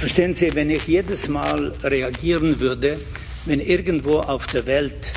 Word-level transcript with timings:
Verstehen 0.00 0.32
Sie, 0.32 0.54
wenn 0.54 0.70
ich 0.70 0.86
jedes 0.86 1.28
Mal 1.28 1.74
reagieren 1.82 2.58
würde, 2.58 2.98
wenn 3.44 3.60
irgendwo 3.60 4.20
auf 4.20 4.46
der 4.46 4.64
Welt 4.64 5.12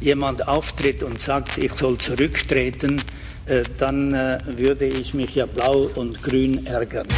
jemand 0.00 0.46
auftritt 0.46 1.02
und 1.02 1.20
sagt, 1.20 1.58
ich 1.58 1.72
soll 1.72 1.98
zurücktreten, 1.98 3.02
äh, 3.46 3.64
dann 3.78 4.14
äh, 4.14 4.38
würde 4.46 4.84
ich 4.86 5.12
mich 5.12 5.34
ja 5.34 5.44
blau 5.44 5.90
und 5.92 6.22
grün 6.22 6.64
ärgern. 6.66 7.08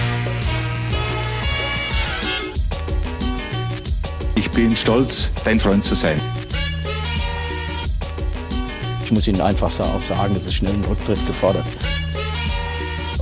Ich 4.35 4.51
bin 4.53 4.75
stolz, 4.75 5.31
dein 5.45 5.61
Freund 5.61 5.85
zu 5.85 5.95
sein. 5.95 6.19
Ich 9.05 9.13
muss 9.13 9.27
Ihnen 9.27 9.43
einfach 9.43 9.79
auch 9.79 10.01
sagen, 10.01 10.35
es 10.35 10.47
ist 10.47 10.55
schnell 10.55 10.73
ein 10.73 10.85
Rücktritt 10.87 11.27
gefordert. 11.27 11.67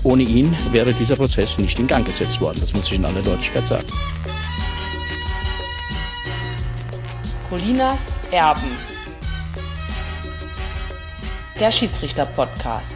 Ohne 0.08 0.22
ihn 0.22 0.56
wäre 0.72 0.94
dieser 0.94 1.16
Prozess 1.16 1.58
nicht 1.58 1.78
in 1.78 1.86
Gang 1.86 2.06
gesetzt 2.06 2.40
worden. 2.40 2.58
Das 2.58 2.72
muss 2.72 2.86
ich 2.86 2.94
in 2.94 3.04
aller 3.04 3.20
Deutlichkeit 3.20 3.66
sagen. 3.66 3.86
Colinas 7.50 7.98
Erben. 8.30 8.70
Der 11.60 11.70
Schiedsrichter-Podcast. 11.70 12.94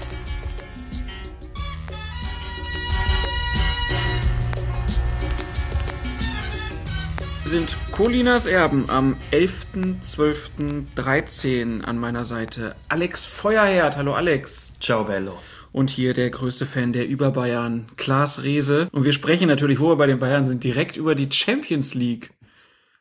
sind 7.45 7.77
Colinas 7.91 8.47
Erben 8.47 8.89
am 8.89 9.19
11.12.13 9.33 11.83
an 11.83 11.99
meiner 11.99 12.25
Seite. 12.25 12.75
Alex 12.89 13.27
Feuerherd. 13.27 13.99
Hallo 13.99 14.15
Alex. 14.15 14.73
Ciao 14.81 15.05
Bello. 15.05 15.39
Und 15.73 15.91
hier 15.91 16.15
der 16.15 16.31
größte 16.31 16.67
Fan 16.67 16.93
der 16.93 17.09
Überbayern, 17.09 17.87
Klaas 17.97 18.43
Rehse. 18.43 18.89
Und 18.93 19.05
wir 19.05 19.13
sprechen 19.13 19.49
natürlich, 19.49 19.81
wo 19.81 19.89
wir 19.89 19.97
bei 19.97 20.07
den 20.07 20.19
Bayern 20.19 20.45
sind, 20.45 20.65
direkt 20.65 20.97
über 20.97 21.15
die 21.15 21.31
Champions 21.33 21.95
League. 21.95 22.31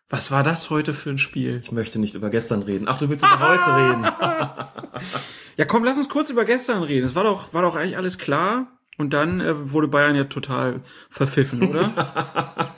Was 0.09 0.31
war 0.31 0.43
das 0.43 0.69
heute 0.69 0.93
für 0.93 1.09
ein 1.09 1.17
Spiel? 1.17 1.61
Ich 1.63 1.71
möchte 1.71 1.99
nicht 1.99 2.15
über 2.15 2.29
gestern 2.29 2.63
reden. 2.63 2.85
Ach, 2.87 2.97
du 2.97 3.09
willst 3.09 3.25
über 3.25 3.39
heute 3.39 3.75
reden. 3.75 4.03
ja, 5.57 5.65
komm, 5.65 5.83
lass 5.83 5.97
uns 5.97 6.09
kurz 6.09 6.29
über 6.29 6.45
gestern 6.45 6.83
reden. 6.83 7.05
Es 7.05 7.15
war 7.15 7.23
doch, 7.23 7.53
war 7.53 7.61
doch 7.61 7.75
eigentlich 7.75 7.97
alles 7.97 8.17
klar. 8.17 8.79
Und 8.97 9.13
dann 9.13 9.39
äh, 9.41 9.71
wurde 9.71 9.87
Bayern 9.87 10.15
ja 10.15 10.25
total 10.25 10.81
verpfiffen, 11.09 11.69
oder? 11.69 11.91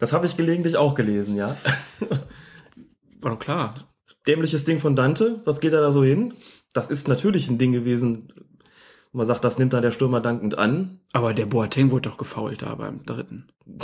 Das 0.00 0.14
habe 0.14 0.24
ich 0.24 0.36
gelegentlich 0.36 0.78
auch 0.78 0.94
gelesen, 0.94 1.36
ja. 1.36 1.56
War 3.20 3.32
doch 3.32 3.38
klar. 3.38 3.74
Dämliches 4.26 4.64
Ding 4.64 4.78
von 4.78 4.96
Dante, 4.96 5.42
was 5.44 5.60
geht 5.60 5.74
er 5.74 5.82
da 5.82 5.92
so 5.92 6.02
hin? 6.02 6.34
Das 6.72 6.90
ist 6.90 7.08
natürlich 7.08 7.48
ein 7.48 7.58
Ding 7.58 7.72
gewesen, 7.72 8.32
wo 9.12 9.18
man 9.18 9.26
sagt, 9.26 9.44
das 9.44 9.58
nimmt 9.58 9.72
dann 9.72 9.82
der 9.82 9.90
Stürmer 9.90 10.20
dankend 10.20 10.56
an. 10.56 11.00
Aber 11.12 11.34
der 11.34 11.46
Boateng 11.46 11.90
wurde 11.90 12.08
doch 12.08 12.18
gefault 12.18 12.62
da 12.62 12.74
beim 12.76 13.04
dritten. 13.04 13.48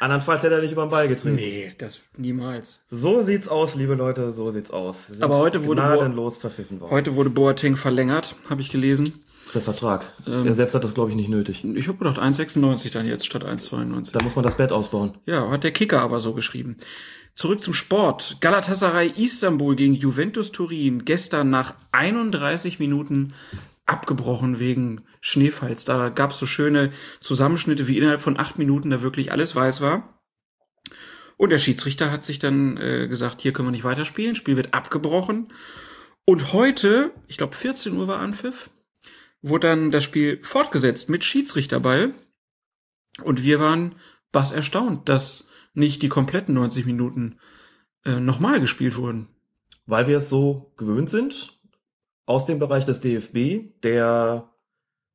Andernfalls 0.00 0.42
hätte 0.42 0.54
er 0.56 0.60
nicht 0.60 0.72
über 0.72 0.84
den 0.84 0.90
Ball 0.90 1.08
getreten. 1.08 1.36
Nee, 1.36 1.70
das 1.78 2.00
niemals. 2.16 2.80
So 2.90 3.22
sieht's 3.22 3.48
aus, 3.48 3.74
liebe 3.74 3.94
Leute, 3.94 4.32
so 4.32 4.50
sieht's 4.50 4.70
aus. 4.70 5.10
Aber 5.20 5.38
heute 5.38 5.64
wurde, 5.64 5.80
gnadenlos 5.80 6.38
verpfiffen 6.38 6.80
worden. 6.80 6.92
heute 6.92 7.14
wurde 7.16 7.30
Boateng 7.30 7.76
verlängert, 7.76 8.36
habe 8.50 8.60
ich 8.60 8.70
gelesen. 8.70 9.24
Das 9.44 9.46
ist 9.46 9.54
der 9.54 9.62
Vertrag. 9.62 10.12
Ähm, 10.26 10.46
er 10.46 10.54
selbst 10.54 10.74
hat 10.74 10.84
das, 10.84 10.94
glaube 10.94 11.10
ich, 11.10 11.16
nicht 11.16 11.28
nötig. 11.28 11.64
Ich 11.64 11.88
habe 11.88 11.98
gedacht 11.98 12.18
1,96 12.18 12.92
dann 12.92 13.06
jetzt 13.06 13.26
statt 13.26 13.44
1,92. 13.44 14.12
Da 14.12 14.22
muss 14.22 14.36
man 14.36 14.42
das 14.42 14.56
Bett 14.56 14.72
ausbauen. 14.72 15.14
Ja, 15.26 15.48
hat 15.50 15.64
der 15.64 15.72
Kicker 15.72 16.00
aber 16.00 16.20
so 16.20 16.34
geschrieben. 16.34 16.76
Zurück 17.34 17.62
zum 17.62 17.74
Sport. 17.74 18.38
Galatasaray 18.40 19.12
Istanbul 19.16 19.74
gegen 19.74 19.94
Juventus 19.94 20.52
Turin. 20.52 21.04
Gestern 21.04 21.50
nach 21.50 21.74
31 21.92 22.78
Minuten 22.78 23.34
abgebrochen 23.86 24.58
wegen 24.60 25.04
Schneefalls. 25.20 25.84
Da 25.84 26.10
gab 26.10 26.30
es 26.30 26.38
so 26.38 26.46
schöne 26.46 26.90
Zusammenschnitte, 27.20 27.88
wie 27.88 27.98
innerhalb 27.98 28.20
von 28.20 28.38
acht 28.38 28.56
Minuten 28.58 28.90
da 28.90 29.02
wirklich 29.02 29.32
alles 29.32 29.56
weiß 29.56 29.80
war. 29.80 30.20
Und 31.36 31.50
der 31.50 31.58
Schiedsrichter 31.58 32.10
hat 32.12 32.24
sich 32.24 32.38
dann 32.38 32.76
äh, 32.76 33.08
gesagt, 33.08 33.42
hier 33.42 33.52
können 33.52 33.68
wir 33.68 33.72
nicht 33.72 33.84
weiterspielen. 33.84 34.36
Spiel 34.36 34.56
wird 34.56 34.72
abgebrochen. 34.72 35.52
Und 36.24 36.52
heute, 36.52 37.12
ich 37.26 37.36
glaube 37.36 37.56
14 37.56 37.96
Uhr 37.96 38.06
war 38.06 38.20
Anpfiff, 38.20 38.70
wurde 39.42 39.68
dann 39.68 39.90
das 39.90 40.04
Spiel 40.04 40.40
fortgesetzt 40.42 41.10
mit 41.10 41.24
Schiedsrichterball. 41.24 42.14
Und 43.22 43.42
wir 43.42 43.60
waren 43.60 43.96
was 44.32 44.52
erstaunt, 44.52 45.08
dass 45.08 45.48
nicht 45.74 46.02
die 46.02 46.08
kompletten 46.08 46.54
90 46.54 46.86
Minuten 46.86 47.38
äh, 48.04 48.20
nochmal 48.20 48.60
gespielt 48.60 48.96
wurden. 48.96 49.28
Weil 49.86 50.06
wir 50.06 50.16
es 50.16 50.30
so 50.30 50.72
gewöhnt 50.76 51.10
sind, 51.10 51.58
aus 52.26 52.46
dem 52.46 52.58
Bereich 52.58 52.86
des 52.86 53.00
DFB, 53.00 53.82
der 53.82 54.50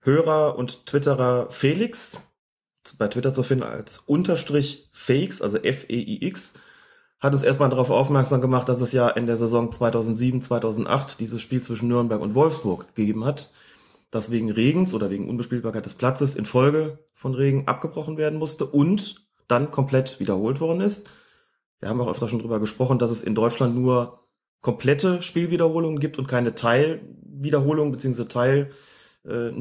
Hörer 0.01 0.57
und 0.57 0.85
Twitterer 0.85 1.49
Felix, 1.49 2.21
bei 2.97 3.07
Twitter 3.07 3.33
zu 3.33 3.43
finden 3.43 3.63
als 3.63 3.99
Unterstrich 3.99 4.89
Fakes, 4.91 5.41
also 5.41 5.57
F-E-I-X, 5.57 6.53
hat 7.19 7.33
es 7.33 7.43
erstmal 7.43 7.69
darauf 7.69 7.89
aufmerksam 7.89 8.41
gemacht, 8.41 8.69
dass 8.69 8.81
es 8.81 8.93
ja 8.93 9.09
in 9.09 9.25
der 9.25 9.37
Saison 9.37 9.71
2007, 9.71 10.41
2008 10.41 11.19
dieses 11.19 11.41
Spiel 11.41 11.61
zwischen 11.61 11.89
Nürnberg 11.89 12.21
und 12.21 12.35
Wolfsburg 12.35 12.95
gegeben 12.95 13.25
hat, 13.25 13.51
das 14.09 14.31
wegen 14.31 14.49
Regens 14.49 14.93
oder 14.93 15.09
wegen 15.09 15.27
Unbespielbarkeit 15.29 15.85
des 15.85 15.95
Platzes 15.95 16.35
in 16.35 16.45
Folge 16.45 16.99
von 17.13 17.33
Regen 17.33 17.67
abgebrochen 17.67 18.17
werden 18.17 18.39
musste 18.39 18.65
und 18.65 19.28
dann 19.49 19.71
komplett 19.71 20.19
wiederholt 20.19 20.61
worden 20.61 20.81
ist. 20.81 21.09
Wir 21.79 21.89
haben 21.89 21.99
auch 22.01 22.09
öfter 22.09 22.27
schon 22.27 22.39
drüber 22.39 22.59
gesprochen, 22.59 22.99
dass 22.99 23.11
es 23.11 23.23
in 23.23 23.35
Deutschland 23.35 23.75
nur 23.75 24.27
komplette 24.61 25.21
Spielwiederholungen 25.21 25.99
gibt 25.99 26.17
und 26.19 26.27
keine 26.27 26.55
Teilwiederholungen 26.55 27.91
bzw. 27.91 28.25
Teil 28.25 28.71
äh, 29.25 29.51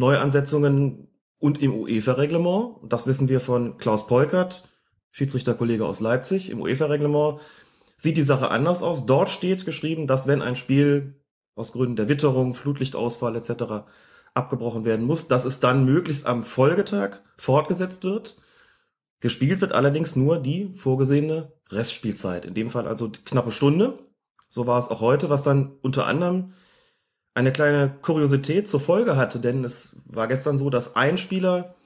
und 1.40 1.62
im 1.62 1.74
UEFA-Reglement. 1.74 2.76
Das 2.88 3.06
wissen 3.06 3.28
wir 3.28 3.40
von 3.40 3.78
Klaus 3.78 4.06
Peukert, 4.08 4.68
Schiedsrichterkollege 5.12 5.86
aus 5.86 6.00
Leipzig. 6.00 6.50
Im 6.50 6.60
UEFA-Reglement 6.60 7.40
sieht 7.96 8.16
die 8.16 8.22
Sache 8.22 8.50
anders 8.50 8.82
aus. 8.82 9.06
Dort 9.06 9.30
steht 9.30 9.64
geschrieben, 9.64 10.08
dass 10.08 10.26
wenn 10.26 10.42
ein 10.42 10.56
Spiel 10.56 11.20
aus 11.54 11.72
Gründen 11.72 11.96
der 11.96 12.08
Witterung, 12.08 12.54
Flutlichtausfall 12.54 13.36
etc. 13.36 13.86
abgebrochen 14.34 14.84
werden 14.84 15.06
muss, 15.06 15.28
dass 15.28 15.44
es 15.44 15.60
dann 15.60 15.84
möglichst 15.84 16.26
am 16.26 16.42
Folgetag 16.42 17.20
fortgesetzt 17.36 18.02
wird 18.02 18.36
Gespielt 19.20 19.60
wird 19.60 19.72
allerdings 19.72 20.14
nur 20.16 20.38
die 20.38 20.72
vorgesehene 20.74 21.52
Restspielzeit. 21.70 22.44
In 22.44 22.54
dem 22.54 22.70
Fall 22.70 22.86
also 22.86 23.10
knappe 23.24 23.50
Stunde. 23.50 23.98
So 24.48 24.66
war 24.66 24.78
es 24.78 24.88
auch 24.88 25.00
heute, 25.00 25.28
was 25.28 25.42
dann 25.42 25.72
unter 25.82 26.06
anderem 26.06 26.52
eine 27.34 27.52
kleine 27.52 27.98
Kuriosität 28.02 28.66
zur 28.66 28.80
Folge 28.80 29.16
hatte, 29.16 29.38
denn 29.38 29.62
es 29.62 30.00
war 30.06 30.26
gestern 30.26 30.58
so, 30.58 30.70
dass 30.70 30.96
ein 30.96 31.16
Spieler 31.18 31.76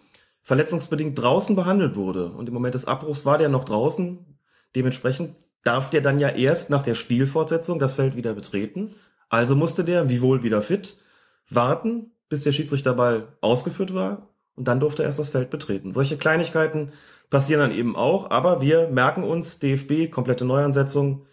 verletzungsbedingt 0.42 1.18
draußen 1.18 1.56
behandelt 1.56 1.94
wurde 1.94 2.32
und 2.32 2.48
im 2.48 2.54
Moment 2.54 2.74
des 2.74 2.86
Abbruchs 2.86 3.26
war 3.26 3.38
der 3.38 3.48
noch 3.48 3.64
draußen. 3.64 4.38
Dementsprechend 4.74 5.36
darf 5.62 5.90
der 5.90 6.00
dann 6.00 6.18
ja 6.18 6.28
erst 6.28 6.70
nach 6.70 6.82
der 6.82 6.94
Spielfortsetzung 6.94 7.78
das 7.78 7.94
Feld 7.94 8.16
wieder 8.16 8.34
betreten. 8.34 8.94
Also 9.28 9.54
musste 9.54 9.84
der, 9.84 10.08
wiewohl 10.08 10.42
wieder 10.42 10.62
fit, 10.62 10.98
warten, 11.48 12.12
bis 12.28 12.44
der 12.44 12.52
Schiedsrichterball 12.52 13.36
ausgeführt 13.40 13.94
war 13.94 14.28
und 14.56 14.68
dann 14.68 14.80
durfte 14.80 15.02
er 15.02 15.06
erst 15.06 15.18
das 15.18 15.28
Feld 15.28 15.50
betreten. 15.50 15.92
Solche 15.92 16.16
Kleinigkeiten 16.16 16.92
passieren 17.32 17.60
dann 17.60 17.76
eben 17.76 17.96
auch, 17.96 18.30
aber 18.30 18.60
wir 18.60 18.88
merken 18.88 19.24
uns, 19.24 19.58
DFB, 19.58 20.10
komplette 20.10 20.44
Neuansetzung 20.44 21.26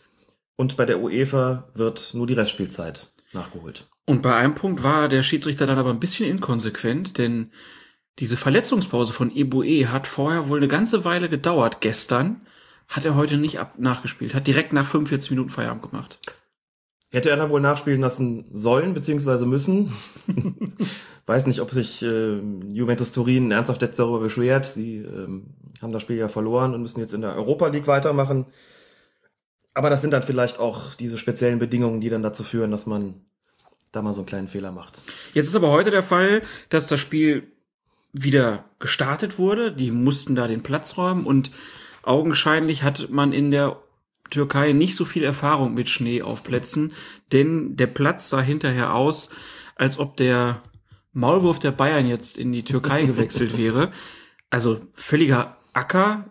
und 0.55 0.77
bei 0.77 0.85
der 0.85 1.01
UEFA 1.01 1.69
wird 1.75 2.13
nur 2.13 2.25
die 2.25 2.33
Restspielzeit 2.33 3.11
nachgeholt. 3.33 3.87
Und 4.05 4.21
bei 4.21 4.33
einem 4.33 4.55
Punkt 4.55 4.81
war 4.81 5.09
der 5.09 5.21
Schiedsrichter 5.21 5.67
dann 5.67 5.77
aber 5.77 5.89
ein 5.89 5.99
bisschen 5.99 6.27
inkonsequent, 6.27 7.17
denn 7.17 7.51
diese 8.17 8.37
Verletzungspause 8.37 9.13
von 9.13 9.35
Eboe 9.35 9.91
hat 9.91 10.07
vorher 10.07 10.47
wohl 10.47 10.57
eine 10.57 10.69
ganze 10.69 11.03
Weile 11.03 11.27
gedauert. 11.27 11.81
Gestern 11.81 12.47
hat 12.87 13.05
er 13.05 13.15
heute 13.15 13.37
nicht 13.37 13.59
ab 13.59 13.73
nachgespielt, 13.77 14.33
hat 14.33 14.47
direkt 14.47 14.73
nach 14.73 14.87
45 14.87 15.31
Minuten 15.31 15.49
Feierabend 15.49 15.83
gemacht. 15.83 16.19
Hätte 17.11 17.29
er 17.31 17.37
dann 17.37 17.49
wohl 17.49 17.61
nachspielen 17.61 18.01
lassen 18.01 18.45
sollen, 18.53 18.93
beziehungsweise 18.93 19.45
müssen. 19.45 19.91
Weiß 21.25 21.47
nicht, 21.47 21.59
ob 21.61 21.71
sich 21.71 22.03
äh, 22.03 22.39
Juventus 22.71 23.11
Turin 23.11 23.51
ernsthaft 23.51 23.81
jetzt 23.81 23.97
darüber 23.97 24.19
beschwert. 24.19 24.65
Sie 24.65 24.97
ähm, 24.97 25.55
haben 25.81 25.91
das 25.91 26.03
Spiel 26.03 26.17
ja 26.17 26.27
verloren 26.27 26.73
und 26.73 26.81
müssen 26.81 26.99
jetzt 26.99 27.13
in 27.13 27.21
der 27.21 27.35
Europa 27.35 27.67
League 27.67 27.87
weitermachen. 27.87 28.45
Aber 29.73 29.89
das 29.89 30.01
sind 30.01 30.11
dann 30.11 30.23
vielleicht 30.23 30.59
auch 30.59 30.93
diese 30.95 31.17
speziellen 31.17 31.57
Bedingungen, 31.57 32.01
die 32.01 32.09
dann 32.09 32.23
dazu 32.23 32.43
führen, 32.43 32.69
dass 32.69 32.85
man 32.85 33.21
da 33.91 34.01
mal 34.01 34.13
so 34.13 34.21
einen 34.21 34.27
kleinen 34.27 34.47
Fehler 34.47 34.71
macht. 34.71 35.01
Jetzt 35.33 35.47
ist 35.47 35.55
aber 35.55 35.71
heute 35.71 35.89
der 35.89 36.03
Fall, 36.03 36.43
dass 36.69 36.87
das 36.87 36.99
Spiel 36.99 37.51
wieder 38.13 38.65
gestartet 38.79 39.39
wurde. 39.39 39.71
Die 39.71 39.91
mussten 39.91 40.35
da 40.35 40.47
den 40.47 40.63
Platz 40.63 40.97
räumen 40.97 41.25
und 41.25 41.51
augenscheinlich 42.03 42.83
hat 42.83 43.09
man 43.09 43.33
in 43.33 43.51
der 43.51 43.77
Türkei 44.29 44.73
nicht 44.73 44.95
so 44.95 45.05
viel 45.05 45.23
Erfahrung 45.23 45.73
mit 45.73 45.89
Schnee 45.89 46.21
auf 46.21 46.43
Plätzen, 46.43 46.93
denn 47.31 47.75
der 47.75 47.87
Platz 47.87 48.29
sah 48.29 48.41
hinterher 48.41 48.93
aus, 48.93 49.29
als 49.75 49.99
ob 49.99 50.17
der 50.17 50.61
Maulwurf 51.13 51.59
der 51.59 51.71
Bayern 51.71 52.07
jetzt 52.07 52.37
in 52.37 52.51
die 52.51 52.63
Türkei 52.63 53.05
gewechselt 53.05 53.57
wäre. 53.57 53.91
Also 54.49 54.81
völliger 54.93 55.57
Acker. 55.73 56.25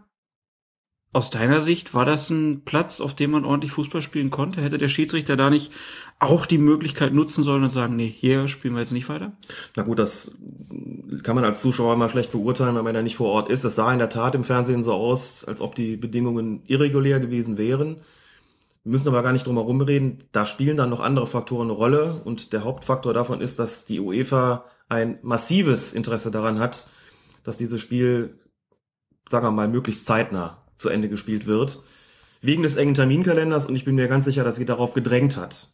Aus 1.10 1.30
deiner 1.30 1.62
Sicht 1.62 1.94
war 1.94 2.04
das 2.04 2.28
ein 2.28 2.64
Platz, 2.66 3.00
auf 3.00 3.14
dem 3.14 3.30
man 3.30 3.46
ordentlich 3.46 3.72
Fußball 3.72 4.02
spielen 4.02 4.30
konnte? 4.30 4.60
Hätte 4.60 4.76
der 4.76 4.88
Schiedsrichter 4.88 5.38
da 5.38 5.48
nicht 5.48 5.72
auch 6.18 6.44
die 6.44 6.58
Möglichkeit 6.58 7.14
nutzen 7.14 7.42
sollen 7.42 7.62
und 7.62 7.70
sagen, 7.70 7.96
nee, 7.96 8.08
hier 8.08 8.46
spielen 8.46 8.74
wir 8.74 8.80
jetzt 8.80 8.92
nicht 8.92 9.08
weiter? 9.08 9.32
Na 9.74 9.84
gut, 9.84 9.98
das 9.98 10.36
kann 11.22 11.34
man 11.34 11.46
als 11.46 11.62
Zuschauer 11.62 11.96
mal 11.96 12.10
schlecht 12.10 12.30
beurteilen, 12.30 12.84
wenn 12.84 12.94
er 12.94 13.02
nicht 13.02 13.16
vor 13.16 13.28
Ort 13.28 13.50
ist. 13.50 13.64
Es 13.64 13.74
sah 13.74 13.90
in 13.90 13.98
der 13.98 14.10
Tat 14.10 14.34
im 14.34 14.44
Fernsehen 14.44 14.82
so 14.82 14.92
aus, 14.92 15.46
als 15.46 15.62
ob 15.62 15.74
die 15.74 15.96
Bedingungen 15.96 16.62
irregulär 16.66 17.20
gewesen 17.20 17.56
wären. 17.56 18.02
Wir 18.84 18.92
müssen 18.92 19.08
aber 19.08 19.22
gar 19.22 19.32
nicht 19.32 19.46
drum 19.46 19.56
herum 19.56 19.80
reden. 19.80 20.18
Da 20.32 20.44
spielen 20.44 20.76
dann 20.76 20.90
noch 20.90 21.00
andere 21.00 21.26
Faktoren 21.26 21.68
eine 21.68 21.72
Rolle. 21.72 22.20
Und 22.22 22.52
der 22.52 22.64
Hauptfaktor 22.64 23.14
davon 23.14 23.40
ist, 23.40 23.58
dass 23.58 23.86
die 23.86 23.98
UEFA 23.98 24.66
ein 24.90 25.18
massives 25.22 25.94
Interesse 25.94 26.30
daran 26.30 26.58
hat, 26.58 26.90
dass 27.44 27.56
dieses 27.56 27.80
Spiel, 27.80 28.38
sagen 29.30 29.46
wir 29.46 29.52
mal, 29.52 29.68
möglichst 29.68 30.04
zeitnah 30.04 30.67
zu 30.78 30.88
Ende 30.88 31.08
gespielt 31.08 31.46
wird. 31.46 31.82
Wegen 32.40 32.62
des 32.62 32.76
engen 32.76 32.94
Terminkalenders 32.94 33.66
und 33.66 33.74
ich 33.74 33.84
bin 33.84 33.96
mir 33.96 34.08
ganz 34.08 34.24
sicher, 34.24 34.44
dass 34.44 34.56
sie 34.56 34.64
darauf 34.64 34.94
gedrängt 34.94 35.36
hat, 35.36 35.70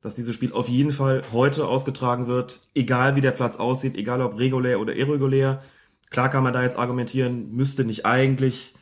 dass 0.00 0.14
dieses 0.14 0.34
Spiel 0.34 0.52
auf 0.52 0.68
jeden 0.68 0.92
Fall 0.92 1.22
heute 1.32 1.66
ausgetragen 1.66 2.26
wird, 2.26 2.68
egal 2.74 3.16
wie 3.16 3.20
der 3.20 3.32
Platz 3.32 3.56
aussieht, 3.56 3.96
egal 3.96 4.22
ob 4.22 4.38
regulär 4.38 4.80
oder 4.80 4.96
irregulär. 4.96 5.62
Klar 6.10 6.30
kann 6.30 6.42
man 6.42 6.52
da 6.52 6.62
jetzt 6.62 6.78
argumentieren, 6.78 7.52
müsste 7.52 7.84
nicht 7.84 8.06
eigentlich 8.06 8.74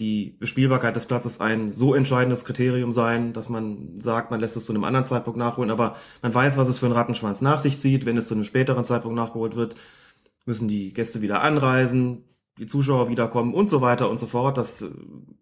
die 0.00 0.34
Bespielbarkeit 0.38 0.96
des 0.96 1.04
Platzes 1.04 1.40
ein 1.40 1.72
so 1.72 1.94
entscheidendes 1.94 2.46
Kriterium 2.46 2.90
sein, 2.90 3.34
dass 3.34 3.50
man 3.50 4.00
sagt, 4.00 4.30
man 4.30 4.40
lässt 4.40 4.56
es 4.56 4.64
zu 4.64 4.72
einem 4.72 4.84
anderen 4.84 5.04
Zeitpunkt 5.04 5.38
nachholen, 5.38 5.70
aber 5.70 5.96
man 6.22 6.34
weiß, 6.34 6.56
was 6.56 6.68
es 6.68 6.78
für 6.78 6.86
einen 6.86 6.94
Rattenschwanz 6.94 7.42
nach 7.42 7.58
sich 7.58 7.76
zieht. 7.76 8.06
Wenn 8.06 8.16
es 8.16 8.26
zu 8.26 8.34
einem 8.34 8.44
späteren 8.44 8.82
Zeitpunkt 8.82 9.16
nachgeholt 9.16 9.56
wird, 9.56 9.76
müssen 10.46 10.68
die 10.68 10.94
Gäste 10.94 11.20
wieder 11.20 11.42
anreisen, 11.42 12.24
die 12.60 12.66
Zuschauer 12.66 13.08
wiederkommen 13.08 13.54
und 13.54 13.70
so 13.70 13.80
weiter 13.80 14.10
und 14.10 14.20
so 14.20 14.26
fort. 14.26 14.58
Das 14.58 14.82
äh, 14.82 14.90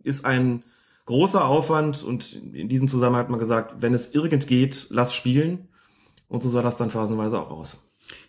ist 0.05 0.25
ein 0.25 0.63
großer 1.05 1.45
Aufwand 1.45 2.03
und 2.05 2.35
in 2.35 2.69
diesem 2.69 2.87
Zusammenhang 2.87 3.25
hat 3.25 3.31
man 3.31 3.41
gesagt, 3.41 3.83
wenn 3.83 3.93
es 3.93 4.15
irgend 4.15 4.47
geht, 4.47 4.87
lass 4.91 5.15
spielen. 5.15 5.69
Und 6.29 6.43
so 6.43 6.49
sah 6.49 6.63
das 6.63 6.77
dann 6.77 6.91
phasenweise 6.91 7.41
auch 7.41 7.51
aus. 7.51 7.83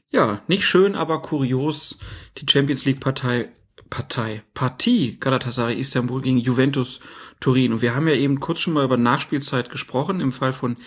Ja, 0.10 0.42
nicht 0.48 0.66
schön, 0.66 0.96
aber 0.96 1.22
kurios. 1.22 2.00
Die 2.38 2.50
Champions 2.50 2.86
League 2.86 3.00
Partei, 3.00 3.50
Partei, 3.90 4.44
Partie 4.54 5.18
Galatasaray 5.20 5.78
Istanbul 5.78 6.22
gegen 6.22 6.38
Juventus 6.38 7.00
Turin. 7.40 7.74
Und 7.74 7.82
wir 7.82 7.96
haben 7.96 8.08
ja 8.08 8.16
eben 8.16 8.40
kurz 8.40 8.62
schon 8.62 8.74
mal 8.74 8.86
über 8.86 8.98
Nachspielzeit 8.98 9.70
gesprochen 9.70 10.22
im 10.22 10.32
Fall 10.32 10.54
von 10.54 10.78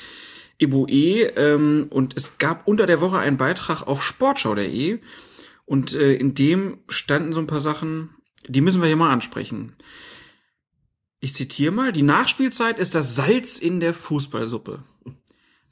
Eboe. 0.59 1.31
Ähm, 1.37 1.87
und 1.91 2.17
es 2.17 2.39
gab 2.39 2.67
unter 2.67 2.87
der 2.87 3.01
Woche 3.01 3.19
einen 3.19 3.37
Beitrag 3.37 3.83
auf 3.83 4.03
sportschau.de. 4.03 4.99
Und 5.65 5.95
äh, 5.95 6.15
in 6.15 6.35
dem 6.35 6.79
standen 6.89 7.33
so 7.33 7.41
ein 7.41 7.47
paar 7.47 7.61
Sachen, 7.61 8.11
die 8.49 8.61
müssen 8.61 8.81
wir 8.81 8.89
hier 8.89 8.97
mal 8.97 9.13
ansprechen. 9.13 9.77
Ich 11.21 11.35
zitiere 11.35 11.73
mal, 11.73 11.93
die 11.93 12.03
Nachspielzeit 12.03 12.79
ist 12.79 12.95
das 12.95 13.15
Salz 13.15 13.59
in 13.59 13.79
der 13.79 13.95
Fußballsuppe. 13.95 14.83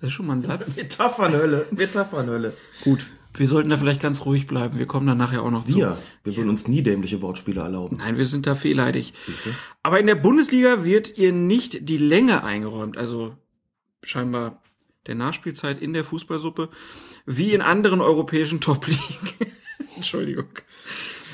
Das 0.01 0.09
ist 0.09 0.13
schon 0.13 0.27
mal 0.27 0.35
ein 0.35 0.43
Satz. 0.43 0.77
Metaphernhölle, 0.79 1.67
Metaphernhölle. 1.73 2.57
Gut, 2.85 3.05
wir 3.35 3.47
sollten 3.47 3.71
da 3.71 3.77
vielleicht 3.77 4.01
ganz 4.01 4.25
ruhig 4.25 4.47
bleiben. 4.47 4.79
Wir 4.79 4.87
kommen 4.87 5.07
dann 5.07 5.19
nachher 5.19 5.43
auch 5.43 5.51
noch 5.51 5.67
zu. 5.67 5.77
Wir, 5.77 5.99
wir 6.25 6.37
wollen 6.37 6.49
uns 6.49 6.69
nie 6.69 6.83
dämliche 6.83 7.21
Wortspiele 7.21 7.61
erlauben. 7.61 7.99
Nein, 7.99 8.17
wir 8.17 8.27
sind 8.27 8.47
da 8.47 8.55
fehleidig. 8.55 9.13
Siehste? 9.25 9.55
Aber 9.83 10.01
in 10.01 10.07
der 10.07 10.15
Bundesliga 10.15 10.85
wird 10.85 11.19
ihr 11.19 11.33
nicht 11.33 11.89
die 11.89 11.99
Länge 11.99 12.45
eingeräumt, 12.45 12.97
also 12.97 13.37
scheinbar 14.03 14.63
der 15.07 15.15
Nachspielzeit 15.15 15.81
in 15.81 15.93
der 15.93 16.05
Fußballsuppe, 16.05 16.71
wie 17.27 17.53
in 17.53 17.61
anderen 17.61 18.01
europäischen 18.01 18.61
Top-Ligen. 18.61 19.53
Entschuldigung. 20.01 20.49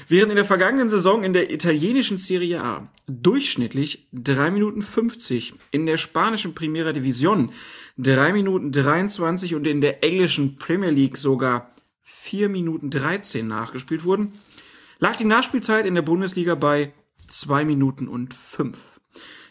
Während 0.08 0.30
in 0.30 0.36
der 0.36 0.44
vergangenen 0.44 0.88
Saison 0.88 1.24
in 1.24 1.32
der 1.32 1.52
italienischen 1.52 2.18
Serie 2.18 2.62
A 2.62 2.88
durchschnittlich 3.08 4.06
3 4.12 4.50
Minuten 4.50 4.82
50, 4.82 5.54
in 5.70 5.86
der 5.86 5.96
spanischen 5.96 6.54
Primera 6.54 6.92
Division 6.92 7.52
3 7.98 8.32
Minuten 8.32 8.72
23 8.72 9.54
und 9.54 9.66
in 9.66 9.80
der 9.80 10.04
englischen 10.04 10.56
Premier 10.56 10.90
League 10.90 11.16
sogar 11.16 11.70
4 12.02 12.48
Minuten 12.48 12.90
13 12.90 13.46
nachgespielt 13.46 14.04
wurden, 14.04 14.34
lag 14.98 15.16
die 15.16 15.24
Nachspielzeit 15.24 15.86
in 15.86 15.94
der 15.94 16.02
Bundesliga 16.02 16.54
bei 16.54 16.92
2 17.28 17.64
Minuten 17.64 18.06
und 18.08 18.34
5. 18.34 19.00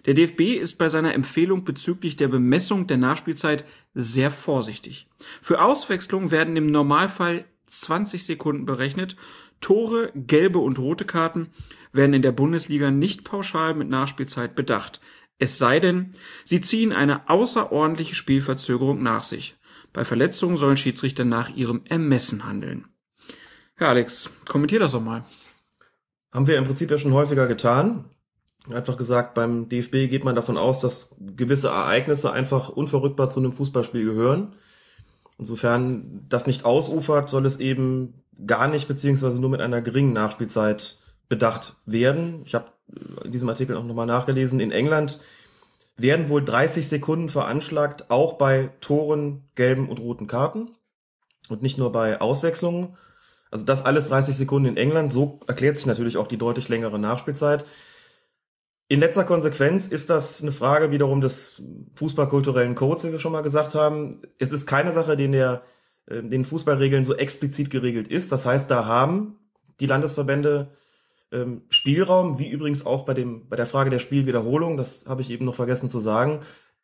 Der 0.05 0.13
DFB 0.13 0.59
ist 0.59 0.75
bei 0.77 0.87
seiner 0.87 1.13
Empfehlung 1.13 1.65
bezüglich 1.65 2.15
der 2.15 2.27
Bemessung 2.27 2.87
der 2.87 2.97
Nachspielzeit 2.97 3.65
sehr 3.93 4.29
vorsichtig. 4.29 5.07
Für 5.41 5.61
Auswechslung 5.61 6.31
werden 6.31 6.55
im 6.55 6.67
Normalfall 6.67 7.45
20 7.67 8.25
Sekunden 8.25 8.65
berechnet. 8.65 9.15
Tore, 9.61 10.11
gelbe 10.15 10.59
und 10.59 10.79
rote 10.79 11.05
Karten 11.05 11.49
werden 11.93 12.13
in 12.13 12.21
der 12.21 12.31
Bundesliga 12.31 12.91
nicht 12.91 13.23
pauschal 13.23 13.73
mit 13.73 13.89
Nachspielzeit 13.89 14.55
bedacht. 14.55 14.99
Es 15.37 15.57
sei 15.57 15.79
denn, 15.79 16.11
sie 16.43 16.61
ziehen 16.61 16.93
eine 16.93 17.29
außerordentliche 17.29 18.15
Spielverzögerung 18.15 19.01
nach 19.01 19.23
sich. 19.23 19.55
Bei 19.91 20.03
Verletzungen 20.03 20.57
sollen 20.57 20.77
Schiedsrichter 20.77 21.25
nach 21.25 21.55
ihrem 21.55 21.81
Ermessen 21.85 22.45
handeln. 22.45 22.87
Herr 23.75 23.89
Alex, 23.89 24.29
kommentier 24.47 24.79
das 24.79 24.93
doch 24.93 25.01
mal. 25.01 25.25
Haben 26.31 26.47
wir 26.47 26.57
im 26.57 26.65
Prinzip 26.65 26.91
ja 26.91 26.97
schon 26.97 27.13
häufiger 27.13 27.47
getan. 27.47 28.05
Einfach 28.69 28.97
gesagt, 28.97 29.35
beim 29.35 29.69
DFB 29.69 30.09
geht 30.09 30.23
man 30.23 30.35
davon 30.35 30.57
aus, 30.57 30.81
dass 30.81 31.15
gewisse 31.19 31.67
Ereignisse 31.67 32.31
einfach 32.31 32.69
unverrückbar 32.69 33.29
zu 33.29 33.39
einem 33.39 33.53
Fußballspiel 33.53 34.03
gehören. 34.03 34.55
Insofern 35.37 36.25
das 36.29 36.47
nicht 36.47 36.65
ausufert, 36.65 37.29
soll 37.29 37.45
es 37.45 37.59
eben 37.59 38.23
gar 38.45 38.67
nicht 38.67 38.87
beziehungsweise 38.87 39.39
nur 39.39 39.49
mit 39.49 39.61
einer 39.61 39.81
geringen 39.81 40.13
Nachspielzeit 40.13 40.97
bedacht 41.29 41.75
werden. 41.85 42.41
Ich 42.45 42.55
habe 42.55 42.71
in 43.23 43.31
diesem 43.31 43.49
Artikel 43.49 43.75
auch 43.75 43.83
nochmal 43.83 44.05
nachgelesen. 44.05 44.59
In 44.59 44.71
England 44.71 45.19
werden 45.97 46.29
wohl 46.29 46.43
30 46.43 46.87
Sekunden 46.87 47.29
veranschlagt, 47.29 48.09
auch 48.09 48.33
bei 48.33 48.71
Toren, 48.81 49.43
gelben 49.55 49.89
und 49.89 49.99
roten 49.99 50.27
Karten 50.27 50.71
und 51.49 51.61
nicht 51.61 51.77
nur 51.77 51.91
bei 51.91 52.21
Auswechslungen. 52.21 52.97
Also 53.51 53.65
das 53.65 53.85
alles 53.85 54.09
30 54.09 54.35
Sekunden 54.35 54.67
in 54.67 54.77
England. 54.77 55.13
So 55.13 55.39
erklärt 55.47 55.77
sich 55.77 55.85
natürlich 55.85 56.17
auch 56.17 56.27
die 56.27 56.37
deutlich 56.37 56.67
längere 56.69 56.99
Nachspielzeit. 56.99 57.65
In 58.87 58.99
letzter 58.99 59.23
Konsequenz 59.23 59.87
ist 59.87 60.11
das 60.11 60.41
eine 60.41 60.51
Frage 60.51 60.91
wiederum 60.91 61.19
des 61.19 61.61
fußballkulturellen 61.95 62.75
Codes, 62.75 63.03
wie 63.03 63.11
wir 63.11 63.19
schon 63.19 63.31
mal 63.31 63.41
gesagt 63.41 63.73
haben. 63.73 64.21
Es 64.37 64.51
ist 64.51 64.67
keine 64.67 64.91
Sache, 64.91 65.17
die 65.17 65.25
in 65.25 65.31
der, 65.31 65.63
äh, 66.05 66.21
den 66.21 66.45
Fußballregeln 66.45 67.03
so 67.03 67.15
explizit 67.15 67.71
geregelt 67.71 68.07
ist. 68.07 68.31
Das 68.31 68.45
heißt, 68.45 68.69
da 68.69 68.85
haben 68.85 69.39
die 69.79 69.87
Landesverbände 69.87 70.69
ähm, 71.31 71.63
Spielraum, 71.69 72.37
wie 72.37 72.49
übrigens 72.49 72.85
auch 72.85 73.05
bei 73.05 73.15
dem, 73.15 73.49
bei 73.49 73.55
der 73.55 73.65
Frage 73.65 73.89
der 73.89 73.99
Spielwiederholung. 73.99 74.77
Das 74.77 75.07
habe 75.07 75.21
ich 75.21 75.31
eben 75.31 75.45
noch 75.45 75.55
vergessen 75.55 75.89
zu 75.89 75.99
sagen. 75.99 76.41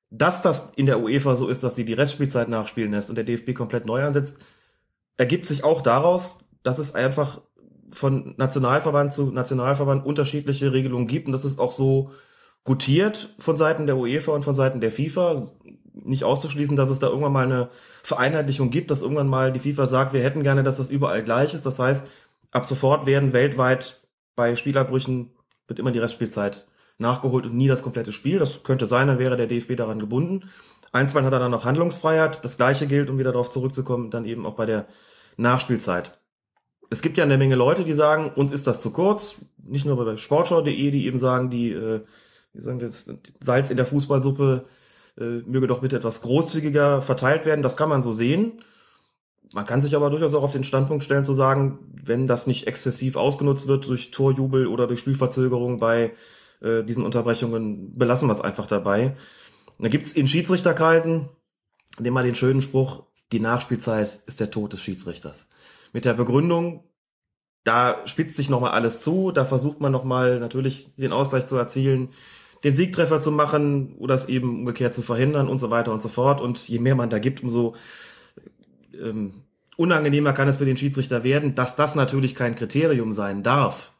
Dass 0.09 0.41
das 0.41 0.71
in 0.75 0.87
der 0.87 1.01
UEFA 1.01 1.35
so 1.35 1.47
ist, 1.49 1.63
dass 1.63 1.75
sie 1.75 1.85
die 1.85 1.93
Restspielzeit 1.93 2.49
nachspielen 2.49 2.91
lässt 2.91 3.09
und 3.09 3.15
der 3.15 3.23
DFB 3.25 3.53
komplett 3.53 3.85
neu 3.85 4.03
ansetzt, 4.03 4.43
ergibt 5.17 5.45
sich 5.45 5.63
auch 5.63 5.81
daraus, 5.81 6.39
dass 6.63 6.79
es 6.79 6.95
einfach 6.95 7.41
von 7.91 8.33
Nationalverband 8.37 9.13
zu 9.13 9.31
Nationalverband 9.31 10.05
unterschiedliche 10.05 10.73
Regelungen 10.73 11.07
gibt 11.07 11.27
und 11.27 11.33
das 11.33 11.45
ist 11.45 11.59
auch 11.59 11.71
so 11.71 12.11
gutiert 12.63 13.33
von 13.39 13.57
Seiten 13.57 13.87
der 13.87 13.97
UEFA 13.97 14.31
und 14.31 14.43
von 14.43 14.55
Seiten 14.55 14.81
der 14.81 14.91
FIFA. 14.91 15.41
Nicht 15.93 16.23
auszuschließen, 16.23 16.75
dass 16.75 16.89
es 16.89 16.99
da 16.99 17.07
irgendwann 17.07 17.33
mal 17.33 17.45
eine 17.45 17.69
Vereinheitlichung 18.03 18.69
gibt, 18.69 18.91
dass 18.91 19.01
irgendwann 19.01 19.27
mal 19.27 19.51
die 19.51 19.59
FIFA 19.59 19.85
sagt, 19.85 20.13
wir 20.13 20.23
hätten 20.23 20.43
gerne, 20.43 20.63
dass 20.63 20.77
das 20.77 20.89
überall 20.89 21.23
gleich 21.23 21.53
ist. 21.53 21.65
Das 21.65 21.79
heißt, 21.79 22.07
ab 22.51 22.65
sofort 22.65 23.05
werden 23.05 23.33
weltweit 23.33 24.01
bei 24.35 24.55
Spielabbrüchen 24.55 25.31
wird 25.67 25.79
immer 25.79 25.91
die 25.91 25.99
Restspielzeit 25.99 26.67
nachgeholt 26.97 27.45
und 27.45 27.55
nie 27.55 27.67
das 27.67 27.81
komplette 27.81 28.11
Spiel. 28.11 28.39
Das 28.39 28.63
könnte 28.63 28.85
sein, 28.85 29.07
dann 29.07 29.19
wäre 29.19 29.37
der 29.37 29.47
DFB 29.47 29.75
daran 29.75 29.99
gebunden. 29.99 30.49
Einstweilen 30.91 31.25
hat 31.25 31.33
er 31.33 31.39
dann 31.39 31.51
noch 31.51 31.65
Handlungsfreiheit. 31.65 32.43
Das 32.43 32.57
gleiche 32.57 32.87
gilt, 32.87 33.09
um 33.09 33.17
wieder 33.17 33.31
darauf 33.31 33.49
zurückzukommen, 33.49 34.11
dann 34.11 34.25
eben 34.25 34.45
auch 34.45 34.55
bei 34.55 34.65
der 34.65 34.87
Nachspielzeit 35.37 36.20
es 36.91 37.01
gibt 37.01 37.17
ja 37.17 37.23
eine 37.23 37.37
Menge 37.37 37.55
Leute, 37.55 37.85
die 37.85 37.93
sagen, 37.93 38.31
uns 38.35 38.51
ist 38.51 38.67
das 38.67 38.81
zu 38.81 38.91
kurz. 38.91 39.37
Nicht 39.63 39.85
nur 39.85 39.95
bei 39.95 40.17
sportschau.de, 40.17 40.91
die 40.91 41.05
eben 41.05 41.17
sagen, 41.17 41.49
die, 41.49 41.71
äh, 41.71 42.01
wie 42.53 42.61
sagen 42.61 42.79
das, 42.79 43.11
Salz 43.39 43.69
in 43.69 43.77
der 43.77 43.85
Fußballsuppe 43.85 44.65
äh, 45.17 45.23
möge 45.45 45.67
doch 45.67 45.79
bitte 45.79 45.95
etwas 45.95 46.21
großzügiger 46.21 47.01
verteilt 47.01 47.45
werden. 47.45 47.61
Das 47.61 47.77
kann 47.77 47.87
man 47.87 48.01
so 48.01 48.11
sehen. 48.11 48.61
Man 49.53 49.65
kann 49.65 49.79
sich 49.79 49.95
aber 49.95 50.09
durchaus 50.09 50.33
auch 50.33 50.43
auf 50.43 50.51
den 50.51 50.65
Standpunkt 50.65 51.05
stellen 51.05 51.23
zu 51.23 51.33
sagen, 51.33 51.79
wenn 52.03 52.27
das 52.27 52.45
nicht 52.45 52.67
exzessiv 52.67 53.15
ausgenutzt 53.15 53.69
wird 53.69 53.87
durch 53.87 54.11
Torjubel 54.11 54.67
oder 54.67 54.85
durch 54.85 54.99
Spielverzögerung 54.99 55.79
bei 55.79 56.11
äh, 56.59 56.83
diesen 56.83 57.05
Unterbrechungen, 57.05 57.97
belassen 57.97 58.27
wir 58.27 58.33
es 58.33 58.41
einfach 58.41 58.67
dabei. 58.67 59.15
Da 59.79 59.87
gibt's 59.87 60.11
in 60.11 60.27
Schiedsrichterkreisen 60.27 61.29
nehmen 61.99 62.15
wir 62.15 62.23
den 62.23 62.35
schönen 62.35 62.61
Spruch, 62.61 63.03
die 63.31 63.39
Nachspielzeit 63.39 64.21
ist 64.25 64.39
der 64.39 64.51
Tod 64.51 64.73
des 64.73 64.81
Schiedsrichters 64.81 65.47
mit 65.93 66.05
der 66.05 66.13
Begründung, 66.13 66.83
da 67.63 68.01
spitzt 68.05 68.37
sich 68.37 68.49
nochmal 68.49 68.71
alles 68.71 69.01
zu, 69.01 69.31
da 69.31 69.45
versucht 69.45 69.81
man 69.81 69.91
nochmal 69.91 70.39
natürlich 70.39 70.93
den 70.95 71.11
Ausgleich 71.11 71.45
zu 71.45 71.57
erzielen, 71.57 72.09
den 72.63 72.73
Siegtreffer 72.73 73.19
zu 73.19 73.31
machen 73.31 73.95
oder 73.97 74.15
es 74.15 74.27
eben 74.27 74.59
umgekehrt 74.59 74.93
zu 74.93 75.01
verhindern 75.01 75.47
und 75.47 75.57
so 75.57 75.69
weiter 75.69 75.91
und 75.91 76.01
so 76.01 76.09
fort. 76.09 76.41
Und 76.41 76.67
je 76.67 76.79
mehr 76.79 76.95
man 76.95 77.09
da 77.09 77.19
gibt, 77.19 77.43
umso 77.43 77.75
ähm, 78.99 79.33
unangenehmer 79.77 80.33
kann 80.33 80.47
es 80.47 80.57
für 80.57 80.65
den 80.65 80.77
Schiedsrichter 80.77 81.23
werden. 81.23 81.55
Dass 81.55 81.75
das 81.75 81.95
natürlich 81.95 82.35
kein 82.35 82.55
Kriterium 82.55 83.13
sein 83.13 83.43
darf 83.43 83.93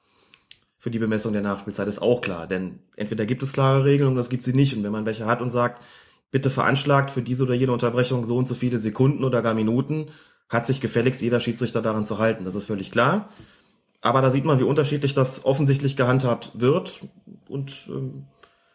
für 0.78 0.92
die 0.92 1.00
Bemessung 1.00 1.34
der 1.34 1.42
Nachspielzeit, 1.42 1.88
ist 1.88 2.02
auch 2.02 2.22
klar. 2.22 2.48
Denn 2.48 2.80
entweder 2.96 3.26
gibt 3.26 3.44
es 3.44 3.54
klare 3.54 3.86
Regeln 3.86 4.12
oder 4.12 4.22
es 4.22 4.30
gibt 4.30 4.44
sie 4.44 4.54
nicht. 4.54 4.76
Und 4.76 4.84
wenn 4.84 4.92
man 4.92 5.06
welche 5.06 5.26
hat 5.26 5.42
und 5.42 5.50
sagt, 5.50 5.82
bitte 6.30 6.50
veranschlagt 6.50 7.12
für 7.12 7.22
diese 7.22 7.44
oder 7.44 7.54
jene 7.54 7.72
Unterbrechung 7.74 8.26
so 8.26 8.38
und 8.38 8.48
so 8.48 8.56
viele 8.56 8.78
Sekunden 8.78 9.24
oder 9.24 9.42
gar 9.42 9.54
Minuten, 9.54 10.08
hat 10.52 10.66
sich 10.66 10.82
gefälligst 10.82 11.22
jeder 11.22 11.40
Schiedsrichter 11.40 11.82
daran 11.82 12.06
zu 12.06 12.20
halten. 12.20 12.44
Das 12.44 12.56
ist 12.56 12.66
völlig 12.66 12.92
klar. 12.92 13.30
Aber 14.02 14.22
da 14.22 14.30
sieht 14.30 14.44
man, 14.46 14.60
wie 14.60 14.64
unterschiedlich 14.64 15.14
das 15.14 15.46
offensichtlich 15.46 15.96
gehandhabt 15.96 16.52
wird. 16.56 17.00
Und 17.48 17.88
ähm, 17.90 18.26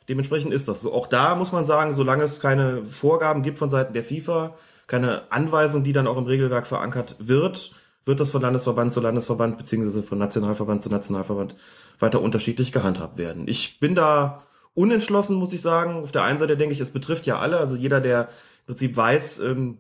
dementsprechend 0.09 0.55
ist 0.55 0.69
das 0.69 0.81
so. 0.81 0.93
Auch 0.95 1.07
da 1.07 1.35
muss 1.35 1.53
man 1.53 1.67
sagen, 1.67 1.93
solange 1.93 2.23
es 2.23 2.41
keine 2.41 2.85
Vorgaben 2.87 3.43
gibt 3.43 3.59
von 3.59 3.69
Seiten 3.69 3.93
der 3.93 4.05
FIFA, 4.05 4.55
keine 4.87 5.31
Anweisung, 5.31 5.85
die 5.85 5.93
dann 5.93 6.07
auch 6.07 6.17
im 6.17 6.25
Regelwerk 6.25 6.67
verankert 6.67 7.17
wird, 7.19 7.73
wird 8.07 8.21
das 8.21 8.31
von 8.31 8.41
Landesverband 8.41 8.93
zu 8.93 9.01
Landesverband 9.01 9.59
beziehungsweise 9.59 10.03
von 10.03 10.17
Nationalverband 10.17 10.81
zu 10.81 10.89
Nationalverband 10.89 11.57
weiter 11.99 12.23
unterschiedlich 12.23 12.73
gehandhabt 12.73 13.19
werden. 13.19 13.49
Ich 13.49 13.81
bin 13.81 13.95
da 13.95 14.45
unentschlossen, 14.75 15.37
muss 15.37 15.53
ich 15.53 15.61
sagen. 15.61 16.05
Auf 16.05 16.13
der 16.13 16.23
einen 16.23 16.39
Seite 16.39 16.57
denke 16.57 16.73
ich, 16.73 16.81
es 16.81 16.93
betrifft 16.93 17.27
ja 17.27 17.39
alle. 17.39 17.59
Also 17.59 17.77
jeder, 17.77 18.01
der 18.01 18.29
im 18.61 18.67
Prinzip 18.67 18.97
weiß, 18.97 19.41
ähm, 19.41 19.79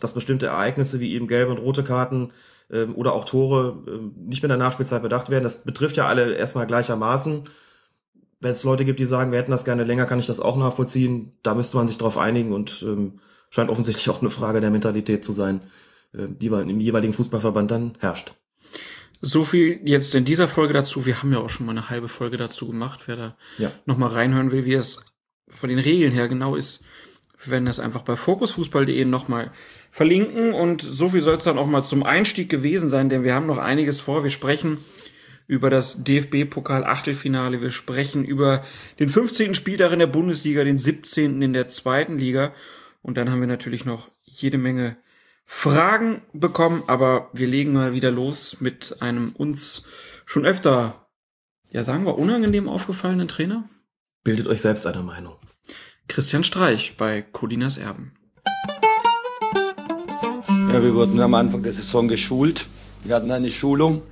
dass 0.00 0.14
bestimmte 0.14 0.46
Ereignisse 0.46 1.00
wie 1.00 1.12
eben 1.14 1.26
gelbe 1.28 1.50
und 1.52 1.58
rote 1.58 1.84
Karten 1.84 2.32
ähm, 2.70 2.94
oder 2.94 3.12
auch 3.12 3.24
Tore 3.24 3.82
ähm, 3.86 4.12
nicht 4.16 4.42
mit 4.42 4.50
der 4.50 4.58
Nachspielzeit 4.58 5.02
bedacht 5.02 5.30
werden, 5.30 5.44
das 5.44 5.64
betrifft 5.64 5.96
ja 5.96 6.06
alle 6.06 6.34
erstmal 6.34 6.66
gleichermaßen. 6.66 7.48
Wenn 8.40 8.52
es 8.52 8.62
Leute 8.64 8.84
gibt, 8.84 9.00
die 9.00 9.04
sagen, 9.04 9.32
wir 9.32 9.38
hätten 9.38 9.50
das 9.50 9.64
gerne 9.64 9.84
länger, 9.84 10.06
kann 10.06 10.20
ich 10.20 10.26
das 10.26 10.38
auch 10.38 10.56
nachvollziehen. 10.56 11.32
Da 11.42 11.54
müsste 11.54 11.76
man 11.76 11.88
sich 11.88 11.98
drauf 11.98 12.16
einigen 12.18 12.52
und 12.52 12.82
ähm, 12.82 13.18
scheint 13.50 13.70
offensichtlich 13.70 14.08
auch 14.10 14.20
eine 14.20 14.30
Frage 14.30 14.60
der 14.60 14.70
Mentalität 14.70 15.24
zu 15.24 15.32
sein, 15.32 15.62
äh, 16.12 16.28
die 16.28 16.46
im 16.46 16.80
jeweiligen 16.80 17.12
Fußballverband 17.12 17.70
dann 17.70 17.98
herrscht. 17.98 18.34
So 19.20 19.42
viel 19.42 19.80
jetzt 19.84 20.14
in 20.14 20.24
dieser 20.24 20.46
Folge 20.46 20.74
dazu. 20.74 21.04
Wir 21.04 21.20
haben 21.20 21.32
ja 21.32 21.38
auch 21.40 21.50
schon 21.50 21.66
mal 21.66 21.72
eine 21.72 21.90
halbe 21.90 22.06
Folge 22.06 22.36
dazu 22.36 22.68
gemacht. 22.68 23.02
Wer 23.06 23.16
da 23.16 23.36
Ja. 23.58 23.72
nochmal 23.84 24.10
reinhören 24.10 24.52
will, 24.52 24.64
wie 24.64 24.74
das 24.74 25.04
von 25.48 25.68
den 25.68 25.80
Regeln 25.80 26.12
her 26.12 26.28
genau 26.28 26.54
ist, 26.54 26.84
wir 27.42 27.52
werden 27.52 27.66
das 27.66 27.80
einfach 27.80 28.02
bei 28.02 28.16
fokusfußball.de 28.16 29.04
nochmal 29.04 29.50
verlinken. 29.90 30.52
Und 30.52 30.82
so 30.82 31.08
viel 31.08 31.22
soll 31.22 31.36
es 31.36 31.44
dann 31.44 31.58
auch 31.58 31.66
mal 31.66 31.82
zum 31.82 32.02
Einstieg 32.02 32.48
gewesen 32.48 32.88
sein, 32.88 33.08
denn 33.08 33.24
wir 33.24 33.34
haben 33.34 33.46
noch 33.46 33.58
einiges 33.58 34.00
vor. 34.00 34.22
Wir 34.22 34.30
sprechen 34.30 34.78
über 35.46 35.70
das 35.70 36.04
DFB-Pokal-Achtelfinale. 36.04 37.60
Wir 37.60 37.70
sprechen 37.70 38.24
über 38.24 38.62
den 38.98 39.08
15. 39.08 39.54
Spieltag 39.54 39.92
in 39.92 39.98
der 39.98 40.06
Bundesliga, 40.06 40.62
den 40.62 40.78
17. 40.78 41.40
in 41.40 41.52
der 41.52 41.68
zweiten 41.68 42.18
Liga. 42.18 42.52
Und 43.02 43.16
dann 43.16 43.30
haben 43.30 43.40
wir 43.40 43.48
natürlich 43.48 43.84
noch 43.84 44.08
jede 44.24 44.58
Menge 44.58 44.98
Fragen 45.50 46.20
bekommen, 46.34 46.82
aber 46.88 47.30
wir 47.32 47.46
legen 47.46 47.72
mal 47.72 47.94
wieder 47.94 48.10
los 48.10 48.60
mit 48.60 48.96
einem 49.00 49.32
uns 49.32 49.84
schon 50.26 50.44
öfter, 50.44 51.08
ja 51.70 51.82
sagen 51.82 52.04
wir, 52.04 52.18
unangenehm 52.18 52.68
aufgefallenen 52.68 53.28
Trainer. 53.28 53.66
Bildet 54.24 54.46
euch 54.46 54.60
selbst 54.60 54.86
eine 54.86 55.02
Meinung. 55.02 55.36
Christian 56.06 56.44
Streich 56.44 56.98
bei 56.98 57.22
Colinas 57.22 57.78
Erben. 57.78 58.17
Ja, 60.68 60.82
wir 60.82 60.94
wurden 60.94 61.18
am 61.20 61.32
Anfang 61.32 61.62
der 61.62 61.72
Saison 61.72 62.08
geschult. 62.08 62.68
Wir 63.02 63.14
hatten 63.14 63.30
eine 63.30 63.50
Schulung. 63.50 64.02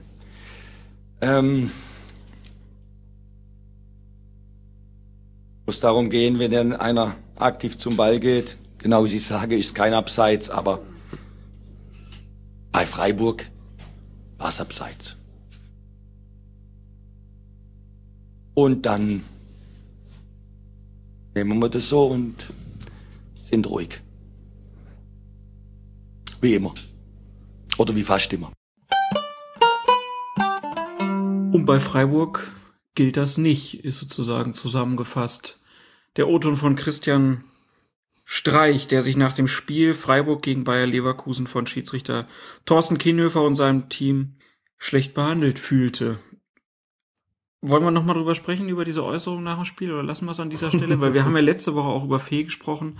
Ähm, 1.21 1.71
muss 5.67 5.81
darum 5.81 6.09
gehen, 6.09 6.39
wenn 6.39 6.51
dann 6.51 6.73
einer 6.73 7.15
aktiv 7.37 7.77
zum 7.77 7.97
Ball 7.97 8.19
geht. 8.21 8.57
Genau 8.79 9.05
wie 9.05 9.15
ich 9.15 9.27
sage, 9.27 9.57
ist 9.57 9.75
kein 9.75 9.93
Abseits, 9.93 10.49
aber 10.49 10.81
bei 12.73 12.87
Freiburg 12.87 13.45
war 14.39 14.49
es 14.49 14.59
Abseits. 14.59 15.17
Und 18.55 18.87
dann 18.87 19.23
nehmen 21.35 21.59
wir 21.59 21.69
das 21.69 21.91
so 21.91 22.07
und 22.07 22.51
sind 23.43 23.69
ruhig. 23.69 24.01
Wie 26.41 26.55
immer. 26.55 26.75
Oder 27.79 27.95
wie 27.97 28.03
fast 28.03 28.33
immer. 28.33 28.53
Und 31.53 31.65
bei 31.65 31.81
Freiburg 31.81 32.53
gilt 32.95 33.17
das 33.17 33.39
nicht, 33.39 33.85
ist 33.85 33.99
sozusagen 33.99 34.53
zusammengefasst. 34.53 35.61
Der 36.17 36.29
O-Ton 36.29 36.57
von 36.57 36.77
Christian 36.77 37.45
Streich, 38.25 38.89
der 38.89 39.03
sich 39.03 39.17
nach 39.17 39.35
dem 39.35 39.47
Spiel 39.47 39.95
Freiburg 39.95 40.43
gegen 40.43 40.65
Bayer 40.65 40.87
Leverkusen 40.87 41.47
von 41.47 41.67
Schiedsrichter 41.67 42.27
Thorsten 42.65 42.99
Kienhöfer 42.99 43.43
und 43.43 43.55
seinem 43.55 43.89
Team 43.89 44.37
schlecht 44.79 45.15
behandelt 45.15 45.59
fühlte. 45.59 46.19
Wollen 47.63 47.85
wir 47.85 47.91
nochmal 47.91 48.17
drüber 48.17 48.35
sprechen, 48.35 48.69
über 48.69 48.85
diese 48.85 49.05
Äußerung 49.05 49.43
nach 49.43 49.57
dem 49.57 49.65
Spiel, 49.65 49.93
oder 49.93 50.03
lassen 50.03 50.27
wir 50.27 50.33
es 50.33 50.41
an 50.41 50.51
dieser 50.51 50.71
Stelle? 50.71 51.01
Weil 51.01 51.15
wir 51.15 51.25
haben 51.25 51.37
ja 51.37 51.43
letzte 51.43 51.75
Woche 51.75 51.89
auch 51.89 52.05
über 52.05 52.19
Fee 52.19 52.45
gesprochen, 52.45 52.99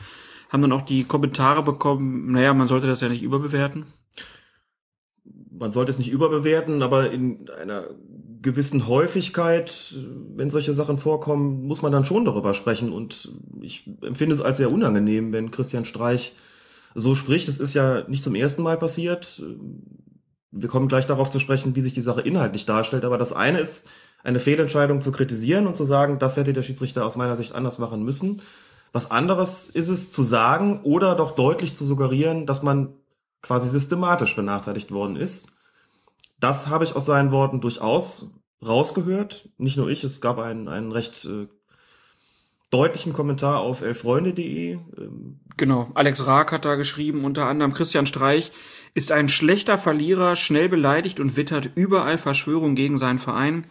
haben 0.49 0.63
dann 0.63 0.73
auch 0.73 0.83
die 0.83 1.05
Kommentare 1.05 1.63
bekommen, 1.63 2.33
naja, 2.33 2.55
man 2.55 2.69
sollte 2.69 2.87
das 2.87 3.01
ja 3.01 3.09
nicht 3.09 3.23
überbewerten. 3.23 3.87
man 5.51 5.73
sollte 5.73 5.91
es 5.91 5.99
nicht 5.99 6.11
überbewerten, 6.11 6.83
aber 6.83 7.11
in 7.11 7.49
einer 7.51 7.89
gewissen 8.43 8.87
Häufigkeit, 8.87 9.95
wenn 10.37 10.51
solche 10.51 10.73
Sachen 10.73 10.99
vorkommen, 10.99 11.67
muss 11.67 11.83
man 11.83 11.93
dann 11.93 12.05
schon 12.05 12.25
darüber 12.25 12.55
sprechen. 12.55 12.93
Und 12.93 13.33
ich 13.61 13.91
empfinde 14.03 14.35
es 14.35 14.41
als 14.41 14.59
sehr 14.59 14.73
unangenehm, 14.73 15.33
wenn 15.33 15.51
Christian 15.51 15.85
Streich 15.85 16.35
so 16.95 17.15
spricht. 17.15 17.49
Es 17.49 17.59
ist 17.59 17.75
ja 17.75 18.07
nicht 18.09 18.23
zum 18.23 18.35
ersten 18.35 18.63
Mal 18.63 18.79
passiert. 18.79 19.43
Wir 20.53 20.69
kommen 20.69 20.89
gleich 20.89 21.07
darauf 21.07 21.31
zu 21.31 21.41
sprechen, 21.41 21.75
wie 21.75 21.83
sich 21.83 21.95
die 21.95 22.01
Sache 22.01 22.21
inhaltlich 22.21 22.67
darstellt. 22.67 23.05
Aber 23.05 23.19
das 23.19 23.33
eine 23.33 23.59
ist, 23.59 23.89
eine 24.23 24.41
Fehlentscheidung 24.41 25.01
zu 25.01 25.13
kritisieren 25.13 25.67
und 25.67 25.77
zu 25.77 25.85
sagen, 25.85 26.19
das 26.19 26.37
hätte 26.37 26.53
der 26.53 26.63
Schiedsrichter 26.63 27.05
aus 27.05 27.17
meiner 27.17 27.37
Sicht 27.37 27.53
anders 27.53 27.79
machen 27.79 28.03
müssen. 28.03 28.43
Was 28.93 29.11
anderes 29.11 29.69
ist 29.69 29.89
es 29.89 30.11
zu 30.11 30.23
sagen 30.23 30.81
oder 30.83 31.15
doch 31.15 31.33
deutlich 31.33 31.75
zu 31.75 31.85
suggerieren, 31.85 32.47
dass 32.47 32.63
man 32.63 32.95
quasi 33.43 33.69
systematisch 33.69 34.35
benachteiligt 34.35 34.91
worden 34.91 35.17
ist. 35.17 35.53
Das 36.41 36.69
habe 36.69 36.85
ich 36.85 36.97
aus 36.97 37.07
seinen 37.07 37.31
Worten 37.31 37.61
durchaus 37.61 38.31
rausgehört. 38.67 39.49
Nicht 39.59 39.77
nur 39.77 39.89
ich, 39.89 40.05
es 40.05 40.21
gab 40.21 40.39
einen, 40.39 40.69
einen 40.69 40.93
recht 40.93 41.25
äh, 41.25 41.47
deutlichen 42.71 43.13
Kommentar 43.13 43.61
auf 43.61 43.83
elfreunde.de. 43.83 44.79
Ähm, 44.99 45.41
Genau, 45.57 45.91
Alex 45.95 46.27
Raak 46.27 46.53
hat 46.53 46.67
da 46.67 46.75
geschrieben, 46.75 47.25
unter 47.25 47.47
anderem 47.47 47.73
Christian 47.73 48.05
Streich 48.05 48.53
ist 48.93 49.11
ein 49.11 49.31
schlechter 49.31 49.79
Verlierer, 49.79 50.37
schnell 50.37 50.69
beleidigt 50.69 51.19
und 51.19 51.37
wittert 51.37 51.71
überall 51.75 52.19
Verschwörung 52.19 52.75
gegen 52.75 52.99
seinen 52.99 53.19
Verein. 53.19 53.67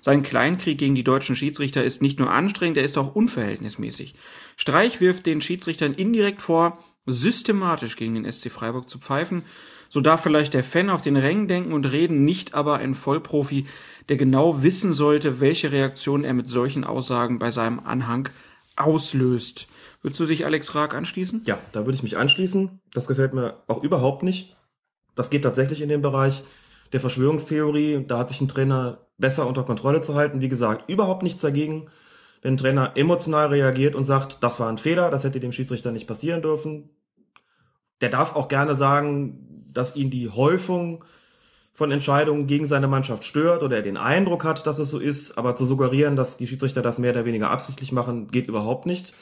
Sein 0.00 0.22
Kleinkrieg 0.22 0.78
gegen 0.78 0.94
die 0.94 1.04
deutschen 1.04 1.36
Schiedsrichter 1.36 1.84
ist 1.84 2.00
nicht 2.00 2.18
nur 2.18 2.30
anstrengend, 2.30 2.78
er 2.78 2.84
ist 2.84 2.96
auch 2.96 3.14
unverhältnismäßig. 3.14 4.14
Streich 4.56 5.00
wirft 5.00 5.26
den 5.26 5.40
Schiedsrichtern 5.40 5.94
indirekt 5.94 6.40
vor, 6.42 6.78
systematisch 7.06 7.96
gegen 7.96 8.14
den 8.14 8.30
SC 8.30 8.50
Freiburg 8.50 8.88
zu 8.88 8.98
pfeifen. 8.98 9.42
So 9.88 10.00
darf 10.00 10.22
vielleicht 10.22 10.54
der 10.54 10.64
Fan 10.64 10.88
auf 10.88 11.02
den 11.02 11.16
Rängen 11.16 11.48
denken 11.48 11.72
und 11.72 11.84
reden, 11.90 12.24
nicht 12.24 12.54
aber 12.54 12.76
ein 12.76 12.94
Vollprofi, 12.94 13.66
der 14.08 14.16
genau 14.16 14.62
wissen 14.62 14.92
sollte, 14.92 15.40
welche 15.40 15.72
Reaktion 15.72 16.24
er 16.24 16.32
mit 16.32 16.48
solchen 16.48 16.84
Aussagen 16.84 17.38
bei 17.38 17.50
seinem 17.50 17.80
Anhang 17.80 18.28
auslöst. 18.76 19.66
Würdest 20.02 20.20
du 20.20 20.26
dich 20.26 20.46
Alex 20.46 20.74
Raak 20.74 20.94
anschließen? 20.94 21.42
Ja, 21.44 21.58
da 21.72 21.84
würde 21.84 21.96
ich 21.96 22.02
mich 22.02 22.16
anschließen. 22.16 22.80
Das 22.94 23.06
gefällt 23.06 23.34
mir 23.34 23.62
auch 23.66 23.82
überhaupt 23.82 24.22
nicht. 24.22 24.56
Das 25.14 25.28
geht 25.28 25.42
tatsächlich 25.42 25.82
in 25.82 25.88
den 25.88 26.02
Bereich 26.02 26.44
der 26.92 27.00
Verschwörungstheorie. 27.00 28.04
Da 28.06 28.18
hat 28.18 28.28
sich 28.28 28.40
ein 28.40 28.48
Trainer 28.48 29.06
besser 29.20 29.46
unter 29.46 29.62
Kontrolle 29.62 30.00
zu 30.00 30.14
halten. 30.14 30.40
Wie 30.40 30.48
gesagt, 30.48 30.88
überhaupt 30.88 31.22
nichts 31.22 31.42
dagegen, 31.42 31.88
wenn 32.42 32.54
ein 32.54 32.56
Trainer 32.56 32.92
emotional 32.96 33.48
reagiert 33.48 33.94
und 33.94 34.04
sagt, 34.04 34.42
das 34.42 34.58
war 34.60 34.68
ein 34.68 34.78
Fehler, 34.78 35.10
das 35.10 35.24
hätte 35.24 35.40
dem 35.40 35.52
Schiedsrichter 35.52 35.92
nicht 35.92 36.06
passieren 36.06 36.42
dürfen. 36.42 36.90
Der 38.00 38.08
darf 38.08 38.34
auch 38.34 38.48
gerne 38.48 38.74
sagen, 38.74 39.66
dass 39.72 39.94
ihn 39.94 40.10
die 40.10 40.30
Häufung 40.30 41.04
von 41.72 41.92
Entscheidungen 41.92 42.46
gegen 42.46 42.66
seine 42.66 42.88
Mannschaft 42.88 43.24
stört 43.24 43.62
oder 43.62 43.76
er 43.76 43.82
den 43.82 43.96
Eindruck 43.96 44.44
hat, 44.44 44.66
dass 44.66 44.78
es 44.78 44.90
so 44.90 44.98
ist, 44.98 45.38
aber 45.38 45.54
zu 45.54 45.64
suggerieren, 45.64 46.16
dass 46.16 46.36
die 46.36 46.46
Schiedsrichter 46.46 46.82
das 46.82 46.98
mehr 46.98 47.12
oder 47.12 47.24
weniger 47.24 47.50
absichtlich 47.50 47.92
machen, 47.92 48.28
geht 48.30 48.48
überhaupt 48.48 48.86
nicht. 48.86 49.14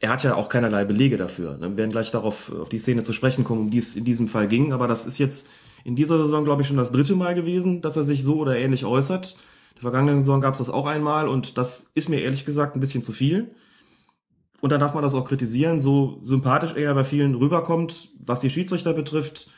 Er 0.00 0.10
hat 0.10 0.22
ja 0.22 0.34
auch 0.34 0.48
keinerlei 0.48 0.84
Belege 0.84 1.16
dafür. 1.16 1.60
Wir 1.60 1.76
werden 1.76 1.90
gleich 1.90 2.10
darauf 2.10 2.52
auf 2.52 2.68
die 2.68 2.78
Szene 2.78 3.02
zu 3.02 3.12
sprechen 3.12 3.44
kommen, 3.44 3.62
um 3.62 3.70
die 3.70 3.78
es 3.78 3.96
in 3.96 4.04
diesem 4.04 4.28
Fall 4.28 4.46
ging, 4.46 4.72
aber 4.72 4.86
das 4.86 5.06
ist 5.06 5.18
jetzt 5.18 5.48
in 5.84 5.96
dieser 5.96 6.18
Saison, 6.18 6.44
glaube 6.44 6.62
ich, 6.62 6.68
schon 6.68 6.76
das 6.76 6.92
dritte 6.92 7.14
Mal 7.14 7.34
gewesen, 7.34 7.80
dass 7.80 7.96
er 7.96 8.04
sich 8.04 8.22
so 8.22 8.36
oder 8.36 8.56
ähnlich 8.56 8.84
äußert. 8.84 9.32
In 9.70 9.74
der 9.76 9.82
vergangenen 9.82 10.20
Saison 10.20 10.40
gab 10.40 10.54
es 10.54 10.58
das 10.58 10.70
auch 10.70 10.86
einmal 10.86 11.28
und 11.28 11.58
das 11.58 11.90
ist 11.94 12.08
mir 12.08 12.20
ehrlich 12.20 12.44
gesagt 12.44 12.76
ein 12.76 12.80
bisschen 12.80 13.02
zu 13.02 13.12
viel. 13.12 13.54
Und 14.60 14.70
dann 14.70 14.80
darf 14.80 14.94
man 14.94 15.02
das 15.02 15.14
auch 15.14 15.24
kritisieren, 15.24 15.80
so 15.80 16.18
sympathisch 16.22 16.74
er 16.74 16.94
bei 16.94 17.04
vielen 17.04 17.34
rüberkommt, 17.34 18.10
was 18.18 18.40
die 18.40 18.50
Schiedsrichter 18.50 18.92
betrifft, 18.92 19.50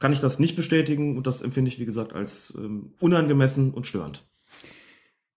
kann 0.00 0.12
ich 0.12 0.20
das 0.20 0.38
nicht 0.38 0.56
bestätigen 0.56 1.16
und 1.16 1.26
das 1.26 1.42
empfinde 1.42 1.68
ich, 1.68 1.78
wie 1.78 1.84
gesagt, 1.84 2.14
als 2.14 2.54
ähm, 2.58 2.94
unangemessen 3.00 3.72
und 3.72 3.86
störend. 3.86 4.26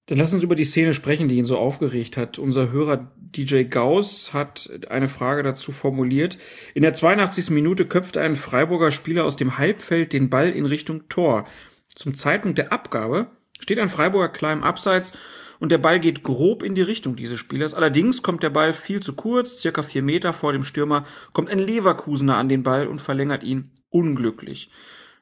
Dann 0.07 0.17
lass 0.17 0.33
uns 0.33 0.43
über 0.43 0.55
die 0.55 0.65
Szene 0.65 0.93
sprechen, 0.93 1.29
die 1.29 1.37
ihn 1.37 1.45
so 1.45 1.57
aufgeregt 1.57 2.17
hat. 2.17 2.37
Unser 2.37 2.71
Hörer 2.71 3.11
DJ 3.17 3.63
Gauss 3.63 4.33
hat 4.33 4.69
eine 4.89 5.07
Frage 5.07 5.43
dazu 5.43 5.71
formuliert. 5.71 6.37
In 6.73 6.81
der 6.81 6.93
82. 6.93 7.51
Minute 7.51 7.85
köpft 7.85 8.17
ein 8.17 8.35
Freiburger 8.35 8.91
Spieler 8.91 9.23
aus 9.23 9.37
dem 9.37 9.57
Halbfeld 9.57 10.11
den 10.13 10.29
Ball 10.29 10.49
in 10.49 10.65
Richtung 10.65 11.07
Tor. 11.07 11.47
Zum 11.95 12.13
Zeitpunkt 12.13 12.57
der 12.57 12.73
Abgabe 12.73 13.27
Steht 13.63 13.79
ein 13.79 13.87
Freiburger 13.87 14.27
klar 14.27 14.61
Abseits 14.61 15.13
und 15.59 15.71
der 15.71 15.77
Ball 15.77 16.01
geht 16.01 16.21
grob 16.21 16.63
in 16.63 16.75
die 16.75 16.81
Richtung 16.81 17.15
dieses 17.15 17.39
Spielers. 17.39 17.73
Allerdings 17.73 18.21
kommt 18.21 18.43
der 18.43 18.49
Ball 18.49 18.73
viel 18.73 18.99
zu 18.99 19.13
kurz, 19.13 19.61
circa 19.61 19.83
vier 19.83 20.03
Meter 20.03 20.33
vor 20.33 20.51
dem 20.51 20.63
Stürmer, 20.63 21.05
kommt 21.31 21.49
ein 21.49 21.59
Leverkusener 21.59 22.35
an 22.35 22.49
den 22.49 22.61
Ball 22.61 22.87
und 22.87 22.99
verlängert 22.99 23.41
ihn 23.41 23.71
unglücklich. 23.89 24.69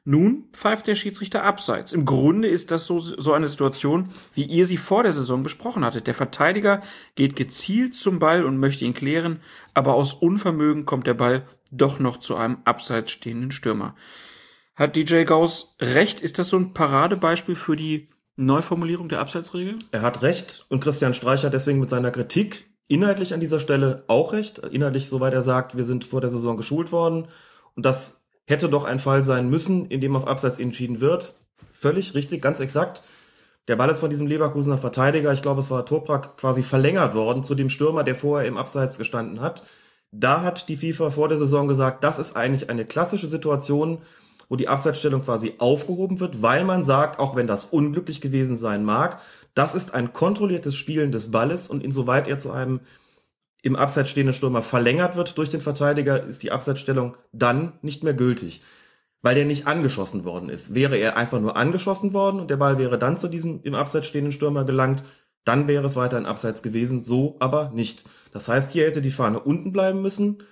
Nun 0.04 0.48
pfeift 0.52 0.88
der 0.88 0.96
Schiedsrichter 0.96 1.44
abseits. 1.44 1.92
Im 1.92 2.04
Grunde 2.04 2.48
ist 2.48 2.72
das 2.72 2.86
so, 2.86 2.98
so 2.98 3.32
eine 3.32 3.46
Situation, 3.46 4.08
wie 4.34 4.44
ihr 4.44 4.66
sie 4.66 4.76
vor 4.76 5.04
der 5.04 5.12
Saison 5.12 5.44
besprochen 5.44 5.84
hattet. 5.84 6.08
Der 6.08 6.14
Verteidiger 6.14 6.82
geht 7.14 7.36
gezielt 7.36 7.94
zum 7.94 8.18
Ball 8.18 8.44
und 8.44 8.58
möchte 8.58 8.84
ihn 8.84 8.94
klären, 8.94 9.40
aber 9.74 9.94
aus 9.94 10.12
Unvermögen 10.12 10.86
kommt 10.86 11.06
der 11.06 11.14
Ball 11.14 11.46
doch 11.70 12.00
noch 12.00 12.18
zu 12.18 12.34
einem 12.34 12.58
abseits 12.64 13.12
stehenden 13.12 13.52
Stürmer. 13.52 13.94
Hat 14.74 14.96
DJ 14.96 15.22
Gauss 15.22 15.76
recht? 15.80 16.20
Ist 16.20 16.38
das 16.40 16.48
so 16.48 16.56
ein 16.56 16.74
Paradebeispiel 16.74 17.54
für 17.54 17.76
die 17.76 18.08
Neuformulierung 18.34 19.08
der 19.08 19.20
Abseitsregel? 19.20 19.78
Er 19.92 20.02
hat 20.02 20.22
recht 20.22 20.66
und 20.68 20.80
Christian 20.80 21.14
Streicher 21.14 21.50
deswegen 21.50 21.78
mit 21.78 21.90
seiner 21.90 22.10
Kritik 22.10 22.70
inhaltlich 22.88 23.34
an 23.34 23.40
dieser 23.40 23.60
Stelle 23.60 24.02
auch 24.08 24.32
recht. 24.32 24.58
Inhaltlich, 24.58 25.08
soweit 25.08 25.32
er 25.32 25.42
sagt, 25.42 25.76
wir 25.76 25.84
sind 25.84 26.04
vor 26.04 26.20
der 26.20 26.30
Saison 26.30 26.56
geschult 26.56 26.90
worden 26.90 27.28
und 27.74 27.86
das 27.86 28.21
hätte 28.46 28.68
doch 28.68 28.84
ein 28.84 28.98
Fall 28.98 29.22
sein 29.22 29.48
müssen, 29.48 29.86
in 29.86 30.00
dem 30.00 30.16
auf 30.16 30.26
Abseits 30.26 30.58
entschieden 30.58 31.00
wird. 31.00 31.34
Völlig 31.72 32.14
richtig, 32.14 32.42
ganz 32.42 32.60
exakt. 32.60 33.02
Der 33.68 33.76
Ball 33.76 33.90
ist 33.90 34.00
von 34.00 34.10
diesem 34.10 34.26
Leverkusener 34.26 34.78
Verteidiger, 34.78 35.32
ich 35.32 35.42
glaube, 35.42 35.60
es 35.60 35.70
war 35.70 35.86
Toprak, 35.86 36.36
quasi 36.36 36.62
verlängert 36.62 37.14
worden 37.14 37.44
zu 37.44 37.54
dem 37.54 37.68
Stürmer, 37.68 38.02
der 38.02 38.16
vorher 38.16 38.48
im 38.48 38.56
Abseits 38.56 38.98
gestanden 38.98 39.40
hat. 39.40 39.64
Da 40.10 40.42
hat 40.42 40.68
die 40.68 40.76
FIFA 40.76 41.10
vor 41.10 41.28
der 41.28 41.38
Saison 41.38 41.68
gesagt, 41.68 42.02
das 42.02 42.18
ist 42.18 42.36
eigentlich 42.36 42.68
eine 42.70 42.84
klassische 42.84 43.28
Situation, 43.28 44.02
wo 44.48 44.56
die 44.56 44.68
Abseitsstellung 44.68 45.22
quasi 45.22 45.54
aufgehoben 45.58 46.20
wird, 46.20 46.42
weil 46.42 46.64
man 46.64 46.84
sagt, 46.84 47.20
auch 47.20 47.36
wenn 47.36 47.46
das 47.46 47.64
unglücklich 47.64 48.20
gewesen 48.20 48.56
sein 48.56 48.84
mag, 48.84 49.20
das 49.54 49.74
ist 49.74 49.94
ein 49.94 50.12
kontrolliertes 50.12 50.74
Spielen 50.74 51.12
des 51.12 51.30
Balles 51.30 51.68
und 51.68 51.82
insoweit 51.82 52.26
er 52.26 52.38
zu 52.38 52.50
einem 52.50 52.80
im 53.62 53.76
Abseits 53.76 54.10
stehende 54.10 54.32
Stürmer 54.32 54.60
verlängert 54.60 55.16
wird 55.16 55.38
durch 55.38 55.48
den 55.48 55.60
Verteidiger, 55.60 56.24
ist 56.24 56.42
die 56.42 56.50
Abseitsstellung 56.50 57.16
dann 57.32 57.74
nicht 57.80 58.02
mehr 58.02 58.12
gültig, 58.14 58.62
weil 59.22 59.36
der 59.36 59.44
nicht 59.44 59.66
angeschossen 59.66 60.24
worden 60.24 60.48
ist. 60.48 60.74
Wäre 60.74 60.96
er 60.96 61.16
einfach 61.16 61.40
nur 61.40 61.56
angeschossen 61.56 62.12
worden 62.12 62.40
und 62.40 62.50
der 62.50 62.56
Ball 62.56 62.76
wäre 62.78 62.98
dann 62.98 63.16
zu 63.16 63.28
diesem 63.28 63.60
im 63.62 63.74
Abseits 63.74 64.08
stehenden 64.08 64.32
Stürmer 64.32 64.64
gelangt, 64.64 65.04
dann 65.44 65.68
wäre 65.68 65.86
es 65.86 65.96
weiter 65.96 66.16
ein 66.16 66.26
Abseits 66.26 66.62
gewesen, 66.62 67.00
so 67.00 67.36
aber 67.40 67.70
nicht. 67.74 68.04
Das 68.32 68.48
heißt, 68.48 68.70
hier 68.70 68.86
hätte 68.86 69.02
die 69.02 69.10
Fahne 69.10 69.40
unten 69.40 69.72
bleiben 69.72 70.02
müssen. 70.02 70.42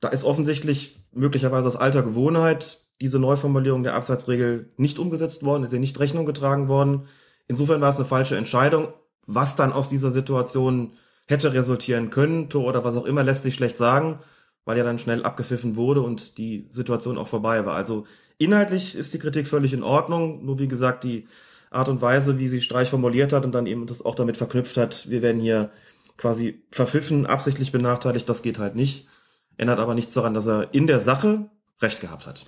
Da 0.00 0.08
ist 0.08 0.24
offensichtlich 0.24 1.06
möglicherweise 1.12 1.66
aus 1.66 1.76
alter 1.76 2.02
Gewohnheit 2.02 2.80
diese 3.00 3.18
Neuformulierung 3.18 3.82
der 3.82 3.94
Abseitsregel 3.94 4.72
nicht 4.76 4.98
umgesetzt 4.98 5.44
worden, 5.44 5.64
ist 5.64 5.72
ihr 5.72 5.80
nicht 5.80 5.98
Rechnung 5.98 6.26
getragen 6.26 6.68
worden. 6.68 7.06
Insofern 7.48 7.80
war 7.80 7.90
es 7.90 7.96
eine 7.96 8.04
falsche 8.04 8.36
Entscheidung. 8.36 8.92
Was 9.26 9.56
dann 9.56 9.72
aus 9.72 9.88
dieser 9.88 10.10
Situation 10.10 10.96
hätte 11.26 11.52
resultieren 11.52 12.10
können. 12.10 12.48
Tor 12.50 12.66
oder 12.66 12.84
was 12.84 12.96
auch 12.96 13.06
immer 13.06 13.22
lässt 13.22 13.42
sich 13.42 13.54
schlecht 13.54 13.76
sagen, 13.76 14.18
weil 14.64 14.78
ja 14.78 14.84
dann 14.84 14.98
schnell 14.98 15.24
abgepfiffen 15.24 15.76
wurde 15.76 16.02
und 16.02 16.38
die 16.38 16.66
Situation 16.70 17.18
auch 17.18 17.28
vorbei 17.28 17.64
war. 17.64 17.74
Also 17.74 18.06
inhaltlich 18.38 18.94
ist 18.94 19.14
die 19.14 19.18
Kritik 19.18 19.46
völlig 19.46 19.72
in 19.72 19.82
Ordnung. 19.82 20.44
Nur 20.44 20.58
wie 20.58 20.68
gesagt, 20.68 21.04
die 21.04 21.26
Art 21.70 21.88
und 21.88 22.00
Weise, 22.00 22.38
wie 22.38 22.48
sie 22.48 22.60
Streich 22.60 22.88
formuliert 22.88 23.32
hat 23.32 23.44
und 23.44 23.52
dann 23.52 23.66
eben 23.66 23.86
das 23.86 24.04
auch 24.04 24.14
damit 24.14 24.36
verknüpft 24.36 24.76
hat, 24.76 25.10
wir 25.10 25.22
werden 25.22 25.40
hier 25.40 25.70
quasi 26.16 26.62
verpfiffen, 26.70 27.26
absichtlich 27.26 27.72
benachteiligt, 27.72 28.28
das 28.28 28.42
geht 28.42 28.58
halt 28.58 28.76
nicht. 28.76 29.08
Ändert 29.56 29.80
aber 29.80 29.94
nichts 29.94 30.14
daran, 30.14 30.34
dass 30.34 30.46
er 30.46 30.72
in 30.72 30.86
der 30.86 31.00
Sache 31.00 31.50
recht 31.80 32.00
gehabt 32.00 32.26
hat. 32.26 32.44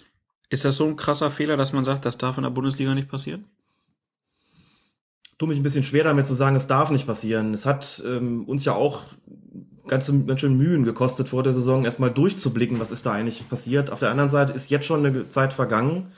Ist 0.48 0.64
das 0.64 0.76
so 0.76 0.86
ein 0.86 0.96
krasser 0.96 1.30
Fehler, 1.30 1.56
dass 1.56 1.72
man 1.72 1.84
sagt, 1.84 2.04
das 2.04 2.18
darf 2.18 2.36
in 2.36 2.44
der 2.44 2.50
Bundesliga 2.50 2.94
nicht 2.94 3.08
passieren? 3.08 3.46
Tue 5.38 5.48
mich 5.48 5.58
ein 5.58 5.62
bisschen 5.62 5.84
schwer 5.84 6.04
damit 6.04 6.26
zu 6.26 6.34
sagen, 6.34 6.56
es 6.56 6.66
darf 6.66 6.90
nicht 6.90 7.06
passieren. 7.06 7.52
Es 7.52 7.66
hat 7.66 8.02
ähm, 8.06 8.44
uns 8.44 8.64
ja 8.64 8.74
auch 8.74 9.02
ganz, 9.86 10.12
ganz 10.26 10.40
schön 10.40 10.56
Mühen 10.56 10.84
gekostet 10.84 11.28
vor 11.28 11.42
der 11.42 11.52
Saison, 11.52 11.84
erstmal 11.84 12.10
durchzublicken, 12.10 12.80
was 12.80 12.90
ist 12.90 13.06
da 13.06 13.12
eigentlich 13.12 13.48
passiert. 13.48 13.90
Auf 13.90 14.00
der 14.00 14.10
anderen 14.10 14.30
Seite 14.30 14.52
ist 14.52 14.70
jetzt 14.70 14.86
schon 14.86 15.04
eine 15.04 15.28
Zeit 15.28 15.52
vergangen 15.52 16.12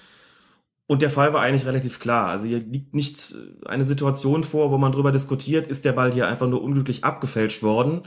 und 0.87 1.03
der 1.03 1.11
Fall 1.11 1.33
war 1.33 1.43
eigentlich 1.43 1.67
relativ 1.67 2.01
klar. 2.01 2.29
Also 2.29 2.47
hier 2.47 2.61
liegt 2.61 2.95
nicht 2.95 3.35
eine 3.66 3.85
Situation 3.85 4.45
vor, 4.45 4.71
wo 4.71 4.79
man 4.79 4.92
drüber 4.92 5.12
diskutiert, 5.12 5.66
ist 5.66 5.85
der 5.85 5.92
Ball 5.92 6.12
hier 6.12 6.27
einfach 6.27 6.49
nur 6.49 6.62
unglücklich 6.62 7.05
abgefälscht 7.05 7.62
worden. 7.62 8.03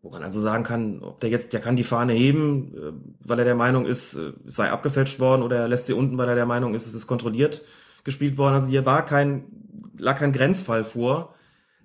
Wo 0.00 0.10
man 0.10 0.22
also 0.22 0.40
sagen 0.40 0.64
kann, 0.64 1.00
ob 1.02 1.20
der 1.20 1.30
jetzt, 1.30 1.52
der 1.52 1.60
kann 1.60 1.76
die 1.76 1.84
Fahne 1.84 2.12
heben, 2.12 2.74
äh, 2.74 2.92
weil 3.20 3.38
er 3.38 3.44
der 3.44 3.54
Meinung 3.54 3.86
ist, 3.86 4.14
äh, 4.14 4.32
es 4.46 4.56
sei 4.56 4.68
abgefälscht 4.68 5.20
worden, 5.20 5.42
oder 5.42 5.58
er 5.58 5.68
lässt 5.68 5.86
sie 5.86 5.92
unten, 5.92 6.18
weil 6.18 6.28
er 6.28 6.34
der 6.34 6.46
Meinung 6.46 6.74
ist, 6.74 6.86
es 6.86 6.94
ist 6.94 7.06
kontrolliert 7.06 7.62
gespielt 8.04 8.38
worden. 8.38 8.54
Also 8.54 8.68
hier 8.68 8.86
war 8.86 9.04
kein, 9.04 9.44
lag 9.96 10.18
kein 10.18 10.32
Grenzfall 10.32 10.84
vor. 10.84 11.34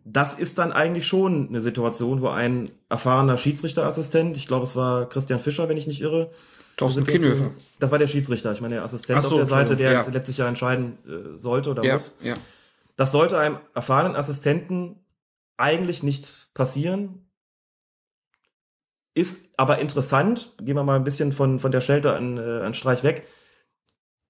Das 0.03 0.39
ist 0.39 0.57
dann 0.57 0.71
eigentlich 0.71 1.05
schon 1.05 1.49
eine 1.49 1.61
Situation, 1.61 2.21
wo 2.21 2.29
ein 2.29 2.71
erfahrener 2.89 3.37
Schiedsrichterassistent, 3.37 4.37
ich 4.37 4.47
glaube, 4.47 4.63
es 4.63 4.75
war 4.75 5.09
Christian 5.09 5.39
Fischer, 5.39 5.67
wenn 5.67 5.77
ich 5.77 5.87
nicht 5.87 6.01
irre, 6.01 6.31
Thorsten 6.77 7.03
Kienhöfer. 7.03 7.51
Das 7.79 7.91
war 7.91 7.97
der 7.97 8.07
Schiedsrichter, 8.07 8.53
ich 8.53 8.61
meine 8.61 8.75
der 8.75 8.83
Assistent 8.83 9.23
so, 9.23 9.31
auf 9.31 9.35
der 9.35 9.45
Seite, 9.47 9.75
der 9.75 9.91
ja. 9.91 10.07
letztlich 10.07 10.37
ja 10.37 10.47
entscheiden 10.47 10.97
äh, 11.07 11.37
sollte 11.37 11.71
oder 11.71 11.83
Ja, 11.83 11.93
muss. 11.93 12.17
ja. 12.21 12.35
Das 12.95 13.11
sollte 13.11 13.37
einem 13.37 13.57
erfahrenen 13.73 14.15
Assistenten 14.15 14.95
eigentlich 15.57 16.03
nicht 16.03 16.49
passieren. 16.53 17.27
Ist 19.13 19.49
aber 19.57 19.79
interessant, 19.79 20.53
gehen 20.59 20.75
wir 20.75 20.83
mal 20.83 20.95
ein 20.95 21.03
bisschen 21.03 21.31
von, 21.33 21.59
von 21.59 21.71
der 21.71 21.81
Schelte 21.81 22.15
an, 22.15 22.37
äh, 22.37 22.61
an 22.61 22.75
Streich 22.75 23.03
weg. 23.03 23.27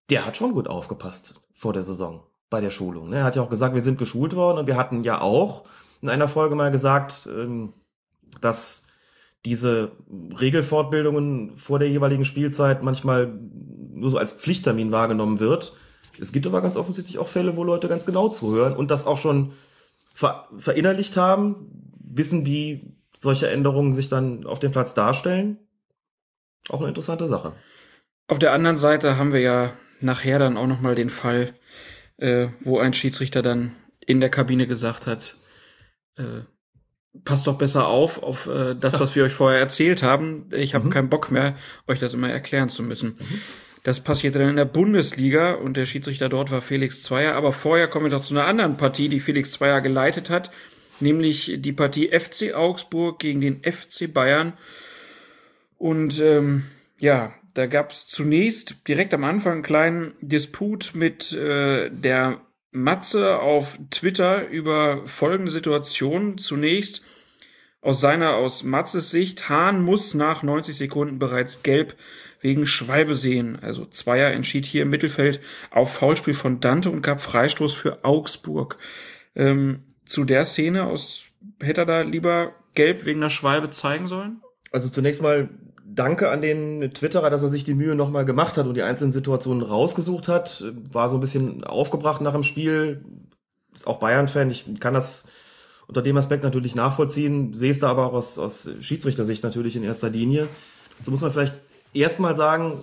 Der 0.10 0.26
hat 0.26 0.38
schon 0.38 0.54
gut 0.54 0.70
aufgepasst 0.70 1.42
vor 1.58 1.74
der 1.74 1.84
Saison 1.84 2.24
bei 2.50 2.62
der 2.62 2.70
Schulung. 2.70 3.10
Ne? 3.10 3.18
Er 3.18 3.24
hat 3.24 3.36
ja 3.36 3.42
auch 3.42 3.50
gesagt, 3.50 3.74
wir 3.74 3.82
sind 3.82 3.98
geschult 3.98 4.36
worden 4.36 4.60
und 4.60 4.68
wir 4.68 4.78
hatten 4.78 5.04
ja 5.04 5.20
auch 5.20 5.66
in 6.02 6.10
einer 6.10 6.28
Folge 6.28 6.56
mal 6.56 6.72
gesagt, 6.72 7.28
ähm, 7.30 7.74
dass 8.40 8.86
diese 9.44 9.92
Regelfortbildungen 10.40 11.58
vor 11.58 11.80
der 11.80 11.90
jeweiligen 11.90 12.26
Spielzeit 12.26 12.84
manchmal 12.84 13.34
nur 13.94 14.12
so 14.12 14.18
als 14.18 14.34
Pflichttermin 14.34 14.92
wahrgenommen 14.92 15.40
wird. 15.40 15.76
Es 16.20 16.32
gibt 16.32 16.46
aber 16.46 16.62
ganz 16.62 16.78
offensichtlich 16.78 17.18
auch 17.18 17.28
Fälle, 17.28 17.58
wo 17.58 17.64
Leute 17.64 17.88
ganz 17.88 18.06
genau 18.06 18.30
zuhören 18.30 18.76
und 18.76 18.92
das 18.92 19.08
auch 19.08 19.18
schon 19.18 19.54
ver 20.14 20.48
verinnerlicht 20.58 21.18
haben, 21.18 21.92
wissen, 22.00 22.46
wie 22.46 22.94
solche 23.16 23.50
Änderungen 23.50 23.96
sich 23.96 24.10
dann 24.10 24.46
auf 24.46 24.60
dem 24.60 24.72
Platz 24.72 24.94
darstellen. 24.94 25.58
Auch 26.70 26.80
eine 26.80 26.90
interessante 26.90 27.28
Sache. 27.28 27.54
Auf 28.28 28.40
der 28.40 28.54
anderen 28.54 28.78
Seite 28.78 29.18
haben 29.18 29.34
wir 29.34 29.42
ja 29.42 29.72
nachher 30.00 30.40
dann 30.40 30.58
auch 30.58 30.68
noch 30.68 30.82
mal 30.82 30.96
den 30.96 31.10
Fall, 31.10 31.54
äh, 32.18 32.48
wo 32.62 32.80
ein 32.80 32.94
Schiedsrichter 32.94 33.42
dann 33.42 33.76
in 34.06 34.20
der 34.20 34.30
Kabine 34.30 34.68
gesagt 34.68 35.08
hat, 35.08 35.38
äh, 36.18 36.42
passt 37.24 37.48
doch 37.48 37.58
besser 37.58 37.88
auf 37.88 38.22
auf 38.22 38.48
äh, 38.48 38.76
das, 38.76 39.00
was 39.00 39.16
wir 39.16 39.24
euch 39.24 39.34
vorher 39.34 39.60
erzählt 39.60 40.04
haben. 40.04 40.50
Ich 40.52 40.76
habe 40.76 40.86
Mhm. 40.86 40.90
keinen 40.92 41.10
Bock 41.10 41.32
mehr, 41.32 41.56
euch 41.88 42.00
das 42.00 42.14
immer 42.14 42.30
erklären 42.30 42.70
zu 42.70 42.84
müssen. 42.84 43.16
Das 43.84 44.02
passierte 44.02 44.40
dann 44.40 44.50
in 44.50 44.56
der 44.56 44.66
Bundesliga 44.66 45.54
und 45.54 45.78
der 45.78 45.86
Schiedsrichter 45.86 46.30
dort 46.30 46.52
war 46.52 46.62
Felix 46.62 47.02
Zweier. 47.04 47.36
Aber 47.36 47.54
vorher 47.54 47.88
kommen 47.88 48.06
wir 48.06 48.12
doch 48.12 48.24
zu 48.24 48.34
einer 48.36 48.46
anderen 48.46 48.78
Partie, 48.78 49.10
die 49.10 49.20
Felix 49.20 49.52
Zweier 49.52 49.82
geleitet 49.82 50.30
hat, 50.30 50.52
nämlich 51.00 51.54
die 51.58 51.74
Partie 51.74 52.10
FC 52.10 52.54
Augsburg 52.54 53.20
gegen 53.20 53.42
den 53.42 53.62
FC 53.64 54.14
Bayern. 54.14 54.54
Und 55.78 56.20
ähm, 56.20 56.66
ja, 57.00 57.34
da 57.58 57.66
gab 57.66 57.92
es 57.92 58.06
zunächst 58.06 58.88
direkt 58.88 59.14
am 59.16 59.24
Anfang 59.24 59.54
einen 59.54 59.64
kleinen 59.64 60.14
Disput 60.22 60.92
mit 60.94 61.34
äh, 61.34 61.90
der 61.90 62.42
Matze 62.72 63.40
auf 63.40 63.80
Twitter 63.90 64.48
über 64.50 65.08
folgende 65.08 65.52
Situation. 65.52 66.38
Zunächst 66.38 67.04
aus 67.82 68.00
seiner, 68.00 68.36
aus 68.36 68.64
Matzes 68.64 69.10
Sicht, 69.10 69.50
Hahn 69.50 69.82
muss 69.82 70.14
nach 70.14 70.44
90 70.44 70.76
Sekunden 70.76 71.18
bereits 71.18 71.64
gelb 71.64 71.96
wegen 72.42 72.68
Schwalbe 72.68 73.16
sehen. 73.16 73.58
Also 73.60 73.86
Zweier 73.86 74.32
entschied 74.32 74.68
hier 74.68 74.84
im 74.84 74.92
Mittelfeld 74.92 75.40
auf 75.72 75.94
Foulspiel 75.96 76.36
von 76.36 76.60
Dante 76.60 76.92
und 76.92 77.02
gab 77.02 77.22
Freistoß 77.22 77.74
für 77.74 78.06
Augsburg. 78.06 78.78
Ähm, 79.36 79.84
zu 80.06 80.26
der 80.26 80.46
Szene 80.46 80.84
aus, 80.84 81.32
hätte 81.60 81.82
er 81.82 81.86
da 81.86 82.02
lieber 82.02 82.54
gelb 82.76 83.06
wegen 83.06 83.22
der 83.22 83.30
Schwalbe 83.30 83.70
zeigen 83.70 84.06
sollen? 84.06 84.42
Also 84.72 84.90
zunächst 84.90 85.24
mal 85.24 85.50
danke 85.98 86.30
an 86.30 86.42
den 86.42 86.94
Twitterer, 86.94 87.30
dass 87.30 87.42
er 87.42 87.50
sich 87.50 87.64
die 87.64 87.74
Mühe 87.74 87.96
nochmal 87.96 88.26
gemacht 88.26 88.58
hat 88.58 88.68
und 88.68 88.76
die 88.76 88.84
einzelnen 88.84 89.12
Situationen 89.12 89.64
rausgesucht 89.64 90.28
hat. 90.28 90.64
War 90.92 91.10
so 91.10 91.18
ein 91.18 91.22
bisschen 91.22 91.64
aufgebracht 91.64 92.22
nach 92.22 92.34
dem 92.34 92.44
Spiel. 92.44 93.04
Ist 93.74 93.88
auch 93.88 94.00
Bayern-Fan. 94.00 94.50
Ich 94.50 94.80
kann 94.80 94.94
das 94.94 95.26
unter 95.88 96.02
dem 96.02 96.18
Aspekt 96.18 96.44
natürlich 96.44 96.76
nachvollziehen, 96.76 97.54
sehe 97.54 97.72
es 97.72 97.80
da 97.80 97.90
aber 97.90 98.08
auch 98.08 98.14
aus, 98.14 98.38
aus 98.38 98.70
Schiedsrichtersicht 98.82 99.44
natürlich 99.44 99.76
in 99.76 99.84
erster 99.84 100.10
Linie. 100.10 100.50
So 101.02 101.12
muss 101.12 101.22
man 101.22 101.32
vielleicht 101.32 101.60
erstmal 101.94 102.36
sagen, 102.36 102.74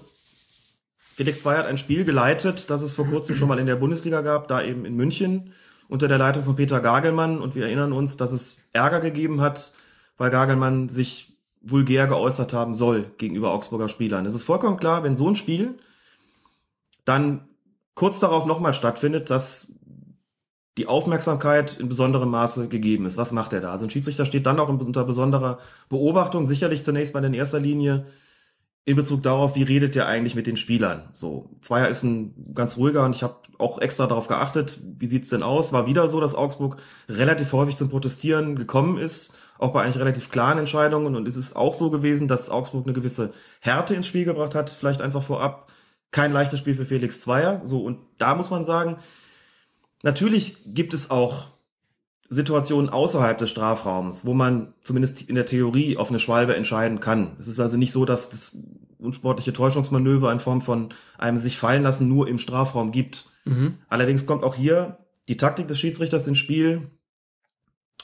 Felix 0.98 1.42
Zweier 1.42 1.58
hat 1.58 1.66
ein 1.66 1.76
Spiel 1.76 2.04
geleitet, 2.04 2.70
das 2.70 2.82
es 2.82 2.94
vor 2.94 3.06
kurzem 3.06 3.36
schon 3.36 3.48
mal 3.48 3.58
in 3.58 3.66
der 3.66 3.76
Bundesliga 3.76 4.22
gab, 4.22 4.48
da 4.48 4.62
eben 4.62 4.84
in 4.84 4.96
München, 4.96 5.52
unter 5.88 6.08
der 6.08 6.18
Leitung 6.18 6.44
von 6.44 6.56
Peter 6.56 6.80
Gagelmann. 6.80 7.40
Und 7.40 7.54
wir 7.54 7.66
erinnern 7.66 7.92
uns, 7.92 8.16
dass 8.16 8.32
es 8.32 8.66
Ärger 8.72 9.00
gegeben 9.00 9.40
hat, 9.40 9.74
weil 10.16 10.30
Gagelmann 10.30 10.88
sich 10.88 11.33
vulgär 11.64 12.06
geäußert 12.06 12.52
haben 12.52 12.74
soll 12.74 13.12
gegenüber 13.18 13.52
Augsburger 13.52 13.88
Spielern. 13.88 14.26
Es 14.26 14.34
ist 14.34 14.42
vollkommen 14.42 14.76
klar, 14.76 15.02
wenn 15.02 15.16
so 15.16 15.28
ein 15.28 15.36
Spiel 15.36 15.78
dann 17.04 17.48
kurz 17.94 18.20
darauf 18.20 18.46
nochmal 18.46 18.74
stattfindet, 18.74 19.30
dass 19.30 19.72
die 20.76 20.86
Aufmerksamkeit 20.86 21.78
in 21.78 21.88
besonderem 21.88 22.30
Maße 22.30 22.68
gegeben 22.68 23.06
ist. 23.06 23.16
Was 23.16 23.32
macht 23.32 23.52
er 23.52 23.60
da? 23.60 23.70
Also 23.70 23.86
ein 23.86 23.90
Schiedsrichter 23.90 24.24
steht 24.24 24.46
dann 24.46 24.58
auch 24.58 24.68
unter 24.68 25.04
besonderer 25.04 25.58
Beobachtung, 25.88 26.46
sicherlich 26.46 26.84
zunächst 26.84 27.14
mal 27.14 27.24
in 27.24 27.34
erster 27.34 27.60
Linie 27.60 28.06
in 28.86 28.96
Bezug 28.96 29.22
darauf, 29.22 29.56
wie 29.56 29.62
redet 29.62 29.94
der 29.94 30.06
eigentlich 30.06 30.34
mit 30.34 30.46
den 30.46 30.58
Spielern. 30.58 31.08
So, 31.14 31.50
Zweier 31.62 31.88
ist 31.88 32.02
ein 32.02 32.52
ganz 32.54 32.76
ruhiger 32.76 33.04
und 33.04 33.14
ich 33.14 33.22
habe 33.22 33.36
auch 33.58 33.78
extra 33.78 34.06
darauf 34.06 34.28
geachtet, 34.28 34.78
wie 34.98 35.06
sieht's 35.06 35.30
denn 35.30 35.42
aus? 35.42 35.72
War 35.72 35.86
wieder 35.86 36.06
so, 36.08 36.20
dass 36.20 36.34
Augsburg 36.34 36.76
relativ 37.08 37.52
häufig 37.52 37.76
zum 37.76 37.88
Protestieren 37.88 38.56
gekommen 38.56 38.98
ist, 38.98 39.34
auch 39.58 39.72
bei 39.72 39.82
eigentlich 39.82 39.98
relativ 39.98 40.30
klaren 40.30 40.58
Entscheidungen 40.58 41.16
und 41.16 41.26
es 41.26 41.36
ist 41.36 41.56
auch 41.56 41.72
so 41.72 41.90
gewesen, 41.90 42.28
dass 42.28 42.50
Augsburg 42.50 42.84
eine 42.84 42.92
gewisse 42.92 43.32
Härte 43.60 43.94
ins 43.94 44.06
Spiel 44.06 44.26
gebracht 44.26 44.54
hat, 44.54 44.68
vielleicht 44.68 45.00
einfach 45.00 45.22
vorab. 45.22 45.70
Kein 46.10 46.32
leichtes 46.32 46.60
Spiel 46.60 46.74
für 46.74 46.84
Felix 46.84 47.22
Zweier. 47.22 47.62
So, 47.64 47.82
und 47.82 47.98
da 48.18 48.36
muss 48.36 48.50
man 48.50 48.64
sagen, 48.64 48.98
natürlich 50.04 50.58
gibt 50.64 50.94
es 50.94 51.10
auch 51.10 51.53
Situationen 52.34 52.90
außerhalb 52.90 53.38
des 53.38 53.50
Strafraums, 53.50 54.26
wo 54.26 54.34
man 54.34 54.74
zumindest 54.82 55.22
in 55.22 55.34
der 55.34 55.46
Theorie 55.46 55.96
auf 55.96 56.10
eine 56.10 56.18
Schwalbe 56.18 56.54
entscheiden 56.56 57.00
kann. 57.00 57.36
Es 57.38 57.46
ist 57.46 57.60
also 57.60 57.76
nicht 57.76 57.92
so, 57.92 58.04
dass 58.04 58.30
das 58.30 58.56
unsportliche 58.98 59.52
Täuschungsmanöver 59.52 60.32
in 60.32 60.40
Form 60.40 60.60
von 60.60 60.92
einem 61.18 61.38
sich 61.38 61.58
fallen 61.58 61.82
lassen 61.82 62.08
nur 62.08 62.28
im 62.28 62.38
Strafraum 62.38 62.92
gibt. 62.92 63.30
Mhm. 63.44 63.78
Allerdings 63.88 64.26
kommt 64.26 64.44
auch 64.44 64.54
hier 64.54 64.98
die 65.28 65.36
Taktik 65.36 65.68
des 65.68 65.78
Schiedsrichters 65.78 66.26
ins 66.26 66.38
Spiel 66.38 66.90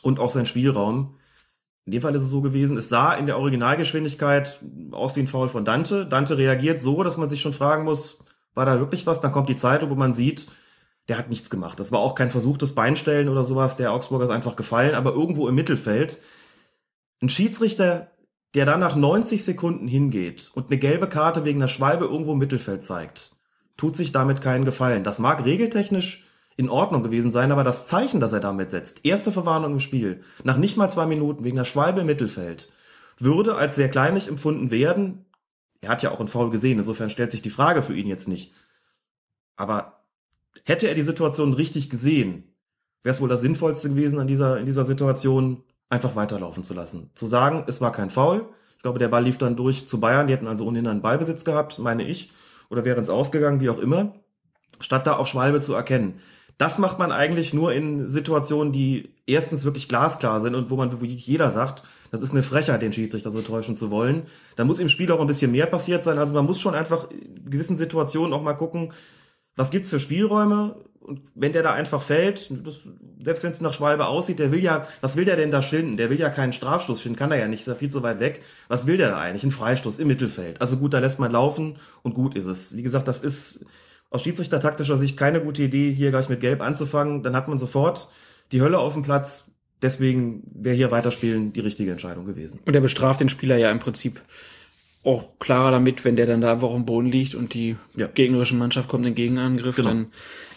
und 0.03 0.19
auch 0.19 0.31
sein 0.31 0.47
Spielraum. 0.47 1.17
In 1.87 1.93
dem 1.93 2.03
Fall 2.03 2.15
ist 2.15 2.23
es 2.23 2.31
so 2.31 2.41
gewesen, 2.41 2.77
es 2.77 2.89
sah 2.89 3.15
in 3.15 3.27
der 3.27 3.39
Originalgeschwindigkeit 3.39 4.61
aus 4.93 5.17
wie 5.17 5.21
ein 5.21 5.27
Foul 5.27 5.49
von 5.49 5.65
Dante. 5.65 6.07
Dante 6.07 6.39
reagiert 6.39 6.79
so, 6.81 7.03
dass 7.03 7.17
man 7.17 7.29
sich 7.29 7.41
schon 7.41 7.53
fragen 7.53 7.85
muss, 7.85 8.25
war 8.55 8.67
da 8.67 8.79
wirklich 8.79 9.07
was? 9.07 9.21
Dann 9.21 9.33
kommt 9.33 9.49
die 9.49 9.57
Zeit, 9.57 9.89
wo 9.89 9.95
man 9.95 10.13
sieht, 10.13 10.49
der 11.09 11.19
hat 11.19 11.29
nichts 11.29 11.51
gemacht. 11.51 11.81
Das 11.81 11.93
war 11.93 12.01
auch 12.01 12.15
kein 12.15 12.31
versuchtes 12.31 12.75
Beinstellen 12.75 13.29
oder 13.29 13.45
sowas. 13.45 13.77
Der 13.77 13.93
Augsburger 13.93 14.25
ist 14.25 14.31
einfach 14.31 14.57
gefallen, 14.57 14.95
aber 14.95 15.13
irgendwo 15.13 15.49
im 15.49 15.55
Mittelfeld. 15.55 16.21
Ein 17.21 17.29
Schiedsrichter, 17.29 18.13
der 18.55 18.67
dann 18.67 18.81
nach 18.81 18.97
90 18.97 19.45
Sekunden 19.45 19.89
hingeht 19.89 20.51
und 20.55 20.67
eine 20.71 20.79
gelbe 20.79 21.09
Karte 21.09 21.45
wegen 21.45 21.61
einer 21.61 21.69
Schwalbe 21.69 22.05
irgendwo 22.05 22.33
im 22.33 22.39
Mittelfeld 22.39 22.85
zeigt, 22.85 23.37
tut 23.77 23.97
sich 23.97 24.13
damit 24.13 24.41
keinen 24.41 24.65
Gefallen. 24.65 25.05
Das 25.05 25.19
mag 25.19 25.45
regeltechnisch 25.45 26.25
in 26.57 26.69
Ordnung 26.69 27.03
gewesen 27.03 27.31
sein, 27.31 27.53
aber 27.53 27.65
das 27.65 27.87
Zeichen, 27.87 28.21
das 28.21 28.33
er 28.33 28.41
damit 28.41 28.71
setzt, 28.71 29.05
erste 29.05 29.33
Verwarnung 29.33 29.73
im 29.73 29.81
Spiel, 29.81 30.23
nach 30.45 30.59
nicht 30.59 30.77
mal 30.77 30.91
zwei 30.91 31.07
Minuten 31.07 31.45
wegen 31.45 31.57
einer 31.57 31.65
Schwalbe 31.65 32.01
im 32.01 32.07
Mittelfeld, 32.07 32.71
würde 33.19 33.55
als 33.55 33.77
sehr 33.77 33.89
kleinlich 33.89 34.29
empfunden 34.29 34.71
werden. 34.71 35.25
Er 35.81 35.91
hat 35.91 36.03
ja 36.03 36.11
auch 36.11 36.19
einen 36.19 36.29
Foul 36.29 36.51
gesehen, 36.51 36.79
insofern 36.79 37.09
stellt 37.09 37.31
sich 37.31 37.43
die 37.43 37.51
Frage 37.51 37.83
für 37.83 37.97
ihn 37.97 38.07
jetzt 38.07 38.29
nicht. 38.29 38.53
Aber 39.57 40.00
hätte 40.65 40.89
er 40.89 40.95
die 40.95 41.03
Situation 41.03 41.53
richtig 41.53 41.91
gesehen, 41.91 42.45
wäre 43.03 43.15
es 43.15 43.21
wohl 43.21 43.29
das 43.29 43.41
Sinnvollste 43.41 43.89
gewesen, 43.89 44.19
an 44.19 44.27
dieser, 44.27 44.59
in 44.59 44.67
dieser 44.67 44.85
Situation 44.85 45.63
einfach 45.89 46.17
weiterlaufen 46.17 46.63
zu 46.65 46.75
lassen. 46.75 47.11
Zu 47.15 47.27
sagen, 47.27 47.65
es 47.67 47.81
war 47.81 47.93
kein 47.93 48.11
Foul. 48.11 48.49
Ich 48.77 48.83
glaube, 48.83 48.99
der 48.99 49.09
Ball 49.09 49.25
lief 49.25 49.39
dann 49.39 49.57
durch 49.57 49.87
zu 49.87 50.01
Bayern. 50.01 50.27
Die 50.27 50.33
hätten 50.33 50.47
also 50.47 50.67
ohnehin 50.67 50.87
einen 50.87 51.03
Ballbesitz 51.03 51.45
gehabt, 51.45 51.79
meine 51.79 52.07
ich. 52.07 52.33
Oder 52.71 52.85
wären 52.85 53.03
es 53.03 53.11
ausgegangen, 53.11 53.61
wie 53.61 53.69
auch 53.69 53.79
immer. 53.79 54.15
Statt 54.81 55.07
da 55.07 55.17
auf 55.17 55.27
Schwalbe 55.27 55.61
zu 55.61 55.75
erkennen. 55.75 56.21
Das 56.57 56.79
macht 56.79 56.99
man 56.99 57.11
eigentlich 57.11 57.55
nur 57.55 57.73
in 57.73 58.09
Situationen, 58.09 58.73
die 58.73 59.15
erstens 59.27 59.65
wirklich 59.65 59.89
glasklar 59.89 60.41
sind 60.41 60.55
und 60.55 60.71
wo 60.71 60.77
man 60.77 60.91
wirklich 60.93 61.27
jeder 61.27 61.51
sagt, 61.51 61.85
das 62.11 62.23
ist 62.23 62.33
eine 62.33 62.43
Frechheit, 62.43 62.83
den 62.83 62.93
Schiedsrichter 62.93 63.31
so 63.31 63.41
täuschen 63.41 63.77
zu 63.77 63.91
wollen. 63.91 64.25
Da 64.57 64.65
muss 64.65 64.79
im 64.79 64.89
Spiel 64.89 65.11
auch 65.11 65.21
ein 65.21 65.27
bisschen 65.27 65.53
mehr 65.53 65.67
passiert 65.67 66.05
sein. 66.05 66.19
Also 66.19 66.35
man 66.35 66.45
muss 66.45 66.61
schon 66.61 66.75
einfach 66.75 67.11
in 67.11 67.51
gewissen 67.51 67.77
Situationen 67.77 68.35
auch 68.35 68.43
mal 68.43 68.55
gucken, 68.55 68.93
was 69.57 69.71
gibt's 69.71 69.91
für 69.91 70.01
Spielräume? 70.01 70.77
Und 71.01 71.23
wenn 71.35 71.53
der 71.53 71.63
da 71.63 71.73
einfach 71.73 72.03
fällt, 72.03 72.51
das, 72.65 72.89
selbst 73.23 73.43
wenn 73.43 73.51
es 73.51 73.61
nach 73.61 73.73
Schwalbe 73.73 74.07
aussieht, 74.07 74.39
der 74.39 74.53
will 74.53 74.63
ja, 74.63 74.87
was 75.01 75.17
will 75.17 75.25
der 75.25 75.37
denn 75.37 75.51
da 75.51 75.63
schinden? 75.63 75.97
Der 75.97 76.11
will 76.11 76.21
ja 76.21 76.29
keinen 76.29 76.53
Strafstoß 76.53 77.01
schinden, 77.01 77.19
kann 77.19 77.33
er 77.33 77.39
ja 77.39 77.49
nicht, 77.49 77.61
ist 77.61 77.69
ja 77.69 77.75
viel 77.75 77.91
zu 77.91 78.03
weit 78.03 78.21
weg. 78.21 78.43
Was 78.69 78.87
will 78.87 78.97
der 78.97 79.09
da 79.09 79.19
eigentlich? 79.19 79.43
Ein 79.43 79.51
Freistoß 79.51 79.99
im 79.99 80.09
Mittelfeld. 80.09 80.61
Also 80.61 80.77
gut, 80.77 80.95
da 80.95 80.99
lässt 80.99 81.19
man 81.19 81.31
laufen 81.31 81.79
und 82.03 82.15
gut 82.15 82.37
ist 82.37 82.47
es. 82.47 82.77
Wie 82.77 82.83
gesagt, 82.83 83.09
das 83.09 83.21
ist 83.21 83.65
aus 84.11 84.23
Schiedsrichter-taktischer 84.23 84.97
Sicht 84.97 85.17
keine 85.17 85.41
gute 85.41 85.63
Idee, 85.63 85.93
hier 85.93 86.11
gleich 86.11 86.29
mit 86.29 86.41
Gelb 86.41 86.61
anzufangen. 86.61 87.23
Dann 87.23 87.35
hat 87.35 87.49
man 87.49 87.59
sofort 87.59 88.11
die 88.53 88.61
Hölle 88.61 88.79
auf 88.79 88.93
dem 88.95 89.03
Platz. 89.03 89.51
Deswegen 89.83 90.43
wäre 90.55 90.77
hier 90.77 90.91
weiterspielen 90.91 91.53
die 91.53 91.61
richtige 91.61 91.91
Entscheidung 91.91 92.27
gewesen. 92.27 92.61
Und 92.67 92.75
er 92.75 92.83
bestraft 92.83 93.21
den 93.21 93.31
Spieler 93.31 93.57
ja 93.57 93.71
im 93.71 93.79
Prinzip 93.79 94.21
auch 95.03 95.39
klarer 95.39 95.71
damit, 95.71 96.05
wenn 96.05 96.17
der 96.17 96.27
dann 96.27 96.41
da 96.41 96.53
einfach 96.53 96.71
am 96.71 96.85
Boden 96.85 97.07
liegt 97.07 97.35
und 97.35 97.55
die 97.55 97.77
ja. 97.97 98.07
gegnerische 98.07 98.55
Mannschaft 98.55 98.89
kommt 98.89 99.07
in 99.07 99.15
Gegenangriff, 99.15 99.77
genau. 99.77 99.89
dann 99.89 100.13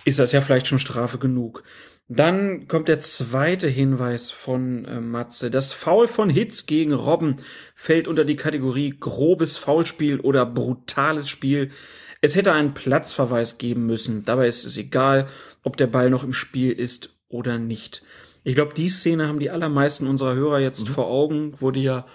ist 0.06 0.20
das 0.20 0.32
ja 0.32 0.42
vielleicht 0.42 0.68
schon 0.68 0.80
Strafe 0.80 1.18
genug. 1.18 1.64
Dann 2.10 2.68
kommt 2.68 2.90
der 2.90 3.00
zweite 3.00 3.70
Hinweis 3.70 4.30
von 4.30 4.84
äh, 4.86 5.00
Matze. 5.00 5.50
Das 5.50 5.72
Foul 5.72 6.08
von 6.08 6.30
Hitz 6.30 6.66
gegen 6.66 6.92
Robben 6.94 7.38
fällt 7.76 8.10
unter 8.10 8.26
die 8.26 8.36
Kategorie 8.36 8.94
grobes 9.00 9.58
Foulspiel 9.58 10.20
oder 10.20 10.46
brutales 10.46 11.30
Spiel. 11.30 11.72
Es 12.20 12.36
hätte 12.36 12.52
einen 12.52 12.74
Platzverweis 12.74 13.58
geben 13.58 13.86
müssen. 13.86 14.26
Dabei 14.26 14.48
ist 14.48 14.66
es 14.66 14.78
egal, 14.78 15.28
ob 15.64 15.78
der 15.78 15.88
Ball 15.88 16.10
noch 16.10 16.26
im 16.26 16.34
Spiel 16.34 16.74
ist 16.74 17.16
oder 17.30 17.58
nicht. 17.58 18.04
Ich 18.44 18.56
glaube, 18.56 18.74
die 18.74 18.90
Szene 18.90 19.28
haben 19.28 19.40
die 19.40 19.50
allermeisten 19.50 20.06
unserer 20.06 20.36
Hörer 20.36 20.60
jetzt 20.60 20.90
mhm. 20.90 20.94
vor 20.94 21.08
Augen, 21.08 21.56
wurde 21.62 21.80
ja 21.80 22.06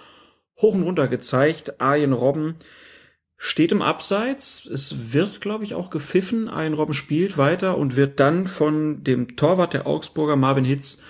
hoch 0.61 0.73
und 0.73 0.83
runter 0.83 1.07
gezeigt. 1.07 1.81
Arjen 1.81 2.13
Robben 2.13 2.55
steht 3.37 3.71
im 3.71 3.81
Abseits. 3.81 4.65
Es 4.65 5.13
wird, 5.13 5.41
glaube 5.41 5.63
ich, 5.63 5.73
auch 5.73 5.89
gepfiffen. 5.89 6.49
Arjen 6.49 6.73
Robben 6.73 6.93
spielt 6.93 7.37
weiter 7.37 7.77
und 7.77 7.95
wird 7.95 8.19
dann 8.19 8.47
von 8.47 9.03
dem 9.03 9.35
Torwart 9.35 9.73
der 9.73 9.87
Augsburger 9.87 10.35
Marvin 10.35 10.65
Hitz 10.65 11.01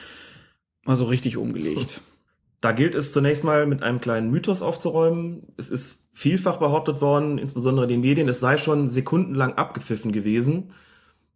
mal 0.84 0.96
so 0.96 1.06
richtig 1.06 1.38
umgelegt. 1.38 2.02
Da 2.62 2.74
gilt 2.74 2.94
es 2.94 3.14
zunächst 3.14 3.46
mal 3.46 3.66
mit 3.66 3.84
einem 3.84 4.02
kleinen 4.02 4.32
Mythos 4.32 4.62
aufzuräumen. 4.62 5.44
Es 5.56 5.70
ist 5.70 6.10
vielfach 6.14 6.58
behauptet 6.58 7.00
worden, 7.00 7.38
insbesondere 7.38 7.86
in 7.86 7.90
den 7.90 8.02
Medien, 8.02 8.28
es 8.28 8.42
sei 8.42 8.58
schon 8.58 8.90
sekundenlang 8.90 9.54
abgepfiffen 9.54 10.12
gewesen. 10.12 10.74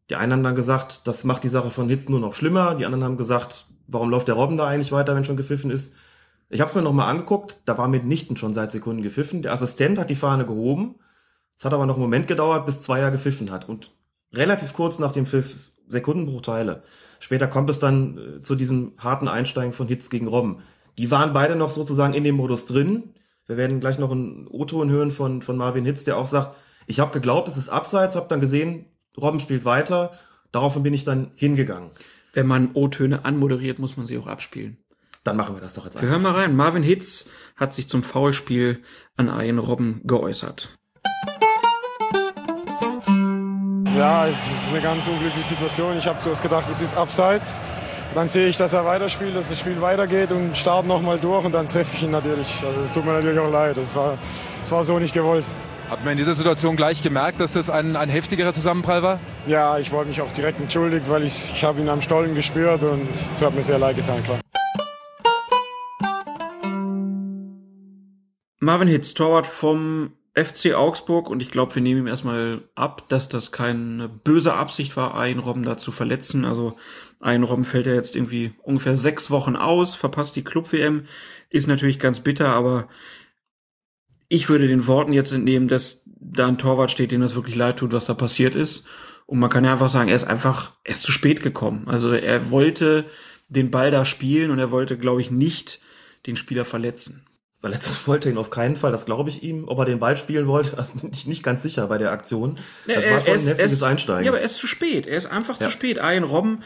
Die 0.10 0.16
einen 0.16 0.34
haben 0.34 0.44
dann 0.44 0.56
gesagt, 0.56 1.08
das 1.08 1.24
macht 1.24 1.46
die 1.46 1.50
Sache 1.50 1.72
von 1.72 1.88
Hitz 1.88 2.10
nur 2.10 2.20
noch 2.20 2.36
schlimmer. 2.36 2.76
Die 2.76 2.86
anderen 2.86 3.06
haben 3.06 3.16
gesagt, 3.16 3.68
warum 3.88 4.10
läuft 4.10 4.28
der 4.28 4.36
Robben 4.36 4.58
da 4.58 4.68
eigentlich 4.68 4.92
weiter, 4.92 5.16
wenn 5.16 5.24
schon 5.24 5.38
gepfiffen 5.38 5.72
ist? 5.72 5.96
Ich 6.54 6.62
habe 6.62 6.70
es 6.70 6.76
mir 6.76 6.84
nochmal 6.84 7.10
angeguckt, 7.10 7.62
da 7.66 7.80
war 7.80 7.88
mitnichten 7.88 8.38
schon 8.38 8.54
seit 8.54 8.70
Sekunden 8.70 9.02
gepfiffen. 9.02 9.42
Der 9.42 9.54
Assistent 9.54 9.98
hat 9.98 10.12
die 10.12 10.16
Fahne 10.16 10.46
gehoben. 10.46 11.00
Es 11.58 11.66
hat 11.66 11.74
aber 11.74 11.88
noch 11.88 11.96
einen 11.96 12.04
Moment 12.04 12.28
gedauert, 12.28 12.68
bis 12.68 12.84
Zweier 12.84 13.10
gepfiffen 13.10 13.50
hat. 13.50 13.68
Und 13.68 13.92
relativ 14.32 14.74
kurz 14.74 15.00
nach 15.00 15.12
dem 15.12 15.26
Pfiff, 15.26 15.72
Sekundenbruchteile. 15.88 16.84
Später 17.20 17.48
kommt 17.48 17.72
es 17.72 17.80
dann 17.80 18.18
äh, 18.18 18.42
zu 18.44 18.54
diesem 18.56 18.94
harten 19.00 19.28
Einsteigen 19.28 19.74
von 19.74 19.88
Hitz 19.88 20.12
gegen 20.12 20.28
Robben. 20.28 20.60
Die 21.00 21.10
waren 21.10 21.34
beide 21.34 21.56
noch 21.56 21.72
sozusagen 21.72 22.14
in 22.14 22.24
dem 22.24 22.36
Modus 22.36 22.68
drin. 22.68 23.16
Wir 23.48 23.58
werden 23.58 23.80
gleich 23.80 23.98
noch 23.98 24.12
einen 24.12 24.48
O-Ton 24.48 24.92
hören 24.92 25.10
von, 25.10 25.42
von 25.42 25.58
Marvin 25.58 25.86
Hitz, 25.86 26.04
der 26.04 26.18
auch 26.18 26.28
sagt, 26.28 26.56
ich 26.86 27.00
habe 27.00 27.12
geglaubt, 27.12 27.48
es 27.48 27.58
ist 27.58 27.70
abseits, 27.70 28.16
habe 28.16 28.28
dann 28.30 28.40
gesehen, 28.40 28.86
Robben 29.18 29.40
spielt 29.40 29.66
weiter. 29.66 30.12
Daraufhin 30.52 30.84
bin 30.84 30.94
ich 30.94 31.04
dann 31.04 31.32
hingegangen. 31.34 31.90
Wenn 32.32 32.46
man 32.46 32.72
O-Töne 32.76 33.26
anmoderiert, 33.26 33.80
muss 33.80 33.98
man 33.98 34.06
sie 34.06 34.20
auch 34.20 34.28
abspielen. 34.28 34.78
Dann 35.24 35.38
machen 35.38 35.56
wir 35.56 35.62
das 35.62 35.74
doch 35.74 35.86
jetzt 35.86 35.96
einfach. 35.96 36.08
Wir 36.08 36.12
hören 36.12 36.22
mal 36.22 36.34
rein. 36.34 36.56
Marvin 36.56 36.84
Hitz 36.84 37.30
hat 37.56 37.74
sich 37.74 37.88
zum 37.88 38.04
Foulspiel 38.04 38.82
an 39.16 39.28
Ian 39.28 39.58
Robben 39.58 40.02
geäußert. 40.04 40.70
Ja, 43.96 44.28
es 44.28 44.52
ist 44.52 44.70
eine 44.70 44.82
ganz 44.82 45.08
unglückliche 45.08 45.48
Situation. 45.48 45.98
Ich 45.98 46.08
habe 46.08 46.20
zuerst 46.20 46.42
gedacht, 46.42 46.66
es 46.70 46.82
ist 46.82 46.98
abseits. 46.98 47.62
Dann 48.16 48.28
sehe 48.28 48.48
ich, 48.48 48.58
dass 48.58 48.74
er 48.74 48.86
weiterspielt, 48.86 49.36
dass 49.36 49.50
das 49.50 49.60
Spiel 49.60 49.80
weitergeht 49.82 50.32
und 50.32 50.58
starte 50.58 50.88
nochmal 50.88 51.20
durch 51.20 51.46
und 51.46 51.54
dann 51.54 51.70
treffe 51.70 51.96
ich 51.96 52.04
ihn 52.04 52.12
natürlich. 52.12 52.62
Also 52.66 52.82
es 52.82 52.94
tut 52.94 53.06
mir 53.06 53.14
natürlich 53.14 53.40
auch 53.40 53.52
leid. 53.52 53.78
Das 53.78 53.96
war, 53.96 54.18
das 54.62 54.72
war 54.72 54.84
so 54.84 55.00
nicht 55.00 55.14
gewollt. 55.14 55.46
Hat 55.90 56.04
man 56.04 56.14
in 56.14 56.18
dieser 56.18 56.34
Situation 56.34 56.76
gleich 56.76 57.02
gemerkt, 57.02 57.40
dass 57.40 57.54
das 57.54 57.70
ein, 57.70 57.96
ein 57.96 58.10
heftigerer 58.10 58.54
Zusammenprall 58.54 59.04
war? 59.04 59.20
Ja, 59.48 59.78
ich 59.78 59.92
wollte 59.92 60.10
mich 60.10 60.22
auch 60.22 60.32
direkt 60.32 60.60
entschuldigt, 60.60 61.10
weil 61.10 61.24
ich, 61.24 61.52
ich 61.56 61.64
habe 61.64 61.80
ihn 61.80 61.90
am 61.90 62.02
Stollen 62.02 62.36
gespürt 62.36 62.84
und 62.84 63.10
es 63.12 63.42
hat 63.42 63.54
mir 63.56 63.64
sehr 63.64 63.80
leid 63.80 63.96
getan, 63.96 64.24
klar. 64.24 64.40
Marvin 68.64 68.88
Hitz, 68.88 69.14
Torwart 69.14 69.46
vom 69.46 70.14
FC 70.36 70.74
Augsburg 70.74 71.30
und 71.30 71.42
ich 71.42 71.52
glaube, 71.52 71.76
wir 71.76 71.82
nehmen 71.82 72.02
ihm 72.02 72.08
erstmal 72.08 72.64
ab, 72.76 73.08
dass 73.10 73.28
das 73.30 73.52
keine 73.52 74.08
böse 74.08 74.54
Absicht 74.54 74.96
war, 74.96 75.16
einen 75.16 75.40
Robben 75.40 75.64
da 75.64 75.78
zu 75.78 75.92
verletzen. 75.92 76.46
Also 76.46 76.78
ein 77.20 77.44
Robben 77.44 77.66
fällt 77.66 77.86
ja 77.88 77.94
jetzt 77.94 78.16
irgendwie 78.16 78.54
ungefähr 78.64 78.96
sechs 78.96 79.30
Wochen 79.30 79.56
aus, 79.56 79.96
verpasst 79.96 80.36
die 80.38 80.44
Club-WM, 80.44 81.06
ist 81.50 81.68
natürlich 81.68 82.00
ganz 82.00 82.22
bitter, 82.22 82.54
aber 82.54 82.88
ich 84.30 84.50
würde 84.50 84.68
den 84.68 84.88
Worten 84.88 85.12
jetzt 85.12 85.34
entnehmen, 85.34 85.68
dass 85.68 86.04
da 86.06 86.48
ein 86.48 86.58
Torwart 86.58 86.90
steht, 86.90 87.12
dem 87.12 87.22
das 87.22 87.36
wirklich 87.36 87.56
leid 87.56 87.78
tut, 87.78 87.92
was 87.92 88.06
da 88.06 88.14
passiert 88.14 88.56
ist. 88.56 88.88
Und 89.26 89.40
man 89.40 89.50
kann 89.50 89.66
ja 89.66 89.74
einfach 89.74 89.90
sagen, 89.90 90.10
er 90.10 90.16
ist 90.16 90.24
einfach, 90.24 90.72
er 90.86 90.94
ist 90.94 91.04
zu 91.04 91.12
spät 91.12 91.44
gekommen. 91.44 91.88
Also 91.88 92.14
er 92.14 92.50
wollte 92.50 93.06
den 93.50 93.72
Ball 93.72 93.92
da 93.92 94.06
spielen 94.06 94.52
und 94.52 94.60
er 94.60 94.72
wollte, 94.72 94.98
glaube 94.98 95.22
ich, 95.22 95.32
nicht 95.32 95.82
den 96.26 96.38
Spieler 96.38 96.66
verletzen. 96.66 97.26
Verletzen 97.64 97.96
wollte 98.08 98.30
ihn 98.30 98.38
auf 98.38 98.50
keinen 98.50 98.76
Fall, 98.76 98.92
das 98.92 99.06
glaube 99.06 99.30
ich 99.30 99.42
ihm. 99.42 99.70
Ob 99.70 99.80
er 99.80 99.86
den 99.86 100.00
Ball 100.00 100.18
spielen 100.18 100.48
wollte, 100.48 100.78
also 100.78 100.96
bin 100.96 101.12
ich 101.14 101.28
nicht 101.28 101.44
ganz 101.44 101.64
sicher 101.64 101.88
bei 101.88 101.98
der 101.98 102.12
Aktion. 102.12 102.60
Das 102.86 103.10
war 103.10 103.22
schon 103.22 103.36
ein 103.36 103.40
heftiges 103.40 103.72
ist, 103.72 103.84
Einsteigen. 103.84 104.26
Ja, 104.26 104.32
aber 104.32 104.40
er 104.40 104.46
ist 104.46 104.58
zu 104.58 104.68
spät. 104.68 105.08
Er 105.08 105.16
ist 105.16 105.28
einfach 105.28 105.62
ja. 105.62 105.68
zu 105.68 105.72
spät. 105.72 105.98
Ein 105.98 106.24
Robben 106.24 106.60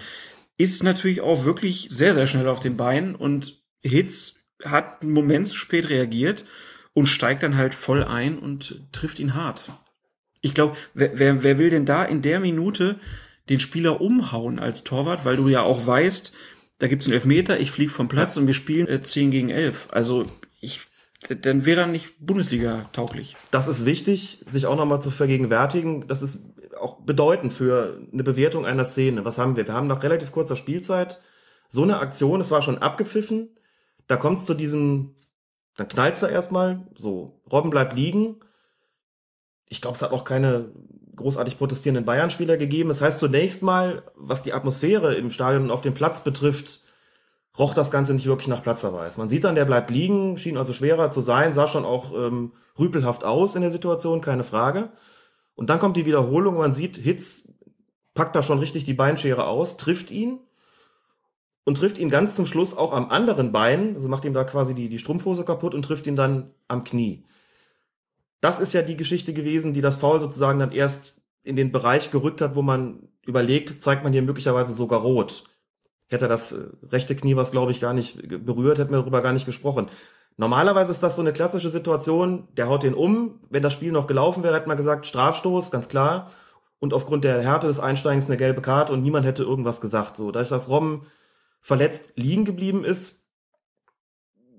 ist 0.58 0.82
natürlich 0.82 1.22
auch 1.22 1.46
wirklich 1.46 1.86
sehr, 1.92 2.16
sehr 2.16 2.26
schnell 2.26 2.48
auf 2.48 2.60
den 2.60 2.78
Beinen 2.78 3.14
und 3.14 3.62
Hitz 3.84 4.40
hat 4.66 5.04
einen 5.04 5.12
Moment 5.12 5.48
zu 5.48 5.56
spät 5.56 5.88
reagiert 5.88 6.46
und 6.94 7.06
steigt 7.06 7.44
dann 7.44 7.58
halt 7.58 7.76
voll 7.76 8.04
ein 8.04 8.40
und 8.40 8.82
trifft 8.92 9.20
ihn 9.20 9.36
hart. 9.36 9.72
Ich 10.42 10.56
glaube, 10.56 10.78
wer, 10.96 11.20
wer, 11.20 11.44
wer 11.44 11.60
will 11.60 11.70
denn 11.70 11.86
da 11.86 12.04
in 12.06 12.24
der 12.24 12.40
Minute 12.40 13.00
den 13.50 13.60
Spieler 13.60 14.02
umhauen 14.02 14.58
als 14.58 14.84
Torwart, 14.84 15.26
weil 15.26 15.38
du 15.38 15.48
ja 15.48 15.62
auch 15.62 15.86
weißt, 15.86 16.34
da 16.80 16.88
gibt's 16.88 17.06
einen 17.06 17.14
Elfmeter, 17.14 17.60
ich 17.60 17.70
fliege 17.70 17.92
vom 17.92 18.08
Platz 18.08 18.36
und 18.36 18.48
wir 18.48 18.56
spielen 18.56 18.88
äh, 18.88 19.00
10 19.00 19.30
gegen 19.30 19.50
11. 19.50 19.90
Also 19.92 20.26
dann 21.30 21.66
wäre 21.66 21.82
er 21.82 21.88
nicht 21.88 22.16
Bundesliga 22.20 22.90
tauglich. 22.94 23.36
Das 23.52 23.68
ist 23.68 23.86
wichtig, 23.86 24.44
sich 24.48 24.66
auch 24.66 24.76
nochmal 24.76 25.02
zu 25.02 25.12
vergegenwärtigen. 25.12 26.08
Das 26.08 26.22
ist 26.22 26.46
auch 26.80 27.02
bedeutend 27.02 27.54
für 27.54 28.00
eine 28.12 28.24
Bewertung 28.24 28.66
einer 28.66 28.86
Szene. 28.86 29.26
Was 29.26 29.38
haben 29.38 29.56
wir? 29.56 29.68
Wir 29.68 29.74
haben 29.74 29.88
nach 29.88 30.04
relativ 30.04 30.32
kurzer 30.32 30.56
Spielzeit 30.56 31.20
so 31.70 31.84
eine 31.84 32.00
Aktion, 32.00 32.40
es 32.40 32.52
war 32.52 32.62
schon 32.62 32.78
abgepfiffen. 32.78 33.50
Da 34.08 34.16
kommt 34.16 34.40
es 34.40 34.46
zu 34.46 34.54
diesem, 34.54 35.16
dann 35.76 35.88
knallt's 35.88 36.22
da 36.22 36.30
erstmal, 36.30 36.88
so, 36.96 37.42
Robben 37.52 37.70
bleibt 37.70 37.94
liegen. 37.94 38.38
Ich 39.66 39.82
glaube, 39.82 39.96
es 39.96 40.02
hat 40.02 40.12
auch 40.12 40.24
keine 40.24 40.72
großartig 41.18 41.58
protestierenden 41.58 42.06
Bayern-Spieler 42.06 42.58
gegeben. 42.58 42.90
Das 42.90 43.02
heißt, 43.02 43.20
zunächst 43.20 43.64
mal, 43.64 44.04
was 44.16 44.44
die 44.44 44.54
Atmosphäre 44.54 45.16
im 45.16 45.30
Stadion 45.30 45.64
und 45.64 45.72
auf 45.72 45.82
dem 45.82 45.94
Platz 45.94 46.24
betrifft, 46.24 46.84
roch 47.58 47.74
das 47.74 47.92
Ganze 47.92 48.14
nicht 48.14 48.28
wirklich 48.28 48.48
nach 48.48 48.62
Platzverweis. 48.62 49.18
Man 49.18 49.30
sieht 49.30 49.44
dann, 49.44 49.56
der 49.56 49.66
bleibt 49.66 49.90
liegen, 49.90 50.38
schien 50.38 50.58
also 50.58 50.74
schwerer 50.74 51.12
zu 51.12 51.22
sein, 51.22 51.54
sah 51.54 51.68
schon 51.68 51.86
auch 51.86 52.14
ähm, 52.14 52.54
rüpelhaft 52.78 53.24
aus 53.24 53.56
in 53.56 53.62
der 53.62 53.72
Situation, 53.72 54.22
keine 54.22 54.44
Frage. 54.44 54.92
Und 55.56 55.70
dann 55.70 55.80
kommt 55.80 55.98
die 55.98 56.06
Wiederholung, 56.06 56.58
man 56.58 56.72
sieht, 56.72 56.98
Hitz 56.98 57.52
packt 58.14 58.36
da 58.36 58.44
schon 58.44 58.60
richtig 58.60 58.86
die 58.86 58.94
Beinschere 58.94 59.48
aus, 59.48 59.78
trifft 59.78 60.12
ihn 60.12 60.40
und 61.64 61.78
trifft 61.78 61.98
ihn 61.98 62.10
ganz 62.10 62.36
zum 62.36 62.46
Schluss 62.46 62.78
auch 62.78 62.94
am 62.94 63.10
anderen 63.10 63.52
Bein, 63.52 63.96
also 63.96 64.08
macht 64.08 64.26
ihm 64.26 64.34
da 64.34 64.44
quasi 64.44 64.74
die, 64.74 64.90
die 64.90 65.00
Strumpfhose 65.00 65.44
kaputt 65.44 65.74
und 65.74 65.84
trifft 65.84 66.08
ihn 66.08 66.16
dann 66.16 66.52
am 66.68 66.84
Knie. 66.84 67.26
Das 68.40 68.60
ist 68.60 68.74
ja 68.74 68.84
die 68.84 68.98
Geschichte 68.98 69.34
gewesen, 69.34 69.74
die 69.74 69.82
das 69.82 69.96
Foul 69.96 70.20
sozusagen 70.20 70.60
dann 70.60 70.72
erst 70.72 71.16
in 71.44 71.56
den 71.56 71.72
Bereich 71.72 72.12
gerückt 72.12 72.42
hat, 72.42 72.56
wo 72.56 72.62
man 72.62 73.10
überlegt, 73.26 73.82
zeigt 73.82 74.04
man 74.04 74.14
hier 74.14 74.22
möglicherweise 74.22 74.74
sogar 74.74 75.02
rot. 75.02 75.46
Hätte 76.08 76.28
das 76.28 76.52
äh, 76.52 76.68
rechte 76.90 77.16
Knie 77.16 77.36
was, 77.36 77.52
glaube 77.52 77.72
ich, 77.72 77.82
gar 77.82 77.94
nicht 77.94 78.46
berührt, 78.46 78.80
hätten 78.80 78.92
wir 78.92 79.00
darüber 79.00 79.22
gar 79.22 79.34
nicht 79.34 79.46
gesprochen. 79.46 79.90
Normalerweise 80.38 80.92
ist 80.92 81.02
das 81.02 81.16
so 81.16 81.22
eine 81.22 81.34
klassische 81.34 81.70
Situation, 81.70 82.48
der 82.56 82.70
haut 82.70 82.84
den 82.84 82.94
um. 82.94 83.40
Wenn 83.50 83.64
das 83.64 83.74
Spiel 83.74 83.92
noch 83.92 84.08
gelaufen 84.08 84.44
wäre, 84.44 84.56
hätte 84.56 84.68
man 84.68 84.78
gesagt, 84.78 85.08
Strafstoß, 85.08 85.72
ganz 85.72 85.90
klar. 85.90 86.32
Und 86.80 86.94
aufgrund 86.94 87.24
der 87.24 87.42
Härte 87.42 87.66
des 87.66 87.80
Einsteigens 87.80 88.28
eine 88.28 88.38
gelbe 88.38 88.62
Karte 88.62 88.94
und 88.94 89.02
niemand 89.02 89.26
hätte 89.26 89.44
irgendwas 89.44 89.82
gesagt. 89.82 90.16
So, 90.16 90.32
dadurch, 90.32 90.50
dass 90.50 90.70
Robben 90.70 91.08
verletzt 91.60 92.14
liegen 92.16 92.46
geblieben 92.46 92.86
ist, 92.86 93.26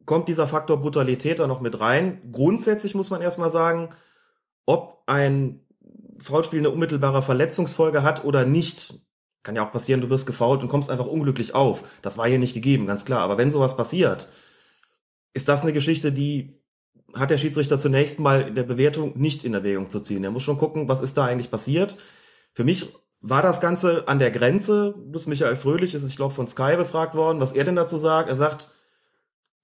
kommt 0.05 0.27
dieser 0.27 0.49
Faktor 0.49 0.79
Brutalität 0.79 1.39
da 1.39 1.47
noch 1.47 1.61
mit 1.61 1.79
rein. 1.79 2.23
Grundsätzlich 2.33 2.97
muss 2.97 3.11
man 3.11 3.23
erstmal 3.23 3.51
sagen, 3.51 3.91
ob 4.67 5.03
ein 5.07 5.61
Foulspiel 6.19 6.59
eine 6.59 6.71
unmittelbare 6.71 7.23
Verletzungsfolge 7.23 8.03
hat 8.03 8.25
oder 8.25 8.45
nicht, 8.45 9.01
kann 9.42 9.57
ja 9.57 9.66
auch 9.66 9.72
passieren, 9.72 10.01
du 10.01 10.11
wirst 10.11 10.27
gefault 10.27 10.62
und 10.62 10.68
kommst 10.68 10.90
einfach 10.90 11.07
unglücklich 11.07 11.55
auf. 11.55 11.85
Das 12.03 12.18
war 12.18 12.29
hier 12.29 12.38
nicht 12.38 12.55
gegeben, 12.55 12.87
ganz 12.87 13.05
klar. 13.05 13.20
Aber 13.20 13.38
wenn 13.38 13.51
sowas 13.51 13.77
passiert, 13.77 14.29
ist 15.33 15.48
das 15.48 15.62
eine 15.62 15.72
Geschichte, 15.72 16.12
die 16.12 16.59
hat 17.14 17.31
der 17.31 17.38
Schiedsrichter 17.38 17.79
zunächst 17.79 18.20
mal 18.20 18.48
in 18.48 18.55
der 18.55 18.64
Bewertung 18.64 19.18
nicht 19.18 19.44
in 19.44 19.55
Erwägung 19.55 19.88
zu 19.90 20.01
ziehen. 20.01 20.24
Er 20.24 20.31
muss 20.31 20.42
schon 20.42 20.59
gucken, 20.59 20.88
was 20.88 21.01
ist 21.01 21.16
da 21.16 21.24
eigentlich 21.24 21.51
passiert. 21.51 21.98
Für 22.55 22.64
mich 22.64 22.92
war 23.20 23.42
das 23.42 23.61
Ganze 23.61 24.07
an 24.09 24.18
der 24.18 24.31
Grenze. 24.31 24.94
Das 25.07 25.27
Michael 25.27 25.57
Fröhlich 25.57 25.94
ist, 25.94 26.09
ich 26.09 26.16
glaube, 26.16 26.35
von 26.35 26.46
Sky 26.46 26.77
befragt 26.77 27.14
worden, 27.14 27.40
was 27.40 27.53
er 27.53 27.64
denn 27.64 27.77
dazu 27.77 27.96
sagt. 27.96 28.29
Er 28.29 28.37
sagt, 28.37 28.70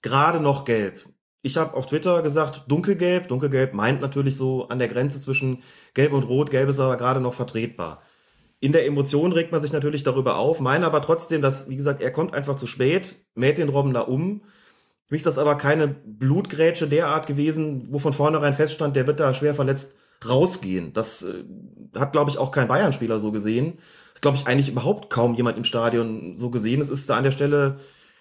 gerade 0.02 0.40
noch 0.40 0.64
gelb. 0.64 1.06
Ich 1.42 1.56
habe 1.58 1.74
auf 1.74 1.86
Twitter 1.86 2.22
gesagt, 2.22 2.64
dunkelgelb. 2.68 3.28
Dunkelgelb 3.28 3.74
meint 3.74 4.00
natürlich 4.00 4.36
so 4.36 4.68
an 4.68 4.78
der 4.78 4.88
Grenze 4.88 5.20
zwischen 5.20 5.62
gelb 5.92 6.12
und 6.12 6.24
rot. 6.24 6.50
Gelb 6.50 6.70
ist 6.70 6.80
aber 6.80 6.96
gerade 6.96 7.20
noch 7.20 7.34
vertretbar. 7.34 8.02
In 8.60 8.72
der 8.72 8.86
Emotion 8.86 9.32
regt 9.32 9.52
man 9.52 9.60
sich 9.60 9.72
natürlich 9.72 10.04
darüber 10.04 10.38
auf, 10.38 10.60
meine 10.60 10.86
aber 10.86 11.02
trotzdem, 11.02 11.42
dass, 11.42 11.68
wie 11.68 11.76
gesagt, 11.76 12.00
er 12.00 12.10
kommt 12.10 12.34
einfach 12.34 12.56
zu 12.56 12.66
spät, 12.66 13.16
mäht 13.34 13.58
den 13.58 13.68
Robben 13.68 13.92
da 13.92 14.00
um. 14.00 14.42
Für 15.06 15.14
mich 15.14 15.20
ist 15.20 15.26
das 15.26 15.38
aber 15.38 15.56
keine 15.56 15.88
Blutgrätsche 15.88 16.88
derart 16.88 17.26
gewesen, 17.26 17.88
wo 17.90 17.98
von 17.98 18.14
vornherein 18.14 18.54
feststand, 18.54 18.96
der 18.96 19.06
wird 19.06 19.20
da 19.20 19.34
schwer 19.34 19.54
verletzt 19.54 19.94
rausgehen. 20.26 20.92
Das 20.92 21.22
äh, 21.22 21.44
hat, 21.98 22.12
glaube 22.12 22.30
ich, 22.30 22.38
auch 22.38 22.50
kein 22.50 22.68
Bayern-Spieler 22.68 23.18
so 23.18 23.32
gesehen. 23.32 23.78
Das 24.14 24.22
glaube 24.22 24.38
ich 24.38 24.46
eigentlich 24.46 24.70
überhaupt 24.70 25.10
kaum 25.10 25.34
jemand 25.34 25.58
im 25.58 25.64
Stadion 25.64 26.36
so 26.36 26.50
gesehen. 26.50 26.80
Es 26.80 26.88
ist 26.88 27.10
da 27.10 27.16
an 27.16 27.24
der 27.24 27.32
Stelle 27.32 27.78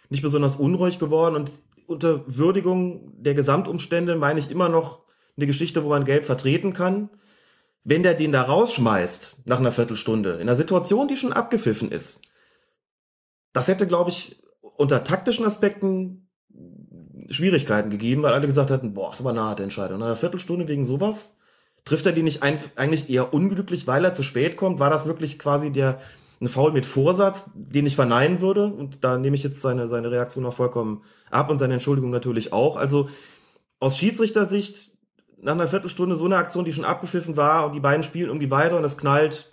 nicht 0.10 0.24
besonders 0.24 0.58
unruhig 0.58 1.00
geworden 1.00 1.36
und 1.36 1.52
unter 1.88 2.24
Würdigung 2.28 3.14
der 3.22 3.34
Gesamtumstände 3.34 4.16
meine 4.16 4.40
ich 4.40 4.50
immer 4.52 4.70
noch 4.70 5.00
eine 5.38 5.48
Geschichte, 5.48 5.84
wo 5.84 5.90
man 5.90 6.06
Gelb 6.06 6.26
vertreten 6.26 6.74
kann. 6.74 7.10
Wenn 7.84 8.04
der 8.04 8.14
den 8.14 8.32
da 8.32 8.44
rausschmeißt 8.44 9.44
nach 9.46 9.60
einer 9.60 9.72
Viertelstunde, 9.72 10.34
in 10.34 10.42
einer 10.42 10.56
Situation, 10.56 11.08
die 11.08 11.18
schon 11.18 11.34
abgepfiffen 11.34 11.92
ist, 11.92 12.22
das 13.52 13.68
hätte, 13.68 13.88
glaube 13.88 14.10
ich, 14.10 14.42
unter 14.62 15.04
taktischen 15.04 15.46
Aspekten 15.46 16.30
Schwierigkeiten 17.30 17.90
gegeben, 17.90 18.24
weil 18.24 18.34
alle 18.34 18.48
gesagt 18.48 18.72
hatten, 18.72 18.94
boah, 18.94 19.14
ist 19.14 19.22
aber 19.22 19.32
eine 19.32 19.44
harte 19.44 19.64
Entscheidung. 19.64 20.00
Nach 20.00 20.08
einer 20.08 20.16
Viertelstunde 20.16 20.68
wegen 20.68 20.86
sowas 20.86 21.40
trifft 21.86 22.06
er 22.06 22.12
die 22.12 22.24
nicht 22.24 22.44
ein, 22.44 22.60
eigentlich 22.76 23.10
eher 23.10 23.34
unglücklich, 23.34 23.88
weil 23.88 24.06
er 24.06 24.14
zu 24.14 24.24
spät 24.24 24.58
kommt? 24.58 24.80
War 24.80 24.90
das 24.90 25.06
wirklich 25.06 25.40
quasi 25.40 25.72
der, 25.72 26.00
ein 26.42 26.48
Foul 26.48 26.72
mit 26.72 26.86
Vorsatz, 26.86 27.52
den 27.54 27.86
ich 27.86 27.96
verneinen 27.96 28.42
würde? 28.42 28.68
Und 28.68 29.04
da 29.04 29.18
nehme 29.18 29.36
ich 29.36 29.44
jetzt 29.44 29.62
seine, 29.62 29.88
seine 29.88 30.12
Reaktion 30.12 30.46
auch 30.46 30.54
vollkommen 30.54 31.04
ab 31.30 31.50
und 31.50 31.58
seine 31.58 31.74
Entschuldigung 31.74 32.12
natürlich 32.12 32.54
auch. 32.54 32.78
Also 32.78 33.10
aus 33.80 33.98
Schiedsrichtersicht 33.98 34.92
nach 35.44 35.54
einer 35.54 35.68
Viertelstunde 35.68 36.16
so 36.16 36.26
eine 36.26 36.38
Aktion, 36.38 36.66
die 36.66 36.74
schon 36.74 36.86
abgepfiffen 36.86 37.38
war 37.38 37.66
und 37.66 37.74
die 37.74 37.80
beiden 37.80 38.04
spielen 38.04 38.28
irgendwie 38.28 38.52
weiter 38.52 38.78
und 38.78 38.84
es 38.84 38.98
knallt, 38.98 39.52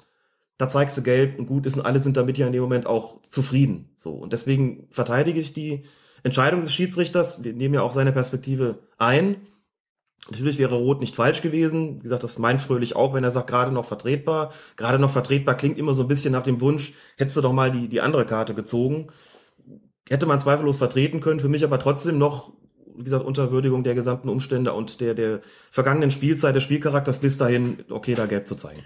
da 0.58 0.68
zeigst 0.68 0.96
du 0.96 1.02
gelb 1.02 1.38
und 1.38 1.46
gut 1.46 1.66
ist 1.66 1.76
und 1.76 1.86
alle 1.86 2.00
sind 2.00 2.16
damit 2.16 2.38
ja 2.38 2.46
in 2.46 2.52
dem 2.52 2.62
Moment 2.62 2.86
auch 2.86 3.22
zufrieden. 3.22 3.90
So. 3.96 4.12
Und 4.12 4.32
deswegen 4.32 4.86
verteidige 4.90 5.40
ich 5.40 5.52
die 5.52 5.84
Entscheidung 6.22 6.60
des 6.62 6.74
Schiedsrichters. 6.74 7.44
Wir 7.44 7.54
nehmen 7.54 7.74
ja 7.74 7.82
auch 7.82 7.92
seine 7.92 8.12
Perspektive 8.12 8.80
ein. 8.98 9.36
Natürlich 10.30 10.58
wäre 10.58 10.74
Rot 10.74 11.00
nicht 11.00 11.16
falsch 11.16 11.40
gewesen. 11.40 11.98
Wie 11.98 12.02
gesagt, 12.02 12.24
das 12.24 12.38
meint 12.38 12.60
Fröhlich 12.60 12.94
auch, 12.94 13.14
wenn 13.14 13.24
er 13.24 13.30
sagt, 13.30 13.48
gerade 13.48 13.72
noch 13.72 13.86
vertretbar. 13.86 14.52
Gerade 14.76 14.98
noch 14.98 15.10
vertretbar 15.10 15.56
klingt 15.56 15.78
immer 15.78 15.94
so 15.94 16.02
ein 16.02 16.08
bisschen 16.08 16.32
nach 16.32 16.42
dem 16.42 16.60
Wunsch, 16.60 16.92
hättest 17.16 17.38
du 17.38 17.40
doch 17.40 17.54
mal 17.54 17.70
die, 17.70 17.88
die 17.88 18.02
andere 18.02 18.26
Karte 18.26 18.54
gezogen 18.54 19.10
hätte 20.10 20.26
man 20.26 20.40
zweifellos 20.40 20.76
vertreten 20.76 21.20
können, 21.20 21.40
für 21.40 21.48
mich 21.48 21.64
aber 21.64 21.78
trotzdem 21.78 22.18
noch, 22.18 22.52
wie 23.00 23.04
gesagt, 23.04 23.24
unter 23.24 23.50
Würdigung 23.50 23.82
der 23.82 23.94
gesamten 23.94 24.28
Umstände 24.28 24.72
und 24.72 25.00
der, 25.00 25.14
der 25.14 25.40
vergangenen 25.70 26.10
Spielzeit, 26.10 26.54
des 26.54 26.62
Spielcharakters 26.62 27.18
bis 27.18 27.38
dahin, 27.38 27.84
okay, 27.88 28.14
da 28.14 28.26
gelb 28.26 28.46
zu 28.46 28.54
zeigen. 28.54 28.82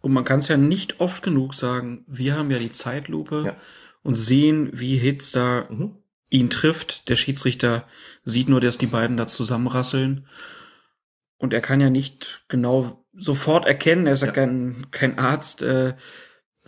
Und 0.00 0.12
man 0.12 0.24
kann 0.24 0.38
es 0.38 0.48
ja 0.48 0.56
nicht 0.56 1.00
oft 1.00 1.22
genug 1.22 1.54
sagen, 1.54 2.04
wir 2.06 2.36
haben 2.36 2.50
ja 2.50 2.58
die 2.58 2.70
Zeitlupe 2.70 3.42
ja. 3.46 3.56
und 4.02 4.14
sehen, 4.14 4.70
wie 4.72 4.96
Hitz 4.96 5.32
da 5.32 5.66
mhm. 5.68 5.96
ihn 6.30 6.50
trifft. 6.50 7.08
Der 7.08 7.16
Schiedsrichter 7.16 7.84
sieht 8.24 8.48
nur, 8.48 8.60
dass 8.60 8.78
die 8.78 8.86
beiden 8.86 9.16
da 9.16 9.26
zusammenrasseln. 9.26 10.26
Und 11.36 11.52
er 11.52 11.60
kann 11.60 11.80
ja 11.80 11.90
nicht 11.90 12.44
genau 12.48 13.04
sofort 13.12 13.66
erkennen, 13.66 14.06
er 14.06 14.12
ist 14.14 14.22
ja, 14.22 14.28
ja 14.28 14.32
kein, 14.32 14.86
kein 14.90 15.18
Arzt, 15.18 15.62
äh, 15.62 15.94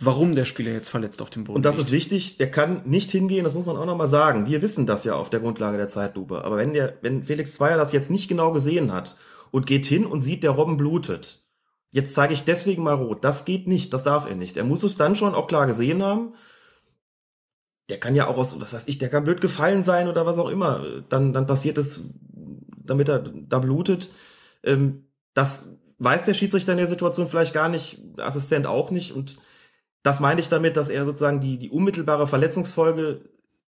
warum 0.05 0.35
der 0.35 0.45
Spieler 0.45 0.71
jetzt 0.71 0.89
verletzt 0.89 1.21
auf 1.21 1.29
dem 1.29 1.43
Boden 1.43 1.57
Und 1.57 1.65
das 1.65 1.77
ist 1.77 1.91
wichtig, 1.91 2.37
der 2.37 2.49
kann 2.49 2.81
nicht 2.85 3.11
hingehen, 3.11 3.43
das 3.43 3.53
muss 3.53 3.65
man 3.65 3.77
auch 3.77 3.85
nochmal 3.85 4.07
sagen. 4.07 4.45
Wir 4.45 4.61
wissen 4.61 4.85
das 4.85 5.03
ja 5.03 5.15
auf 5.15 5.29
der 5.29 5.39
Grundlage 5.39 5.77
der 5.77 5.87
Zeitlupe. 5.87 6.43
Aber 6.43 6.57
wenn 6.57 6.73
der, 6.73 6.97
wenn 7.01 7.23
Felix 7.23 7.53
Zweier 7.53 7.77
das 7.77 7.91
jetzt 7.91 8.09
nicht 8.09 8.27
genau 8.27 8.51
gesehen 8.51 8.91
hat 8.91 9.17
und 9.51 9.67
geht 9.67 9.85
hin 9.85 10.05
und 10.05 10.19
sieht, 10.19 10.43
der 10.43 10.51
Robben 10.51 10.77
blutet, 10.77 11.45
jetzt 11.91 12.15
zeige 12.15 12.33
ich 12.33 12.43
deswegen 12.43 12.83
mal 12.83 12.95
rot. 12.95 13.23
Das 13.23 13.45
geht 13.45 13.67
nicht, 13.67 13.93
das 13.93 14.03
darf 14.03 14.27
er 14.27 14.35
nicht. 14.35 14.57
Er 14.57 14.63
muss 14.63 14.83
es 14.83 14.97
dann 14.97 15.15
schon 15.15 15.35
auch 15.35 15.47
klar 15.47 15.67
gesehen 15.67 16.01
haben. 16.01 16.33
Der 17.89 17.99
kann 17.99 18.15
ja 18.15 18.27
auch 18.27 18.37
aus, 18.37 18.59
was 18.59 18.73
weiß 18.73 18.87
ich, 18.87 18.97
der 18.97 19.09
kann 19.09 19.23
blöd 19.23 19.41
gefallen 19.41 19.83
sein 19.83 20.07
oder 20.07 20.25
was 20.25 20.37
auch 20.37 20.49
immer. 20.49 21.03
Dann, 21.09 21.33
dann 21.33 21.45
passiert 21.45 21.77
es, 21.77 22.09
damit 22.83 23.09
er 23.09 23.19
da 23.19 23.59
blutet. 23.59 24.11
Ähm, 24.63 25.05
das 25.33 25.77
weiß 25.99 26.25
der 26.25 26.33
Schiedsrichter 26.33 26.71
in 26.71 26.79
der 26.79 26.87
Situation 26.87 27.27
vielleicht 27.27 27.53
gar 27.53 27.69
nicht, 27.69 28.01
der 28.17 28.25
Assistent 28.25 28.65
auch 28.65 28.89
nicht 28.89 29.11
und 29.11 29.39
das 30.03 30.19
meine 30.19 30.41
ich 30.41 30.49
damit, 30.49 30.77
dass 30.77 30.89
er 30.89 31.05
sozusagen 31.05 31.39
die, 31.39 31.57
die 31.57 31.69
unmittelbare 31.69 32.27
Verletzungsfolge 32.27 33.21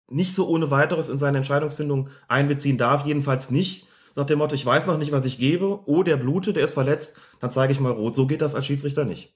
nicht 0.08 0.34
so 0.34 0.48
ohne 0.48 0.70
weiteres 0.70 1.08
in 1.08 1.18
seine 1.18 1.38
Entscheidungsfindung 1.38 2.10
einbeziehen 2.28 2.78
darf, 2.78 3.04
jedenfalls 3.06 3.50
nicht. 3.50 3.86
Sagt 4.12 4.30
dem 4.30 4.38
Motto, 4.38 4.54
ich 4.54 4.64
weiß 4.64 4.86
noch 4.86 4.98
nicht, 4.98 5.12
was 5.12 5.24
ich 5.24 5.38
gebe. 5.38 5.80
Oh, 5.86 6.02
der 6.02 6.16
blutet, 6.16 6.56
der 6.56 6.64
ist 6.64 6.74
verletzt, 6.74 7.20
dann 7.40 7.50
zeige 7.50 7.72
ich 7.72 7.80
mal 7.80 7.92
rot. 7.92 8.14
So 8.14 8.26
geht 8.26 8.42
das 8.42 8.54
als 8.54 8.66
Schiedsrichter 8.66 9.04
nicht. 9.04 9.34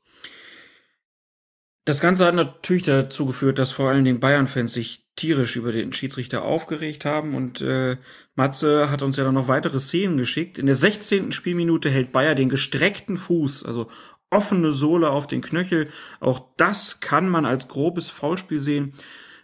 Das 1.85 2.01
Ganze 2.01 2.27
hat 2.27 2.35
natürlich 2.35 2.83
dazu 2.83 3.25
geführt, 3.25 3.59
dass 3.59 3.73
vor 3.73 3.89
allen 3.89 4.05
Dingen 4.05 4.21
Bayern-Fans 4.21 4.75
sich 4.75 5.09
tierisch 5.17 5.57
über 5.57 5.73
den 5.73 5.93
Schiedsrichter 5.93 6.43
aufgeregt 6.43 7.05
haben 7.05 7.35
und 7.35 7.61
äh, 7.61 7.97
Matze 8.35 8.91
hat 8.91 9.03
uns 9.03 9.17
ja 9.17 9.25
dann 9.25 9.35
noch 9.35 9.49
weitere 9.49 9.81
Szenen 9.81 10.19
geschickt. 10.19 10.59
In 10.59 10.67
der 10.67 10.75
16. 10.75 11.33
Spielminute 11.33 11.91
hält 11.91 12.13
Bayer 12.13 12.35
den 12.35 12.51
gestreckten 12.51 13.17
Fuß, 13.17 13.65
also 13.65 13.89
offene 14.31 14.73
Sohle 14.73 15.11
auf 15.11 15.27
den 15.27 15.41
Knöchel. 15.41 15.89
Auch 16.21 16.43
das 16.57 17.01
kann 17.01 17.29
man 17.29 17.47
als 17.47 17.69
grobes 17.69 18.11
Foulspiel 18.11 18.61
sehen. 18.61 18.93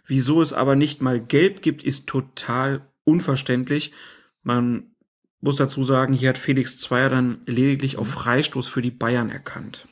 Wieso 0.07 0.41
es 0.41 0.53
aber 0.53 0.75
nicht 0.75 1.01
mal 1.01 1.19
gelb 1.19 1.61
gibt, 1.61 1.83
ist 1.83 2.07
total 2.07 2.81
unverständlich. 3.03 3.91
Man 4.43 4.91
muss 5.41 5.57
dazu 5.57 5.83
sagen, 5.83 6.13
hier 6.13 6.29
hat 6.29 6.37
Felix 6.37 6.77
Zweier 6.77 7.09
dann 7.09 7.39
lediglich 7.45 7.97
auf 7.97 8.07
Freistoß 8.07 8.67
für 8.67 8.81
die 8.81 8.91
Bayern 8.91 9.29
erkannt. 9.29 9.87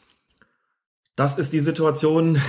Das 1.16 1.38
ist 1.38 1.54
die 1.54 1.60
Situation, 1.60 2.42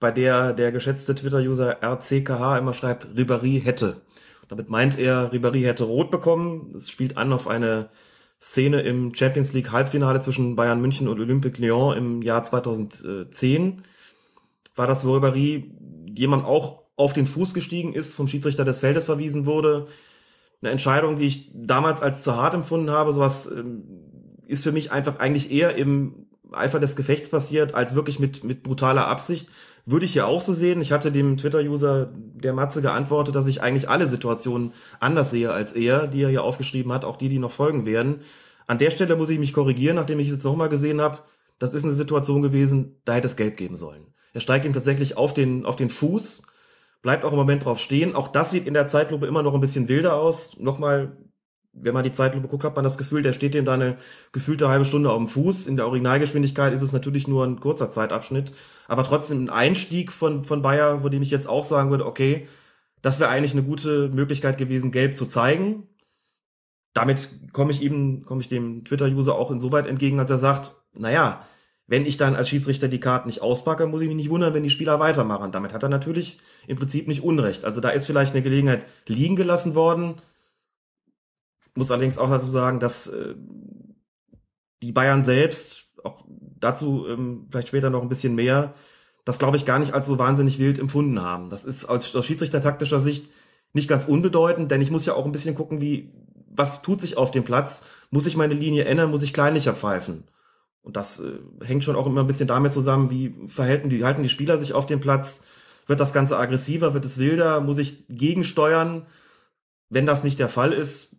bei 0.00 0.10
der 0.10 0.52
der 0.52 0.72
geschätzte 0.72 1.14
Twitter-User 1.14 1.82
RCKH 1.82 2.58
immer 2.58 2.72
schreibt, 2.72 3.06
Ribéry 3.16 3.62
hätte. 3.62 4.02
Damit 4.48 4.70
meint 4.70 4.98
er, 4.98 5.30
Ribéry 5.32 5.64
hätte 5.64 5.84
rot 5.84 6.10
bekommen. 6.10 6.74
Es 6.74 6.90
spielt 6.90 7.18
an 7.18 7.32
auf 7.32 7.46
eine 7.46 7.90
Szene 8.40 8.82
im 8.82 9.14
Champions 9.14 9.52
League 9.52 9.72
Halbfinale 9.72 10.20
zwischen 10.20 10.54
Bayern 10.54 10.80
München 10.80 11.08
und 11.08 11.20
Olympique 11.20 11.60
Lyon 11.60 11.96
im 11.96 12.22
Jahr 12.22 12.44
2010. 12.44 13.82
War 14.76 14.86
das, 14.86 15.04
wo 15.04 15.16
Ribéry 15.16 15.72
jemand 16.14 16.44
auch 16.44 16.84
auf 16.96 17.12
den 17.12 17.26
Fuß 17.26 17.54
gestiegen 17.54 17.94
ist, 17.94 18.14
vom 18.14 18.28
Schiedsrichter 18.28 18.64
des 18.64 18.80
Feldes 18.80 19.06
verwiesen 19.06 19.46
wurde. 19.46 19.86
Eine 20.60 20.72
Entscheidung, 20.72 21.16
die 21.16 21.26
ich 21.26 21.50
damals 21.54 22.00
als 22.00 22.22
zu 22.22 22.36
hart 22.36 22.54
empfunden 22.54 22.90
habe. 22.90 23.12
Sowas 23.12 23.50
ähm, 23.50 23.84
ist 24.46 24.64
für 24.64 24.72
mich 24.72 24.90
einfach 24.90 25.18
eigentlich 25.18 25.50
eher 25.50 25.76
im 25.76 26.26
Eifer 26.52 26.80
des 26.80 26.96
Gefechts 26.96 27.28
passiert, 27.28 27.74
als 27.74 27.94
wirklich 27.94 28.18
mit, 28.18 28.44
mit 28.44 28.62
brutaler 28.62 29.06
Absicht. 29.06 29.48
Würde 29.84 30.04
ich 30.04 30.12
hier 30.12 30.26
auch 30.26 30.40
so 30.40 30.52
sehen. 30.52 30.80
Ich 30.80 30.92
hatte 30.92 31.10
dem 31.10 31.36
Twitter-User 31.36 32.12
der 32.14 32.52
Matze 32.52 32.82
geantwortet, 32.82 33.34
dass 33.34 33.46
ich 33.46 33.62
eigentlich 33.62 33.88
alle 33.88 34.06
Situationen 34.06 34.72
anders 35.00 35.30
sehe 35.30 35.52
als 35.52 35.72
er, 35.72 36.06
die 36.06 36.22
er 36.22 36.28
hier 36.28 36.44
aufgeschrieben 36.44 36.92
hat, 36.92 37.04
auch 37.04 37.16
die, 37.16 37.28
die 37.28 37.38
noch 37.38 37.50
folgen 37.50 37.86
werden. 37.86 38.20
An 38.66 38.78
der 38.78 38.90
Stelle 38.90 39.16
muss 39.16 39.30
ich 39.30 39.38
mich 39.38 39.54
korrigieren, 39.54 39.96
nachdem 39.96 40.18
ich 40.18 40.28
es 40.28 40.34
jetzt 40.34 40.44
nochmal 40.44 40.68
gesehen 40.68 41.00
habe. 41.00 41.20
Das 41.58 41.74
ist 41.74 41.84
eine 41.84 41.94
Situation 41.94 42.42
gewesen, 42.42 43.00
da 43.04 43.14
hätte 43.14 43.26
es 43.26 43.36
gelb 43.36 43.56
geben 43.56 43.76
sollen. 43.76 44.06
Er 44.34 44.40
steigt 44.40 44.64
ihm 44.64 44.72
tatsächlich 44.72 45.16
auf 45.16 45.34
den, 45.34 45.64
auf 45.64 45.76
den 45.76 45.88
Fuß, 45.88 46.42
bleibt 47.02 47.24
auch 47.24 47.32
im 47.32 47.38
Moment 47.38 47.64
drauf 47.64 47.80
stehen. 47.80 48.14
Auch 48.14 48.28
das 48.28 48.50
sieht 48.50 48.66
in 48.66 48.74
der 48.74 48.86
Zeitlupe 48.86 49.26
immer 49.26 49.42
noch 49.42 49.54
ein 49.54 49.60
bisschen 49.60 49.88
wilder 49.88 50.14
aus. 50.14 50.58
Nochmal, 50.58 51.16
wenn 51.82 51.94
man 51.94 52.04
die 52.04 52.12
Zeitlupe 52.12 52.48
guckt, 52.48 52.64
hat 52.64 52.74
man 52.76 52.84
das 52.84 52.98
Gefühl, 52.98 53.22
der 53.22 53.32
steht 53.32 53.54
ihm 53.54 53.64
da 53.64 53.74
eine 53.74 53.98
gefühlte 54.32 54.68
halbe 54.68 54.84
Stunde 54.84 55.10
auf 55.10 55.18
dem 55.18 55.28
Fuß. 55.28 55.66
In 55.66 55.76
der 55.76 55.86
Originalgeschwindigkeit 55.86 56.72
ist 56.72 56.82
es 56.82 56.92
natürlich 56.92 57.28
nur 57.28 57.44
ein 57.44 57.60
kurzer 57.60 57.90
Zeitabschnitt. 57.90 58.52
Aber 58.86 59.04
trotzdem 59.04 59.44
ein 59.44 59.50
Einstieg 59.50 60.12
von, 60.12 60.44
von 60.44 60.62
Bayer, 60.62 61.02
wo 61.02 61.08
dem 61.08 61.22
ich 61.22 61.30
jetzt 61.30 61.48
auch 61.48 61.64
sagen 61.64 61.90
würde, 61.90 62.06
okay, 62.06 62.48
das 63.02 63.20
wäre 63.20 63.30
eigentlich 63.30 63.52
eine 63.52 63.62
gute 63.62 64.08
Möglichkeit 64.08 64.58
gewesen, 64.58 64.92
gelb 64.92 65.16
zu 65.16 65.26
zeigen. 65.26 65.88
Damit 66.94 67.52
komme 67.52 67.70
ich 67.70 67.82
eben, 67.82 68.24
komme 68.24 68.40
ich 68.40 68.48
dem 68.48 68.84
Twitter-User 68.84 69.34
auch 69.34 69.50
insoweit 69.50 69.86
entgegen, 69.86 70.18
als 70.18 70.30
er 70.30 70.38
sagt, 70.38 70.74
naja, 70.94 71.44
wenn 71.88 72.04
ich 72.04 72.18
dann 72.18 72.36
als 72.36 72.50
Schiedsrichter 72.50 72.86
die 72.86 73.00
Karten 73.00 73.28
nicht 73.28 73.40
auspacke, 73.40 73.86
muss 73.86 74.02
ich 74.02 74.08
mich 74.08 74.16
nicht 74.16 74.30
wundern, 74.30 74.52
wenn 74.52 74.62
die 74.62 74.70
Spieler 74.70 75.00
weitermachen. 75.00 75.52
Damit 75.52 75.72
hat 75.72 75.82
er 75.82 75.88
natürlich 75.88 76.38
im 76.66 76.76
Prinzip 76.76 77.08
nicht 77.08 77.22
Unrecht. 77.22 77.64
Also 77.64 77.80
da 77.80 77.88
ist 77.88 78.06
vielleicht 78.06 78.34
eine 78.34 78.42
Gelegenheit 78.42 78.84
liegen 79.06 79.36
gelassen 79.36 79.74
worden. 79.74 80.16
Muss 81.78 81.92
allerdings 81.92 82.18
auch 82.18 82.28
dazu 82.28 82.48
sagen, 82.48 82.80
dass 82.80 83.06
äh, 83.06 83.36
die 84.82 84.90
Bayern 84.90 85.22
selbst, 85.22 85.92
auch 86.02 86.24
dazu 86.26 87.06
ähm, 87.08 87.46
vielleicht 87.52 87.68
später 87.68 87.88
noch 87.88 88.02
ein 88.02 88.08
bisschen 88.08 88.34
mehr, 88.34 88.74
das 89.24 89.38
glaube 89.38 89.56
ich 89.56 89.64
gar 89.64 89.78
nicht 89.78 89.94
als 89.94 90.06
so 90.06 90.18
wahnsinnig 90.18 90.58
wild 90.58 90.80
empfunden 90.80 91.22
haben. 91.22 91.50
Das 91.50 91.64
ist 91.64 91.84
aus, 91.84 92.16
aus 92.16 92.26
Schiedsrichter-taktischer 92.26 92.98
Sicht 92.98 93.30
nicht 93.74 93.88
ganz 93.88 94.06
unbedeutend, 94.06 94.72
denn 94.72 94.80
ich 94.80 94.90
muss 94.90 95.06
ja 95.06 95.14
auch 95.14 95.24
ein 95.24 95.30
bisschen 95.30 95.54
gucken, 95.54 95.80
wie, 95.80 96.12
was 96.50 96.82
tut 96.82 97.00
sich 97.00 97.16
auf 97.16 97.30
dem 97.30 97.44
Platz? 97.44 97.84
Muss 98.10 98.26
ich 98.26 98.36
meine 98.36 98.54
Linie 98.54 98.84
ändern? 98.84 99.12
Muss 99.12 99.22
ich 99.22 99.32
kleinlicher 99.32 99.74
pfeifen? 99.74 100.24
Und 100.82 100.96
das 100.96 101.20
äh, 101.20 101.38
hängt 101.64 101.84
schon 101.84 101.94
auch 101.94 102.06
immer 102.06 102.22
ein 102.22 102.26
bisschen 102.26 102.48
damit 102.48 102.72
zusammen, 102.72 103.08
wie 103.08 103.36
verhalten 103.46 103.88
die, 103.88 104.02
halten 104.02 104.24
die 104.24 104.28
Spieler 104.28 104.58
sich 104.58 104.72
auf 104.72 104.86
dem 104.86 104.98
Platz? 104.98 105.44
Wird 105.86 106.00
das 106.00 106.12
Ganze 106.12 106.38
aggressiver? 106.38 106.92
Wird 106.92 107.04
es 107.04 107.18
wilder? 107.18 107.60
Muss 107.60 107.78
ich 107.78 108.04
gegensteuern? 108.08 109.06
Wenn 109.90 110.06
das 110.06 110.24
nicht 110.24 110.40
der 110.40 110.48
Fall 110.48 110.72
ist, 110.72 111.17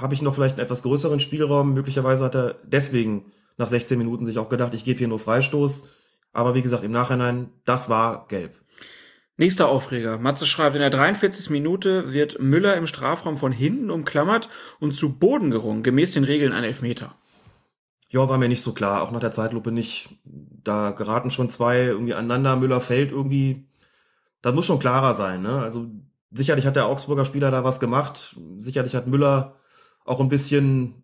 habe 0.00 0.14
ich 0.14 0.22
noch 0.22 0.34
vielleicht 0.34 0.56
einen 0.56 0.64
etwas 0.64 0.82
größeren 0.82 1.20
Spielraum. 1.20 1.74
Möglicherweise 1.74 2.24
hat 2.24 2.34
er 2.34 2.56
deswegen 2.64 3.32
nach 3.56 3.68
16 3.68 3.98
Minuten 3.98 4.26
sich 4.26 4.38
auch 4.38 4.48
gedacht, 4.48 4.74
ich 4.74 4.84
gebe 4.84 4.98
hier 4.98 5.08
nur 5.08 5.18
Freistoß. 5.18 5.88
Aber 6.32 6.54
wie 6.54 6.62
gesagt, 6.62 6.82
im 6.82 6.90
Nachhinein, 6.90 7.50
das 7.64 7.88
war 7.88 8.26
gelb. 8.28 8.58
Nächster 9.36 9.68
Aufreger. 9.68 10.18
Matze 10.18 10.46
schreibt, 10.46 10.76
in 10.76 10.80
der 10.80 10.90
43. 10.90 11.50
Minute 11.50 12.12
wird 12.12 12.40
Müller 12.40 12.76
im 12.76 12.86
Strafraum 12.86 13.36
von 13.36 13.50
hinten 13.50 13.90
umklammert 13.90 14.48
und 14.78 14.92
zu 14.92 15.18
Boden 15.18 15.50
gerungen, 15.50 15.82
gemäß 15.82 16.12
den 16.12 16.24
Regeln 16.24 16.52
ein 16.52 16.62
Elfmeter. 16.62 17.16
Ja, 18.10 18.28
war 18.28 18.38
mir 18.38 18.48
nicht 18.48 18.62
so 18.62 18.72
klar, 18.72 19.02
auch 19.02 19.10
nach 19.10 19.18
der 19.18 19.32
Zeitlupe 19.32 19.72
nicht. 19.72 20.08
Da 20.24 20.92
geraten 20.92 21.32
schon 21.32 21.50
zwei 21.50 21.80
irgendwie 21.82 22.14
aneinander, 22.14 22.54
Müller 22.54 22.80
fällt 22.80 23.10
irgendwie. 23.10 23.66
Das 24.40 24.54
muss 24.54 24.66
schon 24.66 24.78
klarer 24.78 25.14
sein, 25.14 25.42
ne? 25.42 25.60
Also 25.62 25.90
sicherlich 26.30 26.64
hat 26.64 26.76
der 26.76 26.86
Augsburger 26.86 27.24
Spieler 27.24 27.50
da 27.50 27.64
was 27.64 27.80
gemacht. 27.80 28.36
Sicherlich 28.58 28.94
hat 28.94 29.08
Müller 29.08 29.56
auch 30.04 30.20
ein 30.20 30.28
bisschen 30.28 31.02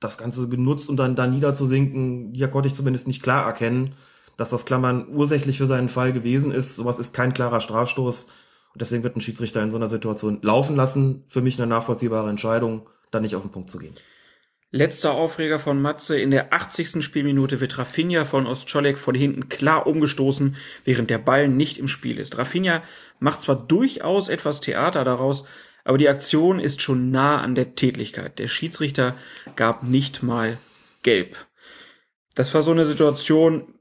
das 0.00 0.18
Ganze 0.18 0.48
genutzt, 0.48 0.88
um 0.88 0.96
dann 0.96 1.16
da 1.16 1.26
niederzusinken. 1.26 2.32
Hier 2.34 2.48
konnte 2.48 2.68
ich 2.68 2.74
zumindest 2.74 3.06
nicht 3.06 3.22
klar 3.22 3.46
erkennen, 3.46 3.94
dass 4.36 4.50
das 4.50 4.64
Klammern 4.64 5.08
ursächlich 5.08 5.58
für 5.58 5.66
seinen 5.66 5.88
Fall 5.88 6.12
gewesen 6.12 6.52
ist. 6.52 6.76
Sowas 6.76 6.98
ist 6.98 7.12
kein 7.12 7.34
klarer 7.34 7.60
Strafstoß. 7.60 8.26
Und 8.74 8.82
deswegen 8.82 9.02
wird 9.02 9.16
ein 9.16 9.20
Schiedsrichter 9.20 9.62
in 9.62 9.70
so 9.70 9.76
einer 9.76 9.88
Situation 9.88 10.38
laufen 10.42 10.76
lassen. 10.76 11.24
Für 11.28 11.40
mich 11.40 11.58
eine 11.58 11.66
nachvollziehbare 11.66 12.30
Entscheidung, 12.30 12.88
da 13.10 13.18
nicht 13.18 13.34
auf 13.34 13.42
den 13.42 13.50
Punkt 13.50 13.70
zu 13.70 13.78
gehen. 13.78 13.94
Letzter 14.70 15.12
Aufreger 15.12 15.58
von 15.58 15.80
Matze. 15.80 16.20
In 16.20 16.30
der 16.30 16.52
80. 16.52 17.02
Spielminute 17.02 17.62
wird 17.62 17.78
Rafinha 17.78 18.26
von 18.26 18.46
Ostscholek 18.46 18.98
von 18.98 19.14
hinten 19.14 19.48
klar 19.48 19.86
umgestoßen, 19.86 20.56
während 20.84 21.08
der 21.08 21.16
Ball 21.16 21.48
nicht 21.48 21.78
im 21.78 21.88
Spiel 21.88 22.18
ist. 22.18 22.36
Rafinha 22.36 22.82
macht 23.18 23.40
zwar 23.40 23.56
durchaus 23.56 24.28
etwas 24.28 24.60
Theater 24.60 25.04
daraus, 25.04 25.46
aber 25.88 25.96
die 25.96 26.10
Aktion 26.10 26.60
ist 26.60 26.82
schon 26.82 27.10
nah 27.10 27.40
an 27.40 27.54
der 27.54 27.74
Tätlichkeit. 27.74 28.38
Der 28.38 28.46
Schiedsrichter 28.46 29.16
gab 29.56 29.82
nicht 29.82 30.22
mal 30.22 30.58
gelb. 31.02 31.46
Das 32.34 32.52
war 32.52 32.62
so 32.62 32.72
eine 32.72 32.84
Situation, 32.84 33.72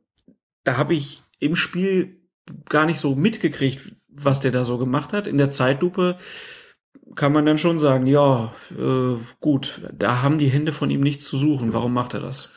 da 0.64 0.78
habe 0.78 0.94
ich 0.94 1.22
im 1.40 1.58
Spiel 1.58 2.22
gar 2.70 2.86
nicht 2.86 3.00
so 3.00 3.14
mitgekriegt, 3.16 3.92
was 4.08 4.40
der 4.40 4.52
da 4.52 4.64
so 4.64 4.78
gemacht 4.78 5.12
hat. 5.12 5.28
In 5.28 5.38
der 5.38 5.50
Zeitlupe 5.50 6.16
kann 7.16 7.34
man 7.34 7.46
dann 7.46 7.58
schon 7.58 7.78
sagen, 7.78 8.08
ja, 8.08 8.54
äh, 8.72 9.18
gut, 9.42 9.82
da 9.92 10.22
haben 10.22 10.38
die 10.38 10.48
Hände 10.48 10.72
von 10.72 10.90
ihm 10.90 11.02
nichts 11.02 11.26
zu 11.26 11.36
suchen. 11.36 11.74
Warum 11.74 11.94
macht 11.94 12.14
er 12.14 12.22
das? 12.22 12.52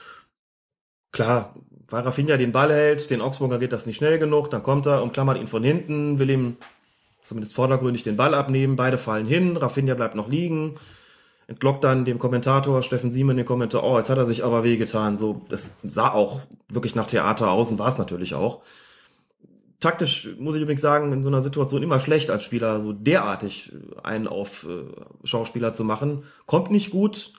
Klar, 1.10 1.56
weil 1.88 2.04
Rafinha 2.04 2.36
den 2.36 2.52
Ball 2.52 2.70
hält, 2.70 3.10
den 3.10 3.20
Augsburger 3.20 3.58
geht 3.58 3.72
das 3.72 3.84
nicht 3.84 3.96
schnell 3.96 4.20
genug, 4.20 4.48
dann 4.52 4.62
kommt 4.62 4.86
er, 4.86 5.02
umklammert 5.02 5.38
ihn 5.38 5.48
von 5.48 5.64
hinten, 5.64 6.20
will 6.20 6.30
ihm 6.30 6.56
zumindest 7.30 7.54
vordergründig 7.54 8.02
den 8.02 8.16
Ball 8.16 8.34
abnehmen, 8.34 8.76
beide 8.76 8.98
fallen 8.98 9.26
hin, 9.26 9.56
Rafinha 9.56 9.94
bleibt 9.94 10.14
noch 10.14 10.28
liegen, 10.28 10.76
entlockt 11.46 11.84
dann 11.84 12.04
dem 12.04 12.18
Kommentator 12.18 12.82
Steffen 12.82 13.10
Siemen 13.10 13.36
den 13.36 13.46
Kommentar, 13.46 13.82
oh, 13.82 13.96
jetzt 13.96 14.10
hat 14.10 14.18
er 14.18 14.26
sich 14.26 14.44
aber 14.44 14.64
wehgetan, 14.64 15.16
so, 15.16 15.46
das 15.48 15.76
sah 15.82 16.12
auch 16.12 16.40
wirklich 16.68 16.94
nach 16.94 17.06
Theater 17.06 17.50
aus 17.50 17.70
und 17.70 17.78
war 17.78 17.88
es 17.88 17.98
natürlich 17.98 18.34
auch 18.34 18.62
taktisch 19.80 20.28
muss 20.38 20.54
ich 20.54 20.62
übrigens 20.62 20.82
sagen, 20.82 21.10
in 21.12 21.22
so 21.22 21.28
einer 21.28 21.40
Situation 21.40 21.82
immer 21.82 21.98
schlecht 21.98 22.30
als 22.30 22.44
Spieler, 22.44 22.80
so 22.80 22.92
derartig 22.92 23.72
äh, 23.72 24.00
einen 24.02 24.28
auf 24.28 24.66
äh, 24.68 24.84
Schauspieler 25.26 25.72
zu 25.72 25.84
machen. 25.84 26.24
Kommt 26.46 26.70
nicht 26.70 26.90
gut, 26.90 27.32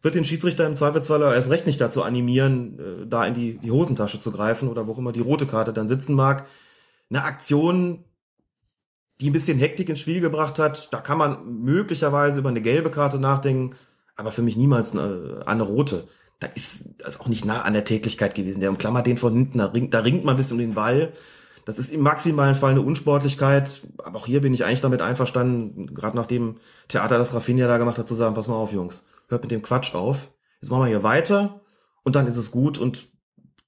wird 0.00 0.14
den 0.14 0.24
Schiedsrichter 0.24 0.66
im 0.66 0.74
Zweifelsfall 0.74 1.22
erst 1.22 1.50
recht 1.50 1.66
nicht 1.66 1.80
dazu 1.80 2.02
animieren, 2.02 2.78
äh, 2.78 3.06
da 3.06 3.24
in 3.26 3.34
die, 3.34 3.58
die 3.58 3.70
Hosentasche 3.70 4.18
zu 4.18 4.32
greifen 4.32 4.68
oder 4.68 4.86
wo 4.86 4.92
auch 4.92 4.98
immer 4.98 5.12
die 5.12 5.20
rote 5.20 5.46
Karte 5.46 5.72
dann 5.72 5.86
sitzen 5.86 6.14
mag. 6.14 6.46
Eine 7.10 7.24
Aktion, 7.24 8.04
die 9.22 9.30
ein 9.30 9.32
bisschen 9.32 9.58
Hektik 9.58 9.88
ins 9.88 10.00
Spiel 10.00 10.20
gebracht 10.20 10.58
hat, 10.58 10.92
da 10.92 10.98
kann 10.98 11.16
man 11.16 11.62
möglicherweise 11.62 12.40
über 12.40 12.48
eine 12.48 12.60
gelbe 12.60 12.90
Karte 12.90 13.20
nachdenken, 13.20 13.76
aber 14.16 14.32
für 14.32 14.42
mich 14.42 14.56
niemals 14.56 14.92
eine, 14.92 15.42
eine 15.46 15.62
rote. 15.62 16.08
Da 16.40 16.48
ist 16.48 16.88
das 16.98 17.20
auch 17.20 17.28
nicht 17.28 17.44
nah 17.44 17.62
an 17.62 17.72
der 17.72 17.84
Tätigkeit 17.84 18.34
gewesen. 18.34 18.60
Der 18.60 18.70
umklammert 18.70 19.06
den 19.06 19.18
von 19.18 19.32
hinten, 19.32 19.58
da 19.58 19.66
ringt, 19.66 19.94
da 19.94 20.00
ringt 20.00 20.24
man 20.24 20.36
bis 20.36 20.50
um 20.50 20.58
den 20.58 20.74
Ball. 20.74 21.12
Das 21.64 21.78
ist 21.78 21.92
im 21.92 22.00
maximalen 22.00 22.56
Fall 22.56 22.72
eine 22.72 22.82
Unsportlichkeit, 22.82 23.86
aber 23.98 24.18
auch 24.18 24.26
hier 24.26 24.40
bin 24.40 24.52
ich 24.52 24.64
eigentlich 24.64 24.80
damit 24.80 25.00
einverstanden, 25.00 25.94
gerade 25.94 26.16
nach 26.16 26.26
dem 26.26 26.56
Theater, 26.88 27.16
das 27.16 27.32
Rafinha 27.32 27.68
da 27.68 27.78
gemacht 27.78 27.98
hat, 27.98 28.08
zu 28.08 28.16
sagen, 28.16 28.34
pass 28.34 28.48
mal 28.48 28.56
auf, 28.56 28.72
Jungs, 28.72 29.06
hört 29.28 29.42
mit 29.42 29.52
dem 29.52 29.62
Quatsch 29.62 29.94
auf. 29.94 30.32
Jetzt 30.60 30.70
machen 30.70 30.82
wir 30.82 30.88
hier 30.88 31.04
weiter 31.04 31.60
und 32.02 32.16
dann 32.16 32.26
ist 32.26 32.36
es 32.36 32.50
gut 32.50 32.78
und 32.78 33.08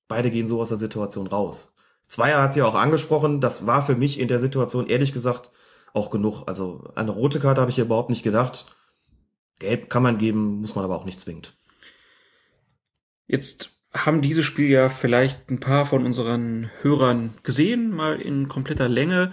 beide 0.08 0.32
gehen 0.32 0.48
so 0.48 0.60
aus 0.60 0.70
der 0.70 0.78
Situation 0.78 1.28
raus. 1.28 1.73
Zweier 2.14 2.40
hat 2.40 2.54
sie 2.54 2.62
auch 2.62 2.76
angesprochen, 2.76 3.40
das 3.40 3.66
war 3.66 3.84
für 3.84 3.96
mich 3.96 4.20
in 4.20 4.28
der 4.28 4.38
Situation 4.38 4.86
ehrlich 4.86 5.12
gesagt 5.12 5.50
auch 5.94 6.10
genug. 6.10 6.44
Also 6.46 6.92
eine 6.94 7.10
rote 7.10 7.40
Karte 7.40 7.60
habe 7.60 7.70
ich 7.70 7.74
hier 7.74 7.86
überhaupt 7.86 8.08
nicht 8.08 8.22
gedacht. 8.22 8.66
Gelb 9.58 9.90
kann 9.90 10.04
man 10.04 10.16
geben, 10.16 10.60
muss 10.60 10.76
man 10.76 10.84
aber 10.84 10.94
auch 10.94 11.06
nicht 11.06 11.18
zwingend. 11.18 11.56
Jetzt 13.26 13.70
haben 13.92 14.22
dieses 14.22 14.44
Spiel 14.44 14.70
ja 14.70 14.88
vielleicht 14.88 15.50
ein 15.50 15.58
paar 15.58 15.86
von 15.86 16.06
unseren 16.06 16.70
Hörern 16.82 17.34
gesehen, 17.42 17.90
mal 17.90 18.20
in 18.20 18.46
kompletter 18.46 18.88
Länge. 18.88 19.32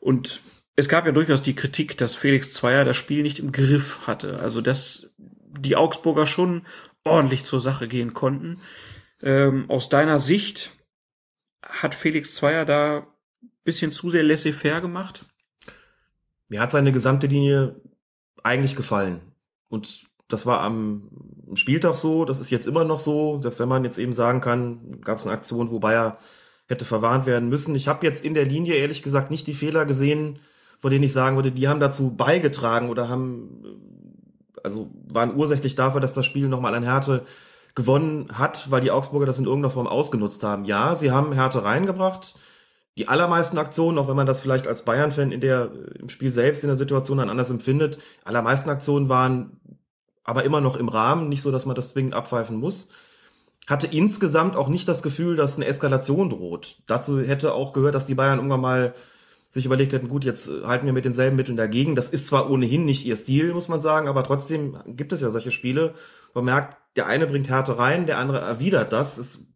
Und 0.00 0.40
es 0.76 0.88
gab 0.88 1.04
ja 1.04 1.12
durchaus 1.12 1.42
die 1.42 1.54
Kritik, 1.54 1.98
dass 1.98 2.16
Felix 2.16 2.54
Zweier 2.54 2.86
das 2.86 2.96
Spiel 2.96 3.22
nicht 3.22 3.38
im 3.38 3.52
Griff 3.52 4.06
hatte. 4.06 4.38
Also, 4.40 4.62
dass 4.62 5.14
die 5.18 5.76
Augsburger 5.76 6.24
schon 6.24 6.62
ordentlich 7.04 7.44
zur 7.44 7.60
Sache 7.60 7.86
gehen 7.86 8.14
konnten. 8.14 8.62
Ähm, 9.22 9.68
aus 9.68 9.90
deiner 9.90 10.18
Sicht 10.18 10.72
hat 11.82 11.94
Felix 11.94 12.34
Zweier 12.34 12.64
da 12.64 13.06
bisschen 13.64 13.90
zu 13.90 14.10
sehr 14.10 14.22
laissez-faire 14.22 14.80
gemacht? 14.80 15.24
mir 16.48 16.60
hat 16.60 16.70
seine 16.70 16.92
gesamte 16.92 17.26
Linie 17.26 17.80
eigentlich 18.42 18.76
gefallen. 18.76 19.20
Und 19.68 20.04
das 20.28 20.46
war 20.46 20.60
am 20.60 21.10
Spieltag 21.54 21.96
so, 21.96 22.24
das 22.24 22.40
ist 22.40 22.50
jetzt 22.50 22.66
immer 22.66 22.84
noch 22.84 22.98
so, 22.98 23.38
dass 23.38 23.60
wenn 23.60 23.68
man 23.68 23.84
jetzt 23.84 23.98
eben 23.98 24.12
sagen 24.12 24.40
kann, 24.40 25.00
gab 25.00 25.18
es 25.18 25.26
eine 25.26 25.34
Aktion, 25.34 25.70
wo 25.70 25.78
Bayer 25.78 26.18
hätte 26.66 26.84
verwarnt 26.84 27.26
werden 27.26 27.48
müssen. 27.48 27.74
Ich 27.74 27.88
habe 27.88 28.06
jetzt 28.06 28.24
in 28.24 28.34
der 28.34 28.44
Linie 28.44 28.74
ehrlich 28.74 29.02
gesagt 29.02 29.30
nicht 29.30 29.46
die 29.46 29.54
Fehler 29.54 29.84
gesehen, 29.84 30.38
von 30.78 30.90
denen 30.90 31.04
ich 31.04 31.12
sagen 31.12 31.36
würde, 31.36 31.52
die 31.52 31.68
haben 31.68 31.80
dazu 31.80 32.14
beigetragen 32.14 32.88
oder 32.88 33.08
haben, 33.08 33.60
also 34.62 34.90
waren 35.08 35.34
ursächlich 35.34 35.74
dafür, 35.74 36.00
dass 36.00 36.14
das 36.14 36.24
Spiel 36.26 36.48
nochmal 36.48 36.74
an 36.74 36.82
Härte 36.82 37.26
gewonnen 37.74 38.28
hat, 38.32 38.70
weil 38.70 38.80
die 38.80 38.90
Augsburger 38.90 39.26
das 39.26 39.38
in 39.38 39.46
irgendeiner 39.46 39.70
Form 39.70 39.86
ausgenutzt 39.86 40.42
haben. 40.42 40.64
Ja, 40.64 40.94
sie 40.94 41.10
haben 41.10 41.32
Härte 41.32 41.64
reingebracht. 41.64 42.38
Die 42.96 43.08
allermeisten 43.08 43.58
Aktionen, 43.58 43.98
auch 43.98 44.06
wenn 44.06 44.14
man 44.14 44.26
das 44.26 44.40
vielleicht 44.40 44.68
als 44.68 44.84
Bayern-Fan 44.84 45.32
in 45.32 45.40
der, 45.40 45.72
im 45.98 46.08
Spiel 46.08 46.32
selbst 46.32 46.62
in 46.62 46.68
der 46.68 46.76
Situation 46.76 47.18
dann 47.18 47.30
anders 47.30 47.50
empfindet, 47.50 47.98
allermeisten 48.24 48.70
Aktionen 48.70 49.08
waren 49.08 49.60
aber 50.22 50.44
immer 50.44 50.60
noch 50.60 50.76
im 50.76 50.88
Rahmen, 50.88 51.28
nicht 51.28 51.42
so, 51.42 51.50
dass 51.50 51.66
man 51.66 51.76
das 51.76 51.90
zwingend 51.90 52.14
abpfeifen 52.14 52.56
muss. 52.56 52.88
Hatte 53.66 53.86
insgesamt 53.88 54.56
auch 54.56 54.68
nicht 54.68 54.86
das 54.88 55.02
Gefühl, 55.02 55.36
dass 55.36 55.56
eine 55.56 55.66
Eskalation 55.66 56.30
droht. 56.30 56.82
Dazu 56.86 57.20
hätte 57.20 57.54
auch 57.54 57.72
gehört, 57.72 57.94
dass 57.94 58.06
die 58.06 58.14
Bayern 58.14 58.38
irgendwann 58.38 58.60
mal 58.60 58.94
sich 59.54 59.66
überlegt 59.66 59.92
hätten, 59.92 60.08
gut, 60.08 60.24
jetzt 60.24 60.50
halten 60.64 60.84
wir 60.84 60.92
mit 60.92 61.04
denselben 61.04 61.36
Mitteln 61.36 61.56
dagegen. 61.56 61.94
Das 61.94 62.08
ist 62.08 62.26
zwar 62.26 62.50
ohnehin 62.50 62.84
nicht 62.84 63.06
ihr 63.06 63.14
Stil, 63.14 63.54
muss 63.54 63.68
man 63.68 63.80
sagen, 63.80 64.08
aber 64.08 64.24
trotzdem 64.24 64.76
gibt 64.84 65.12
es 65.12 65.20
ja 65.20 65.30
solche 65.30 65.52
Spiele. 65.52 65.94
Man 66.34 66.46
merkt, 66.46 66.76
der 66.96 67.06
eine 67.06 67.28
bringt 67.28 67.48
Härte 67.48 67.78
rein, 67.78 68.06
der 68.06 68.18
andere 68.18 68.40
erwidert 68.40 68.92
das. 68.92 69.16
Es 69.16 69.46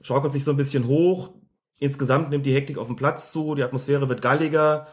schaukelt 0.00 0.32
sich 0.32 0.44
so 0.44 0.52
ein 0.52 0.56
bisschen 0.56 0.86
hoch. 0.86 1.34
Insgesamt 1.80 2.30
nimmt 2.30 2.46
die 2.46 2.54
Hektik 2.54 2.78
auf 2.78 2.86
dem 2.86 2.94
Platz 2.94 3.32
zu, 3.32 3.56
die 3.56 3.64
Atmosphäre 3.64 4.08
wird 4.08 4.22
galliger, 4.22 4.86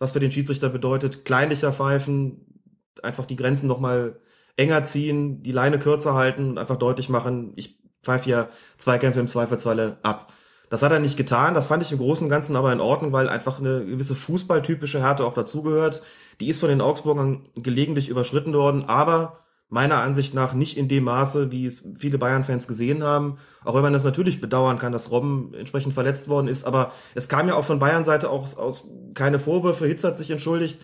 was 0.00 0.10
für 0.10 0.20
den 0.20 0.32
Schiedsrichter 0.32 0.68
bedeutet, 0.68 1.24
kleinlicher 1.24 1.72
pfeifen, 1.72 2.60
einfach 3.04 3.24
die 3.24 3.36
Grenzen 3.36 3.68
noch 3.68 3.78
mal 3.78 4.20
enger 4.56 4.82
ziehen, 4.82 5.44
die 5.44 5.52
Leine 5.52 5.78
kürzer 5.78 6.14
halten 6.14 6.50
und 6.50 6.58
einfach 6.58 6.76
deutlich 6.76 7.08
machen, 7.08 7.52
ich 7.54 7.78
pfeife 8.02 8.28
ja 8.28 8.48
Zweikämpfe 8.78 9.20
im 9.20 9.28
Zweifelsfalle 9.28 9.98
ab. 10.02 10.32
Das 10.74 10.82
hat 10.82 10.90
er 10.90 10.98
nicht 10.98 11.16
getan. 11.16 11.54
Das 11.54 11.68
fand 11.68 11.84
ich 11.84 11.92
im 11.92 11.98
Großen 11.98 12.24
und 12.24 12.30
Ganzen 12.30 12.56
aber 12.56 12.72
in 12.72 12.80
Ordnung, 12.80 13.12
weil 13.12 13.28
einfach 13.28 13.60
eine 13.60 13.86
gewisse 13.86 14.16
fußballtypische 14.16 15.00
Härte 15.00 15.24
auch 15.24 15.32
dazugehört. 15.32 16.02
Die 16.40 16.48
ist 16.48 16.58
von 16.58 16.68
den 16.68 16.80
Augsburgern 16.80 17.48
gelegentlich 17.54 18.08
überschritten 18.08 18.52
worden, 18.54 18.84
aber 18.84 19.38
meiner 19.68 19.98
Ansicht 19.98 20.34
nach 20.34 20.52
nicht 20.52 20.76
in 20.76 20.88
dem 20.88 21.04
Maße, 21.04 21.52
wie 21.52 21.64
es 21.64 21.86
viele 21.96 22.18
Bayern-Fans 22.18 22.66
gesehen 22.66 23.04
haben. 23.04 23.38
Auch 23.64 23.76
wenn 23.76 23.82
man 23.84 23.92
das 23.92 24.02
natürlich 24.02 24.40
bedauern 24.40 24.78
kann, 24.78 24.90
dass 24.90 25.12
Robben 25.12 25.54
entsprechend 25.54 25.94
verletzt 25.94 26.26
worden 26.26 26.48
ist. 26.48 26.64
Aber 26.64 26.90
es 27.14 27.28
kam 27.28 27.46
ja 27.46 27.54
auch 27.54 27.64
von 27.64 27.78
Bayern-Seite 27.78 28.28
aus, 28.28 28.56
aus 28.56 28.90
keine 29.14 29.38
Vorwürfe. 29.38 29.86
Hitz 29.86 30.02
hat 30.02 30.16
sich 30.16 30.32
entschuldigt 30.32 30.80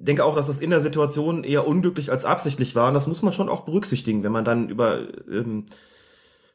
denke 0.00 0.24
auch, 0.24 0.34
dass 0.34 0.48
das 0.48 0.60
in 0.60 0.68
der 0.68 0.80
Situation 0.80 1.44
eher 1.44 1.66
unglücklich 1.66 2.10
als 2.10 2.26
absichtlich 2.26 2.74
war. 2.74 2.88
Und 2.88 2.94
das 2.94 3.06
muss 3.06 3.22
man 3.22 3.32
schon 3.32 3.48
auch 3.48 3.64
berücksichtigen, 3.64 4.22
wenn 4.22 4.32
man 4.32 4.44
dann 4.44 4.68
über 4.68 5.08
ähm, 5.30 5.64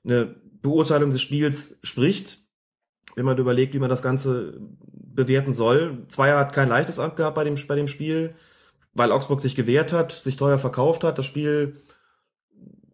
eine 0.04 0.36
Beurteilung 0.62 1.12
des 1.12 1.22
Spiels 1.22 1.80
spricht. 1.84 2.49
Wenn 3.20 3.26
man 3.26 3.38
überlegt, 3.38 3.74
wie 3.74 3.80
man 3.80 3.90
das 3.90 4.02
Ganze 4.02 4.62
bewerten 4.94 5.52
soll. 5.52 6.06
Zweier 6.08 6.40
hat 6.40 6.54
kein 6.54 6.70
leichtes 6.70 7.00
Amt 7.00 7.18
gehabt 7.18 7.36
bei 7.36 7.44
dem, 7.44 7.56
bei 7.68 7.76
dem 7.76 7.90
Spiel, 7.90 8.34
weil 8.94 9.12
Augsburg 9.12 9.42
sich 9.42 9.58
gewehrt 9.58 9.92
hat, 9.92 10.14
sich 10.14 10.38
teuer 10.38 10.58
verkauft 10.58 11.04
hat. 11.04 11.18
Das 11.18 11.26
Spiel 11.26 11.82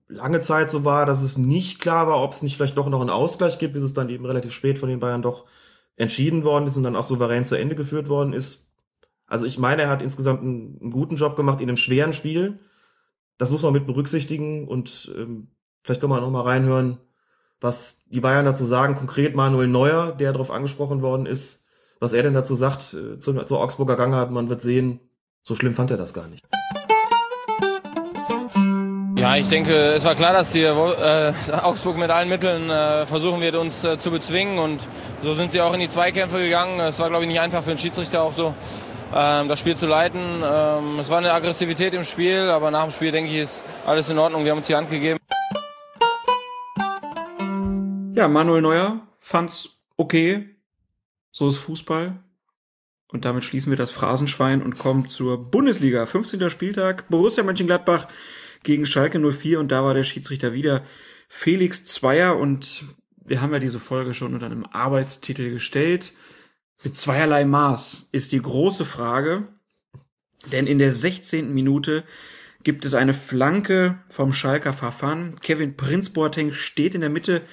lange 0.08 0.40
Zeit 0.40 0.72
so 0.72 0.84
war, 0.84 1.06
dass 1.06 1.22
es 1.22 1.38
nicht 1.38 1.80
klar 1.80 2.08
war, 2.08 2.24
ob 2.24 2.34
es 2.34 2.42
nicht 2.42 2.58
vielleicht 2.58 2.76
doch 2.76 2.90
noch 2.90 3.02
einen 3.02 3.12
Ausgleich 3.12 3.60
gibt, 3.60 3.74
bis 3.76 3.84
es 3.84 3.94
dann 3.94 4.10
eben 4.10 4.26
relativ 4.26 4.52
spät 4.52 4.80
von 4.80 4.90
den 4.90 5.00
Bayern 5.00 5.22
doch 5.22 5.46
entschieden 5.96 6.44
worden 6.44 6.66
ist 6.66 6.76
und 6.76 6.82
dann 6.82 6.96
auch 6.96 7.04
souverän 7.04 7.46
zu 7.46 7.54
Ende 7.54 7.76
geführt 7.76 8.10
worden 8.10 8.34
ist. 8.34 8.74
Also 9.28 9.46
ich 9.46 9.60
meine, 9.60 9.84
er 9.84 9.90
hat 9.90 10.02
insgesamt 10.02 10.42
einen, 10.42 10.80
einen, 10.82 10.92
guten 10.92 11.18
Job 11.18 11.36
gemacht 11.36 11.62
in 11.62 11.70
einem 11.70 11.78
schweren 11.78 12.14
Spiel. 12.14 12.58
Das 13.38 13.52
muss 13.52 13.62
man 13.62 13.74
mit 13.74 13.86
berücksichtigen 13.86 14.68
und 14.68 15.14
ähm, 15.16 15.50
vielleicht 15.84 16.02
können 16.02 16.14
wir 16.14 16.22
noch 16.22 16.32
mal 16.32 16.42
reinhören, 16.42 16.98
was 17.66 18.06
die 18.06 18.22
Bayern 18.22 18.46
dazu 18.46 18.64
sagen. 18.64 18.96
Konkret 18.96 19.36
Manuel 19.36 19.68
Neuer, 19.68 20.14
der 20.14 20.32
darauf 20.32 20.52
angesprochen 20.52 21.02
worden 21.02 21.26
ist, 21.26 21.66
was 22.00 22.14
er 22.14 22.24
denn 22.24 22.34
dazu 22.34 22.56
sagt 22.56 22.94
äh, 22.94 23.20
zur, 23.20 23.46
zur 23.46 23.60
Augsburger 23.60 23.98
Gangart. 23.98 24.32
Man 24.32 24.48
wird 24.48 24.62
sehen, 24.62 25.02
so 25.42 25.56
schlimm 25.56 25.76
fand 25.76 25.92
er 25.92 25.98
das 25.98 26.14
gar 26.14 26.28
nicht. 26.28 26.46
Ja, 29.18 29.38
ich 29.38 29.50
denke, 29.50 29.74
es 29.74 30.06
war 30.06 30.14
klar, 30.14 30.34
dass 30.34 30.54
hier 30.54 30.70
äh, 30.70 31.52
Augsburg 31.52 31.98
mit 31.98 32.12
allen 32.12 32.30
Mitteln 32.30 32.70
äh, 32.70 33.06
versuchen 33.08 33.42
wird, 33.42 33.56
uns 33.56 33.84
äh, 33.84 33.98
zu 33.98 34.12
bezwingen. 34.12 34.60
Und 34.60 34.88
so 35.24 35.34
sind 35.34 35.52
sie 35.52 35.62
auch 35.62 35.74
in 35.74 35.80
die 35.80 35.90
Zweikämpfe 35.90 36.38
gegangen. 36.38 36.80
Es 36.80 37.00
war, 37.00 37.10
glaube 37.10 37.24
ich, 37.24 37.30
nicht 37.30 37.40
einfach 37.40 37.64
für 37.64 37.72
den 37.72 37.80
Schiedsrichter 37.80 38.22
auch 38.22 38.34
so, 38.34 38.54
ähm, 39.16 39.48
das 39.48 39.60
Spiel 39.60 39.76
zu 39.76 39.88
leiten. 39.88 40.44
Ähm, 40.44 41.00
es 41.00 41.10
war 41.10 41.18
eine 41.18 41.34
Aggressivität 41.34 41.96
im 41.96 42.04
Spiel, 42.04 42.52
aber 42.52 42.70
nach 42.70 42.84
dem 42.84 42.92
Spiel 42.92 43.12
denke 43.12 43.32
ich, 43.32 43.38
ist 43.38 43.66
alles 43.86 44.10
in 44.10 44.20
Ordnung. 44.20 44.44
Wir 44.44 44.52
haben 44.52 44.60
uns 44.60 44.68
die 44.68 44.76
Hand 44.76 44.92
gegeben. 44.92 45.20
Ja, 48.16 48.30
Manuel 48.30 48.62
Neuer 48.62 49.06
fand's 49.20 49.82
okay. 49.98 50.56
So 51.32 51.50
ist 51.50 51.58
Fußball. 51.58 52.24
Und 53.10 53.26
damit 53.26 53.44
schließen 53.44 53.74
wir 53.74 53.78
das 53.78 53.92
Phrasenschwein 53.92 54.62
und 54.62 54.78
kommen 54.78 55.10
zur 55.10 55.52
Bundesliga. 55.52 56.06
15. 56.06 56.50
Spieltag. 56.50 57.10
Borussia 57.10 57.44
Mönchengladbach 57.44 58.08
gegen 58.64 58.86
Schalke 58.86 59.20
04 59.20 59.60
und 59.60 59.70
da 59.70 59.84
war 59.84 59.94
der 59.94 60.04
Schiedsrichter 60.04 60.54
wieder 60.54 60.84
Felix 61.28 61.84
Zweier 61.84 62.38
und 62.38 62.86
wir 63.18 63.42
haben 63.42 63.52
ja 63.52 63.60
diese 63.60 63.82
Folge 63.82 64.14
schon 64.14 64.34
unter 64.34 64.46
einem 64.46 64.66
Arbeitstitel 64.66 65.50
gestellt. 65.50 66.14
Mit 66.86 66.96
zweierlei 66.96 67.44
Maß 67.44 68.08
ist 68.14 68.32
die 68.32 68.42
große 68.42 68.86
Frage, 68.86 69.50
denn 70.54 70.68
in 70.68 70.80
der 70.80 70.94
16. 70.94 71.54
Minute 71.54 72.06
gibt 72.64 72.86
es 72.86 72.94
eine 72.94 73.14
Flanke 73.14 74.00
vom 74.10 74.32
Schalker 74.34 74.74
Verfahren. 74.74 75.36
Kevin 75.42 75.76
Prinz 75.78 76.10
Boateng 76.10 76.54
steht 76.54 76.96
in 76.96 77.02
der 77.02 77.10
Mitte 77.10 77.44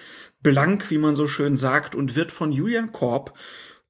blank, 0.42 0.90
wie 0.90 0.98
man 0.98 1.16
so 1.16 1.26
schön 1.26 1.56
sagt, 1.56 1.94
und 1.94 2.16
wird 2.16 2.32
von 2.32 2.52
Julian 2.52 2.92
Korb 2.92 3.38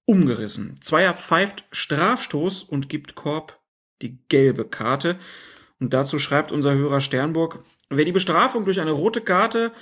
umgerissen. 0.04 0.78
Zweier 0.80 1.14
pfeift 1.14 1.64
Strafstoß 1.70 2.62
und 2.62 2.88
gibt 2.88 3.14
Korb 3.14 3.60
die 4.02 4.18
gelbe 4.28 4.64
Karte. 4.64 5.18
Und 5.80 5.94
dazu 5.94 6.18
schreibt 6.18 6.52
unser 6.52 6.74
Hörer 6.74 7.00
Sternburg, 7.00 7.64
wer 7.88 8.04
die 8.04 8.12
Bestrafung 8.12 8.64
durch 8.64 8.80
eine 8.80 8.90
rote 8.90 9.20
Karte 9.20 9.72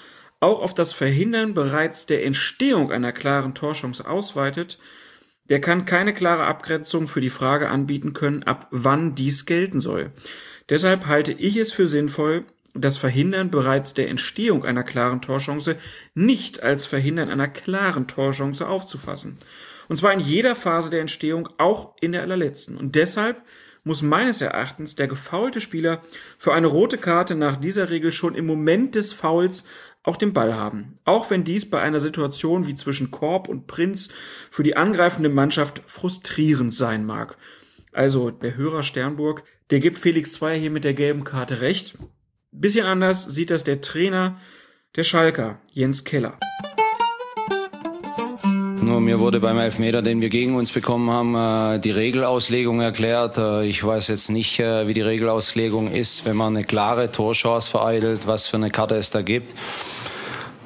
auch 0.40 0.60
auf 0.60 0.74
das 0.74 0.92
Verhindern 0.92 1.54
bereits 1.54 2.06
der 2.06 2.24
Entstehung 2.24 2.90
einer 2.90 3.12
klaren 3.12 3.54
Torchance 3.54 4.08
ausweitet, 4.08 4.78
der 5.50 5.60
kann 5.60 5.84
keine 5.84 6.14
klare 6.14 6.44
Abgrenzung 6.44 7.08
für 7.08 7.20
die 7.20 7.28
Frage 7.28 7.68
anbieten 7.68 8.12
können, 8.12 8.44
ab 8.44 8.68
wann 8.70 9.14
dies 9.14 9.46
gelten 9.46 9.80
soll. 9.80 10.12
Deshalb 10.68 11.06
halte 11.06 11.32
ich 11.32 11.56
es 11.56 11.72
für 11.72 11.88
sinnvoll, 11.88 12.44
das 12.74 12.96
Verhindern 12.96 13.50
bereits 13.50 13.94
der 13.94 14.08
Entstehung 14.08 14.64
einer 14.64 14.84
klaren 14.84 15.20
Torchance 15.22 15.76
nicht 16.14 16.62
als 16.62 16.86
Verhindern 16.86 17.28
einer 17.28 17.48
klaren 17.48 18.06
Torchance 18.06 18.66
aufzufassen. 18.66 19.38
Und 19.88 19.96
zwar 19.96 20.12
in 20.12 20.20
jeder 20.20 20.54
Phase 20.54 20.90
der 20.90 21.00
Entstehung, 21.00 21.48
auch 21.58 21.96
in 22.00 22.12
der 22.12 22.22
allerletzten. 22.22 22.76
Und 22.76 22.94
deshalb 22.94 23.42
muss 23.82 24.02
meines 24.02 24.40
Erachtens 24.40 24.94
der 24.94 25.08
gefaulte 25.08 25.60
Spieler 25.60 26.02
für 26.38 26.52
eine 26.52 26.66
rote 26.66 26.98
Karte 26.98 27.34
nach 27.34 27.56
dieser 27.56 27.90
Regel 27.90 28.12
schon 28.12 28.34
im 28.34 28.46
Moment 28.46 28.94
des 28.94 29.12
Fouls 29.12 29.66
auch 30.02 30.16
den 30.16 30.32
Ball 30.32 30.54
haben. 30.54 30.94
Auch 31.04 31.30
wenn 31.30 31.44
dies 31.44 31.68
bei 31.68 31.80
einer 31.80 32.00
Situation 32.00 32.66
wie 32.66 32.74
zwischen 32.74 33.10
Korb 33.10 33.48
und 33.48 33.66
Prinz 33.66 34.12
für 34.50 34.62
die 34.62 34.76
angreifende 34.76 35.28
Mannschaft 35.28 35.82
frustrierend 35.86 36.72
sein 36.72 37.04
mag. 37.04 37.36
Also 37.92 38.30
der 38.30 38.56
Hörer 38.56 38.82
Sternburg, 38.82 39.44
der 39.70 39.80
gibt 39.80 39.98
Felix 39.98 40.34
Zweier 40.34 40.58
hier 40.58 40.70
mit 40.70 40.84
der 40.84 40.94
gelben 40.94 41.24
Karte 41.24 41.60
recht. 41.60 41.96
Bisschen 42.52 42.84
anders 42.84 43.24
sieht 43.24 43.50
das 43.50 43.62
der 43.62 43.80
Trainer 43.80 44.36
der 44.96 45.04
Schalker, 45.04 45.60
Jens 45.72 46.02
Keller. 46.02 46.36
Nur 48.82 49.00
mir 49.00 49.20
wurde 49.20 49.38
beim 49.38 49.56
Elfmeter, 49.56 50.02
den 50.02 50.20
wir 50.20 50.30
gegen 50.30 50.56
uns 50.56 50.72
bekommen 50.72 51.10
haben, 51.10 51.76
äh, 51.76 51.78
die 51.78 51.92
Regelauslegung 51.92 52.80
erklärt. 52.80 53.38
Äh, 53.38 53.66
ich 53.66 53.84
weiß 53.84 54.08
jetzt 54.08 54.30
nicht, 54.30 54.58
äh, 54.58 54.88
wie 54.88 54.94
die 54.94 55.00
Regelauslegung 55.00 55.92
ist, 55.92 56.24
wenn 56.24 56.36
man 56.36 56.56
eine 56.56 56.64
klare 56.64 57.12
Torchance 57.12 57.70
vereitelt, 57.70 58.26
was 58.26 58.48
für 58.48 58.56
eine 58.56 58.70
Karte 58.70 58.96
es 58.96 59.10
da 59.10 59.22
gibt. 59.22 59.54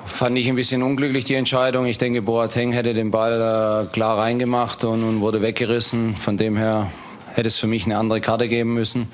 Fand 0.07 0.39
ich 0.39 0.49
ein 0.49 0.57
bisschen 0.57 0.82
unglücklich 0.82 1.26
die 1.26 1.35
Entscheidung. 1.35 1.85
Ich 1.85 1.99
denke, 1.99 2.22
Boateng 2.22 2.72
hätte 2.72 2.95
den 2.95 3.11
Ball 3.11 3.89
klar 3.93 4.16
reingemacht 4.18 4.85
und, 4.85 5.03
und 5.03 5.20
wurde 5.20 5.43
weggerissen. 5.43 6.16
Von 6.16 6.39
dem 6.39 6.57
her 6.57 6.91
hätte 7.35 7.49
es 7.49 7.57
für 7.57 7.66
mich 7.66 7.85
eine 7.85 7.99
andere 7.99 8.22
Karte 8.22 8.49
geben 8.49 8.72
müssen. 8.72 9.11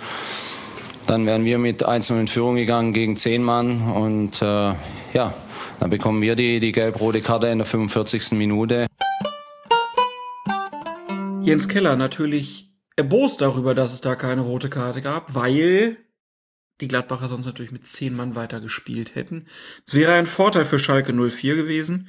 Dann 1.11 1.27
wären 1.27 1.45
wir 1.45 1.59
mit 1.59 1.85
1 1.85 2.11
in 2.11 2.29
Führung 2.29 2.55
gegangen 2.55 2.93
gegen 2.93 3.17
10 3.17 3.43
Mann 3.43 3.81
und 3.81 4.41
äh, 4.43 4.45
ja, 5.13 5.35
dann 5.81 5.91
bekommen 5.91 6.23
wir 6.23 6.37
die, 6.37 6.61
die 6.61 6.71
gelb-rote 6.71 7.21
Karte 7.21 7.49
in 7.49 7.59
der 7.59 7.67
45. 7.67 8.31
Minute. 8.39 8.87
Jens 11.43 11.67
Keller 11.67 11.97
natürlich 11.97 12.71
erbost 12.95 13.41
darüber, 13.41 13.75
dass 13.75 13.93
es 13.93 14.03
da 14.03 14.15
keine 14.15 14.43
rote 14.43 14.71
Karte 14.71 15.03
gab, 15.03 15.35
weil 15.35 15.97
die 16.81 16.87
Gladbacher 16.87 17.27
sonst 17.27 17.47
natürlich 17.47 17.73
mit 17.73 17.89
zehn 17.89 18.15
Mann 18.15 18.37
weiter 18.37 18.61
gespielt 18.61 19.17
hätten. 19.17 19.47
Es 19.89 19.95
wäre 19.95 20.13
ein 20.13 20.27
Vorteil 20.27 20.65
für 20.65 20.79
Schalke 20.79 21.13
04 21.13 21.57
gewesen. 21.57 22.07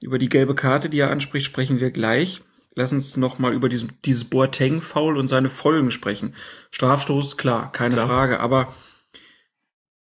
Über 0.00 0.20
die 0.20 0.28
gelbe 0.28 0.54
Karte, 0.54 0.88
die 0.88 1.00
er 1.00 1.10
anspricht, 1.10 1.46
sprechen 1.46 1.80
wir 1.80 1.90
gleich. 1.90 2.42
Lass 2.76 2.92
uns 2.92 3.16
noch 3.16 3.40
mal 3.40 3.52
über 3.52 3.68
dieses, 3.68 3.88
dieses 4.04 4.24
Boateng-Foul 4.24 5.16
und 5.16 5.26
seine 5.26 5.50
Folgen 5.50 5.90
sprechen. 5.90 6.34
Strafstoß, 6.70 7.36
klar, 7.36 7.72
keine 7.72 7.94
Klar. 7.94 8.06
Frage, 8.06 8.38
aber 8.38 8.72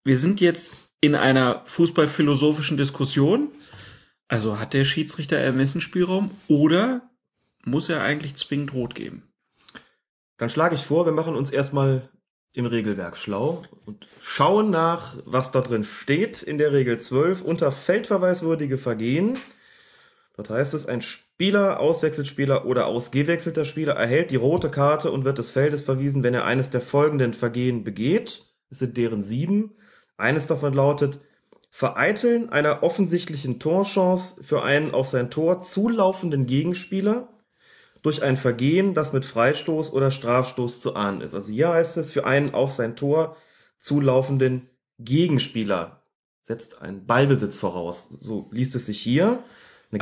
wir 0.05 0.18
sind 0.18 0.43
jetzt 0.43 0.75
in 1.01 1.14
einer 1.14 1.62
fußballphilosophischen 1.64 2.77
Diskussion. 2.77 3.53
Also 4.29 4.59
hat 4.59 4.75
der 4.75 4.85
Schiedsrichter 4.85 5.37
Ermessensspielraum 5.39 6.31
oder 6.49 7.11
muss 7.64 7.89
er 7.89 8.03
eigentlich 8.03 8.35
zwingend 8.35 8.75
rot 8.75 8.95
geben? 8.95 9.22
Dann 10.37 10.49
schlage 10.49 10.75
ich 10.75 10.83
vor, 10.83 11.07
wir 11.07 11.12
machen 11.12 11.37
uns 11.37 11.51
erstmal 11.51 12.11
im 12.57 12.66
Regelwerk 12.66 13.16
schlau 13.16 13.64
und 13.87 14.09
schauen 14.20 14.70
nach, 14.70 15.16
was 15.25 15.53
da 15.53 15.61
drin 15.61 15.85
steht 15.85 16.43
in 16.43 16.59
der 16.59 16.72
Regel 16.72 16.99
12 16.99 17.43
unter 17.43 17.70
feldverweiswürdige 17.72 18.79
Vergehen. 18.79 19.39
Dort 20.37 20.51
heißt 20.51 20.74
es, 20.74 20.87
ein 20.87 21.01
Spieler, 21.01 21.78
Auswechselspieler 21.78 22.66
oder 22.66 22.87
ausgewechselter 22.87 23.64
Spieler 23.64 23.95
erhält 23.95 24.30
die 24.30 24.37
rote 24.37 24.70
Karte 24.70 25.11
und 25.12 25.24
wird 25.24 25.39
des 25.39 25.53
Feldes 25.53 25.82
verwiesen, 25.82 26.22
wenn 26.22 26.35
er 26.35 26.45
eines 26.45 26.70
der 26.70 26.80
folgenden 26.80 27.35
Vergehen 27.35 27.85
begeht. 27.85 28.45
Es 28.68 28.80
sind 28.80 28.97
deren 28.97 29.22
sieben. 29.22 29.74
Eines 30.16 30.47
davon 30.47 30.74
lautet 30.74 31.20
Vereiteln 31.70 32.51
einer 32.51 32.82
offensichtlichen 32.82 33.59
Torchance 33.59 34.43
für 34.43 34.62
einen 34.62 34.93
auf 34.93 35.09
sein 35.09 35.30
Tor 35.30 35.61
zulaufenden 35.61 36.47
Gegenspieler 36.47 37.28
durch 38.03 38.22
ein 38.22 38.37
Vergehen, 38.37 38.95
das 38.95 39.12
mit 39.12 39.24
Freistoß 39.24 39.93
oder 39.93 40.11
Strafstoß 40.11 40.80
zu 40.80 40.95
ahnen 40.95 41.20
ist. 41.20 41.35
Also 41.35 41.53
hier 41.53 41.70
heißt 41.70 41.97
es, 41.97 42.12
für 42.12 42.26
einen 42.26 42.55
auf 42.55 42.70
sein 42.70 42.97
Tor 42.97 43.37
zulaufenden 43.78 44.68
Gegenspieler 44.99 46.03
setzt 46.43 46.82
ein 46.82 47.07
Ballbesitz 47.07 47.59
voraus. 47.59 48.09
So 48.20 48.49
liest 48.53 48.74
es 48.74 48.87
sich 48.87 49.01
hier. 49.01 49.43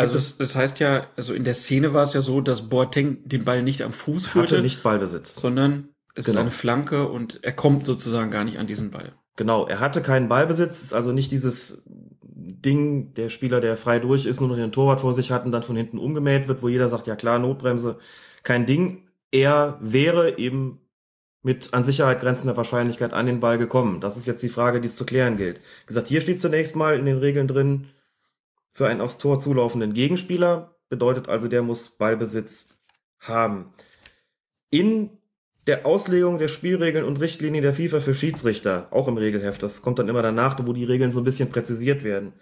Also 0.01 0.17
es 0.17 0.31
es, 0.33 0.37
das 0.39 0.57
heißt 0.57 0.81
ja, 0.81 1.07
also 1.17 1.35
in 1.35 1.45
der 1.45 1.55
Szene 1.55 1.93
war 1.95 2.03
es 2.03 2.15
ja 2.15 2.21
so, 2.21 2.41
dass 2.41 2.69
Boateng 2.69 3.19
den 3.25 3.45
Ball 3.45 3.63
nicht 3.63 3.83
am 3.83 3.93
Fuß 3.93 4.27
führte, 4.27 4.55
hatte 4.57 4.63
nicht 4.63 4.83
Ballbesitz. 4.83 5.35
sondern 5.35 5.89
es 6.15 6.27
ist 6.27 6.33
Genau. 6.33 6.41
eine 6.43 6.51
Flanke 6.51 7.09
und 7.09 7.43
er 7.43 7.53
kommt 7.53 7.87
sozusagen 7.87 8.31
gar 8.31 8.45
nicht 8.45 8.59
an 8.59 8.67
diesen 8.67 8.91
Ball. 8.91 9.13
Genau, 9.37 9.67
er 9.67 9.81
hatte 9.81 10.03
keinen 10.03 10.29
Ballbesitz, 10.29 10.77
Es 10.77 10.83
ist 10.85 10.93
also 10.93 11.13
nicht 11.13 11.31
dieses 11.31 11.83
Ding, 11.87 13.15
der 13.15 13.29
Spieler, 13.29 13.61
der 13.61 13.77
frei 13.77 13.99
durch 13.99 14.27
ist, 14.27 14.41
nur 14.41 14.49
noch 14.51 14.57
den 14.57 14.73
Torwart 14.73 15.01
vor 15.01 15.15
sich 15.15 15.31
hat 15.33 15.45
und 15.45 15.53
dann 15.53 15.63
von 15.63 15.77
hinten 15.77 15.99
umgemäht 15.99 16.49
wird, 16.49 16.63
wo 16.63 16.69
jeder 16.69 16.89
sagt, 16.89 17.07
ja 17.07 17.17
klar, 17.17 17.39
Notbremse, 17.39 17.99
kein 18.43 18.67
Ding. 18.67 19.09
Er 19.31 19.79
wäre 19.81 20.39
eben 20.39 20.79
mit 21.43 21.75
an 21.75 21.83
Sicherheit 21.83 22.21
grenzender 22.21 22.57
Wahrscheinlichkeit 22.57 23.13
an 23.13 23.27
den 23.27 23.41
Ball 23.41 23.59
gekommen. 23.59 24.01
Das 24.01 24.17
ist 24.17 24.27
jetzt 24.27 24.43
die 24.43 24.49
Frage, 24.49 24.81
die 24.81 24.87
es 24.87 24.95
zu 24.97 25.05
klären 25.07 25.37
gilt. 25.37 25.59
Wie 25.59 25.87
gesagt, 25.87 26.09
hier 26.09 26.21
steht 26.21 26.41
zunächst 26.41 26.77
mal 26.77 26.97
in 26.99 27.05
den 27.07 27.19
Regeln 27.19 27.49
drin, 27.49 27.87
für 28.73 28.89
einen 28.89 29.01
aufs 29.01 29.19
Tor 29.19 29.41
zulaufenden 29.41 29.95
Gegenspieler, 29.95 30.77
bedeutet 30.89 31.29
also, 31.29 31.49
der 31.49 31.63
muss 31.63 31.91
Ballbesitz 31.91 32.69
haben. 33.21 33.73
In 34.71 35.11
der 35.67 35.87
Auslegung 35.87 36.39
der 36.39 36.49
Spielregeln 36.49 37.05
und 37.05 37.21
Richtlinien 37.21 37.63
der 37.63 37.75
FIFA 37.75 38.01
für 38.01 38.15
Schiedsrichter, 38.15 38.89
auch 38.91 39.07
im 39.09 39.17
Regelheft, 39.17 39.63
das 39.63 39.83
kommt 39.83 39.99
dann 39.99 40.09
immer 40.09 40.23
danach, 40.23 40.57
wo 40.67 40.73
die 40.73 40.85
Regeln 40.85 41.11
so 41.11 41.21
ein 41.21 41.25
bisschen 41.25 41.51
präzisiert 41.51 42.03
werden, 42.03 42.33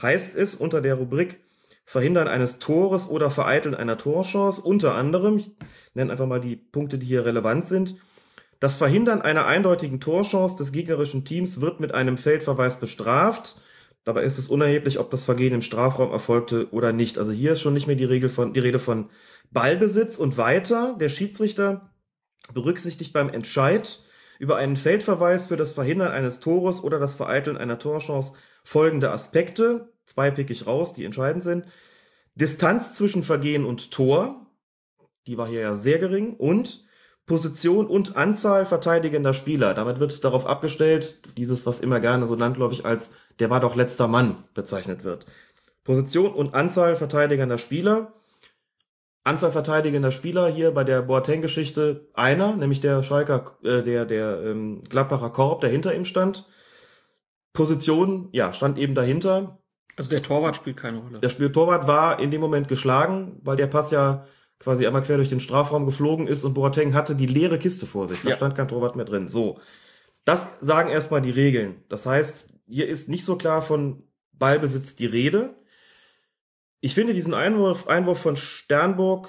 heißt 0.00 0.36
es 0.36 0.54
unter 0.54 0.80
der 0.80 0.94
Rubrik 0.94 1.40
Verhindern 1.84 2.28
eines 2.28 2.60
Tores 2.60 3.08
oder 3.08 3.30
Vereiteln 3.30 3.74
einer 3.74 3.98
Torchance 3.98 4.62
unter 4.62 4.94
anderem, 4.94 5.38
ich 5.38 5.50
nenne 5.94 6.12
einfach 6.12 6.26
mal 6.26 6.40
die 6.40 6.54
Punkte, 6.54 6.98
die 6.98 7.06
hier 7.06 7.24
relevant 7.24 7.64
sind, 7.64 7.96
das 8.60 8.76
Verhindern 8.76 9.22
einer 9.22 9.46
eindeutigen 9.46 10.00
Torchance 10.00 10.56
des 10.56 10.70
gegnerischen 10.70 11.24
Teams 11.24 11.60
wird 11.60 11.80
mit 11.80 11.92
einem 11.92 12.16
Feldverweis 12.18 12.78
bestraft. 12.78 13.60
Dabei 14.04 14.22
ist 14.22 14.38
es 14.38 14.48
unerheblich, 14.48 14.98
ob 14.98 15.10
das 15.10 15.24
Vergehen 15.24 15.52
im 15.52 15.62
Strafraum 15.62 16.10
erfolgte 16.10 16.70
oder 16.72 16.92
nicht. 16.92 17.18
Also 17.18 17.32
hier 17.32 17.52
ist 17.52 17.60
schon 17.60 17.74
nicht 17.74 17.86
mehr 17.86 17.96
die, 17.96 18.04
Regel 18.04 18.28
von, 18.28 18.52
die 18.52 18.60
Rede 18.60 18.78
von 18.78 19.10
Ballbesitz 19.50 20.16
und 20.16 20.38
weiter. 20.38 20.96
Der 20.98 21.08
Schiedsrichter 21.08 21.90
berücksichtigt 22.54 23.12
beim 23.12 23.28
Entscheid 23.28 24.00
über 24.38 24.56
einen 24.56 24.76
Feldverweis 24.76 25.46
für 25.46 25.58
das 25.58 25.72
Verhindern 25.72 26.12
eines 26.12 26.40
Tores 26.40 26.82
oder 26.82 26.98
das 26.98 27.14
Vereiteln 27.14 27.58
einer 27.58 27.78
Torchance 27.78 28.34
folgende 28.64 29.10
Aspekte. 29.10 29.92
Zwei 30.06 30.30
pick 30.30 30.50
ich 30.50 30.66
raus, 30.66 30.94
die 30.94 31.04
entscheidend 31.04 31.42
sind. 31.42 31.66
Distanz 32.34 32.94
zwischen 32.94 33.22
Vergehen 33.22 33.66
und 33.66 33.90
Tor, 33.90 34.46
die 35.26 35.36
war 35.36 35.46
hier 35.46 35.60
ja 35.60 35.74
sehr 35.74 35.98
gering, 35.98 36.34
und 36.34 36.84
Position 37.30 37.86
und 37.86 38.16
Anzahl 38.16 38.66
verteidigender 38.66 39.32
Spieler. 39.32 39.72
Damit 39.72 40.00
wird 40.00 40.24
darauf 40.24 40.48
abgestellt, 40.48 41.22
dieses, 41.38 41.64
was 41.64 41.78
immer 41.78 42.00
gerne 42.00 42.26
so 42.26 42.34
landläufig 42.34 42.84
als 42.84 43.12
der 43.38 43.50
war 43.50 43.60
doch 43.60 43.76
letzter 43.76 44.08
Mann 44.08 44.42
bezeichnet 44.52 45.04
wird. 45.04 45.26
Position 45.84 46.32
und 46.32 46.54
Anzahl 46.54 46.96
verteidigender 46.96 47.56
Spieler. 47.56 48.14
Anzahl 49.22 49.52
verteidigender 49.52 50.10
Spieler 50.10 50.48
hier 50.48 50.72
bei 50.72 50.82
der 50.82 51.02
Boateng-Geschichte 51.02 52.08
einer, 52.14 52.56
nämlich 52.56 52.80
der 52.80 53.04
Schalker, 53.04 53.56
äh, 53.62 53.84
der, 53.84 54.06
der 54.06 54.42
ähm, 54.42 54.82
Gladbacher 54.88 55.30
Korb, 55.30 55.60
der 55.60 55.70
hinter 55.70 55.94
ihm 55.94 56.06
stand. 56.06 56.48
Position, 57.52 58.28
ja, 58.32 58.52
stand 58.52 58.76
eben 58.76 58.96
dahinter. 58.96 59.60
Also 59.96 60.10
der 60.10 60.24
Torwart 60.24 60.56
spielt 60.56 60.78
keine 60.78 60.98
Rolle. 60.98 61.20
Der 61.20 61.28
Spieltorwart 61.28 61.86
war 61.86 62.18
in 62.18 62.32
dem 62.32 62.40
Moment 62.40 62.66
geschlagen, 62.66 63.38
weil 63.44 63.56
der 63.56 63.68
Pass 63.68 63.92
ja 63.92 64.26
quasi 64.60 64.86
einmal 64.86 65.02
quer 65.02 65.16
durch 65.16 65.30
den 65.30 65.40
Strafraum 65.40 65.86
geflogen 65.86 66.28
ist 66.28 66.44
und 66.44 66.54
Boateng 66.54 66.94
hatte 66.94 67.16
die 67.16 67.26
leere 67.26 67.58
Kiste 67.58 67.86
vor 67.86 68.06
sich. 68.06 68.20
Da 68.22 68.30
Ja. 68.30 68.36
stand 68.36 68.54
kein 68.54 68.68
Torwart 68.68 68.94
mehr 68.94 69.06
drin. 69.06 69.26
So. 69.26 69.58
Das 70.24 70.60
sagen 70.60 70.90
erstmal 70.90 71.22
die 71.22 71.30
Regeln. 71.30 71.82
Das 71.88 72.06
heißt, 72.06 72.48
hier 72.68 72.86
ist 72.86 73.08
nicht 73.08 73.24
so 73.24 73.36
klar 73.36 73.62
von 73.62 74.04
Ballbesitz 74.32 74.94
die 74.94 75.06
Rede. 75.06 75.54
Ich 76.80 76.94
finde 76.94 77.14
diesen 77.14 77.34
Einwurf, 77.34 77.88
Einwurf 77.88 78.20
von 78.20 78.36
Sternburg 78.36 79.28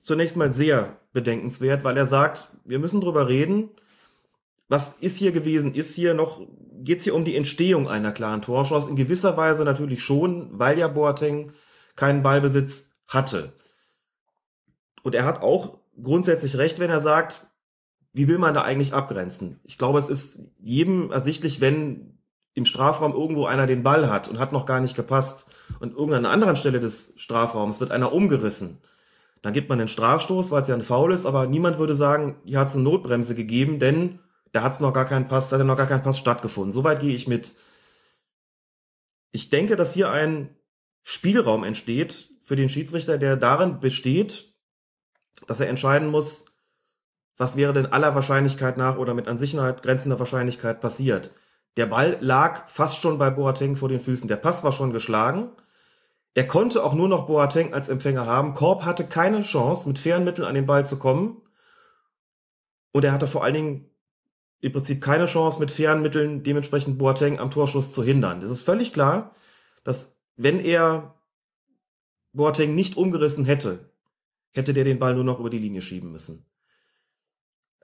zunächst 0.00 0.36
mal 0.36 0.52
sehr 0.54 0.96
bedenkenswert, 1.12 1.84
weil 1.84 1.96
er 1.96 2.06
sagt, 2.06 2.48
wir 2.64 2.78
müssen 2.78 3.00
drüber 3.00 3.28
reden. 3.28 3.70
Was 4.68 4.96
ist 4.98 5.16
hier 5.18 5.32
gewesen? 5.32 5.74
Ist 5.74 5.94
hier 5.94 6.14
noch, 6.14 6.40
geht 6.82 6.98
es 6.98 7.04
hier 7.04 7.14
um 7.14 7.24
die 7.24 7.36
Entstehung 7.36 7.88
einer 7.88 8.12
klaren 8.12 8.42
Torchance? 8.42 8.88
In 8.88 8.96
gewisser 8.96 9.36
Weise 9.36 9.64
natürlich 9.64 10.02
schon, 10.02 10.48
weil 10.52 10.78
ja 10.78 10.88
Boateng 10.88 11.52
keinen 11.94 12.22
Ballbesitz 12.22 12.90
hatte. 13.06 13.52
Und 15.02 15.14
er 15.14 15.24
hat 15.24 15.42
auch 15.42 15.78
grundsätzlich 16.00 16.56
recht, 16.56 16.78
wenn 16.78 16.90
er 16.90 17.00
sagt, 17.00 17.46
wie 18.12 18.28
will 18.28 18.38
man 18.38 18.54
da 18.54 18.62
eigentlich 18.62 18.92
abgrenzen? 18.92 19.60
Ich 19.64 19.78
glaube, 19.78 19.98
es 19.98 20.08
ist 20.08 20.50
jedem 20.60 21.10
ersichtlich, 21.10 21.60
wenn 21.60 22.18
im 22.54 22.66
Strafraum 22.66 23.14
irgendwo 23.14 23.46
einer 23.46 23.66
den 23.66 23.82
Ball 23.82 24.10
hat 24.10 24.28
und 24.28 24.38
hat 24.38 24.52
noch 24.52 24.66
gar 24.66 24.80
nicht 24.80 24.94
gepasst 24.94 25.46
und 25.80 25.94
irgendeiner 25.94 26.30
anderen 26.30 26.56
Stelle 26.56 26.80
des 26.80 27.14
Strafraums 27.16 27.80
wird 27.80 27.90
einer 27.90 28.12
umgerissen. 28.12 28.78
Dann 29.40 29.54
gibt 29.54 29.68
man 29.68 29.78
den 29.78 29.88
Strafstoß, 29.88 30.50
weil 30.50 30.62
es 30.62 30.68
ja 30.68 30.74
ein 30.74 30.82
Foul 30.82 31.12
ist, 31.12 31.26
aber 31.26 31.46
niemand 31.46 31.78
würde 31.78 31.96
sagen, 31.96 32.36
hier 32.44 32.60
hat 32.60 32.68
es 32.68 32.74
eine 32.74 32.84
Notbremse 32.84 33.34
gegeben, 33.34 33.78
denn 33.78 34.20
da 34.52 34.62
hat 34.62 34.74
es 34.74 34.80
noch 34.80 34.92
gar 34.92 35.06
keinen 35.06 35.28
Pass, 35.28 35.48
da 35.48 35.58
hat 35.58 35.66
noch 35.66 35.76
gar 35.76 35.86
kein 35.86 36.02
Pass 36.02 36.18
stattgefunden. 36.18 36.72
Soweit 36.72 37.00
gehe 37.00 37.14
ich 37.14 37.26
mit. 37.26 37.56
Ich 39.32 39.48
denke, 39.48 39.76
dass 39.76 39.94
hier 39.94 40.10
ein 40.10 40.54
Spielraum 41.02 41.64
entsteht 41.64 42.28
für 42.42 42.54
den 42.54 42.68
Schiedsrichter, 42.68 43.16
der 43.16 43.36
darin 43.36 43.80
besteht, 43.80 44.51
dass 45.46 45.60
er 45.60 45.68
entscheiden 45.68 46.08
muss, 46.08 46.46
was 47.36 47.56
wäre 47.56 47.72
denn 47.72 47.86
aller 47.86 48.14
Wahrscheinlichkeit 48.14 48.76
nach 48.76 48.98
oder 48.98 49.14
mit 49.14 49.28
an 49.28 49.38
Sicherheit 49.38 49.82
grenzender 49.82 50.18
Wahrscheinlichkeit 50.18 50.80
passiert. 50.80 51.32
Der 51.76 51.86
Ball 51.86 52.18
lag 52.20 52.68
fast 52.68 52.98
schon 52.98 53.18
bei 53.18 53.30
Boateng 53.30 53.76
vor 53.76 53.88
den 53.88 54.00
Füßen. 54.00 54.28
Der 54.28 54.36
Pass 54.36 54.62
war 54.62 54.72
schon 54.72 54.92
geschlagen. 54.92 55.50
Er 56.34 56.46
konnte 56.46 56.84
auch 56.84 56.94
nur 56.94 57.08
noch 57.08 57.26
Boateng 57.26 57.72
als 57.74 57.88
Empfänger 57.88 58.26
haben. 58.26 58.54
Korb 58.54 58.84
hatte 58.84 59.04
keine 59.06 59.42
Chance, 59.42 59.88
mit 59.88 59.98
fairen 59.98 60.24
Mitteln 60.24 60.46
an 60.46 60.54
den 60.54 60.66
Ball 60.66 60.86
zu 60.86 60.98
kommen. 60.98 61.42
Und 62.92 63.04
er 63.04 63.12
hatte 63.12 63.26
vor 63.26 63.42
allen 63.42 63.54
Dingen 63.54 63.90
im 64.60 64.72
Prinzip 64.72 65.00
keine 65.02 65.26
Chance, 65.26 65.58
mit 65.58 65.70
fairen 65.70 66.02
Mitteln 66.02 66.42
dementsprechend 66.42 66.98
Boateng 66.98 67.38
am 67.38 67.50
Torschuss 67.50 67.92
zu 67.92 68.02
hindern. 68.04 68.40
Das 68.40 68.50
ist 68.50 68.62
völlig 68.62 68.92
klar, 68.92 69.34
dass 69.82 70.16
wenn 70.36 70.60
er 70.60 71.14
Boateng 72.32 72.74
nicht 72.74 72.96
umgerissen 72.96 73.44
hätte, 73.44 73.91
hätte 74.52 74.74
der 74.74 74.84
den 74.84 74.98
Ball 74.98 75.14
nur 75.14 75.24
noch 75.24 75.40
über 75.40 75.50
die 75.50 75.58
Linie 75.58 75.82
schieben 75.82 76.12
müssen. 76.12 76.46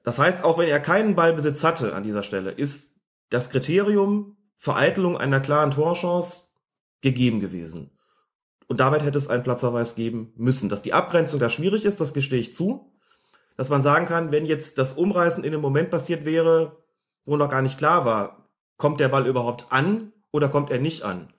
Das 0.03 0.19
heißt, 0.19 0.45
auch 0.45 0.59
wenn 0.59 0.69
er 0.69 0.81
keinen 0.81 1.15
Ballbesitz 1.15 1.65
hatte 1.65 1.95
an 1.95 2.03
dieser 2.03 2.23
Stelle, 2.23 2.51
ist 2.51 2.97
das 3.31 3.51
Kriterium 3.51 4.37
Vereitelung 4.57 5.17
einer 5.17 5.41
klaren 5.41 5.71
Torchance 5.71 6.49
gegeben 7.01 7.41
gewesen. 7.41 7.91
Und 8.67 8.81
damit 8.81 9.03
hätte 9.03 9.19
es 9.19 9.29
einen 9.29 9.43
Platzverweis 9.43 9.95
geben 9.95 10.33
müssen. 10.37 10.69
Dass 10.69 10.83
die 10.83 10.93
Abgrenzung 10.93 11.41
da 11.41 11.49
schwierig 11.49 11.85
ist, 11.85 12.01
das 12.01 12.13
gestehe 12.13 12.41
ich 12.41 12.55
zu. 12.55 12.93
Dass 13.57 13.71
man 13.71 13.83
sagen 13.83 14.07
kann, 14.07 14.31
wenn 14.31 14.45
jetzt 14.45 14.79
das 14.79 14.95
Umreißen 14.95 15.45
in 15.45 15.53
einem 15.53 15.63
Moment 15.63 15.91
passiert 15.91 16.25
wäre, 16.25 16.77
wo 17.25 17.37
noch 17.37 17.49
gar 17.49 17.63
nicht 17.63 17.79
klar 17.79 18.05
war, 18.05 18.49
kommt 18.77 19.01
der 19.01 19.09
Ball 19.09 19.27
überhaupt 19.27 19.67
an 19.71 20.13
oder 20.31 20.49
kommt 20.49 20.71
er 20.71 20.79
nicht 20.79 21.03
an, 21.03 21.33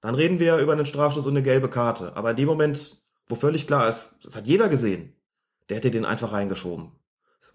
dann 0.00 0.14
reden 0.14 0.38
wir 0.38 0.56
über 0.58 0.72
einen 0.72 0.86
Strafstoß 0.86 1.26
und 1.26 1.32
eine 1.32 1.42
gelbe 1.42 1.68
Karte. 1.68 2.16
Aber 2.16 2.30
in 2.30 2.36
dem 2.36 2.48
Moment, 2.48 3.02
wo 3.28 3.34
völlig 3.34 3.66
klar 3.66 3.88
ist, 3.88 4.18
das 4.22 4.36
hat 4.36 4.46
jeder 4.46 4.68
gesehen, 4.68 5.12
der 5.68 5.76
hätte 5.76 5.90
den 5.90 6.04
einfach 6.04 6.32
reingeschoben. 6.32 6.92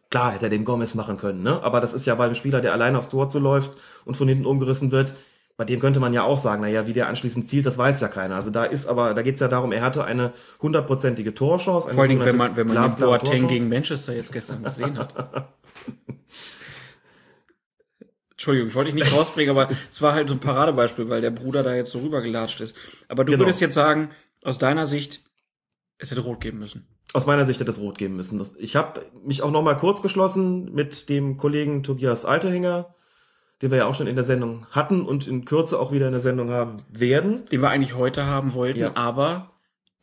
Klar 0.09 0.33
hätte 0.33 0.45
er 0.45 0.49
den 0.49 0.65
Gomez 0.65 0.93
machen 0.93 1.17
können, 1.17 1.41
ne? 1.41 1.61
Aber 1.63 1.81
das 1.81 1.93
ist 1.93 2.05
ja 2.05 2.13
bei 2.15 2.25
einem 2.25 2.35
Spieler, 2.35 2.61
der 2.61 2.73
allein 2.73 2.95
aufs 2.95 3.09
Tor 3.09 3.29
zuläuft 3.29 3.71
und 4.05 4.15
von 4.15 4.27
hinten 4.27 4.45
umgerissen 4.45 4.91
wird, 4.91 5.15
bei 5.55 5.65
dem 5.65 5.79
könnte 5.79 5.99
man 5.99 6.13
ja 6.13 6.23
auch 6.23 6.37
sagen, 6.37 6.61
naja, 6.61 6.87
wie 6.87 6.93
der 6.93 7.07
anschließend 7.07 7.47
zielt, 7.47 7.65
das 7.67 7.77
weiß 7.77 8.01
ja 8.01 8.07
keiner. 8.07 8.35
Also 8.35 8.49
da 8.49 8.65
ist 8.65 8.87
aber, 8.87 9.13
da 9.13 9.21
geht 9.21 9.35
es 9.35 9.39
ja 9.39 9.47
darum, 9.47 9.71
er 9.71 9.81
hatte 9.81 10.03
eine 10.03 10.33
hundertprozentige 10.61 11.35
Torchance. 11.35 11.89
Vor 11.89 12.01
allen 12.01 12.09
Dingen, 12.09 12.25
wenn 12.25 12.37
man, 12.37 12.55
wenn 12.55 12.67
man 12.67 12.87
den 12.87 12.95
Boateng 12.99 13.47
gegen 13.47 13.69
Manchester 13.69 14.15
jetzt 14.15 14.33
gestern 14.33 14.63
gesehen 14.63 14.97
hat. 14.97 15.13
Entschuldigung, 18.31 18.69
ich 18.69 18.75
wollte 18.75 18.91
dich 18.91 19.03
nicht 19.03 19.15
rausbringen, 19.15 19.55
aber 19.55 19.69
es 19.89 20.01
war 20.01 20.13
halt 20.13 20.27
so 20.27 20.33
ein 20.35 20.39
Paradebeispiel, 20.39 21.07
weil 21.07 21.21
der 21.21 21.29
Bruder 21.31 21.61
da 21.63 21.75
jetzt 21.75 21.91
so 21.91 21.99
rübergelatscht 21.99 22.59
ist. 22.59 22.75
Aber 23.07 23.23
du 23.23 23.31
genau. 23.31 23.43
würdest 23.43 23.61
jetzt 23.61 23.75
sagen, 23.75 24.09
aus 24.43 24.57
deiner 24.57 24.85
Sicht, 24.85 25.21
es 26.05 26.11
hätte 26.11 26.21
rot 26.21 26.41
geben 26.41 26.59
müssen. 26.59 26.87
Aus 27.13 27.25
meiner 27.25 27.45
Sicht 27.45 27.59
hätte 27.59 27.69
es 27.69 27.79
rot 27.79 27.97
geben 27.97 28.15
müssen. 28.15 28.41
Ich 28.57 28.75
habe 28.75 29.05
mich 29.23 29.41
auch 29.41 29.51
noch 29.51 29.61
mal 29.61 29.75
kurz 29.75 30.01
geschlossen 30.01 30.73
mit 30.73 31.09
dem 31.09 31.37
Kollegen 31.37 31.83
Tobias 31.83 32.25
Alterhänger, 32.25 32.95
den 33.61 33.71
wir 33.71 33.79
ja 33.79 33.85
auch 33.85 33.95
schon 33.95 34.07
in 34.07 34.15
der 34.15 34.25
Sendung 34.25 34.65
hatten 34.71 35.05
und 35.05 35.27
in 35.27 35.45
Kürze 35.45 35.79
auch 35.79 35.91
wieder 35.91 36.07
in 36.07 36.11
der 36.11 36.21
Sendung 36.21 36.49
haben 36.49 36.83
werden. 36.89 37.45
Den 37.51 37.61
wir 37.61 37.69
eigentlich 37.69 37.95
heute 37.95 38.25
haben 38.25 38.53
wollten, 38.53 38.79
ja. 38.79 38.95
aber 38.95 39.53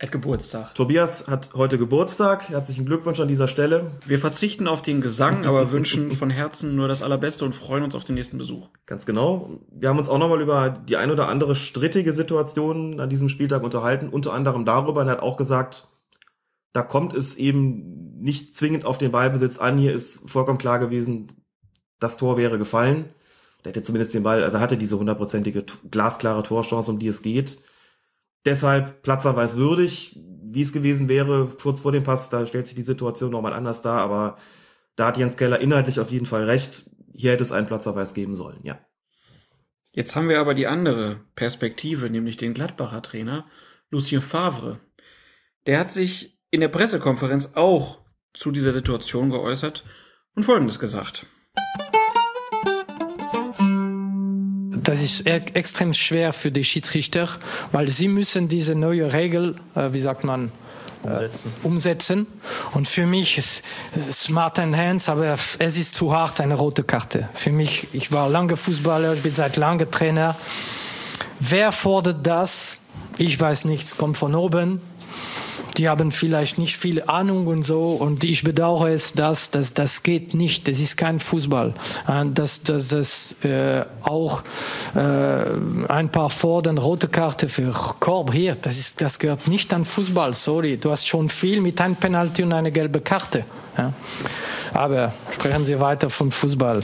er 0.01 0.07
hat 0.07 0.13
Geburtstag. 0.13 0.73
Tobias 0.73 1.27
hat 1.27 1.51
heute 1.53 1.77
Geburtstag. 1.77 2.49
Herzlichen 2.49 2.87
Glückwunsch 2.87 3.19
an 3.19 3.27
dieser 3.27 3.47
Stelle. 3.47 3.91
Wir 4.07 4.17
verzichten 4.17 4.67
auf 4.67 4.81
den 4.81 4.99
Gesang, 4.99 5.45
aber 5.45 5.71
wünschen 5.71 6.11
von 6.13 6.31
Herzen 6.31 6.75
nur 6.75 6.87
das 6.87 7.03
Allerbeste 7.03 7.45
und 7.45 7.53
freuen 7.53 7.83
uns 7.83 7.93
auf 7.93 8.03
den 8.03 8.15
nächsten 8.15 8.39
Besuch. 8.39 8.69
Ganz 8.87 9.05
genau. 9.05 9.59
Wir 9.69 9.89
haben 9.89 9.99
uns 9.99 10.09
auch 10.09 10.17
nochmal 10.17 10.41
über 10.41 10.71
die 10.71 10.97
ein 10.97 11.11
oder 11.11 11.27
andere 11.27 11.53
strittige 11.53 12.13
Situation 12.13 12.99
an 12.99 13.11
diesem 13.11 13.29
Spieltag 13.29 13.61
unterhalten. 13.61 14.09
Unter 14.09 14.33
anderem 14.33 14.65
darüber. 14.65 15.01
Und 15.01 15.07
er 15.07 15.13
hat 15.13 15.19
auch 15.19 15.37
gesagt, 15.37 15.87
da 16.73 16.81
kommt 16.81 17.13
es 17.13 17.35
eben 17.35 18.19
nicht 18.19 18.55
zwingend 18.55 18.85
auf 18.85 18.97
den 18.97 19.11
Ballbesitz 19.11 19.57
an. 19.57 19.77
Hier 19.77 19.93
ist 19.93 20.29
vollkommen 20.29 20.57
klar 20.57 20.79
gewesen, 20.79 21.27
das 21.99 22.17
Tor 22.17 22.37
wäre 22.37 22.57
gefallen. 22.57 23.13
Der 23.63 23.69
hätte 23.69 23.81
zumindest 23.81 24.13
den 24.13 24.23
Ball, 24.23 24.43
also 24.43 24.59
hatte 24.59 24.77
diese 24.77 24.97
hundertprozentige 24.97 25.65
glasklare 25.89 26.43
Torchance, 26.43 26.91
um 26.91 26.99
die 26.99 27.07
es 27.07 27.21
geht 27.21 27.61
deshalb 28.45 29.01
platzerweis 29.03 29.57
würdig. 29.57 30.19
Wie 30.53 30.61
es 30.61 30.73
gewesen 30.73 31.07
wäre, 31.07 31.47
kurz 31.61 31.79
vor 31.79 31.91
dem 31.91 32.03
Pass, 32.03 32.29
da 32.29 32.45
stellt 32.45 32.67
sich 32.67 32.75
die 32.75 32.81
Situation 32.81 33.31
nochmal 33.31 33.53
anders 33.53 33.81
dar, 33.81 34.01
aber 34.01 34.37
da 34.97 35.07
hat 35.07 35.17
Jens 35.17 35.37
Keller 35.37 35.61
inhaltlich 35.61 35.99
auf 35.99 36.11
jeden 36.11 36.25
Fall 36.25 36.43
recht. 36.43 36.89
Hier 37.13 37.31
hätte 37.31 37.43
es 37.43 37.53
einen 37.53 37.67
Platzerweis 37.67 38.13
geben 38.13 38.35
sollen, 38.35 38.59
ja. 38.63 38.79
Jetzt 39.93 40.15
haben 40.15 40.29
wir 40.29 40.39
aber 40.39 40.53
die 40.53 40.67
andere 40.67 41.21
Perspektive, 41.35 42.09
nämlich 42.09 42.37
den 42.37 42.53
Gladbacher 42.53 43.01
Trainer 43.01 43.45
Lucien 43.89 44.21
Favre. 44.21 44.79
Der 45.67 45.79
hat 45.79 45.91
sich 45.91 46.40
in 46.51 46.59
der 46.59 46.67
Pressekonferenz 46.67 47.53
auch 47.55 47.99
zu 48.33 48.51
dieser 48.51 48.73
Situation 48.73 49.29
geäußert 49.29 49.83
und 50.35 50.43
Folgendes 50.43 50.79
gesagt. 50.79 51.25
das 54.83 55.01
ist 55.01 55.27
e 55.27 55.41
extrem 55.53 55.93
schwer 55.93 56.33
für 56.33 56.51
die 56.51 56.63
Schiedsrichter, 56.63 57.29
weil 57.71 57.87
sie 57.87 58.07
müssen 58.07 58.47
diese 58.47 58.75
neue 58.75 59.13
Regel, 59.13 59.55
äh, 59.75 59.93
wie 59.93 60.01
sagt 60.01 60.23
man, 60.23 60.51
äh, 61.03 61.07
umsetzen. 61.07 61.51
Äh, 61.63 61.67
umsetzen. 61.67 62.27
Und 62.73 62.87
für 62.87 63.05
mich 63.05 63.37
ist 63.37 63.63
es 63.95 64.23
smart 64.23 64.59
and 64.59 64.75
hands, 64.75 65.07
aber 65.07 65.37
es 65.59 65.77
ist 65.77 65.95
zu 65.95 66.13
hart 66.13 66.41
eine 66.41 66.55
rote 66.55 66.83
Karte. 66.83 67.29
Für 67.33 67.51
mich, 67.51 67.87
ich 67.93 68.11
war 68.11 68.27
lange 68.27 68.57
Fußballer, 68.57 69.13
ich 69.13 69.21
bin 69.21 69.35
seit 69.35 69.55
lange 69.55 69.89
Trainer. 69.89 70.35
Wer 71.39 71.71
fordert 71.71 72.25
das? 72.25 72.77
Ich 73.17 73.39
weiß 73.39 73.65
nicht, 73.65 73.83
es 73.83 73.97
kommt 73.97 74.17
von 74.17 74.35
oben 74.35 74.81
die 75.81 75.89
haben 75.89 76.11
vielleicht 76.11 76.59
nicht 76.59 76.77
viel 76.77 77.01
Ahnung 77.07 77.47
und 77.47 77.63
so. 77.63 77.93
Und 77.93 78.23
ich 78.23 78.43
bedauere 78.43 78.89
es, 78.89 79.13
dass 79.13 79.49
das, 79.49 79.73
das 79.73 80.03
geht 80.03 80.35
nicht. 80.35 80.67
Das 80.67 80.79
ist 80.79 80.95
kein 80.95 81.19
Fußball. 81.19 81.73
Dass 82.35 82.61
das, 82.61 82.89
das 82.89 83.35
äh, 83.43 83.83
auch 84.03 84.43
äh, 84.93 84.99
ein 85.87 86.09
paar 86.09 86.29
fordern 86.29 86.77
rote 86.77 87.07
Karte 87.07 87.49
für 87.49 87.71
Korb 87.99 88.31
hier. 88.31 88.55
Das 88.61 88.77
ist, 88.77 89.01
das 89.01 89.17
gehört 89.17 89.47
nicht 89.47 89.73
an 89.73 89.83
Fußball. 89.83 90.35
Sorry, 90.35 90.77
du 90.77 90.91
hast 90.91 91.07
schon 91.07 91.29
viel 91.29 91.61
mit 91.61 91.81
einem 91.81 91.95
Penalty 91.95 92.43
und 92.43 92.53
einer 92.53 92.69
gelben 92.69 93.03
Karte. 93.03 93.43
Ja. 93.75 93.91
Aber 94.73 95.13
sprechen 95.31 95.65
Sie 95.65 95.79
weiter 95.79 96.11
vom 96.11 96.31
Fußball. 96.31 96.83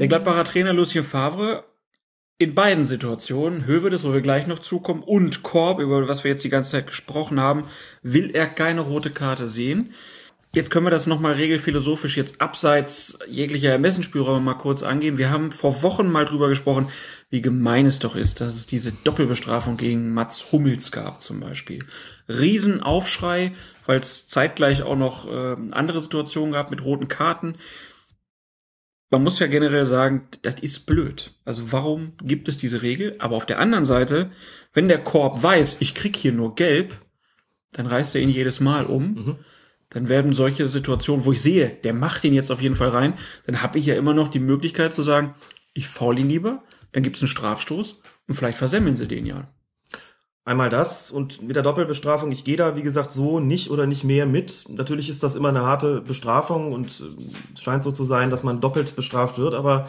Der 0.00 0.08
Gladbacher 0.08 0.42
Trainer 0.42 0.72
Lucien 0.72 1.04
Favre 1.04 1.62
in 2.38 2.54
beiden 2.54 2.84
Situationen, 2.84 3.66
Hövedes, 3.66 4.04
wo 4.04 4.12
wir 4.12 4.20
gleich 4.20 4.46
noch 4.46 4.60
zukommen, 4.60 5.02
und 5.02 5.42
Korb, 5.42 5.80
über 5.80 6.06
was 6.06 6.22
wir 6.22 6.30
jetzt 6.30 6.44
die 6.44 6.50
ganze 6.50 6.70
Zeit 6.70 6.86
gesprochen 6.86 7.40
haben, 7.40 7.64
will 8.02 8.30
er 8.32 8.46
keine 8.46 8.82
rote 8.82 9.10
Karte 9.10 9.48
sehen. 9.48 9.92
Jetzt 10.54 10.70
können 10.70 10.86
wir 10.86 10.90
das 10.90 11.06
nochmal 11.06 11.34
regelphilosophisch 11.34 12.16
jetzt 12.16 12.40
abseits 12.40 13.18
jeglicher 13.28 13.70
Ermessensspielräume 13.70 14.40
mal 14.40 14.54
kurz 14.54 14.82
angehen. 14.82 15.18
Wir 15.18 15.30
haben 15.30 15.52
vor 15.52 15.82
Wochen 15.82 16.10
mal 16.10 16.24
drüber 16.24 16.48
gesprochen, 16.48 16.88
wie 17.28 17.42
gemein 17.42 17.84
es 17.84 17.98
doch 17.98 18.16
ist, 18.16 18.40
dass 18.40 18.54
es 18.54 18.66
diese 18.66 18.92
Doppelbestrafung 18.92 19.76
gegen 19.76 20.14
Mats 20.14 20.50
Hummels 20.50 20.90
gab 20.90 21.20
zum 21.20 21.40
Beispiel. 21.40 21.80
Riesenaufschrei, 22.28 23.52
weil 23.84 23.98
es 23.98 24.26
zeitgleich 24.26 24.82
auch 24.82 24.96
noch 24.96 25.30
äh, 25.30 25.56
andere 25.72 26.00
Situationen 26.00 26.52
gab 26.52 26.70
mit 26.70 26.82
roten 26.82 27.08
Karten 27.08 27.56
man 29.10 29.22
muss 29.22 29.38
ja 29.38 29.46
generell 29.46 29.86
sagen, 29.86 30.28
das 30.42 30.56
ist 30.60 30.80
blöd. 30.80 31.34
Also 31.44 31.72
warum 31.72 32.12
gibt 32.22 32.48
es 32.48 32.56
diese 32.56 32.82
Regel? 32.82 33.16
Aber 33.18 33.36
auf 33.36 33.46
der 33.46 33.58
anderen 33.58 33.84
Seite, 33.84 34.30
wenn 34.74 34.88
der 34.88 35.02
Korb 35.02 35.42
weiß, 35.42 35.78
ich 35.80 35.94
krieg 35.94 36.16
hier 36.16 36.32
nur 36.32 36.54
gelb, 36.54 37.00
dann 37.72 37.86
reißt 37.86 38.14
er 38.14 38.20
ihn 38.20 38.28
jedes 38.28 38.60
Mal 38.60 38.86
um. 38.86 39.14
Mhm. 39.14 39.36
Dann 39.90 40.10
werden 40.10 40.34
solche 40.34 40.68
Situationen, 40.68 41.24
wo 41.24 41.32
ich 41.32 41.40
sehe, 41.40 41.70
der 41.70 41.94
macht 41.94 42.22
ihn 42.24 42.34
jetzt 42.34 42.50
auf 42.50 42.60
jeden 42.60 42.74
Fall 42.74 42.90
rein, 42.90 43.14
dann 43.46 43.62
habe 43.62 43.78
ich 43.78 43.86
ja 43.86 43.94
immer 43.94 44.12
noch 44.12 44.28
die 44.28 44.40
Möglichkeit 44.40 44.92
zu 44.92 45.02
sagen, 45.02 45.34
ich 45.72 45.88
faul 45.88 46.18
ihn 46.18 46.28
lieber, 46.28 46.62
dann 46.92 47.02
gibt 47.02 47.16
es 47.16 47.22
einen 47.22 47.28
Strafstoß 47.28 48.02
und 48.26 48.34
vielleicht 48.34 48.58
versemmeln 48.58 48.96
sie 48.96 49.08
den 49.08 49.24
ja. 49.24 49.48
Einmal 50.48 50.70
das 50.70 51.10
und 51.10 51.42
mit 51.42 51.56
der 51.56 51.62
Doppelbestrafung, 51.62 52.32
ich 52.32 52.42
gehe 52.42 52.56
da, 52.56 52.74
wie 52.74 52.82
gesagt, 52.82 53.12
so 53.12 53.38
nicht 53.38 53.70
oder 53.70 53.86
nicht 53.86 54.02
mehr 54.02 54.24
mit. 54.24 54.64
Natürlich 54.70 55.10
ist 55.10 55.22
das 55.22 55.34
immer 55.34 55.50
eine 55.50 55.60
harte 55.60 56.00
Bestrafung 56.00 56.72
und 56.72 56.86
es 56.86 57.00
äh, 57.02 57.60
scheint 57.60 57.84
so 57.84 57.92
zu 57.92 58.04
sein, 58.04 58.30
dass 58.30 58.44
man 58.44 58.62
doppelt 58.62 58.96
bestraft 58.96 59.36
wird, 59.36 59.52
aber 59.52 59.88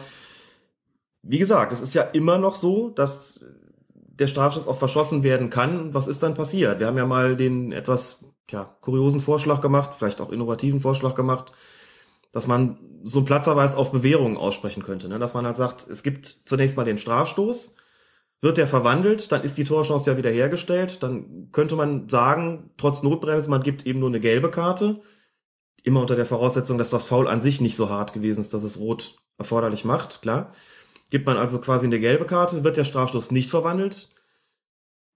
wie 1.22 1.38
gesagt, 1.38 1.72
es 1.72 1.80
ist 1.80 1.94
ja 1.94 2.02
immer 2.02 2.36
noch 2.36 2.52
so, 2.52 2.90
dass 2.90 3.40
der 3.94 4.26
Strafschuss 4.26 4.68
auch 4.68 4.76
verschossen 4.76 5.22
werden 5.22 5.48
kann. 5.48 5.94
Was 5.94 6.08
ist 6.08 6.22
dann 6.22 6.34
passiert? 6.34 6.78
Wir 6.78 6.88
haben 6.88 6.98
ja 6.98 7.06
mal 7.06 7.36
den 7.36 7.72
etwas 7.72 8.26
ja, 8.50 8.76
kuriosen 8.82 9.20
Vorschlag 9.20 9.62
gemacht, 9.62 9.94
vielleicht 9.96 10.20
auch 10.20 10.30
innovativen 10.30 10.80
Vorschlag 10.80 11.14
gemacht, 11.14 11.52
dass 12.32 12.46
man 12.46 12.76
so 13.02 13.20
einen 13.20 13.26
Platzerweis 13.26 13.76
auf 13.76 13.92
Bewährung 13.92 14.36
aussprechen 14.36 14.82
könnte. 14.82 15.08
Ne? 15.08 15.18
Dass 15.18 15.32
man 15.32 15.46
halt 15.46 15.56
sagt, 15.56 15.88
es 15.88 16.02
gibt 16.02 16.42
zunächst 16.44 16.76
mal 16.76 16.84
den 16.84 16.98
Strafstoß, 16.98 17.76
wird 18.42 18.56
der 18.56 18.66
verwandelt, 18.66 19.32
dann 19.32 19.42
ist 19.42 19.58
die 19.58 19.64
Torchance 19.64 20.10
ja 20.10 20.16
wieder 20.16 20.30
hergestellt. 20.30 21.02
Dann 21.02 21.50
könnte 21.52 21.76
man 21.76 22.08
sagen, 22.08 22.70
trotz 22.76 23.02
Notbremse, 23.02 23.50
man 23.50 23.62
gibt 23.62 23.86
eben 23.86 24.00
nur 24.00 24.08
eine 24.08 24.20
gelbe 24.20 24.50
Karte. 24.50 25.02
Immer 25.82 26.00
unter 26.00 26.16
der 26.16 26.26
Voraussetzung, 26.26 26.78
dass 26.78 26.90
das 26.90 27.06
Foul 27.06 27.28
an 27.28 27.40
sich 27.40 27.60
nicht 27.60 27.76
so 27.76 27.90
hart 27.90 28.12
gewesen 28.12 28.40
ist, 28.40 28.54
dass 28.54 28.64
es 28.64 28.78
rot 28.78 29.16
erforderlich 29.38 29.84
macht, 29.84 30.22
klar. 30.22 30.52
Gibt 31.10 31.26
man 31.26 31.36
also 31.36 31.60
quasi 31.60 31.86
eine 31.86 32.00
gelbe 32.00 32.24
Karte, 32.24 32.64
wird 32.64 32.76
der 32.76 32.84
Strafstoß 32.84 33.30
nicht 33.30 33.50
verwandelt. 33.50 34.10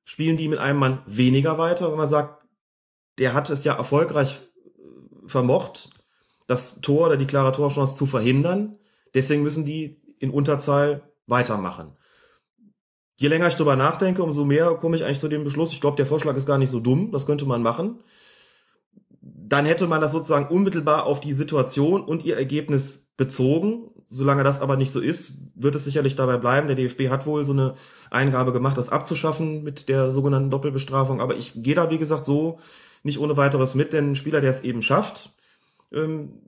Spielen 0.05 0.37
die 0.37 0.49
mit 0.49 0.59
einem 0.59 0.79
Mann 0.79 1.03
weniger 1.07 1.57
weiter, 1.57 1.91
wenn 1.91 1.99
man 1.99 2.09
sagt, 2.09 2.45
der 3.18 3.33
hat 3.33 3.49
es 3.49 3.64
ja 3.64 3.75
erfolgreich 3.75 4.43
äh, 4.77 5.29
vermocht, 5.29 5.91
das 6.47 6.81
Tor 6.83 7.07
oder 7.07 7.16
die 7.16 7.27
klare 7.27 7.53
Torchance 7.53 7.97
zu 7.97 8.05
verhindern. 8.05 8.79
Deswegen 9.14 9.43
müssen 9.43 9.64
die 9.64 10.03
in 10.18 10.31
Unterzahl 10.31 11.11
weitermachen 11.27 11.97
je 13.17 13.29
länger 13.29 13.49
ich 13.49 13.55
drüber 13.55 13.77
nachdenke, 13.77 14.23
umso 14.23 14.45
mehr 14.45 14.75
komme 14.75 14.97
ich 14.97 15.05
eigentlich 15.05 15.21
zu 15.21 15.29
dem 15.29 15.45
Beschluss, 15.45 15.73
ich 15.73 15.81
glaube, 15.81 15.97
der 15.97 16.07
Vorschlag 16.07 16.37
ist 16.37 16.47
gar 16.47 16.59
nicht 16.59 16.71
so 16.71 16.81
dumm, 16.81 17.12
das 17.12 17.27
könnte 17.27 17.47
man 17.47 17.62
machen. 17.62 18.01
Dann 19.21 19.67
hätte 19.67 19.87
man 19.87 20.01
das 20.01 20.12
sozusagen 20.12 20.55
unmittelbar 20.55 21.07
auf 21.07 21.21
die 21.21 21.33
Situation 21.33 22.03
und 22.03 22.25
ihr 22.25 22.37
Ergebnis 22.37 23.12
bezogen. 23.17 23.91
Solange 24.09 24.45
das 24.45 24.61
aber 24.61 24.77
nicht 24.77 24.91
so 24.93 25.01
ist, 25.01 25.49
wird 25.55 25.75
es 25.75 25.85
sicherlich 25.85 26.15
dabei 26.15 26.37
bleiben. 26.37 26.67
Der 26.67 26.77
DFB 26.77 27.09
hat 27.09 27.27
wohl 27.27 27.45
so 27.45 27.53
eine 27.53 27.75
Eingabe 28.11 28.53
gemacht, 28.53 28.77
das 28.77 28.91
abzuschaffen 28.91 29.62
mit 29.62 29.89
der 29.89 30.12
sogenannten 30.12 30.51
Doppelbestrafung. 30.51 31.21
Aber 31.21 31.37
ich 31.37 31.53
gehe 31.62 31.75
da, 31.75 31.91
wie 31.91 31.99
gesagt, 31.99 32.27
so 32.27 32.59
nicht 33.03 33.19
ohne 33.19 33.37
weiteres 33.37 33.75
mit, 33.75 33.93
denn 33.93 34.12
ein 34.12 34.17
Spieler, 34.17 34.41
der 34.41 34.51
es 34.51 34.62
eben 34.62 34.83
schafft, 34.83 35.31
ähm, 35.93 36.41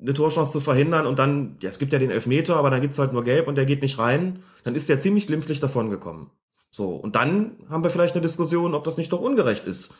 eine 0.00 0.14
Torchance 0.14 0.52
zu 0.52 0.60
verhindern 0.60 1.06
und 1.06 1.18
dann, 1.18 1.56
ja, 1.60 1.68
es 1.68 1.78
gibt 1.78 1.92
ja 1.92 1.98
den 1.98 2.10
Elfmeter, 2.10 2.56
aber 2.56 2.70
dann 2.70 2.80
gibt's 2.80 2.98
halt 2.98 3.12
nur 3.12 3.24
Gelb 3.24 3.48
und 3.48 3.56
der 3.56 3.66
geht 3.66 3.82
nicht 3.82 3.98
rein, 3.98 4.42
dann 4.64 4.74
ist 4.74 4.88
der 4.88 4.98
ziemlich 4.98 5.26
glimpflich 5.26 5.60
davongekommen. 5.60 6.30
So, 6.70 6.94
und 6.94 7.16
dann 7.16 7.56
haben 7.68 7.82
wir 7.82 7.90
vielleicht 7.90 8.14
eine 8.14 8.22
Diskussion, 8.22 8.74
ob 8.74 8.84
das 8.84 8.96
nicht 8.96 9.12
doch 9.12 9.20
ungerecht 9.20 9.66
ist, 9.66 9.94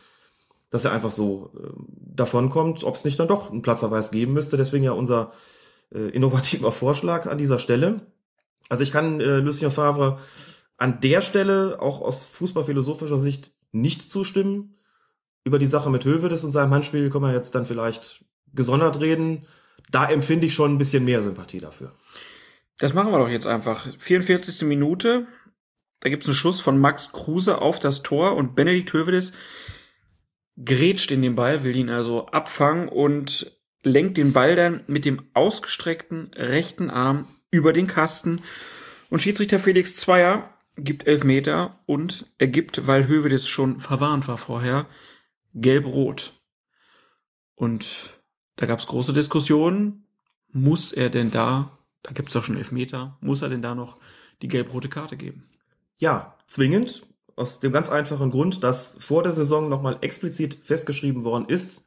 dass 0.69 0.85
er 0.85 0.91
einfach 0.91 1.11
so 1.11 1.51
äh, 1.57 1.69
davonkommt, 2.15 2.83
ob 2.83 2.95
es 2.95 3.03
nicht 3.03 3.19
dann 3.19 3.27
doch 3.27 3.51
einen 3.51 3.61
Platzerweis 3.61 4.11
geben 4.11 4.33
müsste. 4.33 4.55
Deswegen 4.55 4.83
ja 4.83 4.91
unser 4.91 5.31
äh, 5.91 6.09
innovativer 6.09 6.71
Vorschlag 6.71 7.25
an 7.25 7.37
dieser 7.37 7.57
Stelle. 7.57 8.07
Also 8.69 8.83
ich 8.83 8.91
kann 8.91 9.19
äh, 9.19 9.37
Lucien 9.37 9.71
Favre 9.71 10.19
an 10.77 11.01
der 11.01 11.21
Stelle 11.21 11.81
auch 11.81 12.01
aus 12.01 12.25
fußballphilosophischer 12.25 13.17
Sicht 13.17 13.51
nicht 13.71 14.11
zustimmen. 14.11 14.75
Über 15.43 15.57
die 15.57 15.65
Sache 15.65 15.89
mit 15.89 16.05
Hövedes 16.05 16.43
und 16.43 16.51
seinem 16.51 16.73
Handspiel 16.73 17.09
können 17.09 17.25
wir 17.25 17.33
jetzt 17.33 17.55
dann 17.55 17.65
vielleicht 17.65 18.23
gesondert 18.53 18.99
reden 18.99 19.45
da 19.89 20.09
empfinde 20.09 20.47
ich 20.47 20.53
schon 20.53 20.73
ein 20.73 20.77
bisschen 20.77 21.05
mehr 21.05 21.21
Sympathie 21.21 21.59
dafür. 21.59 21.95
Das 22.77 22.93
machen 22.93 23.11
wir 23.11 23.19
doch 23.19 23.29
jetzt 23.29 23.47
einfach. 23.47 23.87
44. 23.97 24.67
Minute. 24.67 25.27
Da 25.99 26.09
gibt's 26.09 26.27
einen 26.27 26.35
Schuss 26.35 26.61
von 26.61 26.79
Max 26.79 27.11
Kruse 27.11 27.61
auf 27.61 27.79
das 27.79 28.03
Tor 28.03 28.35
und 28.35 28.55
Benedikt 28.55 28.93
Hövedes 28.93 29.33
grätscht 30.63 31.11
in 31.11 31.21
den 31.21 31.35
Ball, 31.35 31.63
will 31.63 31.75
ihn 31.75 31.89
also 31.89 32.27
abfangen 32.27 32.89
und 32.89 33.51
lenkt 33.83 34.17
den 34.17 34.33
Ball 34.33 34.55
dann 34.55 34.83
mit 34.87 35.05
dem 35.05 35.29
ausgestreckten 35.33 36.31
rechten 36.35 36.89
Arm 36.89 37.27
über 37.49 37.73
den 37.73 37.87
Kasten. 37.87 38.41
Und 39.09 39.21
Schiedsrichter 39.21 39.59
Felix 39.59 39.95
Zweier 39.95 40.53
gibt 40.75 41.07
elf 41.07 41.23
Meter 41.23 41.79
und 41.85 42.25
er 42.37 42.47
gibt, 42.47 42.87
weil 42.87 43.07
Hövedes 43.07 43.47
schon 43.47 43.79
verwarnt 43.79 44.27
war 44.27 44.37
vorher, 44.37 44.87
gelb-rot. 45.53 46.33
Und 47.55 48.18
da 48.59 48.65
gab's 48.65 48.87
große 48.87 49.13
Diskussionen. 49.13 50.03
Muss 50.51 50.91
er 50.91 51.09
denn 51.09 51.31
da, 51.31 51.77
da 52.03 52.11
gibt's 52.11 52.33
doch 52.33 52.43
schon 52.43 52.57
elf 52.57 52.73
Meter, 52.73 53.17
muss 53.21 53.41
er 53.41 53.47
denn 53.47 53.61
da 53.61 53.73
noch 53.73 53.97
die 54.41 54.49
gelb-rote 54.49 54.89
Karte 54.89 55.15
geben? 55.15 55.47
Ja, 55.97 56.35
zwingend. 56.45 57.05
Aus 57.37 57.61
dem 57.61 57.71
ganz 57.71 57.89
einfachen 57.89 58.31
Grund, 58.31 58.63
dass 58.65 58.97
vor 58.99 59.23
der 59.23 59.31
Saison 59.31 59.69
nochmal 59.69 59.99
explizit 60.01 60.59
festgeschrieben 60.61 61.23
worden 61.23 61.45
ist, 61.47 61.85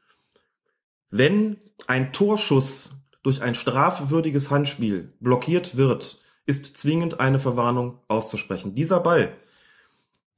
wenn 1.11 1.57
ein 1.85 2.11
Torschuss 2.11 2.95
durch 3.21 3.43
ein 3.43 3.53
strafwürdiges 3.53 4.49
Handspiel 4.49 5.13
blockiert 5.19 5.77
wird, 5.77 6.19
ist 6.47 6.75
zwingend 6.75 7.19
eine 7.19 7.37
Verwarnung 7.37 7.99
auszusprechen. 8.07 8.73
Dieser 8.73 8.99
Ball, 8.99 9.37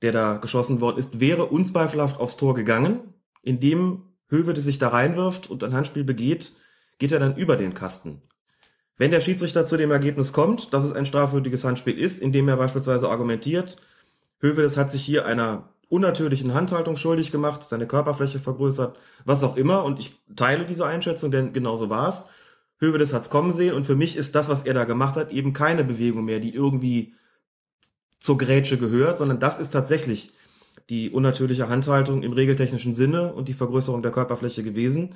der 0.01 0.11
da 0.11 0.35
geschossen 0.35 0.81
worden 0.81 0.97
ist, 0.97 1.21
wäre 1.21 1.45
unzweifelhaft 1.45 2.19
aufs 2.19 2.35
Tor 2.35 2.55
gegangen. 2.55 3.13
Indem 3.41 4.14
Höwe 4.35 4.59
sich 4.59 4.79
da 4.79 4.89
reinwirft 4.89 5.49
und 5.49 5.63
ein 5.63 5.73
Handspiel 5.73 6.03
begeht, 6.03 6.53
geht 6.99 7.11
er 7.11 7.19
dann 7.19 7.35
über 7.35 7.55
den 7.55 7.73
Kasten. 7.73 8.21
Wenn 8.97 9.11
der 9.11 9.19
Schiedsrichter 9.19 9.65
zu 9.65 9.77
dem 9.77 9.91
Ergebnis 9.91 10.33
kommt, 10.33 10.73
dass 10.73 10.83
es 10.83 10.93
ein 10.93 11.05
strafwürdiges 11.05 11.63
Handspiel 11.63 11.97
ist, 11.97 12.21
indem 12.21 12.47
er 12.47 12.57
beispielsweise 12.57 13.09
argumentiert, 13.09 13.77
Hövedes 14.39 14.77
hat 14.77 14.91
sich 14.91 15.03
hier 15.03 15.25
einer 15.25 15.69
unnatürlichen 15.89 16.53
Handhaltung 16.53 16.97
schuldig 16.97 17.31
gemacht, 17.31 17.63
seine 17.63 17.87
Körperfläche 17.87 18.39
vergrößert, 18.39 18.97
was 19.23 19.43
auch 19.43 19.55
immer, 19.55 19.83
und 19.83 19.99
ich 19.99 20.15
teile 20.35 20.65
diese 20.65 20.85
Einschätzung, 20.85 21.31
denn 21.31 21.53
genauso 21.53 21.89
war 21.89 22.07
es. 22.07 22.27
Hövedes 22.79 23.13
hat's 23.13 23.29
kommen 23.29 23.53
sehen 23.53 23.73
und 23.73 23.85
für 23.85 23.95
mich 23.95 24.17
ist 24.17 24.35
das, 24.35 24.49
was 24.49 24.63
er 24.63 24.73
da 24.73 24.83
gemacht 24.83 25.15
hat, 25.15 25.31
eben 25.31 25.53
keine 25.53 25.83
Bewegung 25.83 26.25
mehr, 26.25 26.39
die 26.39 26.53
irgendwie 26.53 27.13
zur 28.19 28.37
Grätsche 28.37 28.77
gehört, 28.77 29.17
sondern 29.17 29.39
das 29.39 29.59
ist 29.59 29.69
tatsächlich 29.69 30.33
die 30.89 31.09
unnatürliche 31.09 31.69
Handhaltung 31.69 32.23
im 32.23 32.33
regeltechnischen 32.33 32.93
Sinne 32.93 33.33
und 33.33 33.47
die 33.47 33.53
Vergrößerung 33.53 34.01
der 34.01 34.11
Körperfläche 34.11 34.63
gewesen. 34.63 35.15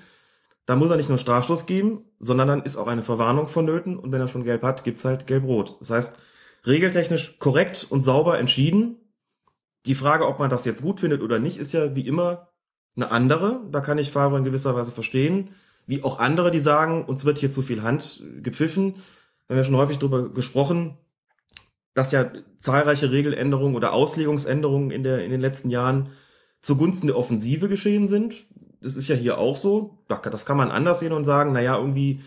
Da 0.65 0.75
muss 0.75 0.89
er 0.89 0.97
nicht 0.97 1.09
nur 1.09 1.17
Strafstoß 1.17 1.65
geben, 1.65 2.05
sondern 2.19 2.47
dann 2.47 2.63
ist 2.63 2.77
auch 2.77 2.87
eine 2.87 3.03
Verwarnung 3.03 3.47
vonnöten 3.47 3.97
und 3.97 4.11
wenn 4.11 4.21
er 4.21 4.27
schon 4.27 4.43
gelb 4.43 4.63
hat, 4.63 4.83
gibt's 4.83 5.05
halt 5.05 5.27
gelb-rot. 5.27 5.77
Das 5.79 5.89
heißt, 5.89 6.19
regeltechnisch 6.65 7.39
korrekt 7.39 7.87
und 7.89 8.01
sauber 8.01 8.39
entschieden. 8.39 8.97
Die 9.85 9.95
Frage, 9.95 10.27
ob 10.27 10.39
man 10.39 10.49
das 10.49 10.65
jetzt 10.65 10.81
gut 10.81 10.99
findet 10.99 11.21
oder 11.21 11.39
nicht, 11.39 11.57
ist 11.57 11.71
ja 11.71 11.95
wie 11.95 12.07
immer 12.07 12.49
eine 12.95 13.11
andere. 13.11 13.61
Da 13.71 13.81
kann 13.81 13.97
ich 13.97 14.11
Favre 14.11 14.37
in 14.37 14.43
gewisser 14.43 14.75
Weise 14.75 14.91
verstehen 14.91 15.49
wie 15.89 16.03
auch 16.03 16.19
andere, 16.19 16.51
die 16.51 16.59
sagen, 16.59 17.03
uns 17.03 17.25
wird 17.25 17.39
hier 17.39 17.49
zu 17.49 17.63
viel 17.63 17.81
Hand 17.81 18.23
gepfiffen. 18.43 18.97
Wir 19.47 19.55
haben 19.55 19.57
ja 19.57 19.63
schon 19.63 19.75
häufig 19.75 19.97
darüber 19.97 20.29
gesprochen, 20.29 20.99
dass 21.99 22.13
ja 22.13 22.31
zahlreiche 22.59 23.11
Regeländerungen 23.11 23.75
oder 23.75 23.91
Auslegungsänderungen 23.91 24.89
in, 24.89 25.03
der, 25.03 25.25
in 25.25 25.31
den 25.31 25.41
letzten 25.41 25.69
Jahren 25.69 26.07
zugunsten 26.61 27.07
der 27.07 27.17
Offensive 27.17 27.67
geschehen 27.67 28.07
sind. 28.07 28.45
Das 28.81 28.95
ist 28.95 29.09
ja 29.09 29.15
hier 29.15 29.37
auch 29.37 29.57
so. 29.57 29.99
Das 30.07 30.45
kann 30.45 30.55
man 30.55 30.71
anders 30.71 31.01
sehen 31.01 31.11
und 31.11 31.25
sagen, 31.25 31.51
naja, 31.51 31.77
irgendwie, 31.77 32.21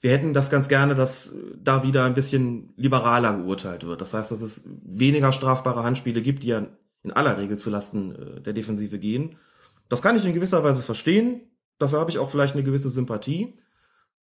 wir 0.00 0.10
hätten 0.10 0.32
das 0.32 0.48
ganz 0.48 0.68
gerne, 0.68 0.94
dass 0.94 1.36
da 1.62 1.82
wieder 1.82 2.04
ein 2.04 2.14
bisschen 2.14 2.72
liberaler 2.76 3.36
geurteilt 3.36 3.86
wird. 3.86 4.00
Das 4.00 4.14
heißt, 4.14 4.30
dass 4.30 4.40
es 4.40 4.70
weniger 4.86 5.32
strafbare 5.32 5.82
Handspiele 5.82 6.22
gibt, 6.22 6.42
die 6.42 6.48
ja 6.48 6.66
in 7.02 7.12
aller 7.12 7.36
Regel 7.36 7.58
zulasten 7.58 8.14
äh, 8.14 8.40
der 8.40 8.54
Defensive 8.54 8.98
gehen. 8.98 9.36
Das 9.90 10.00
kann 10.00 10.16
ich 10.16 10.24
in 10.24 10.32
gewisser 10.32 10.64
Weise 10.64 10.80
verstehen. 10.80 11.42
Dafür 11.78 12.00
habe 12.00 12.10
ich 12.10 12.18
auch 12.18 12.30
vielleicht 12.30 12.54
eine 12.54 12.64
gewisse 12.64 12.88
Sympathie. 12.88 13.58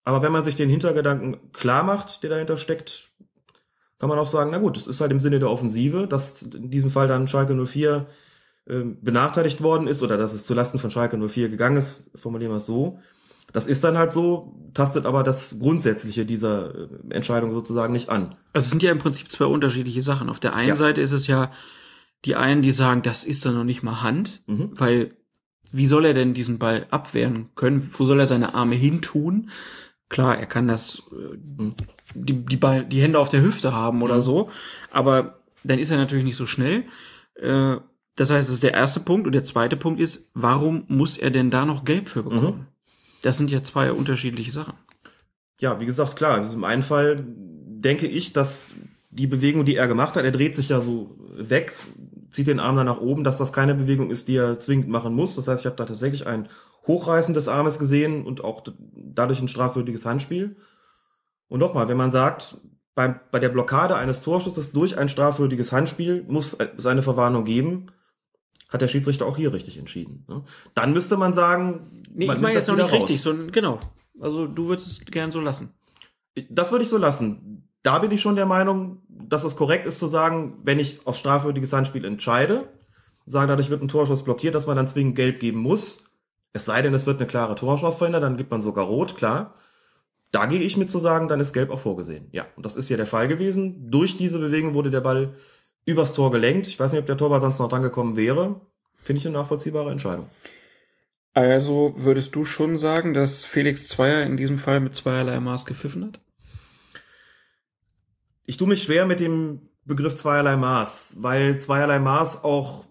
Aber 0.03 0.23
wenn 0.23 0.31
man 0.31 0.43
sich 0.43 0.55
den 0.55 0.69
Hintergedanken 0.69 1.51
klar 1.51 1.83
macht, 1.83 2.23
der 2.23 2.31
dahinter 2.31 2.57
steckt, 2.57 3.11
kann 3.99 4.09
man 4.09 4.19
auch 4.19 4.27
sagen, 4.27 4.51
na 4.51 4.59
gut, 4.59 4.77
es 4.77 4.87
ist 4.87 5.01
halt 5.01 5.11
im 5.11 5.19
Sinne 5.19 5.39
der 5.39 5.49
Offensive, 5.49 6.07
dass 6.07 6.41
in 6.41 6.69
diesem 6.69 6.89
Fall 6.89 7.07
dann 7.07 7.27
Schalke 7.27 7.55
04 7.55 8.07
äh, 8.65 8.83
benachteiligt 9.01 9.61
worden 9.61 9.87
ist 9.87 10.03
oder 10.03 10.17
dass 10.17 10.33
es 10.33 10.45
zulasten 10.45 10.79
von 10.79 10.91
Schalke 10.91 11.17
04 11.17 11.49
gegangen 11.49 11.77
ist, 11.77 12.11
formulieren 12.15 12.51
wir 12.51 12.57
es 12.57 12.65
so. 12.65 12.99
Das 13.53 13.65
ist 13.65 13.83
dann 13.83 13.97
halt 13.97 14.11
so, 14.11 14.69
tastet 14.73 15.05
aber 15.05 15.23
das 15.23 15.57
Grundsätzliche 15.57 16.25
dieser 16.25 16.75
äh, 16.75 16.87
Entscheidung 17.11 17.53
sozusagen 17.53 17.93
nicht 17.93 18.09
an. 18.09 18.35
Also 18.53 18.65
es 18.65 18.71
sind 18.71 18.83
ja 18.83 18.91
im 18.91 18.97
Prinzip 18.97 19.31
zwei 19.31 19.45
unterschiedliche 19.45 20.01
Sachen. 20.01 20.29
Auf 20.29 20.39
der 20.39 20.53
einen 20.53 20.69
ja. 20.69 20.75
Seite 20.75 21.01
ist 21.01 21.13
es 21.13 21.27
ja 21.27 21.51
die 22.25 22.35
einen, 22.35 22.61
die 22.61 22.71
sagen, 22.71 23.03
das 23.03 23.23
ist 23.23 23.45
doch 23.45 23.53
noch 23.53 23.63
nicht 23.63 23.83
mal 23.83 24.01
Hand, 24.01 24.43
mhm. 24.47 24.71
weil 24.73 25.15
wie 25.71 25.87
soll 25.87 26.05
er 26.05 26.13
denn 26.13 26.33
diesen 26.33 26.59
Ball 26.59 26.87
abwehren 26.91 27.49
können? 27.55 27.89
Wo 27.93 28.05
soll 28.05 28.19
er 28.19 28.27
seine 28.27 28.53
Arme 28.53 28.75
hintun? 28.75 29.49
Klar, 30.09 30.37
er 30.37 30.45
kann 30.45 30.67
das, 30.67 31.03
äh, 31.11 31.37
die, 32.15 32.45
die, 32.45 32.57
Ball, 32.57 32.85
die 32.85 33.01
Hände 33.01 33.19
auf 33.19 33.29
der 33.29 33.41
Hüfte 33.41 33.73
haben 33.73 34.01
oder 34.01 34.15
mhm. 34.15 34.21
so, 34.21 34.49
aber 34.91 35.39
dann 35.63 35.79
ist 35.79 35.91
er 35.91 35.97
natürlich 35.97 36.25
nicht 36.25 36.37
so 36.37 36.45
schnell. 36.45 36.85
Äh, 37.35 37.77
das 38.15 38.31
heißt, 38.31 38.47
das 38.47 38.55
ist 38.55 38.63
der 38.63 38.73
erste 38.73 38.99
Punkt. 38.99 39.27
Und 39.27 39.33
der 39.33 39.43
zweite 39.43 39.77
Punkt 39.77 39.99
ist, 39.99 40.31
warum 40.33 40.85
muss 40.87 41.17
er 41.17 41.29
denn 41.29 41.51
da 41.51 41.65
noch 41.65 41.85
Gelb 41.85 42.09
für 42.09 42.23
bekommen? 42.23 42.57
Mhm. 42.59 42.65
Das 43.21 43.37
sind 43.37 43.51
ja 43.51 43.63
zwei 43.63 43.91
unterschiedliche 43.91 44.51
Sachen. 44.51 44.73
Ja, 45.59 45.79
wie 45.79 45.85
gesagt, 45.85 46.15
klar, 46.15 46.37
in 46.37 46.43
diesem 46.43 46.63
einen 46.63 46.83
Fall 46.83 47.17
denke 47.19 48.07
ich, 48.07 48.33
dass 48.33 48.73
die 49.09 49.27
Bewegung, 49.27 49.65
die 49.65 49.75
er 49.75 49.87
gemacht 49.87 50.15
hat, 50.15 50.23
er 50.23 50.31
dreht 50.31 50.55
sich 50.55 50.69
ja 50.69 50.81
so 50.81 51.15
weg, 51.35 51.75
zieht 52.29 52.47
den 52.47 52.59
Arm 52.59 52.75
dann 52.75 52.85
nach 52.85 53.01
oben, 53.01 53.23
dass 53.23 53.37
das 53.37 53.53
keine 53.53 53.73
Bewegung 53.75 54.11
ist, 54.11 54.27
die 54.27 54.35
er 54.35 54.59
zwingend 54.59 54.89
machen 54.89 55.13
muss. 55.13 55.35
Das 55.35 55.47
heißt, 55.47 55.61
ich 55.61 55.65
habe 55.65 55.75
da 55.75 55.85
tatsächlich 55.85 56.27
ein 56.27 56.49
Hochreißen 56.87 57.33
des 57.33 57.47
Armes 57.47 57.79
gesehen 57.79 58.25
und 58.25 58.43
auch 58.43 58.63
dadurch 58.95 59.41
ein 59.41 59.47
strafwürdiges 59.47 60.05
Handspiel. 60.05 60.57
Und 61.47 61.59
nochmal, 61.59 61.87
wenn 61.87 61.97
man 61.97 62.11
sagt, 62.11 62.57
bei, 62.95 63.09
bei 63.09 63.39
der 63.39 63.49
Blockade 63.49 63.95
eines 63.95 64.21
Torschusses 64.21 64.71
durch 64.71 64.97
ein 64.97 65.09
strafwürdiges 65.09 65.71
Handspiel 65.71 66.25
muss 66.27 66.57
es 66.77 66.85
eine 66.85 67.03
Verwarnung 67.03 67.45
geben, 67.45 67.87
hat 68.69 68.81
der 68.81 68.87
Schiedsrichter 68.87 69.25
auch 69.25 69.37
hier 69.37 69.53
richtig 69.53 69.77
entschieden. 69.77 70.25
Ne? 70.27 70.43
Dann 70.75 70.93
müsste 70.93 71.15
man 71.15 71.31
sagen, 71.31 71.91
nee, 72.11 72.25
man 72.25 72.37
ich 72.37 72.41
meine 72.41 72.55
jetzt 72.55 72.67
noch 72.67 72.75
nicht 72.75 72.85
raus. 72.85 72.93
richtig, 72.93 73.21
sondern 73.21 73.51
genau. 73.51 73.79
Also 74.19 74.47
du 74.47 74.67
würdest 74.67 74.87
es 74.87 75.05
gern 75.05 75.31
so 75.31 75.39
lassen. 75.39 75.73
Das 76.49 76.71
würde 76.71 76.83
ich 76.83 76.89
so 76.89 76.97
lassen. 76.97 77.69
Da 77.83 77.99
bin 77.99 78.11
ich 78.11 78.21
schon 78.21 78.35
der 78.35 78.45
Meinung, 78.45 79.03
dass 79.07 79.43
es 79.43 79.55
korrekt 79.55 79.85
ist 79.85 79.99
zu 79.99 80.07
sagen, 80.07 80.59
wenn 80.63 80.79
ich 80.79 81.05
auf 81.05 81.17
strafwürdiges 81.17 81.71
Handspiel 81.71 82.03
entscheide, 82.03 82.67
sagen 83.25 83.47
dadurch 83.47 83.69
wird 83.69 83.81
ein 83.81 83.87
Torschuss 83.87 84.23
blockiert, 84.23 84.55
dass 84.55 84.67
man 84.67 84.75
dann 84.75 84.87
zwingend 84.87 85.15
gelb 85.15 85.39
geben 85.39 85.59
muss. 85.59 86.06
Es 86.53 86.65
sei 86.65 86.81
denn, 86.81 86.93
es 86.93 87.05
wird 87.05 87.19
eine 87.19 87.27
klare 87.27 87.55
Torchance 87.55 87.97
verhindert, 87.97 88.23
dann 88.23 88.37
gibt 88.37 88.51
man 88.51 88.61
sogar 88.61 88.85
rot, 88.85 89.15
klar. 89.15 89.55
Da 90.31 90.45
gehe 90.45 90.61
ich 90.61 90.75
mit 90.75 90.91
zu 90.91 90.99
sagen, 90.99 91.27
dann 91.27 91.39
ist 91.39 91.53
gelb 91.53 91.69
auch 91.69 91.79
vorgesehen. 91.79 92.27
Ja, 92.31 92.47
und 92.55 92.65
das 92.65 92.75
ist 92.75 92.89
ja 92.89 92.97
der 92.97 93.05
Fall 93.05 93.27
gewesen. 93.27 93.89
Durch 93.89 94.17
diese 94.17 94.39
Bewegung 94.39 94.73
wurde 94.73 94.91
der 94.91 95.01
Ball 95.01 95.35
übers 95.85 96.13
Tor 96.13 96.31
gelenkt. 96.31 96.67
Ich 96.67 96.79
weiß 96.79 96.91
nicht, 96.91 96.99
ob 96.99 97.07
der 97.07 97.17
Torwart 97.17 97.41
sonst 97.41 97.59
noch 97.59 97.69
dran 97.69 97.81
gekommen 97.81 98.15
wäre. 98.17 98.59
Finde 98.97 99.19
ich 99.19 99.27
eine 99.27 99.37
nachvollziehbare 99.37 99.91
Entscheidung. 99.91 100.29
Also 101.33 101.93
würdest 101.95 102.35
du 102.35 102.43
schon 102.43 102.77
sagen, 102.77 103.13
dass 103.13 103.45
Felix 103.45 103.87
Zweier 103.87 104.23
in 104.23 104.37
diesem 104.37 104.57
Fall 104.57 104.79
mit 104.79 104.95
zweierlei 104.95 105.39
Maß 105.39 105.65
gepfiffen 105.65 106.05
hat? 106.05 106.19
Ich 108.45 108.57
tue 108.57 108.67
mich 108.67 108.83
schwer 108.83 109.05
mit 109.05 109.19
dem 109.19 109.69
Begriff 109.85 110.15
zweierlei 110.15 110.57
Maß, 110.57 111.17
weil 111.21 111.59
zweierlei 111.59 111.99
Maß 111.99 112.43
auch 112.43 112.85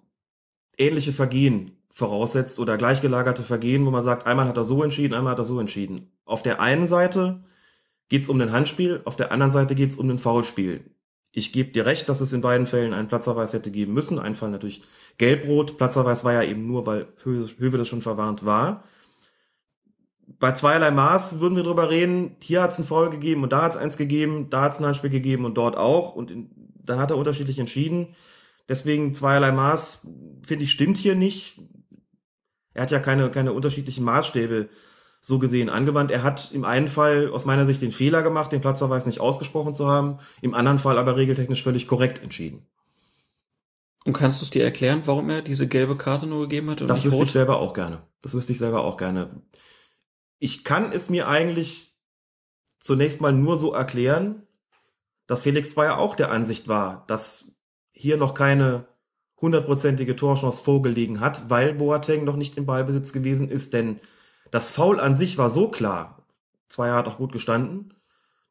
ähnliche 0.79 1.13
Vergehen 1.13 1.76
voraussetzt 1.97 2.59
oder 2.59 2.77
gleichgelagerte 2.77 3.43
Vergehen, 3.43 3.87
wo 3.87 3.91
man 3.91 4.03
sagt, 4.03 4.27
einmal 4.27 4.47
hat 4.49 4.57
er 4.57 4.65
so 4.65 4.83
entschieden, 4.83 5.15
einmal 5.15 5.33
hat 5.33 5.39
er 5.39 5.45
so 5.45 5.59
entschieden. 5.59 6.13
Auf 6.25 6.43
der 6.43 6.61
einen 6.61 6.87
Seite 6.87 7.43
geht 8.09 8.23
es 8.23 8.29
um 8.29 8.41
ein 8.41 8.53
Handspiel, 8.53 9.01
auf 9.05 9.17
der 9.17 9.33
anderen 9.33 9.51
Seite 9.51 9.75
geht 9.75 9.91
es 9.91 9.97
um 9.97 10.11
ein 10.11 10.19
Foulspiel. 10.19 10.91
Ich 11.33 11.53
gebe 11.53 11.73
dir 11.73 11.87
recht, 11.87 12.09
dass 12.09 12.21
es 12.21 12.33
in 12.33 12.41
beiden 12.41 12.67
Fällen 12.67 12.93
einen 12.95 13.09
Platzerweis 13.09 13.53
hätte 13.53 13.71
geben 13.71 13.93
müssen. 13.93 14.19
Ein 14.19 14.35
Fall 14.35 14.51
natürlich 14.51 14.83
gelbrot. 15.19 15.77
Platzerweis 15.77 16.25
war 16.25 16.33
ja 16.33 16.43
eben 16.43 16.67
nur, 16.67 16.87
weil 16.87 17.09
Höwe 17.25 17.79
das 17.79 17.89
schon 17.89 18.03
verwarnt 18.03 18.45
war 18.45 18.85
bei 20.39 20.53
zweierlei 20.53 20.91
Maß 20.91 21.41
würden 21.41 21.57
wir 21.57 21.63
drüber 21.63 21.91
reden, 21.91 22.37
hier 22.41 22.63
hat 22.63 22.73
es 22.73 22.79
einen 22.79 22.89
Foul 22.89 23.11
gegeben 23.11 23.43
und 23.43 23.53
da 23.53 23.63
hat 23.63 23.73
es 23.73 23.77
eins 23.77 23.97
gegeben, 23.97 24.51
da 24.51 24.63
hat 24.63 24.73
es 24.73 24.81
ein 24.81 24.87
Handspiel 24.87 25.11
gegeben 25.11 25.45
und 25.45 25.55
dort 25.55 25.77
auch 25.77 26.15
und 26.15 26.31
in, 26.31 26.51
da 26.85 26.99
hat 26.99 27.11
er 27.11 27.17
unterschiedlich 27.17 27.59
entschieden. 27.59 28.09
Deswegen 28.69 29.15
zweierlei 29.15 29.53
Maß, 29.53 30.09
finde 30.43 30.65
ich, 30.65 30.73
stimmt 30.73 30.97
hier 30.97 31.15
nicht. 31.15 31.61
Er 32.77 32.83
hat 32.83 32.91
ja 32.91 33.01
keine, 33.01 33.31
keine 33.31 33.53
unterschiedlichen 33.53 34.05
Maßstäbe 34.05 34.69
so 35.21 35.39
gesehen 35.39 35.69
angewandt. 35.69 36.11
Er 36.11 36.23
hat 36.23 36.53
im 36.53 36.65
einen 36.65 36.89
Fall 36.89 37.31
aus 37.31 37.45
meiner 37.45 37.67
Sicht 37.67 37.83
den 37.83 37.91
Fehler 37.91 38.23
gemacht, 38.23 38.53
den 38.53 38.61
Platzverweis 38.61 39.07
nicht 39.07 39.21
ausgesprochen 39.21 39.75
zu 39.75 39.89
haben, 39.89 40.19
im 40.41 40.55
anderen 40.55 40.79
Fall 40.79 40.99
aber 40.99 41.17
regeltechnisch 41.17 41.63
völlig 41.63 41.89
korrekt 41.89 42.23
entschieden. 42.23 42.67
Und 44.05 44.13
kannst 44.13 44.41
du 44.41 44.45
es 44.45 44.51
dir 44.51 44.63
erklären, 44.63 45.03
warum 45.07 45.29
er 45.31 45.43
diese 45.43 45.67
gelbe 45.67 45.97
Karte 45.97 46.29
nur 46.29 46.43
gegeben 46.43 46.71
hat? 46.71 46.81
das 46.89 47.05
wüsste 47.05 47.25
ich 47.25 47.33
selber 47.33 47.59
auch 47.59 47.73
gerne. 47.75 48.03
Das 48.23 48.35
wüsste 48.35 48.53
ich 48.53 48.59
selber 48.59 48.85
auch 48.85 48.97
gerne 48.97 49.43
ich 50.39 50.65
kann 50.65 50.93
es 50.93 51.11
mir 51.11 51.29
eigentlich 51.29 51.97
zunächst 52.79 53.21
mal 53.21 53.33
nur 53.33 53.57
so 53.57 53.73
erklären, 53.73 54.47
dass 55.27 55.43
Felix 55.43 55.71
Zweier 55.71 55.99
auch 55.99 56.15
der 56.15 56.31
Ansicht 56.31 56.69
war, 56.69 57.05
dass 57.09 57.57
hier 57.93 58.17
noch 58.17 58.35
keine 58.35 58.87
hundertprozentige 59.41 60.17
Torchance 60.17 60.63
vorgelegen 60.63 61.21
hat, 61.21 61.51
weil 61.51 61.75
Boateng 61.75 62.25
noch 62.25 62.37
nicht 62.37 62.57
im 62.57 62.67
Ballbesitz 62.67 63.13
gewesen 63.13 63.51
ist, 63.51 63.75
denn 63.75 64.01
das 64.51 64.71
Foul 64.71 65.01
an 65.01 65.15
sich 65.15 65.39
war 65.39 65.51
so 65.51 65.69
klar, 65.69 66.27
Zweier 66.69 66.95
hat 66.95 67.07
auch 67.07 67.19
gut 67.19 67.33
gestanden, 67.33 67.95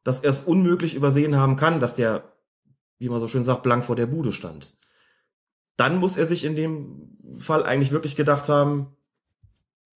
dass 0.04 0.20
er 0.20 0.30
es 0.30 0.40
unmöglich 0.40 0.94
übersehen 0.94 1.36
haben 1.36 1.56
kann, 1.56 1.80
dass 1.80 1.96
der, 1.96 2.32
wie 2.98 3.08
man 3.08 3.20
so 3.20 3.28
schön 3.28 3.42
sagt, 3.42 3.62
blank 3.62 3.84
vor 3.84 3.96
der 3.96 4.06
Bude 4.06 4.32
stand. 4.32 4.76
Dann 5.76 5.96
muss 5.96 6.16
er 6.16 6.26
sich 6.26 6.44
in 6.44 6.56
dem 6.56 7.18
Fall 7.38 7.64
eigentlich 7.64 7.90
wirklich 7.90 8.16
gedacht 8.16 8.48
haben, 8.48 8.96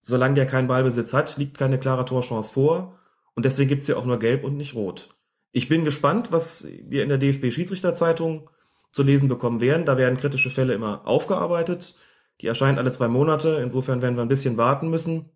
solange 0.01 0.35
der 0.35 0.47
keinen 0.47 0.69
Ballbesitz 0.69 1.13
hat, 1.13 1.37
liegt 1.37 1.59
keine 1.59 1.79
klare 1.79 2.05
Torchance 2.05 2.53
vor 2.53 2.99
und 3.35 3.45
deswegen 3.45 3.69
gibt's 3.69 3.87
ja 3.87 3.97
auch 3.97 4.07
nur 4.07 4.19
gelb 4.19 4.45
und 4.45 4.57
nicht 4.57 4.75
rot. 4.75 5.15
Ich 5.53 5.69
bin 5.69 5.85
gespannt, 5.85 6.33
was 6.33 6.67
wir 6.85 7.03
in 7.03 7.09
der 7.09 7.19
DFB-Schiedsrichterzeitung 7.19 8.51
zu 8.91 9.03
lesen 9.03 9.29
bekommen 9.29 9.61
werden. 9.61 9.87
Da 9.87 9.97
werden 9.97 10.19
kritische 10.19 10.51
Fälle 10.51 10.75
immer 10.75 11.07
aufgearbeitet. 11.07 11.97
Die 12.41 12.47
erscheinen 12.47 12.79
alle 12.79 12.91
zwei 12.91 13.09
Monate. 13.09 13.61
Insofern 13.63 14.03
werden 14.03 14.17
wir 14.17 14.23
ein 14.23 14.29
bisschen 14.29 14.57
warten 14.57 14.89
müssen. 14.91 15.31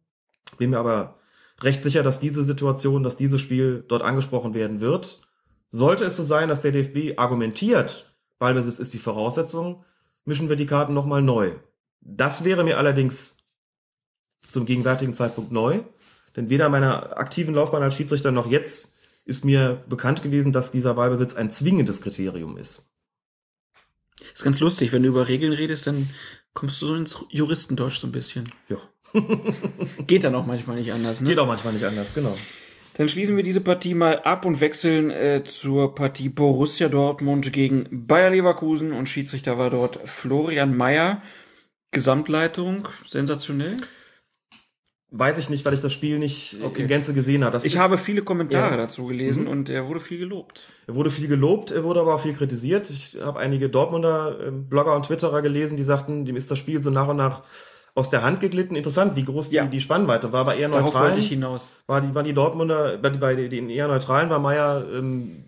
Bin 0.59 0.71
mir 0.71 0.79
aber 0.79 1.17
recht 1.61 1.83
sicher, 1.83 2.03
dass 2.03 2.21
diese 2.21 2.45
Situation, 2.45 3.03
dass 3.03 3.17
dieses 3.17 3.41
Spiel 3.41 3.85
dort 3.87 4.03
angesprochen 4.03 4.55
werden 4.55 4.81
wird. 4.81 5.21
Sollte 5.71 6.05
es 6.05 6.17
so 6.17 6.23
sein, 6.23 6.49
dass 6.49 6.63
der 6.63 6.73
DFB 6.73 7.19
argumentiert, 7.19 8.15
Ballbesitz 8.39 8.79
ist 8.79 8.93
die 8.93 8.99
Voraussetzung, 8.99 9.85
mischen 10.25 10.49
wir 10.49 10.57
die 10.57 10.67
Karten 10.67 10.95
nochmal 10.95 11.23
neu. 11.23 11.53
Das 12.01 12.45
wäre 12.45 12.65
mir 12.65 12.77
allerdings 12.77 13.39
zum 14.49 14.67
gegenwärtigen 14.67 15.15
Zeitpunkt 15.15 15.53
neu, 15.53 15.81
denn 16.37 16.51
weder 16.51 16.69
meiner 16.69 17.17
aktiven 17.17 17.55
Laufbahn 17.55 17.83
als 17.83 17.95
Schiedsrichter 17.95 18.33
noch 18.33 18.47
jetzt 18.47 18.97
ist 19.25 19.45
mir 19.45 19.85
bekannt 19.89 20.23
gewesen, 20.23 20.53
dass 20.53 20.73
dieser 20.73 20.95
Ballbesitz 20.95 21.35
ein 21.35 21.51
zwingendes 21.51 22.03
Kriterium 22.03 22.59
ist. 22.59 22.92
Ist 24.33 24.45
ganz 24.45 24.61
lustig, 24.61 24.93
wenn 24.93 25.03
du 25.03 25.09
über 25.09 25.29
Regeln 25.29 25.53
redest, 25.53 25.87
dann 25.87 26.09
kommst 26.55 26.81
du 26.83 26.87
so 26.87 26.95
ins 26.95 27.19
Juristendeutsch 27.31 27.99
so 27.99 28.07
ein 28.07 28.13
bisschen. 28.13 28.53
Ja. 28.69 28.79
Geht 30.07 30.25
dann 30.25 30.35
auch 30.35 30.47
manchmal 30.47 30.77
nicht 30.77 30.93
anders, 30.93 31.21
ne? 31.21 31.31
Geht 31.31 31.39
auch 31.39 31.47
manchmal 31.47 31.75
nicht 31.75 31.85
anders, 31.85 32.15
genau. 32.15 32.37
Dann 32.95 33.09
schließen 33.09 33.37
wir 33.37 33.43
diese 33.43 33.63
Partie 33.63 33.95
mal 33.95 34.19
ab 34.21 34.45
und 34.45 34.61
wechseln 34.61 35.11
äh, 35.11 35.45
zur 35.45 35.95
Partie 35.95 36.29
Borussia 36.29 36.89
Dortmund 36.89 37.53
gegen 37.53 38.07
Bayer 38.07 38.31
Leverkusen 38.31 38.93
und 38.93 39.09
Schiedsrichter 39.09 39.57
war 39.59 39.71
dort 39.71 39.99
Florian 40.09 40.77
Mayer. 40.77 41.23
Gesamtleitung, 41.91 42.89
sensationell. 43.05 43.77
Weiß 45.15 45.37
ich 45.37 45.51
nicht, 45.51 45.65
weil 45.67 45.75
ich 45.75 45.81
das 45.83 45.93
Spiel 45.93 46.19
nicht 46.19 46.57
okay. 46.63 46.83
in 46.83 46.89
Gänze 46.89 47.13
gesehen 47.13 47.45
habe. 47.45 47.53
Das 47.53 47.65
ich 47.67 47.75
ist, 47.75 47.79
habe 47.81 47.99
viele 47.99 48.23
Kommentare 48.23 48.71
ja. 48.71 48.77
dazu 48.79 49.05
gelesen 49.07 49.45
Mhm. 49.45 49.51
und 49.51 49.69
er 49.69 49.87
wurde 49.87 50.01
viel 50.01 50.19
gelobt. 50.19 50.65
Er 50.87 50.95
wurde 50.95 51.11
viel 51.11 51.29
gelobt, 51.29 51.71
er 51.71 51.85
wurde 51.85 52.01
aber 52.01 52.15
auch 52.15 52.21
viel 52.21 52.33
kritisiert. 52.33 52.89
Ich 52.89 53.19
habe 53.23 53.39
einige 53.39 53.69
Dortmunder 53.69 54.39
äh, 54.41 54.51
Blogger 54.51 54.97
und 54.97 55.05
Twitterer 55.05 55.43
gelesen, 55.43 55.77
die 55.77 55.83
sagten, 55.83 56.25
dem 56.25 56.35
ist 56.35 56.51
das 56.51 56.59
Spiel 56.59 56.81
so 56.81 56.91
nach 56.91 57.09
und 57.09 57.19
nach 57.19 57.43
aus 57.95 58.09
der 58.09 58.23
Hand 58.23 58.41
geglitten. 58.41 58.75
Interessant, 58.75 59.15
wie 59.15 59.25
groß 59.25 59.53
Ja. 59.53 59.65
die, 59.65 59.71
die 59.73 59.81
Spannweite 59.83 60.33
war, 60.33 60.41
aber 60.41 60.55
eher 60.57 60.71
Darauf 60.71 60.87
neutral. 60.87 61.05
wollte 61.09 61.19
ich 61.21 61.29
hinaus. 61.29 61.73
War 61.87 62.01
die, 62.01 62.15
waren 62.15 62.25
die 62.25 62.33
Dortmunder, 62.33 62.97
bei, 62.97 63.11
bei 63.11 63.35
den 63.35 63.69
eher 63.69 63.89
neutralen 63.89 64.31
war 64.31 64.39
Meier 64.39 64.83
ähm, 64.95 65.45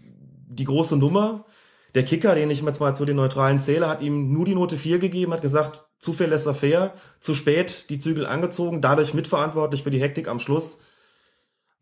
die 0.46 0.64
große 0.64 0.98
Nummer. 0.98 1.46
Der 1.94 2.04
Kicker, 2.04 2.34
den 2.34 2.50
ich 2.50 2.60
jetzt 2.60 2.80
mal 2.80 2.94
zu 2.94 3.04
den 3.04 3.16
Neutralen 3.16 3.60
zähle, 3.60 3.88
hat 3.88 4.00
ihm 4.00 4.32
nur 4.32 4.44
die 4.44 4.54
Note 4.54 4.76
4 4.76 4.98
gegeben, 4.98 5.32
hat 5.32 5.42
gesagt, 5.42 5.84
zu 5.98 6.12
viel 6.12 6.26
laissez-faire, 6.26 6.94
zu 7.20 7.34
spät 7.34 7.88
die 7.88 7.98
Zügel 7.98 8.26
angezogen, 8.26 8.82
dadurch 8.82 9.14
mitverantwortlich 9.14 9.84
für 9.84 9.90
die 9.90 10.00
Hektik 10.00 10.28
am 10.28 10.40
Schluss. 10.40 10.78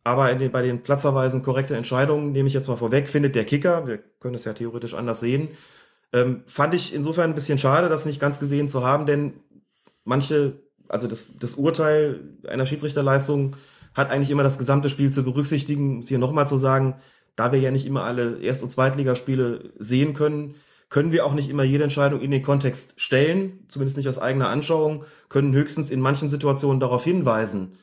Aber 0.04 0.34
den, 0.34 0.52
bei 0.52 0.62
den 0.62 0.82
platzerweisen 0.82 1.42
korrekte 1.42 1.76
Entscheidungen, 1.76 2.32
nehme 2.32 2.48
ich 2.48 2.54
jetzt 2.54 2.68
mal 2.68 2.76
vorweg, 2.76 3.08
findet 3.08 3.34
der 3.34 3.44
Kicker, 3.44 3.86
wir 3.86 3.98
können 4.20 4.34
es 4.34 4.44
ja 4.44 4.52
theoretisch 4.52 4.94
anders 4.94 5.20
sehen, 5.20 5.48
ähm, 6.12 6.42
fand 6.46 6.74
ich 6.74 6.94
insofern 6.94 7.30
ein 7.30 7.34
bisschen 7.34 7.58
schade, 7.58 7.88
das 7.88 8.04
nicht 8.04 8.20
ganz 8.20 8.38
gesehen 8.38 8.68
zu 8.68 8.84
haben, 8.84 9.06
denn 9.06 9.40
manche, 10.04 10.60
also 10.88 11.06
das, 11.08 11.38
das 11.38 11.54
Urteil 11.54 12.36
einer 12.46 12.66
Schiedsrichterleistung 12.66 13.56
hat 13.94 14.10
eigentlich 14.10 14.30
immer 14.30 14.42
das 14.42 14.58
gesamte 14.58 14.90
Spiel 14.90 15.10
zu 15.10 15.24
berücksichtigen, 15.24 15.94
um 15.94 15.98
es 16.00 16.08
hier 16.08 16.18
nochmal 16.18 16.46
zu 16.46 16.56
sagen, 16.56 16.96
da 17.37 17.53
wir 17.53 17.61
ja 17.61 17.70
nicht 17.70 17.87
immer 17.87 18.05
alle 18.05 18.39
Erst- 18.41 18.62
und 18.62 18.70
Zweitligaspiele 18.70 19.72
sehen 19.78 20.14
können, 20.14 20.55
können 20.93 21.11
wir 21.11 21.24
auch 21.24 21.33
nicht 21.33 21.49
immer 21.49 21.64
jede 21.64 21.85
Entscheidung 21.85 22.20
in 22.20 22.30
den 22.30 22.43
Kontext 22.43 22.93
stellen, 22.97 23.64
zumindest 23.68 23.97
nicht 23.97 24.09
aus 24.09 24.18
eigener 24.18 24.51
Anschauung, 24.51 25.05
können 25.30 25.55
höchstens 25.55 25.91
in 25.91 26.01
manchen 26.01 26.28
Situationen 26.28 26.80
darauf 26.80 27.03
hinweisen, 27.03 27.78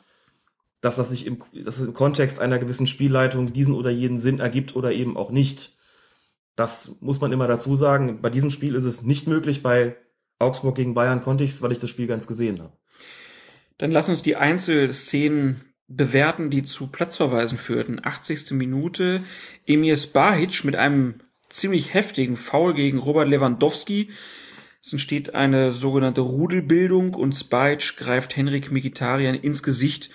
dass 0.82 0.98
das 0.98 1.10
sich 1.10 1.26
im, 1.26 1.40
dass 1.66 1.80
im 1.80 1.94
Kontext 1.94 2.40
einer 2.40 2.60
gewissen 2.60 2.86
Spielleitung 2.86 3.52
diesen 3.52 3.74
oder 3.74 3.90
jeden 3.90 4.20
Sinn 4.20 4.40
ergibt 4.40 4.76
oder 4.76 4.92
eben 4.92 5.18
auch 5.18 5.32
nicht. 5.32 5.76
Das 6.56 6.98
muss 7.02 7.20
man 7.20 7.32
immer 7.32 7.48
dazu 7.48 7.76
sagen. 7.76 8.22
Bei 8.22 8.30
diesem 8.30 8.52
Spiel 8.52 8.76
ist 8.76 8.84
es 8.84 9.02
nicht 9.02 9.28
möglich. 9.28 9.64
Bei 9.64 9.96
Augsburg 10.38 10.76
gegen 10.76 10.94
Bayern 10.94 11.22
konnte 11.22 11.44
ich 11.44 11.52
es, 11.52 11.62
weil 11.64 11.72
ich 11.72 11.80
das 11.80 11.90
Spiel 11.90 12.06
ganz 12.06 12.28
gesehen 12.28 12.60
habe. 12.60 12.74
Dann 13.80 13.92
lass 13.92 14.10
uns 14.10 14.22
die 14.22 14.36
Einzelszenen 14.36 15.62
bewerten, 15.90 16.50
die 16.50 16.64
zu 16.64 16.88
Platzverweisen 16.88 17.58
führten. 17.58 18.00
80. 18.02 18.52
Minute, 18.52 19.24
Emir 19.66 19.98
Spahic 19.98 20.64
mit 20.64 20.76
einem 20.76 21.16
ziemlich 21.50 21.94
heftigen 21.94 22.38
Foul 22.38 22.76
gegen 22.76 23.00
Robert 23.00 23.28
Lewandowski. 23.28 24.12
Es 24.82 24.94
entsteht 24.94 25.36
eine 25.36 25.72
sogenannte 25.72 26.22
Rudelbildung 26.22 27.16
und 27.16 27.34
Spahic 27.34 27.98
greift 27.98 28.38
Henrik 28.38 28.72
Mkhitaryan 28.72 29.36
ins 29.36 29.64
Gesicht 29.64 30.12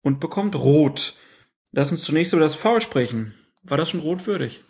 und 0.00 0.20
bekommt 0.20 0.54
Rot. 0.54 1.14
Lass 1.72 1.90
uns 1.90 2.04
zunächst 2.04 2.32
über 2.32 2.42
das 2.42 2.54
Foul 2.54 2.80
sprechen. 2.80 3.34
War 3.62 3.76
das 3.76 3.90
schon 3.90 4.00
rotwürdig? 4.00 4.62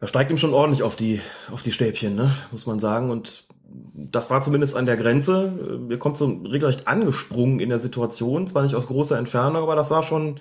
Er 0.00 0.08
steigt 0.08 0.32
ihm 0.32 0.36
schon 0.36 0.52
ordentlich 0.52 0.82
auf 0.82 0.96
die, 0.96 1.20
auf 1.50 1.62
die 1.62 1.70
Stäbchen, 1.70 2.16
ne? 2.16 2.36
muss 2.50 2.66
man 2.66 2.80
sagen. 2.80 3.10
Und 3.10 3.46
das 3.94 4.30
war 4.30 4.40
zumindest 4.40 4.76
an 4.76 4.86
der 4.86 4.96
Grenze. 4.96 5.86
Er 5.88 5.98
kommt 5.98 6.16
so 6.16 6.26
regelrecht 6.26 6.88
angesprungen 6.88 7.60
in 7.60 7.68
der 7.68 7.78
Situation. 7.78 8.46
Zwar 8.46 8.62
nicht 8.62 8.74
aus 8.74 8.88
großer 8.88 9.18
Entfernung, 9.18 9.62
aber 9.62 9.76
das 9.76 9.88
sah 9.88 10.02
schon 10.02 10.40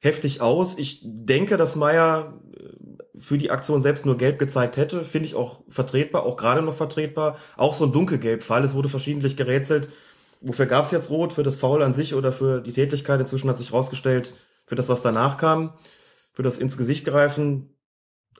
heftig 0.00 0.40
aus. 0.40 0.78
Ich 0.78 1.00
denke, 1.04 1.56
dass 1.56 1.76
Meier 1.76 2.34
äh, 2.52 3.18
für 3.18 3.38
die 3.38 3.50
Aktion 3.50 3.80
selbst 3.80 4.04
nur 4.04 4.16
gelb 4.16 4.38
gezeigt 4.38 4.76
hätte. 4.76 5.04
Finde 5.04 5.26
ich 5.26 5.34
auch 5.34 5.60
vertretbar, 5.68 6.24
auch 6.24 6.36
gerade 6.36 6.62
noch 6.62 6.74
vertretbar. 6.74 7.36
Auch 7.56 7.74
so 7.74 7.86
ein 7.86 7.92
dunkelgelb-Fall. 7.92 8.64
Es 8.64 8.74
wurde 8.74 8.88
verschiedentlich 8.88 9.36
gerätselt. 9.36 9.88
Wofür 10.40 10.66
gab 10.66 10.84
es 10.84 10.90
jetzt 10.90 11.10
Rot? 11.10 11.32
Für 11.32 11.42
das 11.42 11.56
Foul 11.56 11.82
an 11.82 11.94
sich 11.94 12.14
oder 12.14 12.32
für 12.32 12.60
die 12.60 12.72
Tätigkeit? 12.72 13.20
Inzwischen 13.20 13.48
hat 13.48 13.56
sich 13.56 13.72
rausgestellt, 13.72 14.34
für 14.66 14.74
das, 14.74 14.88
was 14.88 15.02
danach 15.02 15.38
kam. 15.38 15.72
Für 16.32 16.42
das 16.42 16.58
ins 16.58 16.76
Gesicht 16.76 17.06
greifen. 17.06 17.75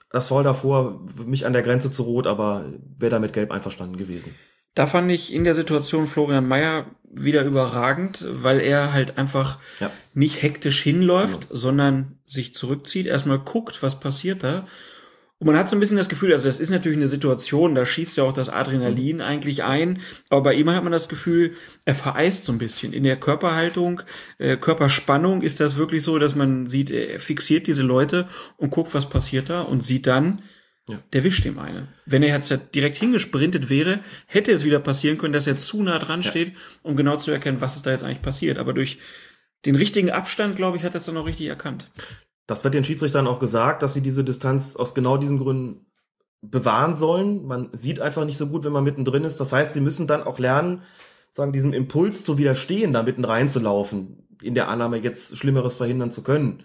Das 0.09 0.27
Foul 0.27 0.43
davor, 0.43 1.01
mich 1.25 1.45
an 1.45 1.53
der 1.53 1.61
Grenze 1.61 1.91
zu 1.91 2.03
Rot, 2.03 2.27
aber 2.27 2.65
wäre 2.97 3.11
da 3.11 3.19
mit 3.19 3.33
Gelb 3.33 3.51
einverstanden 3.51 3.97
gewesen. 3.97 4.33
Da 4.73 4.85
fand 4.87 5.11
ich 5.11 5.33
in 5.33 5.43
der 5.43 5.55
Situation 5.55 6.05
Florian 6.05 6.47
Mayer 6.47 6.85
wieder 7.11 7.43
überragend, 7.43 8.27
weil 8.31 8.59
er 8.59 8.93
halt 8.93 9.17
einfach 9.17 9.57
Ja. 9.79 9.91
nicht 10.13 10.41
hektisch 10.43 10.81
hinläuft, 10.83 11.47
sondern 11.49 12.19
sich 12.25 12.53
zurückzieht, 12.53 13.07
erstmal 13.07 13.39
guckt, 13.39 13.81
was 13.81 13.99
passiert 13.99 14.43
da. 14.43 14.67
Und 15.39 15.45
man 15.47 15.55
hat 15.57 15.69
so 15.69 15.75
ein 15.75 15.79
bisschen 15.79 15.97
das 15.97 16.09
Gefühl, 16.09 16.31
also 16.31 16.47
das 16.49 16.59
ist 16.59 16.71
natürlich 16.71 16.97
eine 16.97 17.07
Situation, 17.07 17.75
da 17.75 17.85
schießt 17.85 18.17
ja 18.17 18.23
auch 18.23 18.33
das 18.33 18.49
Adrenalin 18.49 19.21
eigentlich 19.21 19.63
ein, 19.63 20.01
aber 20.29 20.41
bei 20.41 20.53
ihm 20.55 20.69
hat 20.71 20.81
man 20.83 20.91
das 20.91 21.09
Gefühl, 21.09 21.51
er 21.85 21.93
vereist 21.93 22.45
so 22.45 22.51
ein 22.51 22.57
bisschen. 22.57 22.91
In 22.91 23.03
der 23.03 23.17
Körperhaltung, 23.19 24.01
äh, 24.39 24.57
Körperspannung 24.57 25.43
ist 25.43 25.59
das 25.59 25.77
wirklich 25.77 26.01
so, 26.01 26.17
dass 26.17 26.33
man 26.33 26.65
sieht, 26.65 26.89
er 26.89 27.19
fixiert 27.19 27.67
diese 27.67 27.83
Leute 27.83 28.27
und 28.57 28.71
guckt, 28.71 28.95
was 28.95 29.09
passiert 29.09 29.49
da 29.49 29.61
und 29.61 29.83
sieht 29.83 30.07
dann, 30.07 30.41
Ja. 30.89 30.99
der 31.13 31.23
wischt 31.23 31.45
ihm 31.45 31.59
eine. 31.59 31.89
Wenn 32.07 32.23
er 32.23 32.33
jetzt 32.33 32.51
direkt 32.73 32.95
hingesprintet 32.95 33.69
wäre, 33.69 33.99
hätte 34.25 34.51
es 34.53 34.63
wieder 34.65 34.79
passieren 34.79 35.17
können, 35.19 35.33
dass 35.33 35.45
er 35.45 35.57
zu 35.57 35.83
nah 35.83 35.99
dran 35.99 36.21
Ja. 36.21 36.31
steht, 36.31 36.53
um 36.81 36.95
genau 36.95 37.15
zu 37.17 37.29
erkennen, 37.29 37.61
was 37.61 37.75
ist 37.75 37.85
da 37.85 37.91
jetzt 37.91 38.03
eigentlich 38.03 38.21
passiert. 38.23 38.57
Aber 38.57 38.73
durch 38.73 38.97
den 39.65 39.75
richtigen 39.75 40.09
Abstand, 40.09 40.55
glaube 40.55 40.77
ich, 40.77 40.83
hat 40.83 40.95
er 40.95 40.99
es 40.99 41.05
dann 41.05 41.17
auch 41.17 41.25
richtig 41.27 41.47
erkannt. 41.47 41.91
Das 42.47 42.63
wird 42.63 42.73
den 42.73 42.83
Schiedsrichtern 42.83 43.27
auch 43.27 43.39
gesagt, 43.39 43.83
dass 43.83 43.93
sie 43.93 44.01
diese 44.01 44.23
Distanz 44.23 44.75
aus 44.75 44.95
genau 44.95 45.17
diesen 45.17 45.37
Gründen 45.37 45.85
bewahren 46.41 46.95
sollen. 46.95 47.45
Man 47.45 47.69
sieht 47.73 47.99
einfach 47.99 48.25
nicht 48.25 48.37
so 48.37 48.47
gut, 48.47 48.63
wenn 48.63 48.71
man 48.71 48.83
mittendrin 48.83 49.25
ist. 49.25 49.39
Das 49.39 49.51
heißt, 49.51 49.73
sie 49.73 49.81
müssen 49.81 50.07
dann 50.07 50.23
auch 50.23 50.39
lernen, 50.39 50.83
sagen, 51.31 51.51
diesem 51.51 51.73
Impuls 51.73 52.23
zu 52.23 52.37
widerstehen, 52.37 52.93
da 52.93 53.03
mitten 53.03 53.25
reinzulaufen, 53.25 54.27
in 54.41 54.55
der 54.55 54.69
Annahme, 54.69 54.97
jetzt 54.97 55.37
Schlimmeres 55.37 55.75
verhindern 55.75 56.09
zu 56.09 56.23
können. 56.23 56.63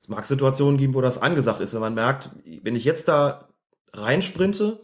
Es 0.00 0.08
mag 0.08 0.26
Situationen 0.26 0.78
geben, 0.78 0.94
wo 0.94 1.00
das 1.00 1.20
angesagt 1.20 1.60
ist, 1.60 1.74
wenn 1.74 1.80
man 1.80 1.94
merkt, 1.94 2.30
wenn 2.62 2.74
ich 2.74 2.84
jetzt 2.84 3.06
da 3.06 3.48
reinsprinte, 3.92 4.80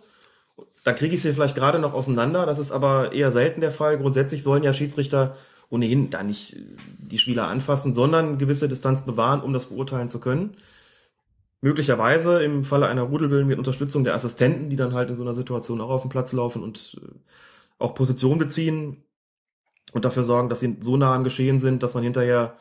dann 0.84 0.94
kriege 0.94 1.14
ich 1.14 1.22
sie 1.22 1.32
vielleicht 1.32 1.56
gerade 1.56 1.78
noch 1.78 1.94
auseinander. 1.94 2.46
Das 2.46 2.58
ist 2.58 2.70
aber 2.70 3.12
eher 3.12 3.30
selten 3.30 3.60
der 3.60 3.70
Fall. 3.70 3.98
Grundsätzlich 3.98 4.42
sollen 4.42 4.62
ja 4.62 4.72
Schiedsrichter 4.72 5.34
ohnehin 5.70 6.10
da 6.10 6.22
nicht 6.22 6.54
äh, 6.56 6.62
die 6.98 7.18
Spieler 7.18 7.48
anfassen, 7.48 7.92
sondern 7.92 8.38
gewisse 8.38 8.68
Distanz 8.68 9.04
bewahren, 9.04 9.40
um 9.40 9.52
das 9.52 9.66
beurteilen 9.66 10.08
zu 10.08 10.20
können. 10.20 10.56
Möglicherweise 11.60 12.42
im 12.42 12.64
Falle 12.64 12.86
einer 12.88 13.02
Rudelbildung 13.02 13.48
mit 13.48 13.58
Unterstützung 13.58 14.04
der 14.04 14.14
Assistenten, 14.14 14.70
die 14.70 14.76
dann 14.76 14.94
halt 14.94 15.10
in 15.10 15.16
so 15.16 15.22
einer 15.22 15.34
Situation 15.34 15.80
auch 15.80 15.90
auf 15.90 16.02
den 16.02 16.10
Platz 16.10 16.32
laufen 16.32 16.62
und 16.62 17.00
äh, 17.02 17.08
auch 17.78 17.94
Position 17.94 18.38
beziehen 18.38 19.04
und 19.92 20.04
dafür 20.04 20.24
sorgen, 20.24 20.48
dass 20.48 20.60
sie 20.60 20.76
so 20.80 20.96
nah 20.96 21.14
am 21.14 21.24
Geschehen 21.24 21.58
sind, 21.58 21.82
dass 21.82 21.94
man 21.94 22.04
hinterher 22.04 22.56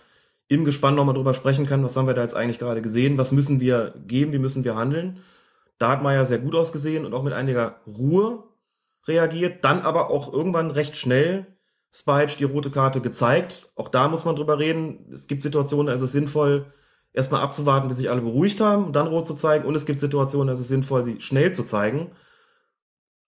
im 0.47 0.63
Gespann 0.65 0.95
nochmal 0.95 1.15
drüber 1.15 1.33
sprechen 1.33 1.65
kann, 1.65 1.83
was 1.83 1.95
haben 1.95 2.07
wir 2.07 2.13
da 2.13 2.21
jetzt 2.21 2.35
eigentlich 2.35 2.59
gerade 2.59 2.81
gesehen, 2.81 3.17
was 3.17 3.31
müssen 3.31 3.59
wir 3.59 3.95
geben, 4.07 4.31
wie 4.31 4.39
müssen 4.39 4.63
wir 4.63 4.75
handeln. 4.75 5.19
Da 5.79 5.89
hat 5.89 6.03
Meier 6.03 6.25
sehr 6.25 6.39
gut 6.39 6.55
ausgesehen 6.55 7.05
und 7.05 7.13
auch 7.13 7.23
mit 7.23 7.33
einiger 7.33 7.81
Ruhe 7.87 8.43
reagiert, 9.07 9.65
dann 9.65 9.81
aber 9.81 10.09
auch 10.09 10.31
irgendwann 10.31 10.71
recht 10.71 10.97
schnell 10.97 11.47
Spike 11.97 12.35
die 12.37 12.43
rote 12.43 12.71
Karte 12.71 12.99
gezeigt. 12.99 13.69
Auch 13.75 13.87
da 13.87 14.09
muss 14.09 14.25
man 14.25 14.35
drüber 14.35 14.59
reden. 14.59 15.09
Es 15.13 15.27
gibt 15.27 15.41
Situationen, 15.41 15.87
da 15.87 15.93
ist 15.93 16.01
es 16.01 16.11
sinnvoll, 16.11 16.65
erstmal 17.13 17.41
abzuwarten, 17.41 17.87
bis 17.87 17.97
sich 17.97 18.09
alle 18.09 18.19
beruhigt 18.19 18.59
haben 18.59 18.83
und 18.83 18.93
dann 18.93 19.07
rot 19.07 19.25
zu 19.25 19.33
zeigen. 19.33 19.65
Und 19.65 19.75
es 19.75 19.85
gibt 19.85 20.01
Situationen, 20.01 20.47
da 20.47 20.53
ist 20.53 20.59
es 20.59 20.67
sinnvoll, 20.67 21.05
sie 21.05 21.21
schnell 21.21 21.53
zu 21.53 21.63
zeigen. 21.63 22.11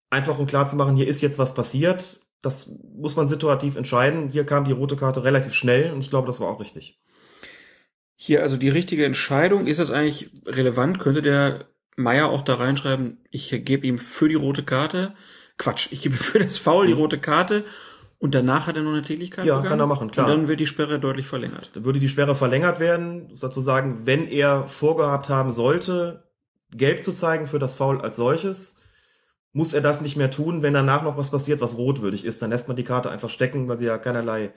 Einfach 0.10 0.38
um 0.38 0.48
klarzumachen, 0.48 0.98
hier 0.98 1.08
ist 1.08 1.22
jetzt 1.22 1.40
was 1.40 1.54
passiert. 1.54 2.20
Das 2.42 2.70
muss 2.94 3.16
man 3.16 3.30
situativ 3.30 3.78
entscheiden. 3.78 4.28
Hier 4.28 4.46
kam 4.46 4.66
die 4.66 4.74
rote 4.74 4.98
Karte 4.98 5.24
relativ 5.24 5.54
schnell 5.54 5.94
und 5.94 6.02
ich 6.02 6.10
glaube, 6.10 6.28
das 6.28 6.42
war 6.42 6.50
auch 6.50 6.60
richtig. 6.60 7.00
Hier 8.16 8.42
also 8.42 8.58
die 8.58 8.70
richtige 8.70 9.06
Entscheidung. 9.06 9.68
Ist 9.68 9.80
das 9.80 9.92
eigentlich 9.92 10.30
relevant? 10.46 11.00
Könnte 11.00 11.22
der 11.22 11.68
Meier 11.96 12.28
auch 12.28 12.42
da 12.42 12.56
reinschreiben, 12.56 13.24
ich 13.32 13.50
gebe 13.64 13.88
ihm 13.88 13.98
für 13.98 14.28
die 14.28 14.36
rote 14.36 14.64
Karte, 14.64 15.16
Quatsch, 15.58 15.88
ich 15.92 16.02
gebe 16.02 16.16
für 16.16 16.40
das 16.40 16.58
Foul 16.58 16.88
die 16.88 16.94
rote 16.94 17.18
Karte 17.18 17.66
und 18.20 18.34
danach 18.34 18.68
hat 18.68 18.78
er 18.78 18.84
noch 18.84 18.92
eine 18.94 19.04
Tätigkeit 19.04 19.46
Ja, 19.46 19.56
begangen? 19.58 19.70
kann 19.70 19.80
er 19.80 19.88
machen, 19.88 20.12
klar. 20.12 20.26
Und 20.26 20.32
dann 20.32 20.48
wird 20.48 20.60
die 20.60 20.68
Sperre 20.68 21.00
deutlich 21.00 21.28
verlängert. 21.28 21.72
Dann 21.74 21.86
würde 21.86 22.00
die 22.00 22.08
Sperre 22.10 22.36
verlängert 22.36 22.80
werden, 22.80 23.30
sozusagen, 23.36 24.06
wenn 24.06 24.28
er 24.28 24.66
vorgehabt 24.66 25.30
haben 25.30 25.52
sollte, 25.52 26.24
gelb 26.72 27.04
zu 27.04 27.14
zeigen 27.14 27.48
für 27.48 27.60
das 27.60 27.76
Foul 27.76 28.02
als 28.02 28.16
solches, 28.16 28.82
muss 29.54 29.74
er 29.74 29.82
das 29.82 30.02
nicht 30.02 30.18
mehr 30.18 30.32
tun, 30.32 30.62
wenn 30.62 30.74
danach 30.74 31.04
noch 31.04 31.18
was 31.18 31.32
passiert, 31.32 31.62
was 31.62 31.78
rotwürdig 31.78 32.26
ist. 32.26 32.42
Dann 32.42 32.50
lässt 32.50 32.68
man 32.68 32.76
die 32.76 32.84
Karte 32.84 33.10
einfach 33.10 33.30
stecken, 33.30 33.68
weil 33.68 33.78
sie 33.78 33.86
ja 33.86 33.98
keinerlei 33.98 34.52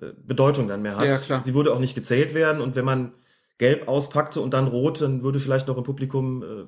äh, 0.00 0.06
Bedeutung 0.16 0.68
dann 0.68 0.82
mehr 0.82 0.96
hat. 0.96 1.06
Ja, 1.06 1.18
klar. 1.18 1.42
Sie 1.42 1.54
würde 1.54 1.72
auch 1.72 1.78
nicht 1.78 1.94
gezählt 1.94 2.34
werden 2.34 2.60
und 2.62 2.76
wenn 2.76 2.84
man 2.84 3.12
gelb 3.58 3.88
auspackte 3.88 4.40
und 4.40 4.54
dann 4.54 4.66
rot, 4.66 5.00
dann 5.00 5.22
würde 5.22 5.38
vielleicht 5.38 5.68
noch 5.68 5.76
im 5.76 5.84
Publikum 5.84 6.42
äh, 6.42 6.64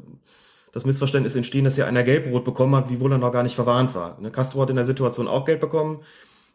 das 0.72 0.84
Missverständnis 0.84 1.36
entstehen, 1.36 1.64
dass 1.64 1.76
hier 1.76 1.86
einer 1.86 2.02
gelb-rot 2.02 2.44
bekommen 2.44 2.74
hat, 2.74 2.90
wiewohl 2.90 3.12
er 3.12 3.18
noch 3.18 3.30
gar 3.32 3.44
nicht 3.44 3.54
verwarnt 3.54 3.94
war. 3.94 4.20
Ne, 4.20 4.30
Castro 4.30 4.60
hat 4.60 4.70
in 4.70 4.76
der 4.76 4.84
Situation 4.84 5.28
auch 5.28 5.44
gelb 5.44 5.60
bekommen, 5.60 6.02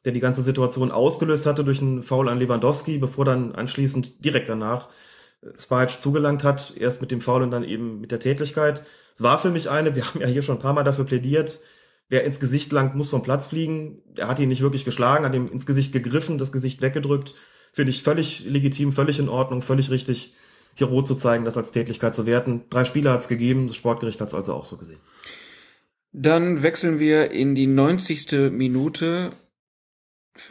der 0.05 0.11
die 0.11 0.19
ganze 0.19 0.43
Situation 0.43 0.91
ausgelöst 0.91 1.45
hatte 1.45 1.63
durch 1.63 1.81
einen 1.81 2.03
Foul 2.03 2.29
an 2.29 2.39
Lewandowski, 2.39 2.97
bevor 2.97 3.25
dann 3.25 3.53
anschließend 3.53 4.23
direkt 4.23 4.49
danach 4.49 4.89
äh, 5.41 5.47
Spajic 5.59 5.91
zugelangt 5.91 6.43
hat, 6.43 6.75
erst 6.77 7.01
mit 7.01 7.11
dem 7.11 7.21
Foul 7.21 7.43
und 7.43 7.51
dann 7.51 7.63
eben 7.63 8.01
mit 8.01 8.11
der 8.11 8.19
Tätlichkeit. 8.19 8.83
Es 9.15 9.21
war 9.21 9.37
für 9.37 9.49
mich 9.49 9.69
eine, 9.69 9.95
wir 9.95 10.05
haben 10.07 10.21
ja 10.21 10.27
hier 10.27 10.41
schon 10.41 10.57
ein 10.57 10.61
paar 10.61 10.73
Mal 10.73 10.83
dafür 10.83 11.05
plädiert, 11.05 11.61
wer 12.07 12.23
ins 12.23 12.39
Gesicht 12.39 12.71
langt, 12.71 12.95
muss 12.95 13.09
vom 13.09 13.23
Platz 13.23 13.45
fliegen. 13.47 14.01
Er 14.15 14.27
hat 14.27 14.39
ihn 14.39 14.49
nicht 14.49 14.61
wirklich 14.61 14.85
geschlagen, 14.85 15.25
hat 15.25 15.35
ihm 15.35 15.47
ins 15.47 15.65
Gesicht 15.65 15.93
gegriffen, 15.93 16.37
das 16.37 16.51
Gesicht 16.51 16.81
weggedrückt. 16.81 17.35
Finde 17.71 17.91
ich 17.91 18.01
völlig 18.01 18.45
legitim, 18.45 18.91
völlig 18.91 19.19
in 19.19 19.29
Ordnung, 19.29 19.61
völlig 19.61 19.91
richtig, 19.91 20.33
hier 20.73 20.87
rot 20.87 21.07
zu 21.07 21.15
zeigen, 21.15 21.45
das 21.45 21.57
als 21.57 21.71
Tätlichkeit 21.71 22.15
zu 22.15 22.25
werten. 22.25 22.63
Drei 22.69 22.83
Spieler 22.83 23.11
hat 23.11 23.21
es 23.21 23.27
gegeben, 23.27 23.67
das 23.67 23.75
Sportgericht 23.75 24.19
hat 24.21 24.29
es 24.29 24.33
also 24.33 24.53
auch 24.53 24.65
so 24.65 24.77
gesehen. 24.77 24.99
Dann 26.11 26.63
wechseln 26.63 26.99
wir 26.99 27.29
in 27.29 27.53
die 27.53 27.67
90. 27.67 28.51
Minute, 28.51 29.31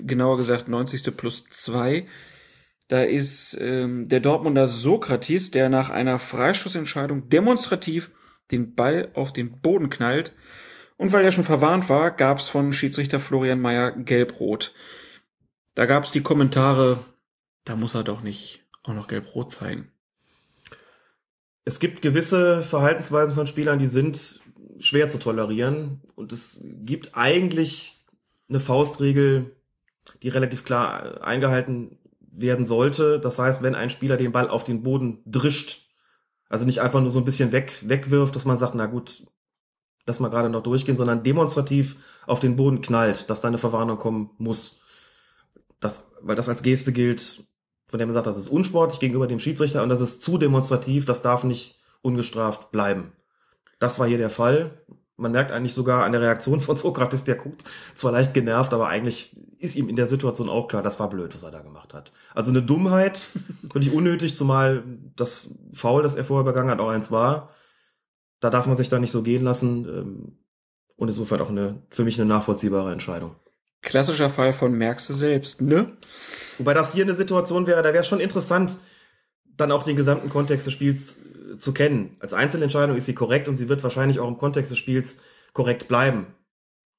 genauer 0.05 0.37
gesagt 0.37 0.69
90. 0.69 1.17
plus 1.17 1.45
2. 1.49 2.07
Da 2.89 3.03
ist 3.03 3.57
ähm, 3.61 4.09
der 4.09 4.21
Dortmunder 4.21 4.67
Sokrates, 4.67 5.51
der 5.51 5.69
nach 5.69 5.91
einer 5.91 6.19
Freistoßentscheidung 6.19 7.29
demonstrativ 7.29 8.11
den 8.51 8.75
Ball 8.75 9.11
auf 9.15 9.33
den 9.33 9.61
Boden 9.61 9.91
knallt. 9.91 10.33
Und 10.97 11.13
weil 11.13 11.25
er 11.25 11.33
schon 11.33 11.45
verwarnt 11.45 11.89
war, 11.89 12.11
gab 12.11 12.39
es 12.39 12.49
von 12.49 12.73
Schiedsrichter 12.73 13.21
Florian 13.21 13.61
Mayer 13.61 13.93
gelb-rot. 13.93 14.75
Da 15.75 15.87
gab 15.87 16.05
es 16.05 16.11
die 16.11 16.23
Kommentare, 16.23 17.05
da 17.65 17.77
muss 17.77 17.95
er 17.95 18.03
doch 18.03 18.23
nicht 18.23 18.65
auch 18.83 18.95
noch 18.95 19.07
gelb-rot 19.07 19.53
zeigen. 19.53 19.93
Es 21.65 21.79
gibt 21.79 22.01
gewisse 22.01 22.63
Verhaltensweisen 22.63 23.35
von 23.35 23.47
Spielern, 23.47 23.79
die 23.79 23.87
sind 23.87 24.41
schwer 24.81 25.09
zu 25.09 25.19
tolerieren. 25.19 26.01
Und 26.15 26.33
es 26.33 26.65
gibt 26.65 27.15
eigentlich 27.15 27.99
eine 28.49 28.61
Faustregel, 28.61 29.55
die 30.23 30.29
relativ 30.29 30.65
klar 30.65 31.23
eingehalten 31.23 31.99
werden 32.21 32.65
sollte. 32.65 33.21
Das 33.21 33.39
heißt, 33.39 33.63
wenn 33.63 33.75
ein 33.75 33.91
Spieler 33.91 34.17
den 34.17 34.33
Ball 34.33 34.49
auf 34.49 34.65
den 34.65 34.83
Boden 34.83 35.23
drischt, 35.27 35.89
also 36.49 36.65
nicht 36.65 36.81
einfach 36.81 37.01
nur 37.01 37.11
so 37.11 37.19
ein 37.19 37.25
bisschen 37.25 37.53
weg, 37.53 37.75
wegwirft, 37.83 38.35
dass 38.35 38.45
man 38.45 38.59
sagt, 38.59 38.75
na 38.75 38.87
gut, 38.87 39.27
lass 40.07 40.21
mal 40.21 40.29
gerade 40.29 40.49
noch 40.49 40.63
durchgehen, 40.63 40.97
sondern 40.97 41.23
demonstrativ 41.23 41.97
auf 42.27 42.41
den 42.41 42.57
Boden 42.57 42.81
knallt, 42.81 43.29
dass 43.29 43.41
da 43.41 43.49
eine 43.49 43.59
Verwarnung 43.59 43.99
kommen 43.99 44.31
muss. 44.39 44.81
Das, 45.81 46.11
weil 46.23 46.37
das 46.37 46.49
als 46.49 46.63
Geste 46.63 46.93
gilt, 46.93 47.45
von 47.87 47.99
der 47.99 48.07
man 48.07 48.15
sagt, 48.15 48.27
das 48.27 48.37
ist 48.37 48.49
unsportlich 48.49 49.01
gegenüber 49.01 49.27
dem 49.27 49.39
Schiedsrichter 49.39 49.83
und 49.83 49.89
das 49.89 50.01
ist 50.01 50.23
zu 50.23 50.39
demonstrativ, 50.39 51.05
das 51.05 51.23
darf 51.23 51.45
nicht 51.45 51.81
ungestraft 52.03 52.71
bleiben. 52.71 53.13
Das 53.79 53.99
war 53.99 54.09
hier 54.09 54.19
der 54.19 54.31
Fall. 54.31 54.83
Man 55.21 55.33
merkt 55.33 55.51
eigentlich 55.51 55.75
sogar 55.75 56.05
an 56.05 56.13
der 56.13 56.21
Reaktion 56.21 56.61
von 56.61 56.77
Sokrates, 56.77 57.25
der 57.25 57.35
guckt 57.35 57.65
zwar 57.95 58.13
leicht 58.13 58.33
genervt, 58.35 58.73
aber 58.73 58.87
eigentlich 58.89 59.37
ist 59.59 59.75
ihm 59.75 59.89
in 59.89 59.97
der 59.97 60.07
Situation 60.07 60.49
auch 60.49 60.69
klar, 60.69 60.83
das 60.83 61.01
war 61.01 61.11
blöd, 61.11 61.35
was 61.35 61.43
er 61.43 61.51
da 61.51 61.61
gemacht 61.61 61.93
hat. 61.93 62.13
Also 62.35 62.51
eine 62.53 62.63
Dummheit, 62.63 63.31
völlig 63.73 63.93
unnötig, 63.93 64.37
zumal 64.37 64.85
das 65.17 65.51
Foul, 65.73 66.03
das 66.05 66.15
er 66.15 66.25
vorher 66.25 66.45
begangen 66.45 66.71
hat, 66.71 66.79
auch 66.79 66.89
eins 66.91 67.11
war. 67.11 67.51
Da 68.41 68.49
darf 68.51 68.67
man 68.67 68.77
sich 68.77 68.89
da 68.89 69.01
nicht 69.01 69.11
so 69.11 69.23
gehen 69.23 69.43
lassen. 69.43 69.85
ähm, 69.89 70.39
Und 70.97 71.09
insofern 71.09 71.41
auch 71.41 71.51
eine, 71.51 71.83
für 71.91 72.05
mich 72.05 72.21
eine 72.21 72.29
nachvollziehbare 72.29 72.93
Entscheidung. 72.93 73.35
Klassischer 73.83 74.31
Fall 74.31 74.53
von 74.53 74.73
merkst 74.73 75.09
du 75.09 75.15
selbst, 75.15 75.61
ne? 75.61 75.97
Wobei 76.59 76.75
das 76.75 76.93
hier 76.93 77.05
eine 77.05 77.15
Situation 77.15 77.67
wäre, 77.67 77.83
da 77.83 77.89
wäre 77.93 78.03
es 78.03 78.09
schon 78.09 78.21
interessant, 78.21 78.79
dann 79.57 79.73
auch 79.73 79.83
den 79.83 79.97
gesamten 79.97 80.29
Kontext 80.29 80.67
des 80.67 80.73
Spiels 80.75 81.21
zu 81.59 81.73
kennen. 81.73 82.17
Als 82.21 82.33
Einzelentscheidung 82.33 82.97
ist 82.97 83.07
sie 83.07 83.15
korrekt 83.15 83.49
und 83.49 83.57
sie 83.57 83.69
wird 83.69 83.83
wahrscheinlich 83.83 84.21
auch 84.21 84.29
im 84.29 84.39
Kontext 84.39 84.71
des 84.71 84.79
Spiels 84.79 85.19
korrekt 85.53 85.89
bleiben. 85.89 86.27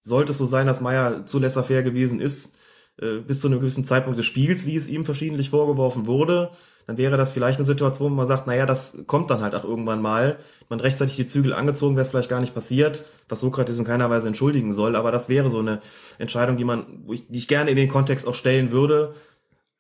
Sollte 0.04 0.32
es 0.32 0.38
so 0.38 0.46
sein, 0.46 0.68
dass 0.68 0.82
Meier 0.82 1.26
zu 1.26 1.40
laissez-faire 1.40 1.84
gewesen 1.84 2.20
ist, 2.20 2.56
äh, 3.02 3.20
bis 3.20 3.42
zu 3.42 3.48
einem 3.48 3.60
gewissen 3.60 3.86
Zeitpunkt 3.86 4.18
des 4.18 4.26
Spiels, 4.26 4.66
wie 4.66 4.76
es 4.76 4.88
ihm 4.88 5.06
verschiedentlich 5.06 5.50
vorgeworfen 5.50 6.06
wurde, 6.08 6.52
dann 6.90 6.98
wäre 6.98 7.18
das 7.18 7.32
vielleicht 7.32 7.60
eine 7.60 7.66
Situation, 7.66 8.12
wo 8.12 8.16
man 8.16 8.26
sagt, 8.26 8.48
naja, 8.48 8.66
das 8.66 8.98
kommt 9.06 9.30
dann 9.30 9.42
halt 9.42 9.54
auch 9.54 9.64
irgendwann 9.64 10.02
mal. 10.02 10.40
Man 10.70 10.80
rechtzeitig 10.80 11.18
die 11.18 11.28
Zügel 11.28 11.54
angezogen, 11.54 11.96
wäre 11.96 12.02
es 12.02 12.10
vielleicht 12.10 12.30
gar 12.30 12.42
nicht 12.42 12.56
passiert, 12.56 13.06
was 13.28 13.42
Sokrates 13.42 13.78
in 13.78 13.86
keiner 13.86 14.10
Weise 14.10 14.28
entschuldigen 14.28 14.74
soll, 14.74 14.96
aber 14.96 15.12
das 15.12 15.30
wäre 15.30 15.52
so 15.52 15.60
eine 15.60 15.82
Entscheidung, 16.18 16.58
die 16.58 16.64
man, 16.64 17.06
ich, 17.12 17.28
die 17.28 17.38
ich 17.38 17.48
gerne 17.48 17.70
in 17.70 17.78
den 17.78 17.90
Kontext 17.90 18.28
auch 18.28 18.34
stellen 18.34 18.72
würde. 18.72 19.14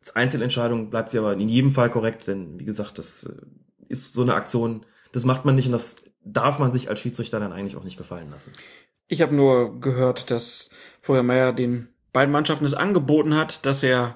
Als 0.01 0.15
Einzelentscheidung 0.15 0.91
bleibt 0.91 1.09
sie 1.09 1.17
aber 1.17 1.33
in 1.33 1.49
jedem 1.49 1.71
Fall 1.71 1.89
korrekt, 1.89 2.27
denn 2.27 2.59
wie 2.59 2.65
gesagt, 2.65 2.99
das 2.99 3.23
äh, 3.23 3.33
ist 3.89 4.13
so 4.13 4.21
eine 4.21 4.35
Aktion, 4.35 4.85
das 5.11 5.25
macht 5.25 5.43
man 5.45 5.55
nicht 5.55 5.65
und 5.65 5.73
das 5.73 5.97
darf 6.23 6.59
man 6.59 6.71
sich 6.71 6.89
als 6.89 6.99
Schiedsrichter 6.99 7.39
dann 7.39 7.51
eigentlich 7.51 7.75
auch 7.75 7.83
nicht 7.83 7.97
gefallen 7.97 8.29
lassen. 8.29 8.53
Ich 9.07 9.21
habe 9.21 9.35
nur 9.35 9.79
gehört, 9.81 10.29
dass 10.31 10.69
Florian 11.01 11.25
Mayer 11.25 11.51
den 11.53 11.89
beiden 12.13 12.31
Mannschaften 12.31 12.65
es 12.65 12.73
angeboten 12.73 13.35
hat, 13.35 13.65
dass 13.65 13.83
er 13.83 14.15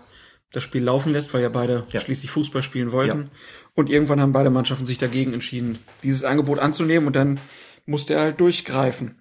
das 0.52 0.64
Spiel 0.64 0.84
laufen 0.84 1.12
lässt, 1.14 1.34
weil 1.34 1.42
ja 1.42 1.50
beide 1.50 1.84
Ja. 1.90 2.00
schließlich 2.00 2.30
Fußball 2.30 2.62
spielen 2.62 2.92
wollten. 2.92 3.24
Ja. 3.24 3.30
Und 3.74 3.90
irgendwann 3.90 4.22
haben 4.22 4.32
beide 4.34 4.52
Mannschaften 4.52 4.86
sich 4.86 5.00
dagegen 5.00 5.34
entschieden, 5.34 5.80
dieses 6.04 6.24
Angebot 6.24 6.60
anzunehmen 6.60 7.08
und 7.08 7.16
dann 7.16 7.40
musste 7.88 8.14
er 8.14 8.22
halt 8.22 8.40
durchgreifen. 8.40 9.20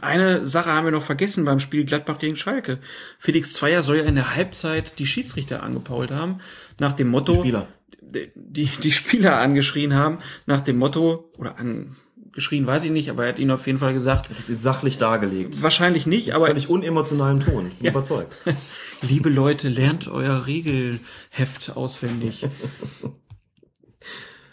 Eine 0.00 0.44
Sache 0.44 0.72
haben 0.72 0.86
wir 0.86 0.90
noch 0.90 1.04
vergessen 1.04 1.44
beim 1.44 1.60
Spiel 1.60 1.84
Gladbach 1.84 2.18
gegen 2.18 2.34
Schalke. 2.34 2.80
Felix 3.20 3.52
Zweier 3.52 3.80
soll 3.80 3.98
ja 3.98 4.02
in 4.04 4.16
der 4.16 4.34
Halbzeit 4.34 4.98
die 4.98 5.06
Schiedsrichter 5.06 5.62
angepault 5.62 6.10
haben, 6.10 6.40
nach 6.80 6.94
dem 6.94 7.08
Motto, 7.10 7.34
Die 7.34 7.38
Spieler. 7.38 7.68
Die, 8.02 8.66
die 8.66 8.92
Spieler 8.92 9.38
angeschrien 9.38 9.94
haben, 9.94 10.18
nach 10.46 10.60
dem 10.60 10.78
Motto, 10.78 11.30
oder 11.38 11.56
angeschrien 11.58 12.66
weiß 12.66 12.84
ich 12.84 12.90
nicht, 12.90 13.10
aber 13.10 13.24
er 13.24 13.30
hat 13.30 13.38
ihnen 13.38 13.50
auf 13.50 13.66
jeden 13.66 13.78
Fall 13.78 13.92
gesagt, 13.92 14.30
Das 14.30 14.48
ist 14.48 14.62
sachlich 14.62 14.98
dargelegt. 14.98 15.62
wahrscheinlich 15.62 16.06
nicht, 16.06 16.34
aber 16.34 16.46
Völlig 16.46 16.68
unemotionalen 16.68 17.40
Ton. 17.40 17.72
Ja. 17.80 17.90
überzeugt. 17.90 18.36
Liebe 19.02 19.28
Leute, 19.28 19.68
lernt 19.68 20.08
euer 20.08 20.46
Regelheft 20.46 21.76
auswendig. 21.76 22.46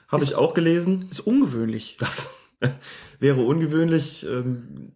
Habe 0.07 0.23
ich 0.23 0.35
auch 0.35 0.53
gelesen. 0.53 1.07
Ist 1.09 1.21
ungewöhnlich. 1.21 1.95
Das 1.99 2.29
wäre 3.19 3.41
ungewöhnlich. 3.41 4.25
Ähm, 4.25 4.91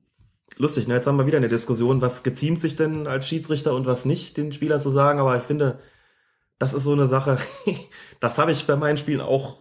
lustig, 0.58 0.88
ne? 0.88 0.96
Jetzt 0.96 1.08
haben 1.08 1.18
wir 1.18 1.26
wieder 1.26 1.38
eine 1.38 1.48
Diskussion, 1.48 2.02
was 2.02 2.24
geziemt 2.24 2.60
sich 2.60 2.76
denn 2.76 3.08
als 3.08 3.28
Schiedsrichter 3.28 3.74
und 3.76 3.86
was 3.86 4.04
nicht, 4.06 4.36
den 4.36 4.52
Spielern 4.52 4.82
zu 4.82 4.90
sagen. 4.90 5.20
Aber 5.20 5.38
ich 5.38 5.44
finde, 5.44 5.80
das 6.60 6.74
ist 6.74 6.84
so 6.84 6.94
eine 6.94 7.08
Sache, 7.08 7.38
das 8.20 8.38
habe 8.38 8.52
ich 8.52 8.66
bei 8.66 8.76
meinen 8.76 8.98
Spielen 8.98 9.22
auch 9.22 9.58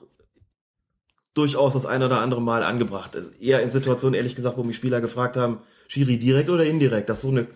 durchaus 1.35 1.73
das 1.73 1.87
eine 1.87 2.07
oder 2.07 2.21
andere 2.21 2.41
Mal 2.41 2.63
angebracht. 2.63 3.17
Also 3.17 3.31
eher 3.41 3.63
in 3.63 3.71
Situationen, 3.71 4.15
ehrlich 4.15 4.37
gesagt, 4.37 4.57
wo 4.57 4.63
mich 4.63 4.77
Spieler 4.77 5.01
gefragt 5.01 5.37
haben, 5.37 5.59
Schiri 5.89 6.17
direkt 6.19 6.49
oder 6.49 6.65
indirekt. 6.65 7.09
Das 7.09 7.19
ist 7.19 7.23
so 7.23 7.31
eine 7.31 7.49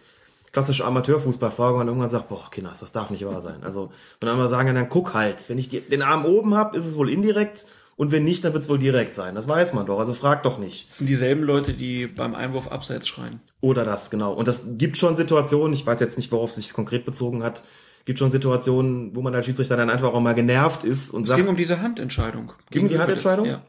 klassische 0.53 0.85
Amateurfußballfrage, 0.85 1.75
wo 1.75 1.79
man 1.79 1.87
irgendwann 1.87 2.11
sagt, 2.11 2.29
boah, 2.29 2.51
Kinders, 2.51 2.81
das 2.81 2.93
darf 2.93 3.11
nicht 3.11 3.25
wahr 3.25 3.41
sein. 3.41 3.63
Also, 3.63 3.83
und 3.83 3.93
dann 4.21 4.37
mal 4.37 4.49
sagen, 4.49 4.75
dann 4.75 4.89
guck 4.89 5.15
halt. 5.15 5.49
Wenn 5.49 5.59
ich 5.59 5.69
die, 5.69 5.81
den 5.81 6.03
Arm 6.03 6.25
oben 6.25 6.55
habe, 6.55 6.77
ist 6.77 6.87
es 6.87 6.97
wohl 6.97 7.11
indirekt. 7.11 7.67
Und 7.97 8.13
wenn 8.13 8.25
nicht, 8.25 8.45
dann 8.45 8.53
wird 8.53 8.63
es 8.63 8.69
wohl 8.69 8.79
direkt 8.79 9.15
sein. 9.15 9.35
Das 9.35 9.49
weiß 9.49 9.73
man 9.75 9.87
doch. 9.87 9.99
Also 9.99 10.15
frag 10.15 10.45
doch 10.45 10.59
nicht. 10.59 10.91
Das 10.91 10.99
sind 10.99 11.09
dieselben 11.09 11.43
Leute, 11.43 11.75
die 11.75 12.07
beim 12.07 12.35
Einwurf 12.35 12.69
abseits 12.69 13.09
schreien. 13.09 13.41
Oder 13.61 13.85
das, 13.85 14.11
genau. 14.11 14.33
Und 14.33 14.47
das 14.47 14.65
gibt 14.79 14.99
schon 14.99 15.17
Situationen, 15.17 15.73
ich 15.73 15.85
weiß 15.85 15.99
jetzt 15.99 16.17
nicht, 16.17 16.31
worauf 16.31 16.51
es 16.51 16.57
sich 16.57 16.73
konkret 16.73 17.05
bezogen 17.05 17.43
hat, 17.43 17.65
gibt 18.09 18.19
schon 18.21 18.31
Situationen, 18.31 19.15
wo 19.15 19.21
man 19.21 19.35
als 19.35 19.45
Schiedsrichter 19.45 19.77
dann 19.77 19.91
einfach 19.91 20.15
auch 20.15 20.21
mal 20.21 20.35
genervt 20.35 20.83
ist 20.83 21.11
und 21.11 21.25
Es 21.25 21.29
sagt, 21.29 21.41
ging 21.43 21.49
um 21.51 21.59
diese 21.59 21.83
Handentscheidung. 21.83 22.55
Ging 22.71 22.85
um 22.85 22.89
die 22.89 22.99
Handentscheidung? 22.99 23.45
Ja. 23.45 23.67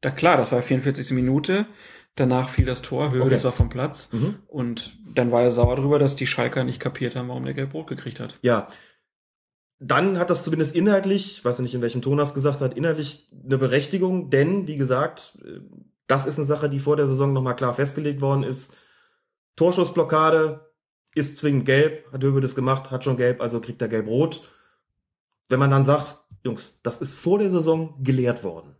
Da 0.00 0.12
klar, 0.12 0.36
das 0.36 0.52
war 0.52 0.62
44. 0.62 1.10
Minute. 1.10 1.66
Danach 2.14 2.50
fiel 2.50 2.66
das 2.66 2.82
Tor, 2.82 3.10
Höhe, 3.10 3.22
Okay. 3.22 3.30
das 3.30 3.42
war 3.42 3.50
vom 3.50 3.70
Platz. 3.70 4.12
Mhm. 4.12 4.36
Und 4.46 4.96
dann 5.12 5.32
war 5.32 5.42
er 5.42 5.50
sauer 5.50 5.74
darüber, 5.74 5.98
dass 5.98 6.14
die 6.14 6.28
Schalker 6.28 6.62
nicht 6.62 6.78
kapiert 6.78 7.16
haben, 7.16 7.26
warum 7.28 7.44
der 7.44 7.54
Gelb-Rot 7.54 7.88
gekriegt 7.88 8.20
hat. 8.20 8.38
Ja. 8.42 8.68
Dann 9.80 10.20
hat 10.20 10.30
das 10.30 10.44
zumindest 10.44 10.76
inhaltlich, 10.76 11.38
ich 11.38 11.44
weiß 11.44 11.58
ja 11.58 11.62
nicht, 11.64 11.74
in 11.74 11.82
welchem 11.82 12.00
Ton 12.00 12.20
er 12.20 12.22
es 12.22 12.32
gesagt 12.32 12.60
hat, 12.60 12.74
inhaltlich 12.74 13.28
eine 13.44 13.58
Berechtigung, 13.58 14.30
denn, 14.30 14.68
wie 14.68 14.76
gesagt, 14.76 15.36
äh, 15.44 15.58
das 16.06 16.26
ist 16.26 16.38
eine 16.38 16.46
Sache, 16.46 16.68
die 16.68 16.78
vor 16.78 16.94
der 16.94 17.08
Saison 17.08 17.32
nochmal 17.32 17.56
klar 17.56 17.74
festgelegt 17.74 18.20
worden 18.20 18.44
ist. 18.44 18.76
Torschussblockade 19.56 20.60
ist 21.14 21.36
zwingend 21.36 21.66
gelb, 21.66 22.10
hat 22.12 22.22
Höwe 22.22 22.40
das 22.40 22.54
gemacht, 22.54 22.90
hat 22.90 23.04
schon 23.04 23.16
gelb, 23.16 23.40
also 23.40 23.60
kriegt 23.60 23.80
er 23.82 23.88
gelb-rot. 23.88 24.42
Wenn 25.48 25.58
man 25.58 25.70
dann 25.70 25.84
sagt, 25.84 26.18
Jungs, 26.42 26.80
das 26.82 27.00
ist 27.00 27.14
vor 27.14 27.38
der 27.38 27.50
Saison 27.50 27.94
gelehrt 28.02 28.44
worden. 28.44 28.74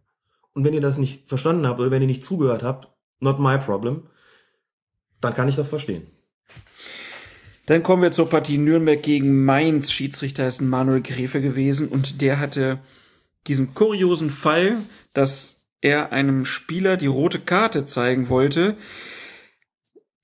Und 0.52 0.64
wenn 0.64 0.74
ihr 0.74 0.80
das 0.80 0.98
nicht 0.98 1.28
verstanden 1.28 1.66
habt 1.66 1.80
oder 1.80 1.90
wenn 1.90 2.02
ihr 2.02 2.08
nicht 2.08 2.24
zugehört 2.24 2.62
habt, 2.62 2.88
not 3.20 3.38
my 3.38 3.58
problem, 3.58 4.04
dann 5.20 5.34
kann 5.34 5.48
ich 5.48 5.56
das 5.56 5.68
verstehen. 5.68 6.06
Dann 7.66 7.82
kommen 7.82 8.02
wir 8.02 8.10
zur 8.10 8.28
Partie 8.28 8.58
Nürnberg 8.58 9.02
gegen 9.02 9.44
Mainz. 9.44 9.90
Schiedsrichter 9.90 10.46
ist 10.46 10.60
Manuel 10.60 11.00
Gräfe 11.00 11.40
gewesen 11.40 11.88
und 11.88 12.20
der 12.20 12.38
hatte 12.38 12.80
diesen 13.46 13.74
kuriosen 13.74 14.28
Fall, 14.30 14.78
dass 15.14 15.62
er 15.80 16.12
einem 16.12 16.44
Spieler 16.44 16.96
die 16.96 17.06
rote 17.06 17.40
Karte 17.40 17.84
zeigen 17.84 18.28
wollte, 18.28 18.76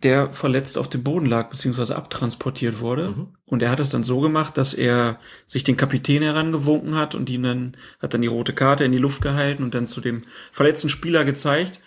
der 0.02 0.32
verletzt 0.32 0.78
auf 0.78 0.88
dem 0.88 1.04
Boden 1.04 1.26
lag 1.26 1.50
bzw. 1.50 1.94
abtransportiert 1.94 2.80
wurde. 2.80 3.10
Mhm. 3.10 3.28
Und 3.44 3.62
er 3.62 3.70
hat 3.70 3.80
es 3.80 3.90
dann 3.90 4.04
so 4.04 4.20
gemacht, 4.20 4.56
dass 4.56 4.72
er 4.72 5.18
sich 5.46 5.64
den 5.64 5.76
Kapitän 5.76 6.22
herangewunken 6.22 6.94
hat 6.94 7.14
und 7.14 7.28
ihm 7.28 7.42
dann 7.42 7.76
hat 8.00 8.14
dann 8.14 8.22
die 8.22 8.28
rote 8.28 8.54
Karte 8.54 8.84
in 8.84 8.92
die 8.92 8.98
Luft 8.98 9.20
gehalten 9.20 9.62
und 9.62 9.74
dann 9.74 9.88
zu 9.88 10.00
dem 10.00 10.24
verletzten 10.52 10.88
Spieler 10.88 11.24
gezeigt. 11.24 11.80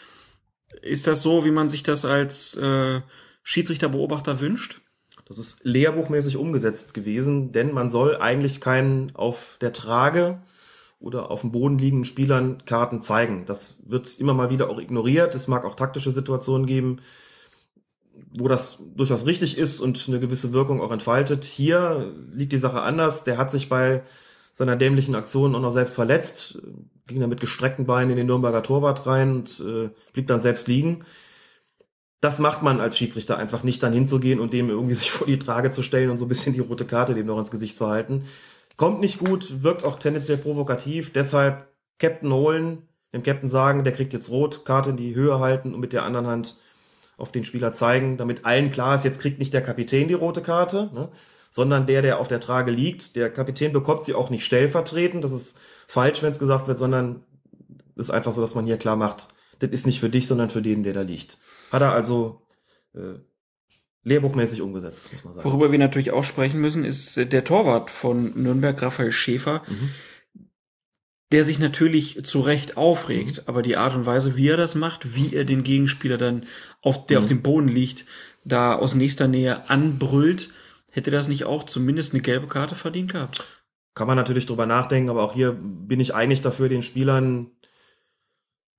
Ist 0.81 1.07
das 1.07 1.21
so, 1.21 1.45
wie 1.45 1.51
man 1.51 1.69
sich 1.69 1.83
das 1.83 2.05
als 2.05 2.55
äh, 2.55 3.01
Schiedsrichterbeobachter 3.43 4.39
wünscht? 4.39 4.81
Das 5.25 5.37
ist 5.37 5.61
lehrbuchmäßig 5.63 6.37
umgesetzt 6.37 6.93
gewesen, 6.93 7.53
denn 7.53 7.73
man 7.73 7.89
soll 7.89 8.17
eigentlich 8.17 8.59
keinen 8.59 9.15
auf 9.15 9.57
der 9.61 9.73
Trage 9.73 10.43
oder 10.99 11.31
auf 11.31 11.41
dem 11.41 11.51
Boden 11.51 11.79
liegenden 11.79 12.05
Spielern 12.05 12.65
Karten 12.65 13.01
zeigen. 13.01 13.45
Das 13.45 13.81
wird 13.85 14.19
immer 14.19 14.33
mal 14.33 14.49
wieder 14.49 14.69
auch 14.69 14.79
ignoriert. 14.79 15.33
Es 15.35 15.47
mag 15.47 15.65
auch 15.65 15.75
taktische 15.75 16.11
Situationen 16.11 16.65
geben, 16.65 16.99
wo 18.31 18.47
das 18.47 18.81
durchaus 18.95 19.25
richtig 19.25 19.57
ist 19.57 19.79
und 19.79 20.05
eine 20.07 20.19
gewisse 20.19 20.53
Wirkung 20.53 20.81
auch 20.81 20.91
entfaltet. 20.91 21.43
Hier 21.43 22.13
liegt 22.31 22.51
die 22.51 22.57
Sache 22.57 22.81
anders. 22.81 23.23
Der 23.23 23.37
hat 23.37 23.51
sich 23.51 23.69
bei 23.69 24.03
seiner 24.53 24.75
dämlichen 24.75 25.15
Aktion 25.15 25.55
auch 25.55 25.59
noch 25.59 25.71
selbst 25.71 25.95
verletzt, 25.95 26.59
ging 27.07 27.19
dann 27.19 27.29
mit 27.29 27.41
gestreckten 27.41 27.85
Beinen 27.85 28.11
in 28.11 28.17
den 28.17 28.27
Nürnberger 28.27 28.61
Torwart 28.63 29.05
rein 29.07 29.37
und 29.37 29.59
äh, 29.59 29.89
blieb 30.13 30.27
dann 30.27 30.39
selbst 30.39 30.67
liegen. 30.67 31.05
Das 32.21 32.39
macht 32.39 32.61
man 32.61 32.79
als 32.79 32.97
Schiedsrichter 32.97 33.37
einfach 33.37 33.63
nicht, 33.63 33.83
dann 33.83 33.93
hinzugehen 33.93 34.39
und 34.39 34.53
dem 34.53 34.69
irgendwie 34.69 34.93
sich 34.93 35.11
vor 35.11 35.27
die 35.27 35.39
Trage 35.39 35.71
zu 35.71 35.81
stellen 35.81 36.11
und 36.11 36.17
so 36.17 36.25
ein 36.25 36.29
bisschen 36.29 36.53
die 36.53 36.59
rote 36.59 36.85
Karte 36.85 37.15
dem 37.15 37.25
noch 37.25 37.39
ins 37.39 37.51
Gesicht 37.51 37.75
zu 37.75 37.87
halten. 37.87 38.25
Kommt 38.77 39.01
nicht 39.01 39.19
gut, 39.19 39.63
wirkt 39.63 39.83
auch 39.83 39.99
tendenziell 39.99 40.37
provokativ. 40.37 41.11
Deshalb 41.13 41.67
Captain 41.99 42.31
holen, 42.31 42.83
dem 43.11 43.23
Captain 43.23 43.49
sagen, 43.49 43.83
der 43.83 43.93
kriegt 43.93 44.13
jetzt 44.13 44.29
rot, 44.29 44.65
Karte 44.65 44.91
in 44.91 44.97
die 44.97 45.15
Höhe 45.15 45.39
halten 45.39 45.73
und 45.73 45.79
mit 45.79 45.93
der 45.93 46.03
anderen 46.03 46.27
Hand 46.27 46.57
auf 47.23 47.31
den 47.31 47.45
Spieler 47.45 47.73
zeigen, 47.73 48.17
damit 48.17 48.45
allen 48.45 48.69
klar 48.69 48.95
ist, 48.95 49.05
jetzt 49.05 49.19
kriegt 49.19 49.39
nicht 49.39 49.53
der 49.53 49.63
Kapitän 49.63 50.07
die 50.07 50.13
rote 50.13 50.41
Karte, 50.41 50.91
ne, 50.93 51.09
sondern 51.49 51.87
der, 51.87 52.01
der 52.01 52.19
auf 52.19 52.27
der 52.27 52.39
Trage 52.39 52.69
liegt. 52.69 53.15
Der 53.15 53.31
Kapitän 53.31 53.73
bekommt 53.73 54.03
sie 54.03 54.13
auch 54.13 54.29
nicht 54.29 54.45
stellvertretend. 54.45 55.23
Das 55.23 55.31
ist 55.31 55.57
falsch, 55.87 56.21
wenn 56.21 56.31
es 56.31 56.39
gesagt 56.39 56.67
wird, 56.67 56.77
sondern 56.77 57.23
ist 57.95 58.09
einfach 58.09 58.33
so, 58.33 58.41
dass 58.41 58.55
man 58.55 58.65
hier 58.65 58.77
klar 58.77 58.97
macht, 58.97 59.29
das 59.59 59.71
ist 59.71 59.85
nicht 59.85 59.99
für 59.99 60.09
dich, 60.09 60.27
sondern 60.27 60.49
für 60.49 60.61
den, 60.61 60.83
der 60.83 60.93
da 60.93 61.01
liegt. 61.01 61.39
Hat 61.71 61.81
er 61.81 61.93
also 61.93 62.41
äh, 62.93 63.19
lehrbuchmäßig 64.03 64.61
umgesetzt, 64.61 65.13
muss 65.13 65.23
man 65.23 65.33
sagen. 65.33 65.49
Worüber 65.49 65.71
wir 65.71 65.79
natürlich 65.79 66.11
auch 66.11 66.23
sprechen 66.23 66.59
müssen, 66.59 66.83
ist 66.83 67.17
äh, 67.17 67.25
der 67.25 67.43
Torwart 67.43 67.89
von 67.89 68.33
Nürnberg, 68.35 68.81
Raphael 68.81 69.11
Schäfer, 69.11 69.63
der 71.33 71.43
sich 71.43 71.57
natürlich 71.57 72.23
zu 72.23 72.41
Recht 72.41 72.77
aufregt, 72.77 73.47
aber 73.47 73.63
die 73.63 73.75
Art 73.75 73.95
und 73.95 74.05
Weise, 74.05 74.37
wie 74.37 74.49
er 74.49 74.57
das 74.57 74.75
macht, 74.75 75.15
wie 75.15 75.35
er 75.35 75.45
den 75.45 75.63
Gegenspieler 75.63 76.17
dann, 76.17 76.45
auf, 76.81 77.07
der 77.07 77.17
Mhm. 77.17 77.23
auf 77.23 77.27
dem 77.27 77.41
Boden 77.41 77.67
liegt, 77.67 78.05
da 78.45 78.75
aus 78.75 78.93
nächster 78.93 79.27
Nähe 79.27 79.67
anbrüllt, 79.69 80.51
hätte 80.91 81.09
das 81.09 81.27
nicht 81.27 81.45
auch 81.45 81.63
zumindest 81.63 82.13
eine 82.13 82.21
gelbe 82.21 82.45
Karte 82.45 82.75
verdient 82.75 83.13
gehabt? 83.13 83.43
Kann 83.95 84.07
man 84.07 84.15
natürlich 84.15 84.45
drüber 84.45 84.67
nachdenken, 84.67 85.09
aber 85.09 85.23
auch 85.23 85.33
hier 85.33 85.57
bin 85.59 85.99
ich 85.99 86.13
eigentlich 86.13 86.41
dafür, 86.41 86.69
den 86.69 86.83
Spielern 86.83 87.49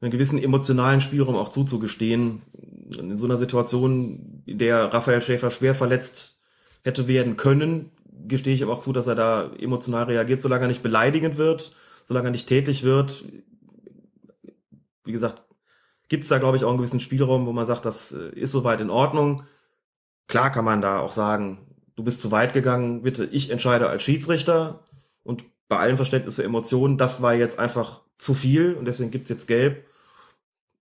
einen 0.00 0.10
gewissen 0.12 0.40
emotionalen 0.40 1.00
Spielraum 1.00 1.34
auch 1.34 1.48
zuzugestehen. 1.48 2.42
In 2.96 3.16
so 3.16 3.26
einer 3.26 3.36
Situation, 3.36 4.42
in 4.46 4.58
der 4.58 4.92
Raphael 4.92 5.22
Schäfer 5.22 5.50
schwer 5.50 5.74
verletzt 5.74 6.40
hätte 6.84 7.08
werden 7.08 7.36
können, 7.36 7.90
gestehe 8.28 8.54
ich 8.54 8.62
aber 8.62 8.74
auch 8.74 8.80
zu, 8.80 8.92
dass 8.92 9.08
er 9.08 9.16
da 9.16 9.50
emotional 9.58 10.04
reagiert, 10.04 10.40
solange 10.40 10.66
er 10.66 10.68
nicht 10.68 10.82
beleidigend 10.82 11.36
wird, 11.36 11.74
solange 12.04 12.28
er 12.28 12.32
nicht 12.32 12.48
tätig 12.48 12.84
wird. 12.84 13.24
Wie 15.04 15.12
gesagt, 15.12 15.42
gibt 16.08 16.22
es 16.22 16.28
da, 16.28 16.38
glaube 16.38 16.56
ich, 16.56 16.64
auch 16.64 16.68
einen 16.68 16.78
gewissen 16.78 17.00
Spielraum, 17.00 17.46
wo 17.46 17.52
man 17.52 17.66
sagt, 17.66 17.84
das 17.84 18.12
äh, 18.12 18.28
ist 18.30 18.52
soweit 18.52 18.80
in 18.80 18.90
Ordnung. 18.90 19.42
Klar 20.28 20.50
kann 20.50 20.64
man 20.64 20.80
da 20.80 21.00
auch 21.00 21.10
sagen, 21.10 21.66
du 21.96 22.04
bist 22.04 22.20
zu 22.20 22.30
weit 22.30 22.52
gegangen, 22.52 23.02
bitte, 23.02 23.24
ich 23.24 23.50
entscheide 23.50 23.88
als 23.88 24.02
Schiedsrichter 24.02 24.84
und 25.22 25.44
bei 25.68 25.78
allem 25.78 25.96
Verständnis 25.96 26.36
für 26.36 26.44
Emotionen, 26.44 26.98
das 26.98 27.22
war 27.22 27.34
jetzt 27.34 27.58
einfach 27.58 28.02
zu 28.18 28.34
viel 28.34 28.74
und 28.74 28.84
deswegen 28.84 29.10
gibt's 29.10 29.30
jetzt 29.30 29.46
gelb. 29.46 29.86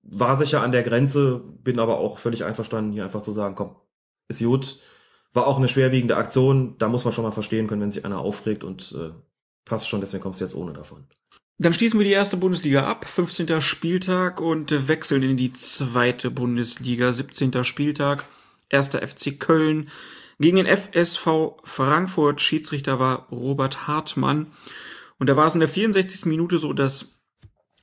War 0.04 0.36
sicher 0.38 0.62
an 0.62 0.72
der 0.74 0.84
Grenze, 0.84 1.42
bin 1.64 1.80
aber 1.80 1.98
auch 1.98 2.18
völlig 2.18 2.44
einverstanden, 2.44 2.92
hier 2.92 3.06
einfach 3.06 3.22
zu 3.22 3.32
sagen, 3.32 3.56
komm, 3.56 3.76
ist 4.28 4.44
gut. 4.44 4.80
War 5.32 5.48
auch 5.48 5.58
eine 5.58 5.68
schwerwiegende 5.68 6.18
Aktion, 6.18 6.78
da 6.78 6.90
muss 6.90 7.06
man 7.06 7.14
schon 7.14 7.24
mal 7.24 7.32
verstehen 7.32 7.68
können, 7.68 7.82
wenn 7.82 7.92
sich 7.92 8.06
einer 8.06 8.20
aufregt 8.20 8.64
und 8.64 8.94
äh, 8.98 9.12
passt 9.66 9.88
schon, 9.88 10.02
deswegen 10.02 10.24
kommst 10.24 10.40
du 10.40 10.46
jetzt 10.46 10.56
ohne 10.56 10.74
davon. 10.74 11.06
Dann 11.60 11.74
schließen 11.74 12.00
wir 12.00 12.06
die 12.06 12.12
erste 12.12 12.38
Bundesliga 12.38 12.88
ab, 12.88 13.06
15. 13.06 13.62
Spieltag 13.62 14.42
und 14.42 14.88
wechseln 14.88 15.24
in 15.24 15.38
die 15.38 15.54
zweite 15.54 16.32
Bundesliga, 16.32 17.12
17. 17.12 17.64
Spieltag, 17.64 18.26
erster 18.70 19.06
FC 19.08 19.40
Köln 19.40 19.90
gegen 20.40 20.58
den 20.58 20.66
FSV 20.66 21.58
Frankfurt. 21.64 22.42
Schiedsrichter 22.42 23.00
war 23.00 23.28
Robert 23.32 23.88
Hartmann. 23.88 24.48
Und 25.20 25.28
da 25.28 25.38
war 25.38 25.46
es 25.46 25.54
in 25.54 25.60
der 25.60 25.70
64. 25.70 26.26
Minute 26.26 26.58
so, 26.58 26.74
dass 26.74 27.06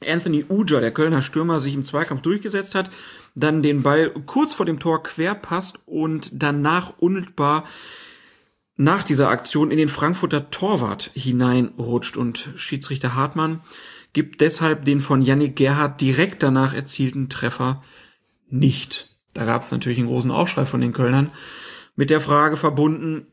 Anthony 0.07 0.45
Uja, 0.49 0.81
der 0.81 0.93
Kölner 0.93 1.23
Stürmer, 1.23 1.61
sich 1.61 1.75
im 1.75 1.85
Zweikampf 1.85 2.23
durchgesetzt 2.23 2.75
hat, 2.75 2.91
dann 3.35 3.63
den 3.63 3.83
Ball 3.83 4.11
kurz 4.27 4.53
vor 4.53 4.67
dem 4.67 4.81
Tor 4.81 5.03
quer 5.03 5.35
passt 5.35 5.79
und 5.87 6.31
danach 6.33 6.99
unmittelbar 6.99 7.65
nach 8.77 9.05
dieser 9.05 9.29
Aktion 9.29 9.71
in 9.71 9.77
den 9.77 9.89
Frankfurter 9.89 10.51
Torwart 10.51 11.11
hineinrutscht 11.15 12.17
und 12.17 12.51
Schiedsrichter 12.57 13.15
Hartmann 13.15 13.63
gibt 14.13 14.41
deshalb 14.41 14.85
den 14.85 15.01
von 15.01 15.23
Yannick 15.23 15.57
Gerhardt 15.57 16.01
direkt 16.01 16.43
danach 16.43 16.75
erzielten 16.75 17.29
Treffer 17.29 17.83
nicht. 18.49 19.17
Da 19.35 19.45
gab 19.45 19.63
es 19.63 19.71
natürlich 19.71 19.99
einen 19.99 20.09
großen 20.09 20.31
Aufschrei 20.31 20.67
von 20.67 20.81
den 20.81 20.93
Kölnern 20.93 21.31
mit 21.95 22.11
der 22.11 22.21
Frage 22.21 22.57
verbunden, 22.57 23.27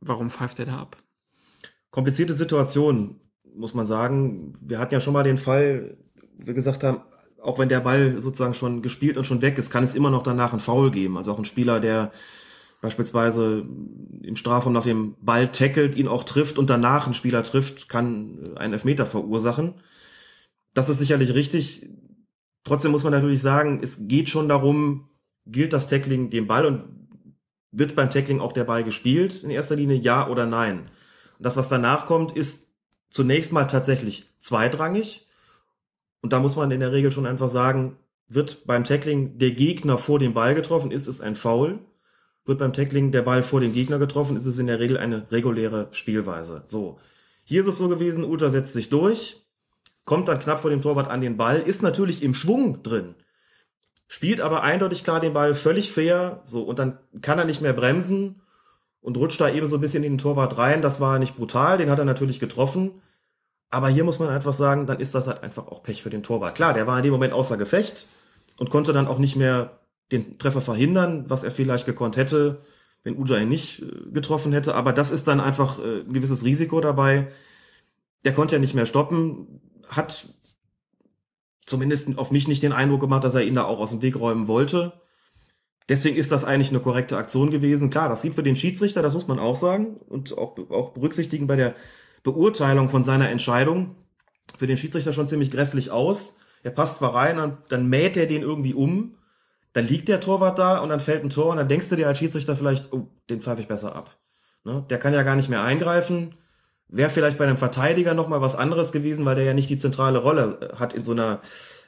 warum 0.00 0.30
pfeift 0.30 0.58
er 0.58 0.66
da 0.66 0.78
ab? 0.78 0.96
Komplizierte 1.90 2.34
Situation, 2.34 3.20
muss 3.54 3.74
man 3.74 3.86
sagen. 3.86 4.54
Wir 4.60 4.78
hatten 4.78 4.94
ja 4.94 5.00
schon 5.00 5.14
mal 5.14 5.22
den 5.22 5.38
Fall, 5.38 5.96
wir 6.36 6.54
gesagt 6.54 6.84
haben, 6.84 7.02
auch 7.40 7.58
wenn 7.58 7.68
der 7.68 7.80
Ball 7.80 8.20
sozusagen 8.20 8.54
schon 8.54 8.82
gespielt 8.82 9.16
und 9.16 9.24
schon 9.24 9.42
weg 9.42 9.58
ist, 9.58 9.70
kann 9.70 9.84
es 9.84 9.94
immer 9.94 10.10
noch 10.10 10.22
danach 10.22 10.52
einen 10.52 10.60
Foul 10.60 10.90
geben. 10.90 11.16
Also 11.16 11.32
auch 11.32 11.38
ein 11.38 11.44
Spieler, 11.44 11.80
der 11.80 12.12
beispielsweise 12.80 13.66
im 14.22 14.36
Strafraum 14.36 14.72
nach 14.72 14.84
dem 14.84 15.16
Ball 15.20 15.50
tackelt, 15.50 15.96
ihn 15.96 16.08
auch 16.08 16.24
trifft 16.24 16.58
und 16.58 16.70
danach 16.70 17.06
einen 17.06 17.14
Spieler 17.14 17.42
trifft, 17.42 17.88
kann 17.88 18.44
einen 18.56 18.74
Elfmeter 18.74 19.06
verursachen. 19.06 19.74
Das 20.74 20.88
ist 20.88 20.98
sicherlich 20.98 21.34
richtig. 21.34 21.88
Trotzdem 22.64 22.92
muss 22.92 23.04
man 23.04 23.12
natürlich 23.12 23.42
sagen, 23.42 23.80
es 23.82 24.06
geht 24.06 24.28
schon 24.28 24.48
darum, 24.48 25.08
gilt 25.46 25.72
das 25.72 25.88
Tackling 25.88 26.30
dem 26.30 26.46
Ball 26.46 26.66
und 26.66 26.84
wird 27.72 27.96
beim 27.96 28.10
Tackling 28.10 28.40
auch 28.40 28.52
der 28.52 28.64
Ball 28.64 28.84
gespielt 28.84 29.42
in 29.42 29.50
erster 29.50 29.76
Linie, 29.76 29.96
ja 29.96 30.28
oder 30.28 30.46
nein? 30.46 30.90
Und 31.38 31.46
das, 31.46 31.56
was 31.56 31.68
danach 31.68 32.06
kommt, 32.06 32.36
ist 32.36 32.68
zunächst 33.10 33.52
mal 33.52 33.64
tatsächlich 33.64 34.28
zweitrangig. 34.38 35.26
Und 36.20 36.32
da 36.32 36.40
muss 36.40 36.56
man 36.56 36.70
in 36.70 36.80
der 36.80 36.92
Regel 36.92 37.10
schon 37.10 37.26
einfach 37.26 37.48
sagen, 37.48 37.96
wird 38.28 38.66
beim 38.66 38.84
Tackling 38.84 39.38
der 39.38 39.52
Gegner 39.52 39.98
vor 39.98 40.18
dem 40.18 40.34
Ball 40.34 40.54
getroffen, 40.54 40.90
ist 40.90 41.06
es 41.06 41.20
ein 41.20 41.34
Foul. 41.34 41.78
Wird 42.48 42.60
beim 42.60 42.72
Tackling 42.72 43.12
der 43.12 43.20
Ball 43.20 43.42
vor 43.42 43.60
dem 43.60 43.74
Gegner 43.74 43.98
getroffen, 43.98 44.38
ist 44.38 44.46
es 44.46 44.58
in 44.58 44.68
der 44.68 44.80
Regel 44.80 44.96
eine 44.96 45.30
reguläre 45.30 45.88
Spielweise. 45.90 46.62
So. 46.64 46.98
Hier 47.44 47.60
ist 47.60 47.66
es 47.66 47.76
so 47.76 47.90
gewesen, 47.90 48.24
Uta 48.24 48.48
setzt 48.48 48.72
sich 48.72 48.88
durch, 48.88 49.46
kommt 50.06 50.28
dann 50.28 50.38
knapp 50.38 50.60
vor 50.60 50.70
dem 50.70 50.80
Torwart 50.80 51.10
an 51.10 51.20
den 51.20 51.36
Ball, 51.36 51.60
ist 51.60 51.82
natürlich 51.82 52.22
im 52.22 52.32
Schwung 52.32 52.82
drin, 52.82 53.14
spielt 54.06 54.40
aber 54.40 54.62
eindeutig 54.62 55.04
klar 55.04 55.20
den 55.20 55.34
Ball 55.34 55.54
völlig 55.54 55.92
fair, 55.92 56.40
so, 56.46 56.62
und 56.62 56.78
dann 56.78 56.98
kann 57.20 57.38
er 57.38 57.44
nicht 57.44 57.60
mehr 57.60 57.74
bremsen 57.74 58.40
und 59.02 59.18
rutscht 59.18 59.42
da 59.42 59.50
eben 59.50 59.66
so 59.66 59.76
ein 59.76 59.82
bisschen 59.82 60.02
in 60.02 60.14
den 60.14 60.18
Torwart 60.18 60.56
rein. 60.56 60.80
Das 60.80 61.02
war 61.02 61.18
nicht 61.18 61.36
brutal, 61.36 61.76
den 61.76 61.90
hat 61.90 61.98
er 61.98 62.06
natürlich 62.06 62.40
getroffen. 62.40 63.02
Aber 63.68 63.90
hier 63.90 64.04
muss 64.04 64.18
man 64.18 64.30
einfach 64.30 64.54
sagen, 64.54 64.86
dann 64.86 65.00
ist 65.00 65.14
das 65.14 65.26
halt 65.26 65.42
einfach 65.42 65.66
auch 65.66 65.82
Pech 65.82 66.02
für 66.02 66.08
den 66.08 66.22
Torwart. 66.22 66.54
Klar, 66.54 66.72
der 66.72 66.86
war 66.86 66.96
in 66.96 67.02
dem 67.02 67.12
Moment 67.12 67.34
außer 67.34 67.58
Gefecht 67.58 68.06
und 68.56 68.70
konnte 68.70 68.94
dann 68.94 69.06
auch 69.06 69.18
nicht 69.18 69.36
mehr 69.36 69.77
den 70.12 70.38
Treffer 70.38 70.60
verhindern, 70.60 71.24
was 71.28 71.44
er 71.44 71.50
vielleicht 71.50 71.86
gekonnt 71.86 72.16
hätte, 72.16 72.62
wenn 73.04 73.16
Uja 73.16 73.38
ihn 73.38 73.48
nicht 73.48 73.82
äh, 73.82 74.10
getroffen 74.12 74.52
hätte. 74.52 74.74
Aber 74.74 74.92
das 74.92 75.10
ist 75.10 75.28
dann 75.28 75.40
einfach 75.40 75.78
äh, 75.78 76.00
ein 76.00 76.12
gewisses 76.12 76.44
Risiko 76.44 76.80
dabei. 76.80 77.28
Der 78.24 78.34
konnte 78.34 78.56
ja 78.56 78.60
nicht 78.60 78.74
mehr 78.74 78.86
stoppen, 78.86 79.60
hat 79.88 80.28
zumindest 81.66 82.18
auf 82.18 82.30
mich 82.30 82.48
nicht 82.48 82.62
den 82.62 82.72
Eindruck 82.72 83.00
gemacht, 83.00 83.24
dass 83.24 83.34
er 83.34 83.42
ihn 83.42 83.54
da 83.54 83.64
auch 83.64 83.78
aus 83.78 83.90
dem 83.90 84.02
Weg 84.02 84.18
räumen 84.18 84.48
wollte. 84.48 84.92
Deswegen 85.88 86.16
ist 86.16 86.32
das 86.32 86.44
eigentlich 86.44 86.70
eine 86.70 86.80
korrekte 86.80 87.16
Aktion 87.16 87.50
gewesen. 87.50 87.90
Klar, 87.90 88.08
das 88.08 88.22
sieht 88.22 88.34
für 88.34 88.42
den 88.42 88.56
Schiedsrichter, 88.56 89.00
das 89.02 89.14
muss 89.14 89.28
man 89.28 89.38
auch 89.38 89.56
sagen 89.56 89.96
und 90.08 90.36
auch, 90.36 90.58
auch 90.70 90.90
berücksichtigen 90.90 91.46
bei 91.46 91.56
der 91.56 91.74
Beurteilung 92.22 92.90
von 92.90 93.04
seiner 93.04 93.30
Entscheidung, 93.30 93.96
für 94.58 94.66
den 94.66 94.76
Schiedsrichter 94.76 95.12
schon 95.12 95.26
ziemlich 95.26 95.50
grässlich 95.50 95.90
aus. 95.90 96.36
Er 96.62 96.72
passt 96.72 96.98
zwar 96.98 97.14
rein 97.14 97.38
und 97.38 97.56
dann 97.68 97.88
mäht 97.88 98.16
er 98.16 98.26
den 98.26 98.42
irgendwie 98.42 98.74
um, 98.74 99.14
dann 99.72 99.86
liegt 99.86 100.08
der 100.08 100.20
Torwart 100.20 100.58
da 100.58 100.78
und 100.78 100.88
dann 100.88 101.00
fällt 101.00 101.22
ein 101.22 101.30
Tor 101.30 101.50
und 101.50 101.56
dann 101.58 101.68
denkst 101.68 101.88
du 101.88 101.96
dir 101.96 102.08
als 102.08 102.18
Schiedsrichter 102.18 102.56
vielleicht, 102.56 102.92
oh, 102.92 103.08
den 103.30 103.40
pfeife 103.40 103.60
ich 103.60 103.68
besser 103.68 103.94
ab. 103.94 104.16
Ne? 104.64 104.84
Der 104.90 104.98
kann 104.98 105.14
ja 105.14 105.22
gar 105.22 105.36
nicht 105.36 105.48
mehr 105.48 105.62
eingreifen. 105.62 106.34
Wäre 106.88 107.10
vielleicht 107.10 107.38
bei 107.38 107.44
einem 107.44 107.58
Verteidiger 107.58 108.14
nochmal 108.14 108.40
was 108.40 108.56
anderes 108.56 108.92
gewesen, 108.92 109.26
weil 109.26 109.36
der 109.36 109.44
ja 109.44 109.54
nicht 109.54 109.68
die 109.68 109.76
zentrale 109.76 110.18
Rolle 110.18 110.74
hat 110.76 110.94
in 110.94 111.02
so 111.02 111.12
einer 111.12 111.40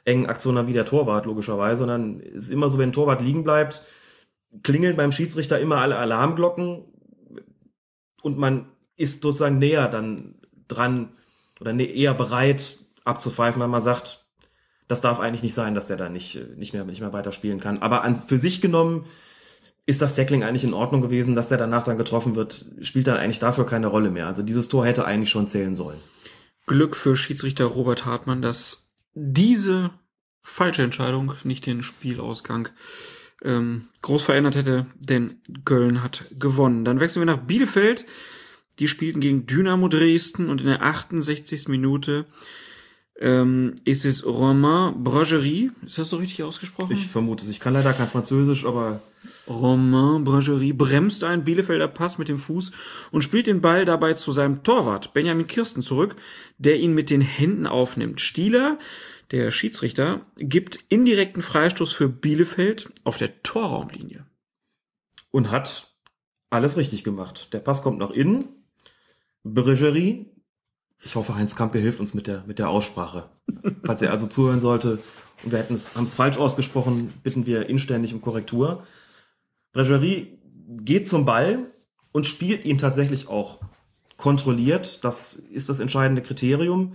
engen 0.05 0.27
Aktion 0.27 0.67
wie 0.67 0.73
der 0.73 0.85
Torwart, 0.85 1.25
logischerweise, 1.25 1.79
sondern 1.79 2.19
ist 2.19 2.49
immer 2.49 2.69
so, 2.69 2.77
wenn 2.77 2.89
ein 2.89 2.93
Torwart 2.93 3.21
liegen 3.21 3.43
bleibt, 3.43 3.83
klingeln 4.63 4.95
beim 4.95 5.11
Schiedsrichter 5.11 5.59
immer 5.59 5.77
alle 5.77 5.97
Alarmglocken 5.97 6.85
und 8.21 8.37
man 8.37 8.67
ist 8.95 9.23
sozusagen 9.23 9.57
näher 9.57 9.87
dann 9.87 10.35
dran 10.67 11.13
oder 11.59 11.73
eher 11.73 12.13
bereit 12.13 12.79
abzupfeifen, 13.03 13.61
weil 13.61 13.67
man 13.67 13.81
sagt, 13.81 14.20
das 14.91 14.99
darf 14.99 15.21
eigentlich 15.21 15.41
nicht 15.41 15.53
sein, 15.53 15.73
dass 15.73 15.87
der 15.87 15.95
da 15.95 16.09
nicht, 16.09 16.37
nicht, 16.57 16.73
mehr, 16.73 16.83
nicht 16.83 16.99
mehr 16.99 17.13
weiterspielen 17.13 17.61
kann. 17.61 17.77
Aber 17.77 18.03
an, 18.03 18.13
für 18.13 18.37
sich 18.37 18.59
genommen 18.59 19.05
ist 19.85 20.01
das 20.01 20.15
Tackling 20.15 20.43
eigentlich 20.43 20.65
in 20.65 20.73
Ordnung 20.73 20.99
gewesen, 20.99 21.33
dass 21.33 21.47
der 21.47 21.57
danach 21.57 21.83
dann 21.83 21.97
getroffen 21.97 22.35
wird, 22.35 22.65
spielt 22.81 23.07
dann 23.07 23.15
eigentlich 23.15 23.39
dafür 23.39 23.65
keine 23.65 23.87
Rolle 23.87 24.11
mehr. 24.11 24.27
Also 24.27 24.43
dieses 24.43 24.67
Tor 24.67 24.85
hätte 24.85 25.05
eigentlich 25.05 25.29
schon 25.29 25.47
zählen 25.47 25.75
sollen. 25.75 25.99
Glück 26.67 26.97
für 26.97 27.15
Schiedsrichter 27.15 27.63
Robert 27.63 28.05
Hartmann, 28.05 28.41
dass 28.41 28.91
diese 29.13 29.91
falsche 30.41 30.83
Entscheidung 30.83 31.35
nicht 31.45 31.65
den 31.65 31.83
Spielausgang 31.83 32.67
ähm, 33.43 33.87
groß 34.01 34.23
verändert 34.23 34.55
hätte, 34.55 34.87
denn 34.99 35.37
Köln 35.63 36.03
hat 36.03 36.25
gewonnen. 36.37 36.83
Dann 36.83 36.99
wechseln 36.99 37.21
wir 37.21 37.33
nach 37.33 37.45
Bielefeld. 37.45 38.05
Die 38.79 38.89
spielten 38.89 39.21
gegen 39.21 39.45
Dynamo 39.45 39.87
Dresden 39.87 40.49
und 40.49 40.59
in 40.59 40.67
der 40.67 40.81
68. 40.81 41.69
Minute 41.69 42.25
ähm, 43.21 43.75
ist 43.85 44.03
es 44.03 44.25
Romain 44.25 45.03
Bragerie. 45.03 45.71
Ist 45.85 45.99
das 45.99 46.09
so 46.09 46.17
richtig 46.17 46.43
ausgesprochen? 46.43 46.91
Ich 46.91 47.07
vermute 47.07 47.43
es. 47.43 47.49
Ich 47.49 47.59
kann 47.59 47.73
leider 47.73 47.93
kein 47.93 48.07
Französisch, 48.07 48.65
aber 48.65 49.01
Romain 49.47 50.23
Bragerie 50.23 50.73
bremst 50.73 51.23
einen 51.23 51.43
Bielefelder 51.43 51.87
Pass 51.87 52.17
mit 52.17 52.29
dem 52.29 52.39
Fuß 52.39 52.71
und 53.11 53.23
spielt 53.23 53.47
den 53.47 53.61
Ball 53.61 53.85
dabei 53.85 54.15
zu 54.15 54.31
seinem 54.31 54.63
Torwart 54.63 55.13
Benjamin 55.13 55.47
Kirsten 55.47 55.81
zurück, 55.81 56.15
der 56.57 56.79
ihn 56.79 56.93
mit 56.93 57.09
den 57.09 57.21
Händen 57.21 57.67
aufnimmt. 57.67 58.19
Stieler 58.21 58.79
der 59.29 59.51
Schiedsrichter 59.51 60.25
gibt 60.37 60.79
indirekten 60.89 61.41
Freistoß 61.41 61.93
für 61.93 62.09
Bielefeld 62.09 62.91
auf 63.03 63.17
der 63.17 63.41
Torraumlinie. 63.43 64.25
Und 65.29 65.51
hat 65.51 65.95
alles 66.49 66.75
richtig 66.75 67.03
gemacht. 67.03 67.53
Der 67.53 67.59
Pass 67.59 67.83
kommt 67.83 67.99
nach 67.99 68.11
innen. 68.11 68.49
Bregerie. 69.43 70.25
Ich 71.03 71.15
hoffe, 71.15 71.35
Heinz 71.35 71.55
Kampke 71.55 71.79
hilft 71.79 71.99
uns 71.99 72.13
mit 72.13 72.27
der, 72.27 72.43
mit 72.45 72.59
der 72.59 72.69
Aussprache. 72.69 73.29
Falls 73.83 74.01
er 74.01 74.11
also 74.11 74.27
zuhören 74.27 74.59
sollte 74.59 74.99
und 75.43 75.51
wir 75.51 75.59
hätten 75.59 75.73
es, 75.73 75.95
haben 75.95 76.05
es 76.05 76.15
falsch 76.15 76.37
ausgesprochen, 76.37 77.13
bitten 77.23 77.45
wir 77.45 77.67
inständig 77.69 78.13
um 78.13 78.21
Korrektur. 78.21 78.83
Bregerie 79.73 80.39
geht 80.67 81.07
zum 81.07 81.25
Ball 81.25 81.71
und 82.11 82.25
spielt 82.25 82.65
ihn 82.65 82.77
tatsächlich 82.77 83.27
auch 83.27 83.59
kontrolliert. 84.17 85.03
Das 85.03 85.33
ist 85.33 85.69
das 85.69 85.79
entscheidende 85.79 86.21
Kriterium. 86.21 86.93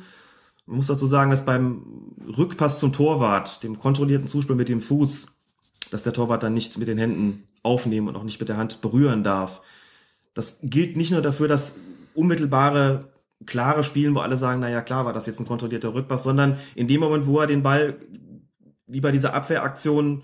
Man 0.67 0.77
muss 0.77 0.87
dazu 0.87 1.07
sagen, 1.07 1.31
dass 1.31 1.45
beim 1.45 2.15
Rückpass 2.37 2.81
zum 2.81 2.93
Torwart, 2.93 3.63
dem 3.63 3.79
kontrollierten 3.79 4.29
Zuspiel 4.29 4.57
mit 4.57 4.69
dem 4.69 4.81
Fuß, 4.81 5.39
dass 5.91 6.03
der 6.03 6.13
Torwart 6.13 6.43
dann 6.43 6.55
nicht 6.55 6.79
mit 6.79 6.89
den 6.89 6.99
Händen 6.99 7.45
aufnehmen 7.63 8.09
und 8.09 8.17
auch 8.17 8.25
nicht 8.25 8.41
mit 8.41 8.49
der 8.49 8.57
Hand 8.57 8.81
berühren 8.81 9.23
darf. 9.23 9.63
Das 10.35 10.59
gilt 10.63 10.97
nicht 10.97 11.13
nur 11.13 11.23
dafür, 11.23 11.49
dass 11.49 11.79
unmittelbare, 12.15 13.13
klare 13.45 13.85
Spielen, 13.85 14.15
wo 14.15 14.21
alle 14.21 14.37
sagen, 14.37 14.61
naja, 14.61 14.81
klar 14.81 15.05
war 15.05 15.13
das 15.13 15.27
jetzt 15.27 15.41
ein 15.41 15.47
kontrollierter 15.47 15.93
Rückpass, 15.93 16.23
sondern 16.23 16.59
in 16.75 16.89
dem 16.89 17.01
Moment, 17.01 17.27
wo 17.27 17.41
er 17.41 17.47
den 17.47 17.63
Ball, 17.63 17.97
wie 18.87 19.01
bei 19.01 19.13
dieser 19.13 19.35
Abwehraktion, 19.35 20.23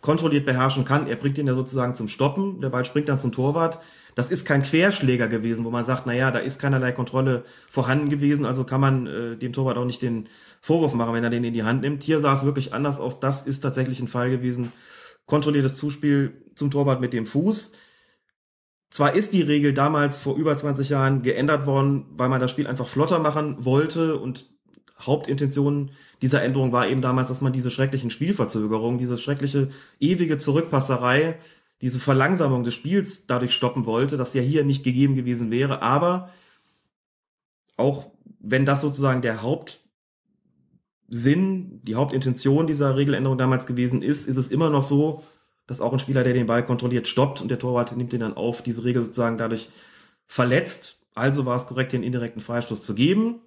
kontrolliert 0.00 0.46
beherrschen 0.46 0.84
kann, 0.84 1.06
er 1.06 1.16
bringt 1.16 1.38
ihn 1.38 1.46
ja 1.46 1.54
sozusagen 1.54 1.94
zum 1.94 2.08
Stoppen, 2.08 2.60
der 2.60 2.70
Ball 2.70 2.84
springt 2.84 3.08
dann 3.08 3.18
zum 3.18 3.32
Torwart, 3.32 3.80
das 4.16 4.30
ist 4.30 4.46
kein 4.46 4.62
Querschläger 4.62 5.28
gewesen, 5.28 5.64
wo 5.64 5.70
man 5.70 5.84
sagt, 5.84 6.06
na 6.06 6.14
ja, 6.14 6.30
da 6.30 6.38
ist 6.38 6.58
keinerlei 6.58 6.92
Kontrolle 6.92 7.44
vorhanden 7.68 8.08
gewesen, 8.08 8.46
also 8.46 8.64
kann 8.64 8.80
man 8.80 9.06
äh, 9.06 9.36
dem 9.36 9.52
Torwart 9.52 9.76
auch 9.76 9.84
nicht 9.84 10.00
den 10.00 10.28
Vorwurf 10.62 10.94
machen, 10.94 11.12
wenn 11.12 11.22
er 11.22 11.30
den 11.30 11.44
in 11.44 11.52
die 11.52 11.64
Hand 11.64 11.82
nimmt. 11.82 12.02
Hier 12.02 12.20
sah 12.20 12.32
es 12.32 12.44
wirklich 12.44 12.72
anders 12.72 12.98
aus. 12.98 13.20
Das 13.20 13.46
ist 13.46 13.60
tatsächlich 13.60 14.00
ein 14.00 14.08
Fall 14.08 14.30
gewesen. 14.30 14.72
Kontrolliertes 15.26 15.76
Zuspiel 15.76 16.32
zum 16.54 16.70
Torwart 16.70 17.00
mit 17.00 17.12
dem 17.12 17.26
Fuß. 17.26 17.72
Zwar 18.96 19.14
ist 19.14 19.34
die 19.34 19.42
Regel 19.42 19.74
damals 19.74 20.22
vor 20.22 20.36
über 20.36 20.56
20 20.56 20.88
Jahren 20.88 21.20
geändert 21.20 21.66
worden, 21.66 22.06
weil 22.12 22.30
man 22.30 22.40
das 22.40 22.50
Spiel 22.50 22.66
einfach 22.66 22.86
flotter 22.86 23.18
machen 23.18 23.62
wollte 23.62 24.16
und 24.16 24.48
Hauptintention 24.98 25.90
dieser 26.22 26.42
Änderung 26.42 26.72
war 26.72 26.88
eben 26.88 27.02
damals, 27.02 27.28
dass 27.28 27.42
man 27.42 27.52
diese 27.52 27.70
schrecklichen 27.70 28.08
Spielverzögerungen, 28.08 28.98
diese 28.98 29.18
schreckliche 29.18 29.68
ewige 30.00 30.38
Zurückpasserei 30.38 31.38
diese 31.82 32.00
Verlangsamung 32.00 32.64
des 32.64 32.72
Spiels 32.72 33.26
dadurch 33.26 33.52
stoppen 33.52 33.84
wollte, 33.84 34.16
das 34.16 34.32
ja 34.32 34.40
hier 34.40 34.64
nicht 34.64 34.82
gegeben 34.82 35.14
gewesen 35.14 35.50
wäre. 35.50 35.82
Aber 35.82 36.30
auch 37.76 38.10
wenn 38.40 38.64
das 38.64 38.80
sozusagen 38.80 39.20
der 39.20 39.42
Hauptsinn, 39.42 39.82
die 41.82 41.96
Hauptintention 41.96 42.66
dieser 42.66 42.96
Regeländerung 42.96 43.36
damals 43.36 43.66
gewesen 43.66 44.00
ist, 44.00 44.26
ist 44.26 44.38
es 44.38 44.48
immer 44.48 44.70
noch 44.70 44.84
so, 44.84 45.22
dass 45.66 45.80
auch 45.80 45.92
ein 45.92 45.98
Spieler, 45.98 46.24
der 46.24 46.32
den 46.32 46.46
Ball 46.46 46.64
kontrolliert, 46.64 47.08
stoppt 47.08 47.40
und 47.40 47.48
der 47.48 47.58
Torwart 47.58 47.96
nimmt 47.96 48.12
den 48.12 48.20
dann 48.20 48.36
auf, 48.36 48.62
diese 48.62 48.84
Regel 48.84 49.02
sozusagen 49.02 49.38
dadurch 49.38 49.68
verletzt. 50.26 51.00
Also 51.14 51.46
war 51.46 51.56
es 51.56 51.66
korrekt, 51.66 51.92
den 51.92 52.02
indirekten 52.02 52.40
Freistoß 52.40 52.82
zu 52.82 52.94
geben. 52.94 53.40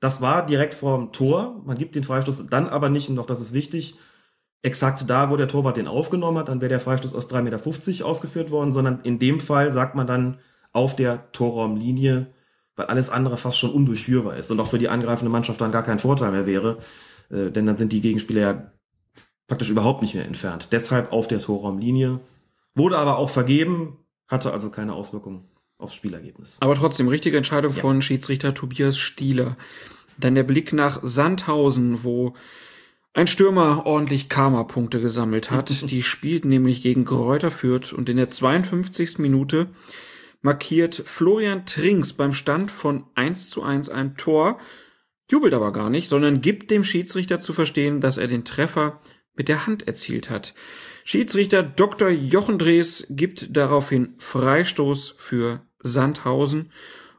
Das 0.00 0.20
war 0.20 0.44
direkt 0.44 0.74
vor 0.74 0.98
dem 0.98 1.12
Tor. 1.12 1.62
Man 1.64 1.78
gibt 1.78 1.94
den 1.94 2.04
Freistoß 2.04 2.46
dann 2.48 2.68
aber 2.68 2.88
nicht, 2.88 3.08
und 3.08 3.14
noch 3.14 3.26
das 3.26 3.40
ist 3.40 3.52
wichtig, 3.52 3.96
exakt 4.62 5.08
da, 5.08 5.30
wo 5.30 5.36
der 5.36 5.48
Torwart 5.48 5.76
den 5.76 5.88
aufgenommen 5.88 6.38
hat, 6.38 6.48
dann 6.48 6.60
wäre 6.60 6.68
der 6.68 6.80
Freistoß 6.80 7.14
aus 7.14 7.28
3,50 7.28 7.42
Meter 7.42 8.06
ausgeführt 8.06 8.50
worden, 8.50 8.72
sondern 8.72 9.00
in 9.02 9.18
dem 9.18 9.40
Fall 9.40 9.72
sagt 9.72 9.94
man 9.94 10.06
dann 10.06 10.38
auf 10.72 10.96
der 10.96 11.30
Torraumlinie, 11.32 12.28
weil 12.76 12.86
alles 12.86 13.10
andere 13.10 13.36
fast 13.36 13.58
schon 13.58 13.72
undurchführbar 13.72 14.36
ist 14.36 14.50
und 14.50 14.60
auch 14.60 14.68
für 14.68 14.78
die 14.78 14.88
angreifende 14.88 15.30
Mannschaft 15.30 15.60
dann 15.60 15.72
gar 15.72 15.82
kein 15.82 15.98
Vorteil 15.98 16.30
mehr 16.30 16.46
wäre, 16.46 16.78
äh, 17.30 17.50
denn 17.50 17.66
dann 17.66 17.76
sind 17.76 17.92
die 17.92 18.00
Gegenspieler 18.00 18.40
ja 18.40 18.72
praktisch 19.48 19.70
überhaupt 19.70 20.02
nicht 20.02 20.14
mehr 20.14 20.24
entfernt. 20.24 20.68
Deshalb 20.72 21.12
auf 21.12 21.28
der 21.28 21.40
Torraumlinie, 21.40 22.20
wurde 22.74 22.98
aber 22.98 23.18
auch 23.18 23.30
vergeben, 23.30 23.98
hatte 24.28 24.52
also 24.52 24.70
keine 24.70 24.94
Auswirkungen 24.94 25.44
aufs 25.78 25.94
Spielergebnis. 25.94 26.58
Aber 26.60 26.74
trotzdem, 26.74 27.08
richtige 27.08 27.36
Entscheidung 27.36 27.74
ja. 27.74 27.80
von 27.80 28.02
Schiedsrichter 28.02 28.54
Tobias 28.54 28.96
Stieler. 28.96 29.56
Dann 30.18 30.34
der 30.34 30.44
Blick 30.44 30.72
nach 30.72 31.00
Sandhausen, 31.02 32.04
wo 32.04 32.34
ein 33.14 33.26
Stürmer 33.26 33.84
ordentlich 33.84 34.28
Karma-Punkte 34.28 35.00
gesammelt 35.00 35.50
hat. 35.50 35.90
Die 35.90 36.02
spielten 36.02 36.48
nämlich 36.48 36.82
gegen 36.82 37.04
Kräuter 37.04 37.50
Fürth 37.50 37.92
und 37.92 38.08
in 38.08 38.16
der 38.16 38.30
52. 38.30 39.18
Minute 39.18 39.68
markiert 40.40 41.02
Florian 41.04 41.66
Trinks 41.66 42.12
beim 42.12 42.32
Stand 42.32 42.70
von 42.70 43.04
1 43.14 43.50
zu 43.50 43.62
1 43.62 43.88
ein 43.90 44.16
Tor, 44.16 44.58
jubelt 45.30 45.54
aber 45.54 45.72
gar 45.72 45.88
nicht, 45.88 46.08
sondern 46.08 46.40
gibt 46.40 46.70
dem 46.70 46.84
Schiedsrichter 46.84 47.38
zu 47.38 47.52
verstehen, 47.52 48.00
dass 48.00 48.18
er 48.18 48.26
den 48.26 48.44
Treffer 48.44 49.00
mit 49.34 49.48
der 49.48 49.66
Hand 49.66 49.86
erzielt 49.86 50.30
hat. 50.30 50.54
Schiedsrichter 51.04 51.62
Dr. 51.62 52.10
Jochen 52.10 52.58
Drees 52.58 53.06
gibt 53.10 53.56
daraufhin 53.56 54.14
Freistoß 54.18 55.14
für 55.16 55.62
Sandhausen 55.80 56.70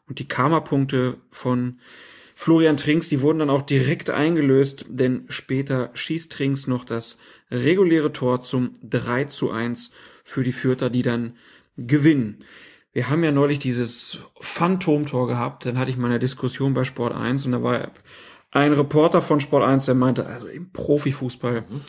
und 0.07 0.19
die 0.19 0.27
Karma-Punkte 0.27 1.17
von 1.29 1.79
Florian 2.35 2.77
Trinks, 2.77 3.09
die 3.09 3.21
wurden 3.21 3.39
dann 3.39 3.49
auch 3.49 3.61
direkt 3.61 4.09
eingelöst, 4.09 4.85
denn 4.89 5.25
später 5.29 5.91
schießt 5.93 6.31
Trinks 6.31 6.67
noch 6.67 6.83
das 6.83 7.19
reguläre 7.51 8.11
Tor 8.11 8.41
zum 8.41 8.73
3 8.83 9.25
zu 9.25 9.51
1 9.51 9.91
für 10.23 10.43
die 10.43 10.51
Fürther, 10.51 10.89
die 10.89 11.03
dann 11.03 11.37
gewinnen. 11.77 12.43
Wir 12.91 13.09
haben 13.09 13.23
ja 13.23 13.31
neulich 13.31 13.59
dieses 13.59 14.19
Phantomtor 14.39 15.27
gehabt, 15.27 15.65
dann 15.65 15.77
hatte 15.77 15.91
ich 15.91 15.97
mal 15.97 16.07
eine 16.07 16.19
Diskussion 16.19 16.73
bei 16.73 16.83
Sport 16.83 17.13
1 17.13 17.45
und 17.45 17.51
da 17.51 17.63
war 17.63 17.91
ein 18.53 18.73
Reporter 18.73 19.21
von 19.21 19.39
Sport 19.39 19.65
1, 19.65 19.85
der 19.85 19.95
meinte, 19.95 20.27
also 20.27 20.47
im 20.47 20.71
Profifußball, 20.71 21.61
mhm. 21.61 21.81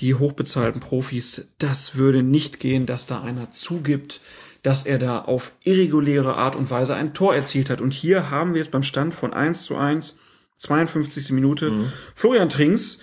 die 0.00 0.14
hochbezahlten 0.14 0.80
Profis, 0.80 1.54
das 1.58 1.96
würde 1.96 2.22
nicht 2.22 2.58
gehen, 2.58 2.86
dass 2.86 3.06
da 3.06 3.22
einer 3.22 3.50
zugibt, 3.50 4.20
dass 4.62 4.84
er 4.84 4.98
da 4.98 5.20
auf 5.20 5.52
irreguläre 5.64 6.34
Art 6.36 6.56
und 6.56 6.70
Weise 6.70 6.94
ein 6.94 7.14
Tor 7.14 7.34
erzielt 7.34 7.70
hat. 7.70 7.80
Und 7.80 7.94
hier 7.94 8.30
haben 8.30 8.54
wir 8.54 8.62
es 8.62 8.68
beim 8.68 8.82
Stand 8.82 9.14
von 9.14 9.32
1 9.32 9.62
zu 9.64 9.76
1, 9.76 10.18
52. 10.56 11.30
Minute. 11.30 11.70
Mhm. 11.70 11.92
Florian 12.14 12.48
Trinks, 12.48 12.98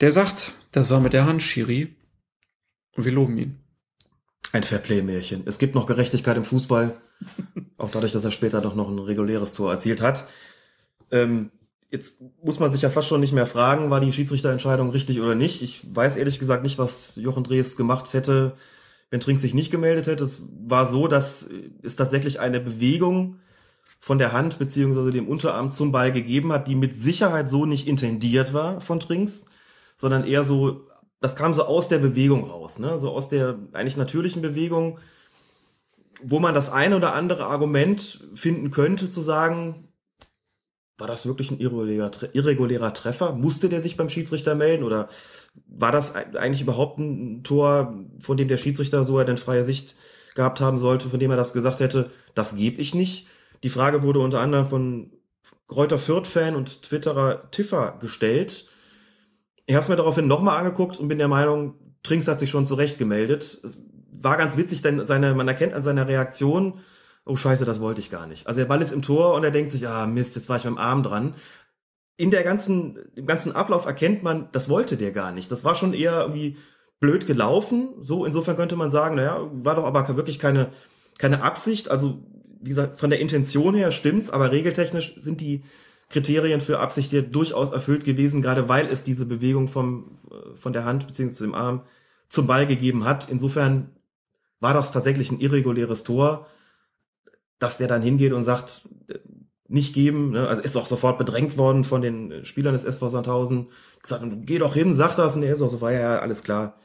der 0.00 0.12
sagt, 0.12 0.54
das 0.72 0.90
war 0.90 1.00
mit 1.00 1.14
der 1.14 1.26
Hand, 1.26 1.42
Schiri. 1.42 1.94
Und 2.96 3.04
wir 3.04 3.12
loben 3.12 3.36
ihn. 3.38 3.58
Ein 4.52 4.62
Fairplay-Märchen. 4.62 5.42
Es 5.46 5.58
gibt 5.58 5.74
noch 5.74 5.86
Gerechtigkeit 5.86 6.36
im 6.36 6.44
Fußball. 6.44 6.96
auch 7.78 7.90
dadurch, 7.90 8.12
dass 8.12 8.24
er 8.24 8.30
später 8.30 8.60
doch 8.60 8.74
noch 8.74 8.88
ein 8.88 8.98
reguläres 8.98 9.54
Tor 9.54 9.70
erzielt 9.70 10.00
hat. 10.00 10.26
Ähm, 11.10 11.50
jetzt 11.90 12.20
muss 12.42 12.58
man 12.58 12.70
sich 12.70 12.82
ja 12.82 12.90
fast 12.90 13.08
schon 13.08 13.20
nicht 13.20 13.32
mehr 13.32 13.46
fragen, 13.46 13.90
war 13.90 14.00
die 14.00 14.12
Schiedsrichterentscheidung 14.12 14.90
richtig 14.90 15.20
oder 15.20 15.34
nicht. 15.34 15.62
Ich 15.62 15.82
weiß 15.94 16.16
ehrlich 16.16 16.38
gesagt 16.38 16.62
nicht, 16.62 16.78
was 16.78 17.16
Jochen 17.16 17.44
Drees 17.44 17.76
gemacht 17.76 18.12
hätte, 18.12 18.56
wenn 19.10 19.20
Trink 19.20 19.38
sich 19.38 19.54
nicht 19.54 19.70
gemeldet 19.70 20.06
hätte. 20.06 20.24
Es 20.24 20.42
war 20.66 20.86
so, 20.86 21.06
dass 21.06 21.48
es 21.82 21.96
tatsächlich 21.96 22.40
eine 22.40 22.60
Bewegung 22.60 23.36
von 24.00 24.18
der 24.18 24.32
Hand 24.32 24.58
beziehungsweise 24.58 25.10
dem 25.10 25.28
Unterarm 25.28 25.70
zum 25.70 25.92
Ball 25.92 26.12
gegeben 26.12 26.52
hat, 26.52 26.68
die 26.68 26.74
mit 26.74 26.94
Sicherheit 26.94 27.48
so 27.48 27.66
nicht 27.66 27.86
intendiert 27.86 28.52
war 28.52 28.80
von 28.80 29.00
Trinks, 29.00 29.46
sondern 29.96 30.24
eher 30.24 30.44
so, 30.44 30.86
das 31.20 31.36
kam 31.36 31.54
so 31.54 31.64
aus 31.64 31.88
der 31.88 31.98
Bewegung 31.98 32.44
raus, 32.44 32.78
ne? 32.78 32.98
so 32.98 33.10
aus 33.10 33.28
der 33.28 33.58
eigentlich 33.72 33.96
natürlichen 33.96 34.42
Bewegung, 34.42 34.98
wo 36.22 36.40
man 36.40 36.54
das 36.54 36.70
eine 36.70 36.96
oder 36.96 37.14
andere 37.14 37.46
Argument 37.46 38.24
finden 38.34 38.70
könnte, 38.70 39.10
zu 39.10 39.20
sagen, 39.20 39.85
war 40.98 41.06
das 41.06 41.26
wirklich 41.26 41.50
ein 41.50 41.58
irregulärer, 41.58 42.10
irregulärer 42.32 42.94
Treffer? 42.94 43.32
Musste 43.32 43.68
der 43.68 43.80
sich 43.80 43.96
beim 43.96 44.08
Schiedsrichter 44.08 44.54
melden 44.54 44.84
oder 44.84 45.08
war 45.66 45.92
das 45.92 46.14
eigentlich 46.14 46.62
überhaupt 46.62 46.98
ein 46.98 47.42
Tor, 47.42 47.94
von 48.20 48.36
dem 48.36 48.48
der 48.48 48.56
Schiedsrichter 48.56 49.04
so 49.04 49.22
denn 49.22 49.36
freie 49.36 49.64
Sicht 49.64 49.96
gehabt 50.34 50.60
haben 50.60 50.78
sollte, 50.78 51.08
von 51.08 51.20
dem 51.20 51.30
er 51.30 51.36
das 51.36 51.52
gesagt 51.52 51.80
hätte, 51.80 52.10
das 52.34 52.56
gebe 52.56 52.80
ich 52.80 52.94
nicht? 52.94 53.26
Die 53.62 53.68
Frage 53.68 54.02
wurde 54.02 54.20
unter 54.20 54.40
anderem 54.40 54.66
von 54.66 55.12
Kräuter 55.68 55.98
Fürth-Fan 55.98 56.54
und 56.54 56.82
Twitterer 56.82 57.50
Tiffer 57.50 57.96
gestellt. 58.00 58.68
Ich 59.66 59.74
habe 59.74 59.82
es 59.82 59.88
mir 59.88 59.96
daraufhin 59.96 60.28
nochmal 60.28 60.58
angeguckt 60.58 60.98
und 60.98 61.08
bin 61.08 61.18
der 61.18 61.28
Meinung, 61.28 61.74
Trinks 62.02 62.28
hat 62.28 62.38
sich 62.38 62.50
schon 62.50 62.64
zurecht 62.64 62.98
gemeldet. 62.98 63.58
Es 63.64 63.82
war 64.12 64.36
ganz 64.36 64.56
witzig, 64.56 64.82
denn 64.82 65.06
seine, 65.06 65.34
man 65.34 65.48
erkennt 65.48 65.74
an 65.74 65.82
seiner 65.82 66.06
Reaktion, 66.06 66.80
oh 67.26 67.36
scheiße, 67.36 67.64
das 67.64 67.80
wollte 67.80 68.00
ich 68.00 68.10
gar 68.10 68.26
nicht. 68.26 68.46
Also 68.46 68.60
der 68.60 68.66
Ball 68.66 68.80
ist 68.80 68.92
im 68.92 69.02
Tor 69.02 69.34
und 69.34 69.44
er 69.44 69.50
denkt 69.50 69.70
sich, 69.70 69.86
ah 69.86 70.06
Mist, 70.06 70.36
jetzt 70.36 70.48
war 70.48 70.56
ich 70.56 70.62
dem 70.62 70.78
Arm 70.78 71.02
dran. 71.02 71.34
In 72.16 72.30
der 72.30 72.44
ganzen, 72.44 72.98
im 73.14 73.26
ganzen 73.26 73.52
Ablauf 73.52 73.84
erkennt 73.84 74.22
man, 74.22 74.48
das 74.52 74.68
wollte 74.68 74.96
der 74.96 75.10
gar 75.10 75.32
nicht. 75.32 75.50
Das 75.52 75.64
war 75.64 75.74
schon 75.74 75.92
eher 75.92 76.20
irgendwie 76.20 76.56
blöd 77.00 77.26
gelaufen. 77.26 77.88
So, 78.00 78.24
insofern 78.24 78.56
könnte 78.56 78.76
man 78.76 78.88
sagen, 78.88 79.16
naja, 79.16 79.50
war 79.52 79.74
doch 79.74 79.84
aber 79.84 80.16
wirklich 80.16 80.38
keine, 80.38 80.70
keine 81.18 81.42
Absicht. 81.42 81.90
Also, 81.90 82.22
wie 82.60 82.70
gesagt, 82.70 83.00
von 83.00 83.10
der 83.10 83.20
Intention 83.20 83.74
her 83.74 83.90
stimmt's, 83.90 84.30
aber 84.30 84.52
regeltechnisch 84.52 85.16
sind 85.18 85.40
die 85.40 85.62
Kriterien 86.08 86.60
für 86.60 86.78
Absicht 86.78 87.10
hier 87.10 87.22
durchaus 87.22 87.72
erfüllt 87.72 88.04
gewesen, 88.04 88.40
gerade 88.40 88.68
weil 88.68 88.86
es 88.86 89.02
diese 89.02 89.26
Bewegung 89.26 89.66
vom, 89.66 90.18
von 90.54 90.72
der 90.72 90.84
Hand 90.84 91.08
beziehungsweise 91.08 91.44
dem 91.44 91.54
Arm 91.54 91.82
zum 92.28 92.46
Ball 92.46 92.66
gegeben 92.66 93.04
hat. 93.04 93.28
Insofern 93.28 93.90
war 94.60 94.72
das 94.72 94.92
tatsächlich 94.92 95.32
ein 95.32 95.40
irreguläres 95.40 96.04
Tor 96.04 96.46
dass 97.58 97.78
der 97.78 97.88
dann 97.88 98.02
hingeht 98.02 98.32
und 98.32 98.44
sagt, 98.44 98.88
nicht 99.68 99.94
geben, 99.94 100.30
ne? 100.30 100.46
also 100.48 100.62
ist 100.62 100.76
auch 100.76 100.86
sofort 100.86 101.18
bedrängt 101.18 101.56
worden 101.56 101.84
von 101.84 102.00
den 102.00 102.44
Spielern 102.44 102.72
des 102.72 102.84
SV 102.84 103.08
Sandhausen, 103.08 103.68
gesagt, 104.02 104.24
geh 104.42 104.58
doch 104.58 104.74
hin, 104.74 104.94
sag 104.94 105.16
das, 105.16 105.36
und 105.36 105.42
er 105.42 105.52
ist 105.52 105.62
auch 105.62 105.68
so, 105.68 105.80
war 105.80 105.92
ja 105.92 106.20
alles 106.20 106.42
klar. 106.42 106.78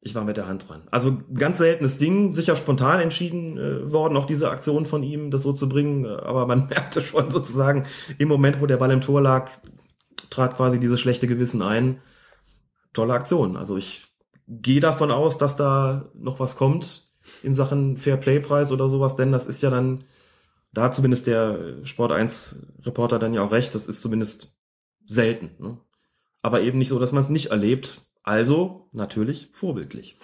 Ich 0.00 0.14
war 0.14 0.24
mit 0.24 0.36
der 0.36 0.46
Hand 0.46 0.68
dran. 0.68 0.82
Also 0.92 1.18
ganz 1.34 1.58
seltenes 1.58 1.98
Ding, 1.98 2.32
sicher 2.32 2.54
spontan 2.54 3.00
entschieden 3.00 3.58
äh, 3.58 3.92
worden, 3.92 4.16
auch 4.16 4.26
diese 4.26 4.48
Aktion 4.48 4.86
von 4.86 5.02
ihm, 5.02 5.30
das 5.30 5.42
so 5.42 5.52
zu 5.52 5.68
bringen, 5.68 6.06
aber 6.06 6.46
man 6.46 6.66
merkte 6.70 7.02
schon 7.02 7.30
sozusagen, 7.30 7.84
im 8.16 8.28
Moment, 8.28 8.60
wo 8.60 8.66
der 8.66 8.76
Ball 8.76 8.90
im 8.90 9.00
Tor 9.00 9.20
lag, 9.20 9.50
trat 10.30 10.56
quasi 10.56 10.80
dieses 10.80 11.00
schlechte 11.00 11.26
Gewissen 11.26 11.62
ein. 11.62 12.00
Tolle 12.92 13.14
Aktion. 13.14 13.56
Also 13.56 13.76
ich 13.76 14.06
gehe 14.46 14.80
davon 14.80 15.10
aus, 15.10 15.36
dass 15.36 15.56
da 15.56 16.10
noch 16.14 16.40
was 16.40 16.56
kommt 16.56 17.07
in 17.42 17.54
Sachen 17.54 17.96
Fair-Play-Preis 17.96 18.72
oder 18.72 18.88
sowas, 18.88 19.16
denn 19.16 19.32
das 19.32 19.46
ist 19.46 19.62
ja 19.62 19.70
dann, 19.70 20.04
da 20.72 20.84
hat 20.84 20.94
zumindest 20.94 21.26
der 21.26 21.84
Sport 21.84 22.12
1 22.12 22.66
Reporter 22.84 23.18
dann 23.18 23.34
ja 23.34 23.42
auch 23.42 23.52
recht, 23.52 23.74
das 23.74 23.86
ist 23.86 24.02
zumindest 24.02 24.54
selten. 25.06 25.50
Ne? 25.58 25.78
Aber 26.42 26.60
eben 26.62 26.78
nicht 26.78 26.88
so, 26.88 26.98
dass 26.98 27.12
man 27.12 27.20
es 27.20 27.28
nicht 27.28 27.46
erlebt. 27.46 28.02
Also 28.22 28.88
natürlich 28.92 29.48
vorbildlich. 29.52 30.18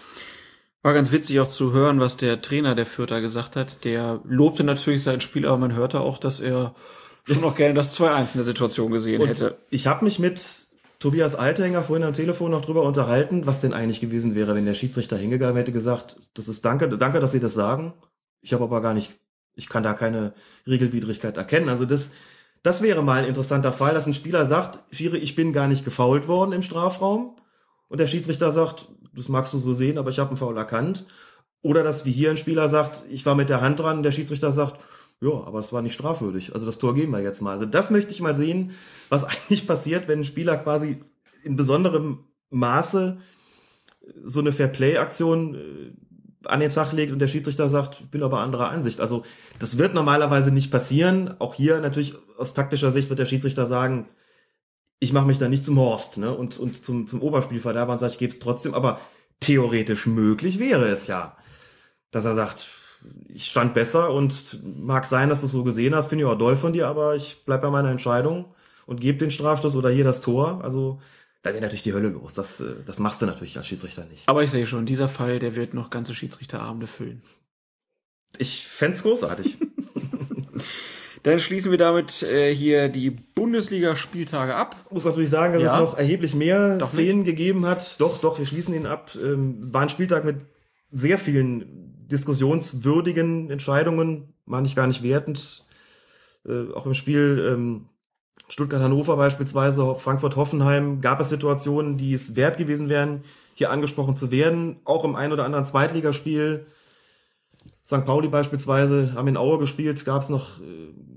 War 0.82 0.92
ganz 0.92 1.12
witzig 1.12 1.40
auch 1.40 1.48
zu 1.48 1.72
hören, 1.72 1.98
was 1.98 2.18
der 2.18 2.42
Trainer 2.42 2.74
der 2.74 2.84
Fürther 2.84 3.22
gesagt 3.22 3.56
hat. 3.56 3.84
Der 3.84 4.20
lobte 4.24 4.64
natürlich 4.64 5.02
seinen 5.02 5.22
Spiel, 5.22 5.46
aber 5.46 5.56
man 5.56 5.74
hörte 5.74 6.00
auch, 6.00 6.18
dass 6.18 6.40
er 6.40 6.74
schon 7.24 7.40
noch 7.40 7.56
gerne 7.56 7.74
das 7.74 7.98
2-1 7.98 8.32
in 8.32 8.38
der 8.38 8.44
Situation 8.44 8.92
gesehen 8.92 9.22
Und 9.22 9.28
hätte. 9.28 9.56
Ich 9.70 9.86
habe 9.86 10.04
mich 10.04 10.18
mit 10.18 10.68
Tobias 11.04 11.34
Althänger 11.34 11.82
vorhin 11.82 12.06
am 12.06 12.14
Telefon 12.14 12.50
noch 12.50 12.64
drüber 12.64 12.82
unterhalten, 12.82 13.44
was 13.44 13.60
denn 13.60 13.74
eigentlich 13.74 14.00
gewesen 14.00 14.34
wäre, 14.34 14.54
wenn 14.54 14.64
der 14.64 14.72
Schiedsrichter 14.72 15.18
hingegangen 15.18 15.58
hätte 15.58 15.70
gesagt, 15.70 16.16
das 16.32 16.48
ist 16.48 16.64
danke, 16.64 16.88
danke, 16.88 17.20
dass 17.20 17.32
Sie 17.32 17.40
das 17.40 17.52
sagen. 17.52 17.92
Ich 18.40 18.54
habe 18.54 18.64
aber 18.64 18.80
gar 18.80 18.94
nicht, 18.94 19.12
ich 19.54 19.68
kann 19.68 19.82
da 19.82 19.92
keine 19.92 20.32
Regelwidrigkeit 20.66 21.36
erkennen. 21.36 21.68
Also 21.68 21.84
das, 21.84 22.10
das 22.62 22.80
wäre 22.80 23.02
mal 23.02 23.18
ein 23.18 23.28
interessanter 23.28 23.70
Fall, 23.70 23.92
dass 23.92 24.06
ein 24.06 24.14
Spieler 24.14 24.46
sagt, 24.46 24.80
Schiri, 24.92 25.18
ich 25.18 25.34
bin 25.34 25.52
gar 25.52 25.68
nicht 25.68 25.84
gefault 25.84 26.26
worden 26.26 26.52
im 26.52 26.62
Strafraum. 26.62 27.36
Und 27.88 28.00
der 28.00 28.06
Schiedsrichter 28.06 28.50
sagt, 28.50 28.88
das 29.14 29.28
magst 29.28 29.52
du 29.52 29.58
so 29.58 29.74
sehen, 29.74 29.98
aber 29.98 30.08
ich 30.08 30.18
habe 30.18 30.30
einen 30.30 30.38
Foul 30.38 30.56
erkannt. 30.56 31.04
Oder 31.60 31.82
dass 31.82 32.06
wie 32.06 32.12
hier 32.12 32.30
ein 32.30 32.38
Spieler 32.38 32.70
sagt, 32.70 33.04
ich 33.10 33.26
war 33.26 33.34
mit 33.34 33.50
der 33.50 33.60
Hand 33.60 33.78
dran, 33.78 34.02
der 34.02 34.10
Schiedsrichter 34.10 34.52
sagt, 34.52 34.80
ja, 35.20 35.30
aber 35.30 35.58
das 35.58 35.72
war 35.72 35.82
nicht 35.82 35.94
strafwürdig. 35.94 36.52
Also 36.52 36.66
das 36.66 36.78
Tor 36.78 36.94
geben 36.94 37.12
wir 37.12 37.20
jetzt 37.20 37.40
mal. 37.40 37.52
Also 37.52 37.66
das 37.66 37.90
möchte 37.90 38.12
ich 38.12 38.20
mal 38.20 38.34
sehen, 38.34 38.72
was 39.08 39.24
eigentlich 39.24 39.66
passiert, 39.66 40.08
wenn 40.08 40.20
ein 40.20 40.24
Spieler 40.24 40.56
quasi 40.56 41.00
in 41.42 41.56
besonderem 41.56 42.24
Maße 42.50 43.18
so 44.22 44.40
eine 44.40 44.52
Fair-Play-Aktion 44.52 45.54
äh, 45.54 46.48
an 46.48 46.60
den 46.60 46.70
Tag 46.70 46.92
legt 46.92 47.12
und 47.12 47.18
der 47.20 47.28
Schiedsrichter 47.28 47.68
sagt, 47.68 48.00
ich 48.00 48.10
bin 48.10 48.22
aber 48.22 48.40
anderer 48.40 48.68
Ansicht. 48.68 49.00
Also 49.00 49.24
das 49.58 49.78
wird 49.78 49.94
normalerweise 49.94 50.50
nicht 50.50 50.70
passieren. 50.70 51.34
Auch 51.38 51.54
hier 51.54 51.80
natürlich 51.80 52.14
aus 52.36 52.54
taktischer 52.54 52.92
Sicht 52.92 53.08
wird 53.08 53.18
der 53.18 53.26
Schiedsrichter 53.26 53.66
sagen, 53.66 54.08
ich 54.98 55.12
mache 55.12 55.26
mich 55.26 55.38
da 55.38 55.48
nicht 55.48 55.64
zum 55.64 55.78
Horst 55.78 56.18
ne? 56.18 56.34
und, 56.34 56.58
und 56.58 56.82
zum, 56.82 57.06
zum 57.06 57.22
Oberspielverderber 57.22 57.92
und 57.92 57.98
sage, 57.98 58.12
ich 58.12 58.18
gebe 58.18 58.32
es 58.32 58.38
trotzdem. 58.38 58.74
Aber 58.74 59.00
theoretisch 59.40 60.06
möglich 60.06 60.58
wäre 60.58 60.88
es 60.88 61.06
ja, 61.06 61.36
dass 62.10 62.24
er 62.24 62.34
sagt, 62.34 62.68
ich 63.28 63.46
stand 63.50 63.74
besser 63.74 64.10
und 64.12 64.60
mag 64.64 65.04
sein, 65.06 65.28
dass 65.28 65.40
du 65.40 65.46
es 65.46 65.52
so 65.52 65.64
gesehen 65.64 65.94
hast, 65.94 66.08
finde 66.08 66.24
ich 66.24 66.30
auch 66.30 66.38
doll 66.38 66.56
von 66.56 66.72
dir, 66.72 66.88
aber 66.88 67.16
ich 67.16 67.42
bleib 67.44 67.62
bei 67.62 67.70
meiner 67.70 67.90
Entscheidung 67.90 68.46
und 68.86 69.00
gebe 69.00 69.18
den 69.18 69.30
Strafstoß 69.30 69.76
oder 69.76 69.90
hier 69.90 70.04
das 70.04 70.20
Tor. 70.20 70.60
Also 70.62 71.00
da 71.42 71.50
wäre 71.50 71.60
natürlich 71.62 71.82
die 71.82 71.92
Hölle 71.92 72.08
los. 72.08 72.34
Das, 72.34 72.60
äh, 72.60 72.74
das 72.86 72.98
machst 72.98 73.20
du 73.22 73.26
natürlich 73.26 73.56
als 73.56 73.66
Schiedsrichter 73.66 74.04
nicht. 74.06 74.28
Aber 74.28 74.42
ich 74.42 74.50
sehe 74.50 74.66
schon, 74.66 74.86
dieser 74.86 75.08
Fall, 75.08 75.38
der 75.38 75.56
wird 75.56 75.74
noch 75.74 75.90
ganze 75.90 76.14
Schiedsrichterabende 76.14 76.86
füllen. 76.86 77.22
Ich 78.38 78.66
fänd's 78.66 79.02
großartig. 79.02 79.56
Dann 81.22 81.38
schließen 81.38 81.70
wir 81.70 81.78
damit 81.78 82.22
äh, 82.22 82.54
hier 82.54 82.88
die 82.90 83.10
Bundesliga-Spieltage 83.10 84.54
ab. 84.54 84.76
Muss 84.90 85.06
natürlich 85.06 85.30
sagen, 85.30 85.54
dass 85.54 85.62
Ja. 85.62 85.74
es 85.74 85.80
noch 85.80 85.96
erheblich 85.96 86.34
mehr 86.34 86.76
Doch 86.76 86.88
Szenen 86.90 87.24
gegeben 87.24 87.64
hat. 87.64 87.98
Doch, 87.98 88.20
doch, 88.20 88.38
wir 88.38 88.44
schließen 88.44 88.74
ihn 88.74 88.84
ab. 88.86 89.10
Ähm, 89.22 89.60
Es 89.62 89.72
war 89.72 89.80
ein 89.80 89.88
Spieltag 89.88 90.24
mit 90.26 90.44
sehr 90.90 91.18
vielen 91.18 91.83
diskussionswürdigen 92.08 93.50
Entscheidungen, 93.50 94.34
meine 94.46 94.66
ich 94.66 94.76
gar 94.76 94.86
nicht 94.86 95.02
wertend. 95.02 95.64
Äh, 96.46 96.72
auch 96.72 96.86
im 96.86 96.94
Spiel 96.94 97.46
ähm, 97.52 97.86
Stuttgart-Hannover 98.48 99.16
beispielsweise, 99.16 99.94
Frankfurt-Hoffenheim, 99.94 101.00
gab 101.00 101.20
es 101.20 101.28
Situationen, 101.28 101.96
die 101.96 102.12
es 102.12 102.36
wert 102.36 102.58
gewesen 102.58 102.88
wären, 102.88 103.22
hier 103.54 103.70
angesprochen 103.70 104.16
zu 104.16 104.30
werden. 104.30 104.76
Auch 104.84 105.04
im 105.04 105.16
ein 105.16 105.32
oder 105.32 105.44
anderen 105.44 105.64
Zweitligaspiel, 105.64 106.66
St. 107.86 108.04
Pauli 108.04 108.28
beispielsweise, 108.28 109.12
haben 109.14 109.28
in 109.28 109.36
Aue 109.36 109.58
gespielt, 109.58 110.04
gab 110.04 110.22
es 110.22 110.28
noch 110.28 110.60
äh, 110.60 110.64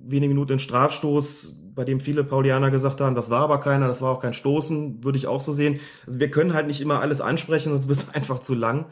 wenige 0.05 0.29
Minuten 0.29 0.49
den 0.49 0.59
Strafstoß, 0.59 1.57
bei 1.75 1.83
dem 1.83 1.99
viele 1.99 2.23
Paulianer 2.23 2.71
gesagt 2.71 3.01
haben, 3.01 3.13
das 3.13 3.29
war 3.29 3.41
aber 3.41 3.59
keiner, 3.59 3.87
das 3.87 4.01
war 4.01 4.11
auch 4.11 4.19
kein 4.19 4.33
Stoßen, 4.33 5.03
würde 5.03 5.17
ich 5.17 5.27
auch 5.27 5.41
so 5.41 5.51
sehen. 5.51 5.79
Also 6.07 6.19
wir 6.19 6.31
können 6.31 6.53
halt 6.53 6.65
nicht 6.65 6.81
immer 6.81 7.01
alles 7.01 7.21
ansprechen, 7.21 7.71
sonst 7.71 7.87
wird 7.87 7.99
es 7.99 8.09
einfach 8.13 8.39
zu 8.39 8.55
lang. 8.55 8.85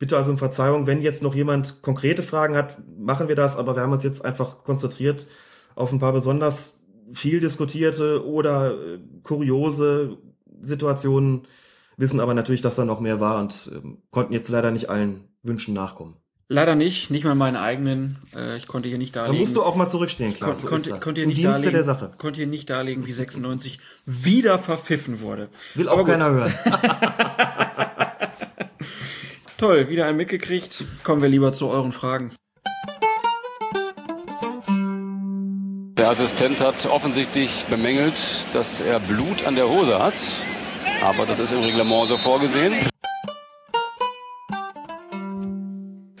Bitte 0.00 0.16
also 0.16 0.30
um 0.30 0.38
Verzeihung, 0.38 0.86
wenn 0.86 1.02
jetzt 1.02 1.22
noch 1.22 1.34
jemand 1.34 1.82
konkrete 1.82 2.22
Fragen 2.22 2.56
hat, 2.56 2.78
machen 2.98 3.28
wir 3.28 3.36
das, 3.36 3.58
aber 3.58 3.76
wir 3.76 3.82
haben 3.82 3.92
uns 3.92 4.02
jetzt 4.02 4.24
einfach 4.24 4.64
konzentriert 4.64 5.26
auf 5.74 5.92
ein 5.92 5.98
paar 5.98 6.14
besonders 6.14 6.80
viel 7.12 7.38
diskutierte 7.38 8.26
oder 8.26 8.70
äh, 8.72 8.98
kuriose 9.24 10.16
Situationen, 10.62 11.42
wissen 11.98 12.18
aber 12.18 12.32
natürlich, 12.32 12.62
dass 12.62 12.76
da 12.76 12.86
noch 12.86 13.00
mehr 13.00 13.20
war 13.20 13.40
und 13.40 13.70
ähm, 13.74 13.98
konnten 14.10 14.32
jetzt 14.32 14.48
leider 14.48 14.70
nicht 14.70 14.88
allen 14.88 15.24
Wünschen 15.42 15.74
nachkommen. 15.74 16.16
Leider 16.48 16.76
nicht, 16.76 17.10
nicht 17.10 17.24
mal 17.24 17.34
meinen 17.34 17.56
eigenen. 17.56 18.16
Äh, 18.34 18.56
ich 18.56 18.66
konnte 18.66 18.88
hier 18.88 18.96
nicht 18.96 19.14
Da 19.14 19.24
darlegen. 19.24 19.40
musst 19.40 19.54
du 19.54 19.62
auch 19.62 19.76
mal 19.76 19.88
zurückstehen, 19.88 20.32
klar. 20.32 20.52
Kon 20.52 20.58
so 20.58 20.66
konnte, 20.66 20.98
konnte 20.98 21.20
hier 21.20 21.26
nicht 21.26 21.36
Dienste 21.36 21.52
darlegen, 21.52 21.74
der 21.74 21.84
Sache. 21.84 22.12
Konnte 22.16 22.38
hier 22.38 22.46
nicht 22.46 22.70
darlegen, 22.70 23.06
wie 23.06 23.12
96 23.12 23.80
wieder 24.06 24.56
verpfiffen 24.56 25.20
wurde. 25.20 25.50
Will 25.74 25.90
auch 25.90 26.02
keiner 26.06 26.30
hören. 26.30 26.54
Toll, 29.60 29.90
wieder 29.90 30.06
ein 30.06 30.16
mitgekriegt. 30.16 30.86
Kommen 31.04 31.20
wir 31.20 31.28
lieber 31.28 31.52
zu 31.52 31.68
euren 31.68 31.92
Fragen. 31.92 32.32
Der 35.98 36.08
Assistent 36.08 36.62
hat 36.62 36.86
offensichtlich 36.86 37.66
bemängelt, 37.68 38.14
dass 38.54 38.80
er 38.80 38.98
Blut 39.00 39.46
an 39.46 39.56
der 39.56 39.68
Hose 39.68 40.02
hat. 40.02 40.14
Aber 41.02 41.26
das 41.26 41.38
ist 41.38 41.52
im 41.52 41.58
Reglement 41.58 42.06
so 42.06 42.16
vorgesehen. 42.16 42.72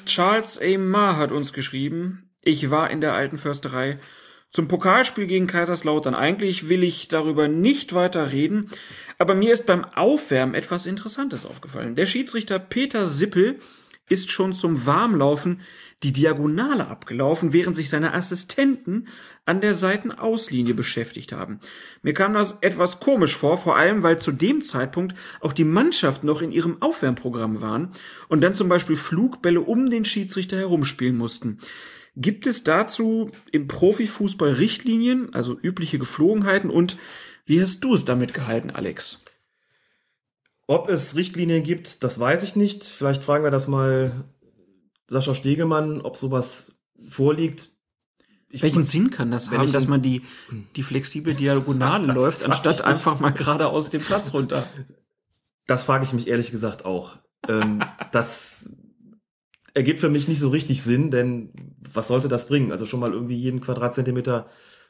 Charles 0.04 0.60
A. 0.60 0.76
Ma 0.76 1.16
hat 1.16 1.32
uns 1.32 1.54
geschrieben, 1.54 2.30
ich 2.42 2.68
war 2.68 2.90
in 2.90 3.00
der 3.00 3.14
alten 3.14 3.38
Försterei 3.38 4.00
zum 4.50 4.68
Pokalspiel 4.68 5.26
gegen 5.26 5.46
Kaiserslautern. 5.46 6.14
Eigentlich 6.14 6.68
will 6.68 6.82
ich 6.82 7.08
darüber 7.08 7.48
nicht 7.48 7.94
weiter 7.94 8.32
reden, 8.32 8.70
aber 9.18 9.34
mir 9.34 9.52
ist 9.52 9.66
beim 9.66 9.84
Aufwärmen 9.84 10.54
etwas 10.54 10.86
Interessantes 10.86 11.46
aufgefallen. 11.46 11.94
Der 11.94 12.06
Schiedsrichter 12.06 12.58
Peter 12.58 13.06
Sippel 13.06 13.58
ist 14.08 14.30
schon 14.30 14.52
zum 14.52 14.86
Warmlaufen 14.86 15.60
die 16.02 16.12
Diagonale 16.12 16.88
abgelaufen, 16.88 17.52
während 17.52 17.76
sich 17.76 17.90
seine 17.90 18.14
Assistenten 18.14 19.08
an 19.44 19.60
der 19.60 19.74
Seitenauslinie 19.74 20.74
beschäftigt 20.74 21.32
haben. 21.32 21.60
Mir 22.02 22.14
kam 22.14 22.32
das 22.32 22.58
etwas 22.62 23.00
komisch 23.00 23.36
vor, 23.36 23.58
vor 23.58 23.76
allem 23.76 24.02
weil 24.02 24.18
zu 24.18 24.32
dem 24.32 24.62
Zeitpunkt 24.62 25.14
auch 25.40 25.52
die 25.52 25.64
Mannschaft 25.64 26.24
noch 26.24 26.40
in 26.40 26.52
ihrem 26.52 26.80
Aufwärmprogramm 26.80 27.60
waren 27.60 27.90
und 28.28 28.40
dann 28.40 28.54
zum 28.54 28.68
Beispiel 28.68 28.96
Flugbälle 28.96 29.60
um 29.60 29.90
den 29.90 30.04
Schiedsrichter 30.04 30.56
herumspielen 30.56 31.16
mussten. 31.16 31.58
Gibt 32.20 32.46
es 32.46 32.64
dazu 32.64 33.30
im 33.50 33.66
Profifußball 33.66 34.50
Richtlinien, 34.50 35.32
also 35.32 35.58
übliche 35.58 35.98
Geflogenheiten 35.98 36.68
und 36.68 36.98
wie 37.46 37.62
hast 37.62 37.80
du 37.80 37.94
es 37.94 38.04
damit 38.04 38.34
gehalten, 38.34 38.70
Alex? 38.70 39.24
Ob 40.66 40.90
es 40.90 41.16
Richtlinien 41.16 41.62
gibt, 41.62 42.04
das 42.04 42.20
weiß 42.20 42.42
ich 42.42 42.56
nicht. 42.56 42.84
Vielleicht 42.84 43.24
fragen 43.24 43.42
wir 43.42 43.50
das 43.50 43.68
mal 43.68 44.24
Sascha 45.06 45.34
Stegemann, 45.34 46.02
ob 46.02 46.18
sowas 46.18 46.72
vorliegt. 47.08 47.70
Ich 48.50 48.62
Welchen 48.62 48.84
Sinn 48.84 49.10
kann 49.10 49.30
das 49.30 49.50
haben, 49.50 49.72
dass 49.72 49.88
man 49.88 50.02
die, 50.02 50.22
die 50.76 50.82
flexible 50.82 51.34
Diagonale 51.34 52.06
läuft, 52.12 52.44
anstatt 52.44 52.82
einfach 52.82 53.18
mal 53.18 53.30
gerade 53.30 53.66
aus 53.68 53.88
dem 53.88 54.02
Platz 54.02 54.34
runter? 54.34 54.66
Das 55.66 55.84
frage 55.84 56.04
ich 56.04 56.12
mich 56.12 56.28
ehrlich 56.28 56.50
gesagt 56.50 56.84
auch. 56.84 57.16
ähm, 57.48 57.82
das 58.12 58.70
ergibt 59.74 60.00
für 60.00 60.08
mich 60.08 60.28
nicht 60.28 60.40
so 60.40 60.48
richtig 60.48 60.82
Sinn, 60.82 61.10
denn 61.10 61.50
was 61.92 62.08
sollte 62.08 62.28
das 62.28 62.48
bringen? 62.48 62.72
Also 62.72 62.86
schon 62.86 63.00
mal 63.00 63.12
irgendwie 63.12 63.36
jeden 63.36 63.60
Quadratzentimeter 63.60 64.46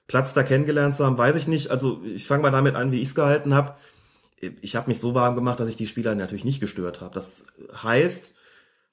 Platz 0.06 0.34
da 0.34 0.42
kennengelernt 0.42 0.94
zu 0.94 1.04
haben, 1.04 1.18
weiß 1.18 1.36
ich 1.36 1.46
nicht. 1.46 1.70
Also 1.70 2.02
ich 2.04 2.26
fange 2.26 2.42
mal 2.42 2.50
damit 2.50 2.74
an, 2.74 2.90
wie 2.92 3.00
ich 3.00 3.08
es 3.08 3.14
gehalten 3.14 3.54
habe. 3.54 3.74
Ich 4.60 4.74
habe 4.74 4.88
mich 4.88 4.98
so 4.98 5.14
warm 5.14 5.34
gemacht, 5.34 5.60
dass 5.60 5.68
ich 5.68 5.76
die 5.76 5.86
Spieler 5.86 6.14
natürlich 6.14 6.44
nicht 6.44 6.60
gestört 6.60 7.00
habe. 7.00 7.14
Das 7.14 7.46
heißt, 7.82 8.34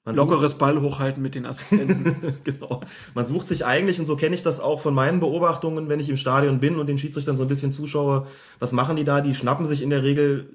man 0.04 0.16
Lockeres 0.16 0.54
Ball 0.54 0.80
hochhalten 0.80 1.22
mit 1.22 1.34
den 1.34 1.44
Assistenten. 1.44 2.38
genau. 2.44 2.80
Man 3.14 3.26
sucht 3.26 3.48
sich 3.48 3.66
eigentlich, 3.66 3.98
und 3.98 4.06
so 4.06 4.16
kenne 4.16 4.34
ich 4.34 4.42
das 4.42 4.60
auch 4.60 4.80
von 4.80 4.94
meinen 4.94 5.20
Beobachtungen, 5.20 5.88
wenn 5.88 6.00
ich 6.00 6.08
im 6.08 6.16
Stadion 6.16 6.60
bin 6.60 6.78
und 6.78 6.86
den 6.86 6.98
Schiedsrichtern 6.98 7.36
so 7.36 7.44
ein 7.44 7.48
bisschen 7.48 7.72
zuschaue, 7.72 8.26
was 8.58 8.72
machen 8.72 8.96
die 8.96 9.04
da? 9.04 9.20
Die 9.20 9.34
schnappen 9.34 9.66
sich 9.66 9.82
in 9.82 9.90
der 9.90 10.02
Regel 10.02 10.50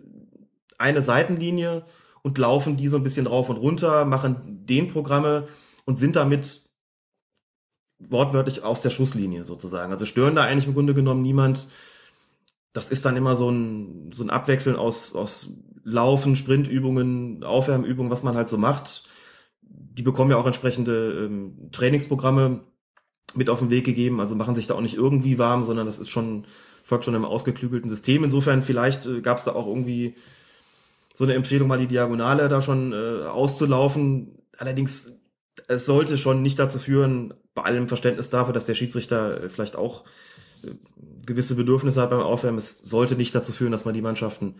eine 0.77 1.01
Seitenlinie 1.01 1.83
und 2.23 2.37
laufen 2.37 2.77
die 2.77 2.87
so 2.87 2.97
ein 2.97 3.03
bisschen 3.03 3.27
rauf 3.27 3.49
und 3.49 3.57
runter, 3.57 4.05
machen 4.05 4.65
den 4.65 4.87
Programme 4.87 5.47
und 5.85 5.97
sind 5.97 6.15
damit 6.15 6.69
wortwörtlich 7.99 8.63
aus 8.63 8.81
der 8.81 8.89
Schusslinie 8.89 9.43
sozusagen. 9.43 9.91
Also 9.91 10.05
stören 10.05 10.35
da 10.35 10.43
eigentlich 10.43 10.67
im 10.67 10.73
Grunde 10.73 10.95
genommen 10.95 11.21
niemand. 11.21 11.69
Das 12.73 12.89
ist 12.89 13.05
dann 13.05 13.15
immer 13.15 13.35
so 13.35 13.49
ein, 13.49 14.11
so 14.11 14.23
ein 14.23 14.31
Abwechseln 14.31 14.75
aus, 14.75 15.15
aus 15.15 15.53
Laufen, 15.83 16.35
Sprintübungen, 16.35 17.43
Aufwärmübungen, 17.43 18.11
was 18.11 18.23
man 18.23 18.35
halt 18.35 18.49
so 18.49 18.57
macht 18.57 19.05
die 19.97 20.03
bekommen 20.03 20.31
ja 20.31 20.37
auch 20.37 20.45
entsprechende 20.45 21.25
ähm, 21.25 21.69
Trainingsprogramme 21.71 22.61
mit 23.35 23.49
auf 23.49 23.59
den 23.59 23.69
Weg 23.69 23.85
gegeben, 23.85 24.19
also 24.19 24.35
machen 24.35 24.55
sich 24.55 24.67
da 24.67 24.75
auch 24.75 24.81
nicht 24.81 24.95
irgendwie 24.95 25.37
warm, 25.37 25.63
sondern 25.63 25.85
das 25.85 25.99
ist 25.99 26.09
schon, 26.09 26.45
folgt 26.83 27.05
schon 27.05 27.15
einem 27.15 27.25
ausgeklügelten 27.25 27.89
System. 27.89 28.23
Insofern 28.23 28.61
vielleicht 28.61 29.05
äh, 29.05 29.21
gab 29.21 29.37
es 29.37 29.43
da 29.43 29.53
auch 29.53 29.67
irgendwie 29.67 30.15
so 31.23 31.27
eine 31.29 31.35
Empfehlung, 31.35 31.69
mal 31.69 31.79
die 31.79 31.87
Diagonale 31.87 32.49
da 32.49 32.61
schon 32.61 32.91
äh, 32.91 33.23
auszulaufen. 33.25 34.39
Allerdings, 34.57 35.13
es 35.69 35.85
sollte 35.85 36.17
schon 36.17 36.41
nicht 36.41 36.59
dazu 36.59 36.79
führen, 36.79 37.33
bei 37.53 37.63
allem 37.63 37.87
Verständnis 37.87 38.29
dafür, 38.29 38.53
dass 38.53 38.65
der 38.65 38.75
Schiedsrichter 38.75 39.45
äh, 39.45 39.49
vielleicht 39.49 39.77
auch 39.77 40.03
äh, 40.65 40.71
gewisse 41.25 41.55
Bedürfnisse 41.55 42.01
hat 42.01 42.09
beim 42.09 42.19
Aufwärmen, 42.19 42.57
es 42.57 42.77
sollte 42.79 43.15
nicht 43.15 43.33
dazu 43.33 43.53
führen, 43.53 43.71
dass 43.71 43.85
man 43.85 43.93
die 43.93 44.01
Mannschaften 44.01 44.55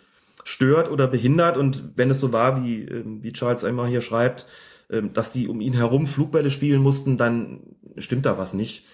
stört 0.46 0.90
oder 0.90 1.08
behindert. 1.08 1.58
Und 1.58 1.98
wenn 1.98 2.10
es 2.10 2.22
so 2.22 2.32
war, 2.32 2.64
wie, 2.64 2.84
äh, 2.84 3.04
wie 3.06 3.34
Charles 3.34 3.66
einmal 3.66 3.90
hier 3.90 4.02
schreibt, 4.02 4.48
ähm, 4.90 5.12
dass 5.14 5.34
die 5.34 5.50
um 5.50 5.60
ihn 5.60 5.74
herum 5.74 6.08
Flugbälle 6.08 6.50
spielen 6.50 6.82
mussten, 6.82 7.18
dann 7.18 7.76
stimmt 7.98 8.26
da 8.26 8.38
was 8.38 8.54
nicht. 8.54 8.86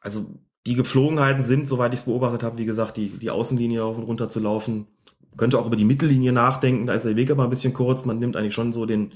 Also 0.00 0.40
die 0.66 0.74
Gepflogenheiten 0.74 1.42
sind, 1.42 1.66
soweit 1.66 1.94
ich 1.94 2.00
es 2.00 2.06
beobachtet 2.06 2.42
habe, 2.42 2.58
wie 2.58 2.66
gesagt, 2.66 2.96
die, 2.96 3.08
die 3.08 3.30
Außenlinie 3.30 3.84
auf 3.84 3.96
und 3.96 4.04
runter 4.04 4.28
zu 4.28 4.40
laufen. 4.40 4.86
Könnte 5.38 5.58
auch 5.58 5.66
über 5.66 5.76
die 5.76 5.86
Mittellinie 5.86 6.32
nachdenken, 6.32 6.86
da 6.86 6.92
ist 6.92 7.06
der 7.06 7.16
Weg 7.16 7.30
aber 7.30 7.44
ein 7.44 7.50
bisschen 7.50 7.72
kurz. 7.72 8.04
Man 8.04 8.18
nimmt 8.18 8.36
eigentlich 8.36 8.54
schon 8.54 8.74
so 8.74 8.84
den, 8.84 9.12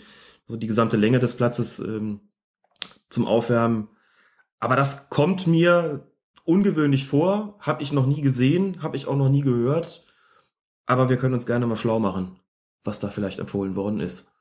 so 0.47 0.57
die 0.57 0.67
gesamte 0.67 0.97
Länge 0.97 1.19
des 1.19 1.37
Platzes 1.37 1.79
ähm, 1.81 2.21
zum 3.11 3.27
Aufwärmen. 3.27 3.89
Aber 4.59 4.77
das 4.77 5.11
kommt 5.11 5.47
mir 5.47 6.09
ungewöhnlich 6.45 7.07
vor, 7.07 7.59
habe 7.61 7.83
ich 7.83 7.93
noch 7.93 8.07
nie 8.07 8.23
gesehen, 8.23 8.83
habe 8.83 8.97
ich 8.97 9.07
auch 9.07 9.17
noch 9.17 9.29
nie 9.29 9.43
gehört. 9.43 10.07
Aber 10.87 11.09
wir 11.09 11.17
können 11.17 11.35
uns 11.35 11.47
gerne 11.47 11.67
mal 11.67 11.77
schlau 11.77 11.99
machen, 11.99 12.39
was 12.85 13.01
da 13.01 13.09
vielleicht 13.09 13.39
empfohlen 13.39 13.77
worden 13.77 14.01
ist. 14.01 14.33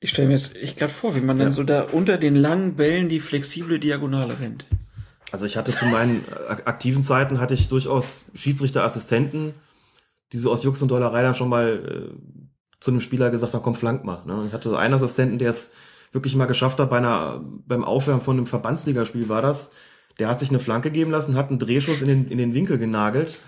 Ich 0.00 0.10
stelle 0.10 0.28
mir 0.28 0.34
jetzt 0.34 0.54
echt 0.56 0.78
gerade 0.78 0.92
vor, 0.92 1.14
wie 1.16 1.20
man 1.20 1.38
ja. 1.38 1.44
dann 1.44 1.52
so 1.52 1.62
da 1.62 1.82
unter 1.82 2.18
den 2.18 2.34
langen 2.34 2.76
Bällen 2.76 3.08
die 3.08 3.20
flexible 3.20 3.78
Diagonale 3.78 4.38
rennt. 4.38 4.66
Also 5.32 5.46
ich 5.46 5.56
hatte 5.56 5.72
zu 5.72 5.86
meinen 5.86 6.24
aktiven 6.64 7.02
Zeiten 7.02 7.40
hatte 7.40 7.54
ich 7.54 7.68
durchaus 7.68 8.26
Schiedsrichterassistenten, 8.34 9.54
die 10.32 10.38
so 10.38 10.50
aus 10.50 10.62
Jux 10.62 10.80
und 10.82 10.90
Dollerei 10.90 11.22
dann 11.22 11.34
schon 11.34 11.48
mal 11.48 12.12
äh, 12.12 12.44
zu 12.80 12.90
einem 12.90 13.00
Spieler 13.00 13.30
gesagt 13.30 13.54
haben, 13.54 13.62
komm, 13.62 13.74
flank 13.74 14.04
mal. 14.04 14.22
Ne? 14.26 14.44
Ich 14.46 14.52
hatte 14.52 14.68
so 14.68 14.76
einen 14.76 14.94
Assistenten, 14.94 15.38
der 15.38 15.50
es 15.50 15.72
wirklich 16.12 16.36
mal 16.36 16.46
geschafft 16.46 16.78
hat, 16.78 16.90
bei 16.90 16.98
einer, 16.98 17.42
beim 17.66 17.84
Aufwärmen 17.84 18.22
von 18.22 18.36
einem 18.36 18.46
Verbandsligaspiel 18.46 19.28
war 19.28 19.42
das, 19.42 19.72
der 20.18 20.28
hat 20.28 20.38
sich 20.38 20.50
eine 20.50 20.60
Flanke 20.60 20.90
geben 20.90 21.10
lassen, 21.10 21.36
hat 21.36 21.50
einen 21.50 21.58
Drehschuss 21.58 22.02
in 22.02 22.08
den, 22.08 22.28
in 22.28 22.38
den 22.38 22.54
Winkel 22.54 22.78
genagelt. 22.78 23.40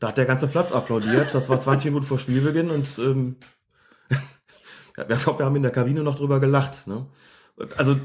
Da 0.00 0.08
hat 0.08 0.18
der 0.18 0.24
ganze 0.24 0.48
Platz 0.48 0.72
applaudiert. 0.72 1.34
Das 1.34 1.48
war 1.48 1.60
20 1.60 1.86
Minuten 1.86 2.06
vor 2.06 2.18
Spielbeginn 2.18 2.70
und 2.70 2.98
ähm, 2.98 3.36
ich 4.10 4.94
glaube, 4.94 5.38
wir 5.38 5.44
haben 5.44 5.56
in 5.56 5.62
der 5.62 5.70
Kabine 5.70 6.02
noch 6.02 6.14
drüber 6.14 6.40
gelacht. 6.40 6.86
Ne? 6.86 7.06
Also 7.76 7.96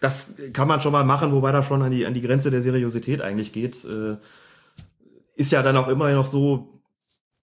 das 0.00 0.34
kann 0.52 0.68
man 0.68 0.80
schon 0.80 0.92
mal 0.92 1.04
machen, 1.04 1.32
wobei 1.32 1.52
das 1.52 1.66
schon 1.66 1.82
an 1.82 1.92
die, 1.92 2.06
an 2.06 2.14
die 2.14 2.20
Grenze 2.20 2.50
der 2.50 2.60
Seriosität 2.60 3.22
eigentlich 3.22 3.52
geht. 3.52 3.84
Äh, 3.84 4.16
ist 5.36 5.52
ja 5.52 5.62
dann 5.62 5.76
auch 5.76 5.88
immer 5.88 6.10
noch 6.12 6.26
so, 6.26 6.75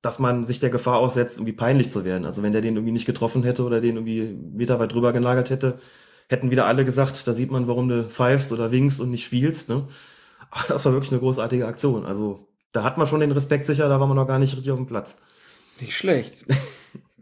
dass 0.04 0.20
man 0.20 0.44
sich 0.44 0.60
der 0.60 0.70
Gefahr 0.70 1.00
aussetzt, 1.00 1.38
irgendwie 1.38 1.54
peinlich 1.54 1.90
zu 1.90 2.04
werden. 2.04 2.26
Also 2.26 2.44
wenn 2.44 2.52
der 2.52 2.62
den 2.62 2.76
irgendwie 2.76 2.92
nicht 2.92 3.06
getroffen 3.06 3.42
hätte 3.44 3.64
oder 3.64 3.80
den 3.80 3.96
irgendwie 3.96 4.38
Meter 4.54 4.78
weit 4.78 4.92
drüber 4.92 5.14
gelagert 5.14 5.50
hätte, 5.50 5.80
hätten 6.28 6.52
wieder 6.52 6.66
alle 6.66 6.84
gesagt, 6.84 7.26
da 7.26 7.32
sieht 7.32 7.50
man, 7.50 7.70
warum 7.70 7.88
du 7.88 8.10
pfeifst 8.10 8.52
oder 8.52 8.70
winkst 8.70 9.00
und 9.00 9.12
nicht 9.12 9.24
spielst. 9.24 9.70
Ne? 9.70 9.88
Aber 10.52 10.68
das 10.68 10.86
war 10.86 10.92
wirklich 10.92 11.12
eine 11.14 11.22
großartige 11.22 11.66
Aktion. 11.66 12.06
Also 12.06 12.50
da 12.74 12.84
hat 12.84 12.98
man 12.98 13.08
schon 13.08 13.22
den 13.22 13.32
Respekt 13.32 13.66
sicher, 13.66 13.88
da 13.88 14.02
war 14.02 14.08
man 14.08 14.18
noch 14.18 14.28
gar 14.28 14.40
nicht 14.40 14.54
richtig 14.54 14.72
auf 14.72 14.78
dem 14.78 14.88
Platz. 14.88 15.18
Nicht 15.80 15.96
schlecht. 15.96 16.46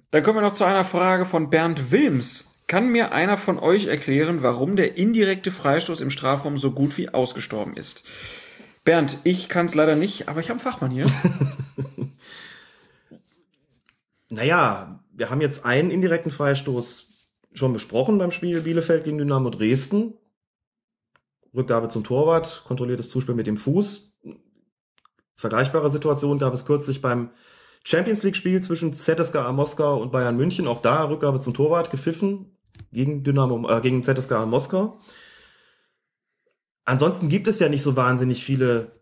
Dann 0.10 0.24
kommen 0.24 0.40
wir 0.40 0.42
noch 0.42 0.54
zu 0.54 0.64
einer 0.64 0.84
Frage 0.84 1.26
von 1.26 1.52
Bernd 1.52 1.92
Wilms. 1.92 2.48
Kann 2.66 2.92
mir 2.92 3.12
einer 3.12 3.38
von 3.38 3.60
euch 3.60 3.86
erklären, 3.86 4.42
warum 4.42 4.76
der 4.76 4.98
indirekte 4.98 5.52
Freistoß 5.52 6.02
im 6.02 6.10
Strafraum 6.10 6.58
so 6.58 6.72
gut 6.72 6.98
wie 6.98 7.10
ausgestorben 7.10 7.76
ist? 7.76 8.04
Bernd, 8.84 9.20
ich 9.24 9.50
kann 9.50 9.68
es 9.68 9.76
leider 9.76 9.96
nicht, 9.96 10.28
aber 10.30 10.40
ich 10.40 10.50
habe 10.50 10.60
einen 10.60 10.72
Fachmann 10.72 10.90
hier. 10.90 11.06
naja, 14.32 15.04
wir 15.12 15.30
haben 15.30 15.42
jetzt 15.42 15.66
einen 15.66 15.92
indirekten 15.92 16.32
Freistoß 16.32 17.30
schon 17.54 17.74
besprochen 17.74 18.18
beim 18.18 18.32
Spiel 18.32 18.62
Bielefeld 18.62 19.04
gegen 19.04 19.18
Dynamo 19.18 19.50
Dresden. 19.50 20.14
Rückgabe 21.54 21.90
zum 21.90 22.06
Torwart, 22.06 22.64
kontrolliertes 22.66 23.10
Zuspiel 23.10 23.36
mit 23.36 23.46
dem 23.46 23.58
Fuß. 23.58 24.18
Vergleichbare 25.36 25.90
Situation 25.90 26.40
gab 26.40 26.54
es 26.54 26.66
kürzlich 26.66 27.02
beim 27.02 27.32
Champions 27.84 28.24
League-Spiel 28.24 28.62
zwischen 28.62 28.94
ZSKA 28.94 29.52
Moskau 29.52 30.02
und 30.02 30.12
Bayern 30.12 30.38
München, 30.38 30.68
auch 30.68 30.82
da 30.82 31.04
Rückgabe 31.04 31.42
zum 31.42 31.54
Torwart 31.54 31.92
gepfiffen 31.92 32.58
gegen 32.94 33.24
Dynamo, 33.24 33.70
äh, 33.70 33.82
gegen 33.82 34.02
ZSKA 34.02 34.46
Moskau. 34.46 35.02
Ansonsten 36.86 37.28
gibt 37.28 37.48
es 37.48 37.60
ja 37.60 37.70
nicht 37.70 37.84
so 37.84 37.98
wahnsinnig 37.98 38.44
viele 38.44 39.01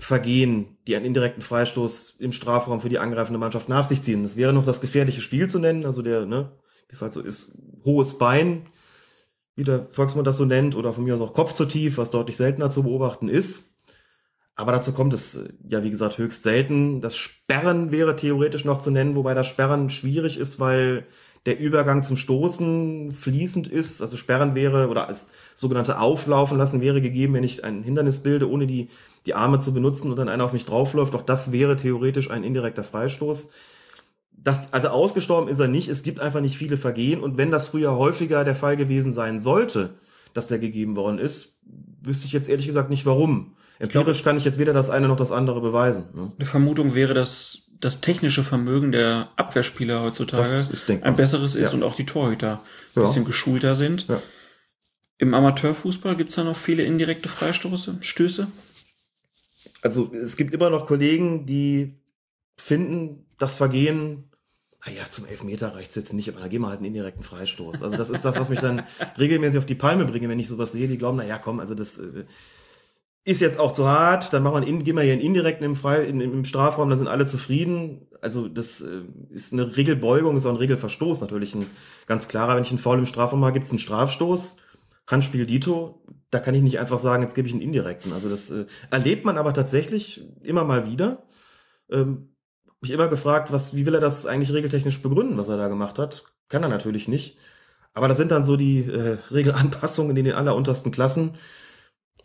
Vergehen, 0.00 0.78
die 0.86 0.96
einen 0.96 1.04
indirekten 1.04 1.42
Freistoß 1.42 2.16
im 2.20 2.32
Strafraum 2.32 2.80
für 2.80 2.88
die 2.88 2.98
angreifende 2.98 3.38
Mannschaft 3.38 3.68
nach 3.68 3.86
sich 3.86 4.00
ziehen. 4.00 4.24
Es 4.24 4.34
wäre 4.34 4.54
noch 4.54 4.64
das 4.64 4.80
gefährliche 4.80 5.20
Spiel 5.20 5.48
zu 5.48 5.58
nennen, 5.58 5.84
also 5.84 6.00
der, 6.00 6.24
ne, 6.24 6.52
wie 6.88 6.94
es 6.94 7.02
halt 7.02 7.12
so 7.12 7.20
ist, 7.20 7.58
hohes 7.84 8.16
Bein, 8.16 8.66
wie 9.56 9.64
der 9.64 9.88
Volksmund 9.90 10.26
das 10.26 10.38
so 10.38 10.46
nennt, 10.46 10.74
oder 10.74 10.94
von 10.94 11.04
mir 11.04 11.12
aus 11.12 11.20
auch 11.20 11.34
Kopf 11.34 11.52
zu 11.52 11.66
tief, 11.66 11.98
was 11.98 12.10
deutlich 12.10 12.38
seltener 12.38 12.70
zu 12.70 12.82
beobachten 12.82 13.28
ist. 13.28 13.74
Aber 14.54 14.72
dazu 14.72 14.92
kommt 14.92 15.12
es 15.12 15.38
ja, 15.68 15.82
wie 15.82 15.90
gesagt, 15.90 16.18
höchst 16.18 16.42
selten. 16.42 17.00
Das 17.02 17.16
Sperren 17.16 17.90
wäre 17.90 18.16
theoretisch 18.16 18.64
noch 18.64 18.78
zu 18.78 18.90
nennen, 18.90 19.16
wobei 19.16 19.34
das 19.34 19.46
Sperren 19.46 19.90
schwierig 19.90 20.38
ist, 20.38 20.58
weil 20.58 21.06
der 21.46 21.58
Übergang 21.58 22.02
zum 22.02 22.16
Stoßen 22.16 23.10
fließend 23.12 23.66
ist, 23.66 24.02
also 24.02 24.16
sperren 24.16 24.54
wäre 24.54 24.88
oder 24.88 25.08
als 25.08 25.30
sogenannte 25.54 25.98
Auflaufen 25.98 26.58
lassen 26.58 26.80
wäre 26.80 27.00
gegeben, 27.00 27.34
wenn 27.34 27.44
ich 27.44 27.64
ein 27.64 27.82
Hindernis 27.82 28.22
bilde, 28.22 28.48
ohne 28.50 28.66
die, 28.66 28.88
die 29.24 29.34
Arme 29.34 29.58
zu 29.58 29.72
benutzen 29.72 30.10
und 30.10 30.16
dann 30.16 30.28
einer 30.28 30.44
auf 30.44 30.52
mich 30.52 30.66
draufläuft. 30.66 31.14
Auch 31.14 31.22
das 31.22 31.50
wäre 31.50 31.76
theoretisch 31.76 32.30
ein 32.30 32.44
indirekter 32.44 32.84
Freistoß. 32.84 33.50
Das, 34.32 34.72
also 34.72 34.88
ausgestorben 34.88 35.48
ist 35.48 35.58
er 35.58 35.68
nicht. 35.68 35.88
Es 35.88 36.02
gibt 36.02 36.20
einfach 36.20 36.40
nicht 36.40 36.58
viele 36.58 36.76
Vergehen. 36.76 37.20
Und 37.20 37.38
wenn 37.38 37.50
das 37.50 37.68
früher 37.68 37.96
häufiger 37.96 38.44
der 38.44 38.54
Fall 38.54 38.76
gewesen 38.76 39.12
sein 39.12 39.38
sollte, 39.38 39.94
dass 40.34 40.48
der 40.48 40.58
gegeben 40.58 40.96
worden 40.96 41.18
ist, 41.18 41.60
wüsste 42.02 42.26
ich 42.26 42.32
jetzt 42.32 42.48
ehrlich 42.48 42.66
gesagt 42.66 42.90
nicht 42.90 43.06
warum. 43.06 43.54
Empirisch 43.78 44.22
kann 44.22 44.36
ich 44.36 44.44
jetzt 44.44 44.58
weder 44.58 44.74
das 44.74 44.90
eine 44.90 45.08
noch 45.08 45.16
das 45.16 45.32
andere 45.32 45.60
beweisen. 45.62 46.04
Ne? 46.14 46.32
Eine 46.36 46.46
Vermutung 46.46 46.94
wäre, 46.94 47.14
dass 47.14 47.69
das 47.80 48.00
technische 48.00 48.44
Vermögen 48.44 48.92
der 48.92 49.30
Abwehrspieler 49.36 50.02
heutzutage 50.02 50.48
ein 51.02 51.16
besseres 51.16 51.54
ist 51.56 51.70
Ja. 51.70 51.74
und 51.76 51.82
auch 51.82 51.94
die 51.94 52.06
Torhüter 52.06 52.62
ein 52.94 53.00
Ja. 53.00 53.02
bisschen 53.02 53.24
geschulter 53.24 53.74
sind. 53.74 54.06
Ja. 54.08 54.22
Im 55.18 55.34
Amateurfußball 55.34 56.16
gibt's 56.16 56.34
da 56.36 56.44
noch 56.44 56.56
viele 56.56 56.82
indirekte 56.84 57.28
Freistoße, 57.28 57.98
Stöße? 58.00 58.48
Also 59.82 60.12
es 60.14 60.36
gibt 60.36 60.54
immer 60.54 60.70
noch 60.70 60.86
Kollegen, 60.86 61.46
die 61.46 61.98
finden, 62.58 63.26
das 63.38 63.56
Vergehen, 63.56 64.24
naja, 64.86 65.04
zum 65.04 65.26
Elfmeter 65.26 65.74
reicht's 65.74 65.94
jetzt 65.94 66.12
nicht, 66.14 66.28
aber 66.30 66.40
da 66.40 66.48
gehen 66.48 66.62
wir 66.62 66.68
halt 66.68 66.78
einen 66.78 66.86
indirekten 66.86 67.22
Freistoß. 67.22 67.82
Also 67.82 67.96
das 67.96 68.08
ist 68.10 68.24
das, 68.24 68.36
was 68.36 68.48
mich 68.48 68.60
dann 68.60 68.82
regelmäßig 69.18 69.58
auf 69.58 69.66
die 69.66 69.74
Palme 69.74 70.04
bringe, 70.06 70.28
wenn 70.28 70.38
ich 70.38 70.48
sowas 70.48 70.72
sehe. 70.72 70.88
Die 70.88 70.96
glauben, 70.98 71.18
na 71.18 71.24
ja, 71.24 71.38
komm, 71.38 71.60
also 71.60 71.74
das 71.74 71.98
äh, 71.98 72.24
ist 73.24 73.40
jetzt 73.40 73.58
auch 73.58 73.72
zu 73.72 73.86
hart, 73.86 74.32
dann 74.32 74.42
machen 74.42 74.54
wir 74.54 74.58
einen, 74.58 74.66
in- 74.66 74.84
gehen 74.84 74.96
wir 74.96 75.02
hier 75.02 75.12
einen 75.12 75.22
indirekten 75.22 75.64
im, 75.64 75.76
Frei, 75.76 76.04
in, 76.04 76.20
im 76.20 76.44
Strafraum, 76.44 76.90
da 76.90 76.96
sind 76.96 77.08
alle 77.08 77.26
zufrieden. 77.26 78.06
Also 78.22 78.48
das 78.48 78.80
äh, 78.80 79.02
ist 79.30 79.52
eine 79.52 79.76
Regelbeugung, 79.76 80.36
ist 80.36 80.46
auch 80.46 80.50
ein 80.50 80.56
Regelverstoß 80.56 81.20
natürlich 81.20 81.54
ein 81.54 81.66
ganz 82.06 82.28
klarer. 82.28 82.56
Wenn 82.56 82.62
ich 82.62 82.70
einen 82.70 82.78
Foul 82.78 82.98
im 82.98 83.06
Strafraum 83.06 83.40
mache, 83.40 83.52
gibt's 83.52 83.70
einen 83.70 83.78
Strafstoß. 83.78 84.56
Handspiel 85.06 85.44
Dito, 85.46 86.02
da 86.30 86.38
kann 86.38 86.54
ich 86.54 86.62
nicht 86.62 86.78
einfach 86.78 86.98
sagen, 86.98 87.22
jetzt 87.22 87.34
gebe 87.34 87.48
ich 87.48 87.54
einen 87.54 87.62
indirekten. 87.62 88.12
Also 88.12 88.28
das 88.28 88.50
äh, 88.50 88.66
erlebt 88.90 89.24
man 89.24 89.38
aber 89.38 89.52
tatsächlich 89.52 90.26
immer 90.42 90.64
mal 90.64 90.86
wieder. 90.86 91.24
Ähm, 91.90 92.34
mich 92.80 92.92
immer 92.92 93.08
gefragt, 93.08 93.52
was, 93.52 93.76
wie 93.76 93.84
will 93.84 93.94
er 93.94 94.00
das 94.00 94.24
eigentlich 94.26 94.52
regeltechnisch 94.52 95.02
begründen, 95.02 95.36
was 95.36 95.48
er 95.48 95.56
da 95.56 95.68
gemacht 95.68 95.98
hat? 95.98 96.24
Kann 96.48 96.62
er 96.62 96.68
natürlich 96.68 97.08
nicht. 97.08 97.36
Aber 97.92 98.08
das 98.08 98.16
sind 98.16 98.30
dann 98.30 98.44
so 98.44 98.56
die 98.56 98.80
äh, 98.84 99.18
Regelanpassungen 99.30 100.16
in 100.16 100.24
den 100.24 100.34
alleruntersten 100.34 100.92
Klassen. 100.92 101.34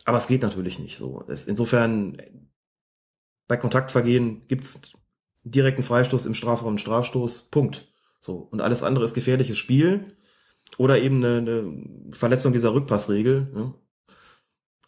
Aber 0.06 0.18
es 0.18 0.28
geht 0.28 0.42
natürlich 0.42 0.78
nicht 0.78 0.96
so. 0.96 1.24
Es, 1.28 1.46
insofern, 1.46 2.16
bei 3.48 3.56
Kontaktvergehen 3.56 4.46
gibt's 4.46 4.92
direkten 5.42 5.82
Freistoß 5.82 6.26
im 6.26 6.34
Strafraum, 6.34 6.70
einen 6.70 6.78
Strafstoß, 6.78 7.50
Punkt. 7.50 7.92
So. 8.20 8.36
Und 8.36 8.60
alles 8.60 8.82
andere 8.82 9.04
ist 9.04 9.14
gefährliches 9.14 9.58
Spiel 9.58 10.16
oder 10.78 11.00
eben 11.00 11.24
eine, 11.24 11.38
eine 11.38 12.12
Verletzung 12.12 12.52
dieser 12.52 12.72
Rückpassregel. 12.72 13.50
Ne? 13.52 13.74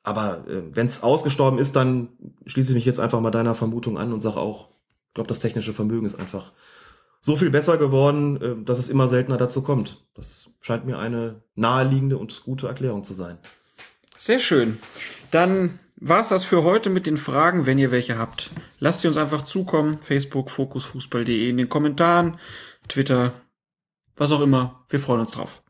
Aber 0.04 0.46
äh, 0.48 0.74
wenn 0.74 0.86
es 0.86 1.02
ausgestorben 1.02 1.58
ist, 1.58 1.74
dann 1.74 2.10
schließe 2.46 2.70
ich 2.70 2.76
mich 2.76 2.84
jetzt 2.84 3.00
einfach 3.00 3.20
mal 3.20 3.30
deiner 3.30 3.54
Vermutung 3.54 3.98
an 3.98 4.12
und 4.12 4.20
sage 4.20 4.38
auch, 4.38 4.70
ich 5.08 5.14
glaube, 5.14 5.28
das 5.28 5.40
technische 5.40 5.72
Vermögen 5.72 6.06
ist 6.06 6.18
einfach 6.18 6.52
so 7.20 7.34
viel 7.34 7.50
besser 7.50 7.76
geworden, 7.76 8.40
äh, 8.40 8.64
dass 8.64 8.78
es 8.78 8.88
immer 8.88 9.08
seltener 9.08 9.36
dazu 9.36 9.64
kommt. 9.64 10.06
Das 10.14 10.50
scheint 10.60 10.86
mir 10.86 10.98
eine 10.98 11.42
naheliegende 11.56 12.18
und 12.18 12.44
gute 12.44 12.68
Erklärung 12.68 13.02
zu 13.02 13.14
sein. 13.14 13.38
Sehr 14.18 14.40
schön. 14.40 14.80
Dann 15.30 15.78
war's 15.94 16.28
das 16.28 16.44
für 16.44 16.64
heute 16.64 16.90
mit 16.90 17.06
den 17.06 17.16
Fragen. 17.16 17.66
Wenn 17.66 17.78
ihr 17.78 17.92
welche 17.92 18.18
habt, 18.18 18.50
lasst 18.80 19.00
sie 19.00 19.08
uns 19.08 19.16
einfach 19.16 19.42
zukommen. 19.42 20.00
Facebook, 20.00 20.50
fokusfußball.de 20.50 21.48
in 21.48 21.56
den 21.56 21.68
Kommentaren, 21.68 22.40
Twitter, 22.88 23.32
was 24.16 24.32
auch 24.32 24.40
immer. 24.40 24.84
Wir 24.88 24.98
freuen 24.98 25.20
uns 25.20 25.30
drauf. 25.30 25.62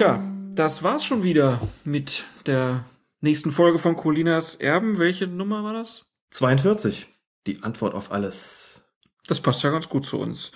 Tja, 0.00 0.18
das 0.54 0.82
war's 0.82 1.04
schon 1.04 1.24
wieder 1.24 1.60
mit 1.84 2.24
der 2.46 2.86
nächsten 3.20 3.52
Folge 3.52 3.78
von 3.78 3.96
Colinas 3.96 4.54
Erben. 4.54 4.98
Welche 4.98 5.26
Nummer 5.26 5.62
war 5.62 5.74
das? 5.74 6.06
42. 6.30 7.06
Die 7.46 7.62
Antwort 7.62 7.92
auf 7.94 8.10
alles. 8.10 8.82
Das 9.26 9.42
passt 9.42 9.62
ja 9.62 9.68
ganz 9.68 9.90
gut 9.90 10.06
zu 10.06 10.18
uns. 10.18 10.52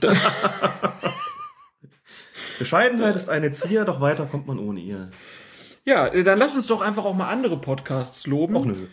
Bescheidenheit 2.58 3.14
ist 3.14 3.28
eine 3.28 3.52
Zier, 3.52 3.84
doch 3.84 4.00
weiter 4.00 4.26
kommt 4.26 4.48
man 4.48 4.58
ohne 4.58 4.80
ihr. 4.80 5.12
Ja, 5.84 6.10
dann 6.10 6.40
lass 6.40 6.56
uns 6.56 6.66
doch 6.66 6.80
einfach 6.80 7.04
auch 7.04 7.14
mal 7.14 7.28
andere 7.28 7.60
Podcasts 7.60 8.26
loben. 8.26 8.56
Och 8.56 8.64
nö. 8.64 8.88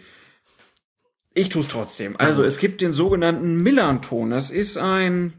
Ich 1.34 1.50
tue 1.50 1.64
es 1.64 1.68
trotzdem. 1.68 2.18
Also 2.20 2.44
es 2.44 2.60
gibt 2.60 2.82
den 2.82 2.94
sogenannten 2.94 3.56
Millanton. 3.64 4.30
Das 4.30 4.52
ist 4.52 4.78
ein 4.78 5.34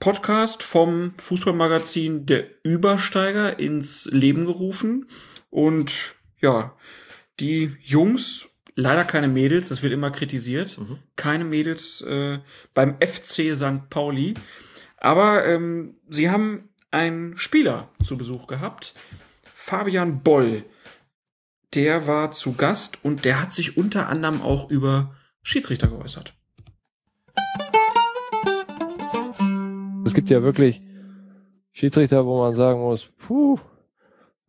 Podcast 0.00 0.62
vom 0.62 1.12
Fußballmagazin 1.18 2.24
Der 2.24 2.46
Übersteiger 2.64 3.58
ins 3.58 4.06
Leben 4.06 4.46
gerufen. 4.46 5.06
Und 5.50 6.14
ja, 6.40 6.74
die 7.38 7.76
Jungs, 7.82 8.48
leider 8.74 9.04
keine 9.04 9.28
Mädels, 9.28 9.68
das 9.68 9.82
wird 9.82 9.92
immer 9.92 10.10
kritisiert, 10.10 10.80
keine 11.16 11.44
Mädels 11.44 12.00
äh, 12.00 12.38
beim 12.72 12.96
FC 12.98 13.54
St. 13.54 13.90
Pauli. 13.90 14.34
Aber 14.96 15.46
ähm, 15.46 15.96
sie 16.08 16.30
haben 16.30 16.70
einen 16.90 17.36
Spieler 17.36 17.90
zu 18.02 18.16
Besuch 18.16 18.46
gehabt, 18.46 18.94
Fabian 19.54 20.22
Boll. 20.22 20.64
Der 21.74 22.06
war 22.06 22.32
zu 22.32 22.54
Gast 22.54 23.04
und 23.04 23.26
der 23.26 23.40
hat 23.40 23.52
sich 23.52 23.76
unter 23.76 24.08
anderem 24.08 24.40
auch 24.40 24.70
über 24.70 25.14
Schiedsrichter 25.42 25.88
geäußert. 25.88 26.39
Es 30.04 30.14
gibt 30.14 30.30
ja 30.30 30.42
wirklich 30.42 30.82
Schiedsrichter, 31.72 32.26
wo 32.26 32.38
man 32.38 32.54
sagen 32.54 32.80
muss, 32.80 33.10
puh, 33.18 33.58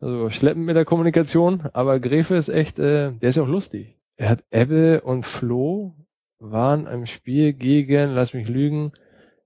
also 0.00 0.30
schleppend 0.30 0.66
mit 0.66 0.76
der 0.76 0.84
Kommunikation, 0.84 1.62
aber 1.72 2.00
Gräfe 2.00 2.34
ist 2.34 2.48
echt, 2.48 2.78
äh, 2.78 3.12
der 3.12 3.28
ist 3.28 3.36
ja 3.36 3.42
auch 3.42 3.48
lustig. 3.48 3.96
Er 4.16 4.30
hat 4.30 4.44
Ebbe 4.50 5.00
und 5.02 5.24
Flo 5.24 5.94
waren 6.38 6.86
im 6.86 7.06
Spiel 7.06 7.52
gegen, 7.52 8.10
lass 8.10 8.34
mich 8.34 8.48
lügen, 8.48 8.92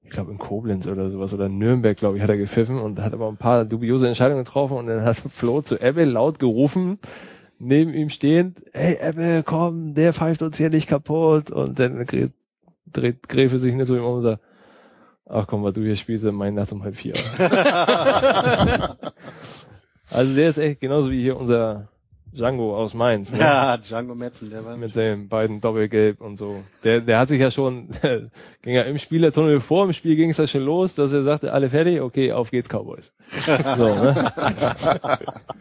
ich 0.03 0.11
glaube 0.11 0.31
in 0.31 0.39
Koblenz 0.39 0.87
oder 0.89 1.11
sowas 1.11 1.35
oder 1.35 1.49
Nürnberg, 1.49 1.97
glaube 1.97 2.17
ich, 2.17 2.23
hat 2.23 2.31
er 2.31 2.39
gepfiffen 2.39 2.79
und 2.79 2.99
hat 2.99 3.13
aber 3.13 3.29
ein 3.29 3.37
paar 3.37 3.65
dubiose 3.65 4.09
Entscheidungen 4.09 4.45
getroffen 4.45 4.77
und 4.77 4.87
dann 4.87 5.03
hat 5.03 5.17
Flo 5.33 5.63
zu 5.63 5.81
Ebbe 5.81 6.05
laut 6.05 6.39
gerufen, 6.39 6.99
neben 7.59 7.93
ihm 7.93 8.09
stehend, 8.09 8.63
hey 8.73 8.97
Ebbe, 9.01 9.43
komm, 9.45 9.95
der 9.95 10.13
pfeift 10.13 10.43
uns 10.43 10.57
hier 10.57 10.71
nicht 10.71 10.89
kaputt 10.89 11.51
und 11.51 11.79
dann 11.79 12.05
dreht, 12.93 13.29
Gräfe 13.29 13.59
sich 13.59 13.75
nicht 13.75 13.89
so 13.89 13.97
ihm 13.97 14.05
um 14.05 14.15
und 14.15 14.23
sagt, 14.23 14.43
ach 15.29 15.47
komm, 15.47 15.63
was 15.65 15.75
du 15.75 15.83
hier 15.83 15.97
spielst, 15.97 16.25
dann 16.25 16.35
mein 16.35 16.55
Nacht 16.55 16.73
um 16.73 16.83
halb 16.83 16.97
vier. 16.97 17.15
also 20.11 20.35
der 20.35 20.49
ist 20.49 20.59
echt 20.59 20.81
genauso 20.81 21.11
wie 21.11 21.23
hier 21.23 21.37
unser 21.37 21.89
Django 22.33 22.77
aus 22.77 22.95
Mainz. 22.95 23.33
Ne? 23.33 23.39
Ja, 23.39 23.77
Django 23.79 24.15
Metzen, 24.15 24.51
der 24.51 24.65
war 24.65 24.77
Mit 24.77 24.95
seinen 24.95 25.29
beiden 25.29 25.61
Doppelgelb 25.61 26.21
und 26.21 26.37
so. 26.37 26.63
Der, 26.85 27.01
der 27.01 27.19
hat 27.19 27.29
sich 27.29 27.41
ja 27.41 27.51
schon, 27.51 27.89
ging 28.63 28.75
ja 28.75 28.83
im 28.83 28.99
Spielertunnel 28.99 29.61
vor, 29.61 29.85
im 29.85 29.93
Spiel 29.93 30.17
ging 30.17 30.31
es 30.31 30.37
ja 30.37 30.47
schon 30.47 30.63
los, 30.63 30.95
dass 30.95 31.13
er 31.13 31.23
sagte, 31.23 31.53
alle 31.53 31.71
fertig, 31.71 32.01
okay, 32.01 32.33
auf 32.33 32.51
geht's 32.51 32.69
Cowboys. 32.69 33.13
so, 33.77 33.95
ne? 33.95 34.33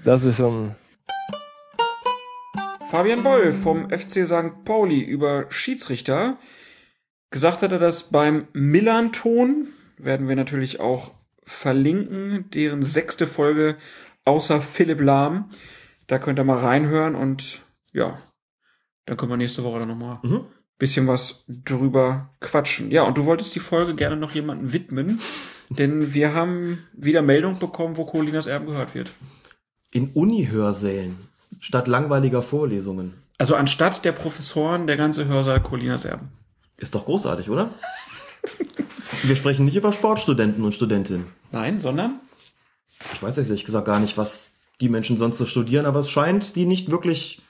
Das 0.03 0.25
ist 0.25 0.37
schon, 0.37 0.75
Fabian 2.89 3.23
Boll 3.23 3.51
vom 3.51 3.89
FC 3.89 4.25
St. 4.25 4.63
Pauli 4.63 5.01
über 5.01 5.47
Schiedsrichter. 5.49 6.37
Gesagt 7.35 7.63
hat 7.63 7.73
er 7.73 7.79
das 7.79 8.03
beim 8.03 8.47
Millanton. 8.53 9.67
Werden 9.97 10.29
wir 10.29 10.37
natürlich 10.37 10.79
auch 10.79 11.11
verlinken. 11.43 12.49
Deren 12.51 12.81
sechste 12.81 13.27
Folge 13.27 13.75
außer 14.23 14.61
Philipp 14.61 15.01
Lahm. 15.01 15.49
Da 16.07 16.17
könnt 16.17 16.39
ihr 16.39 16.45
mal 16.45 16.59
reinhören 16.59 17.13
und 17.13 17.59
ja, 17.91 18.17
dann 19.05 19.17
können 19.17 19.33
wir 19.33 19.35
nächste 19.37 19.65
Woche 19.65 19.79
dann 19.79 19.89
nochmal 19.89 20.19
Mhm. 20.23 20.45
bisschen 20.77 21.07
was 21.07 21.43
drüber 21.49 22.29
quatschen. 22.39 22.89
Ja, 22.89 23.03
und 23.03 23.17
du 23.17 23.25
wolltest 23.25 23.53
die 23.53 23.59
Folge 23.59 23.95
gerne 23.95 24.15
noch 24.15 24.31
jemanden 24.31 24.71
widmen, 24.71 25.19
denn 25.69 26.13
wir 26.13 26.33
haben 26.33 26.85
wieder 26.93 27.21
Meldung 27.21 27.59
bekommen, 27.59 27.97
wo 27.97 28.05
Colinas 28.05 28.47
Erben 28.47 28.67
gehört 28.67 28.95
wird. 28.95 29.11
In 29.91 30.11
Uni-Hörsälen 30.13 31.17
statt 31.59 31.89
langweiliger 31.89 32.41
Vorlesungen. 32.41 33.15
Also 33.37 33.55
anstatt 33.55 34.05
der 34.05 34.13
Professoren 34.13 34.87
der 34.87 34.95
ganze 34.95 35.25
Hörsaal 35.25 35.61
Colinas 35.61 36.05
Erben. 36.05 36.29
Ist 36.77 36.95
doch 36.95 37.05
großartig, 37.05 37.49
oder? 37.49 37.73
Wir 39.23 39.35
sprechen 39.35 39.65
nicht 39.65 39.75
über 39.75 39.91
Sportstudenten 39.91 40.63
und 40.63 40.73
Studentinnen. 40.73 41.27
Nein, 41.51 41.79
sondern? 41.79 42.19
Ich 43.13 43.21
weiß 43.21 43.37
ehrlich 43.37 43.65
gesagt 43.65 43.85
gar 43.85 43.99
nicht, 43.99 44.17
was 44.17 44.59
die 44.81 44.89
Menschen 44.89 45.17
sonst 45.17 45.37
so 45.37 45.45
studieren, 45.45 45.85
aber 45.85 45.99
es 45.99 46.09
scheint 46.09 46.55
die 46.55 46.65
nicht 46.65 46.91
wirklich 46.91 47.41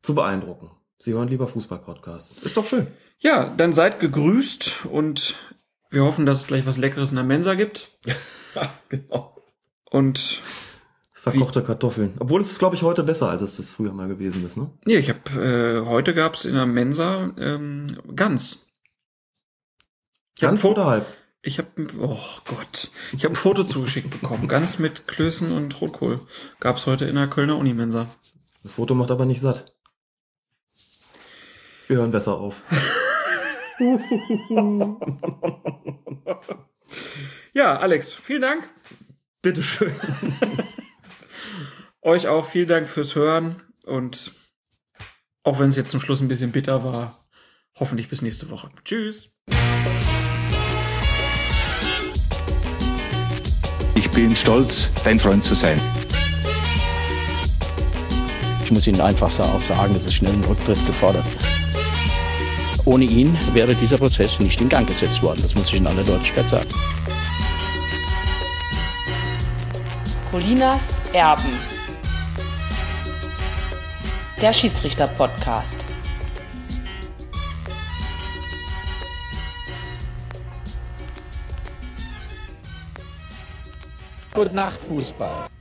zu 0.00 0.14
beeindrucken. 0.14 0.70
Sie 0.98 1.12
hören 1.12 1.28
lieber 1.28 1.48
Fußball-Podcasts. 1.48 2.36
Ist 2.42 2.56
doch 2.56 2.66
schön. 2.66 2.86
Ja, 3.18 3.48
dann 3.54 3.72
seid 3.72 4.00
gegrüßt 4.00 4.86
und 4.86 5.36
wir 5.90 6.04
hoffen, 6.04 6.26
dass 6.26 6.38
es 6.38 6.46
gleich 6.46 6.66
was 6.66 6.78
Leckeres 6.78 7.10
in 7.10 7.16
der 7.16 7.24
Mensa 7.24 7.54
gibt. 7.54 7.90
ja, 8.54 8.72
genau. 8.88 9.36
Und 9.90 10.40
verkochte 11.22 11.62
Kartoffeln. 11.62 12.14
Obwohl 12.18 12.40
es 12.40 12.50
ist, 12.50 12.58
glaube 12.58 12.74
ich, 12.74 12.82
heute 12.82 13.04
besser, 13.04 13.30
als 13.30 13.42
es 13.42 13.56
das 13.56 13.70
früher 13.70 13.92
mal 13.92 14.08
gewesen 14.08 14.44
ist, 14.44 14.56
ne? 14.56 14.72
Ja, 14.86 14.98
ich 14.98 15.08
habe 15.08 15.40
äh, 15.40 15.86
heute 15.86 16.14
gab's 16.14 16.44
in 16.44 16.56
der 16.56 16.66
Mensa 16.66 17.30
ähm, 17.38 17.96
Gans. 18.16 18.66
Ich 20.34 20.42
Ganz 20.42 20.64
hab 20.64 20.72
oder 20.72 20.86
halb? 20.86 21.06
Ich 21.42 21.58
habe, 21.58 21.68
oh 22.00 22.18
Gott, 22.44 22.90
ich 23.12 23.22
habe 23.24 23.34
ein 23.34 23.36
Foto 23.36 23.62
zugeschickt 23.62 24.10
bekommen, 24.10 24.48
ganz 24.48 24.80
mit 24.80 25.06
Klößen 25.06 25.52
und 25.52 25.80
Rotkohl. 25.80 26.22
Gab's 26.58 26.86
heute 26.86 27.04
in 27.04 27.14
der 27.14 27.28
Kölner 27.28 27.56
Unimensa. 27.56 28.08
Das 28.64 28.72
Foto 28.74 28.96
macht 28.96 29.12
aber 29.12 29.24
nicht 29.24 29.40
satt. 29.40 29.76
Wir 31.86 31.98
hören 31.98 32.10
besser 32.10 32.34
auf. 32.34 32.62
ja, 37.52 37.76
Alex, 37.76 38.12
vielen 38.12 38.42
Dank. 38.42 38.68
Bitteschön. 39.40 39.92
Euch 42.00 42.26
auch 42.28 42.46
vielen 42.46 42.68
Dank 42.68 42.88
fürs 42.88 43.14
Hören 43.14 43.62
und 43.84 44.32
auch 45.44 45.58
wenn 45.58 45.68
es 45.68 45.76
jetzt 45.76 45.90
zum 45.90 46.00
Schluss 46.00 46.20
ein 46.20 46.28
bisschen 46.28 46.52
bitter 46.52 46.84
war, 46.84 47.26
hoffentlich 47.78 48.08
bis 48.08 48.22
nächste 48.22 48.50
Woche. 48.50 48.70
Tschüss. 48.84 49.30
Ich 53.94 54.10
bin 54.10 54.34
stolz, 54.36 54.90
dein 55.04 55.18
Freund 55.18 55.42
zu 55.42 55.54
sein. 55.54 55.80
Ich 58.64 58.70
muss 58.70 58.86
Ihnen 58.86 59.00
einfach 59.00 59.38
auch 59.40 59.60
sagen, 59.60 59.94
es 59.94 60.06
ist 60.06 60.14
schnell 60.14 60.32
ein 60.32 60.44
Rücktritt 60.44 60.84
gefordert. 60.86 61.26
Ohne 62.84 63.04
ihn 63.04 63.38
wäre 63.52 63.74
dieser 63.74 63.98
Prozess 63.98 64.40
nicht 64.40 64.60
in 64.60 64.68
Gang 64.68 64.86
gesetzt 64.86 65.22
worden. 65.22 65.40
Das 65.40 65.54
muss 65.54 65.68
ich 65.68 65.76
in 65.76 65.86
aller 65.86 66.02
Deutlichkeit 66.02 66.48
sagen. 66.48 66.68
Colinas 70.32 71.02
Erben. 71.12 71.44
Der 74.40 74.54
Schiedsrichter-Podcast. 74.54 75.84
Gute 84.32 84.56
Nacht, 84.56 84.80
Fußball. 84.80 85.51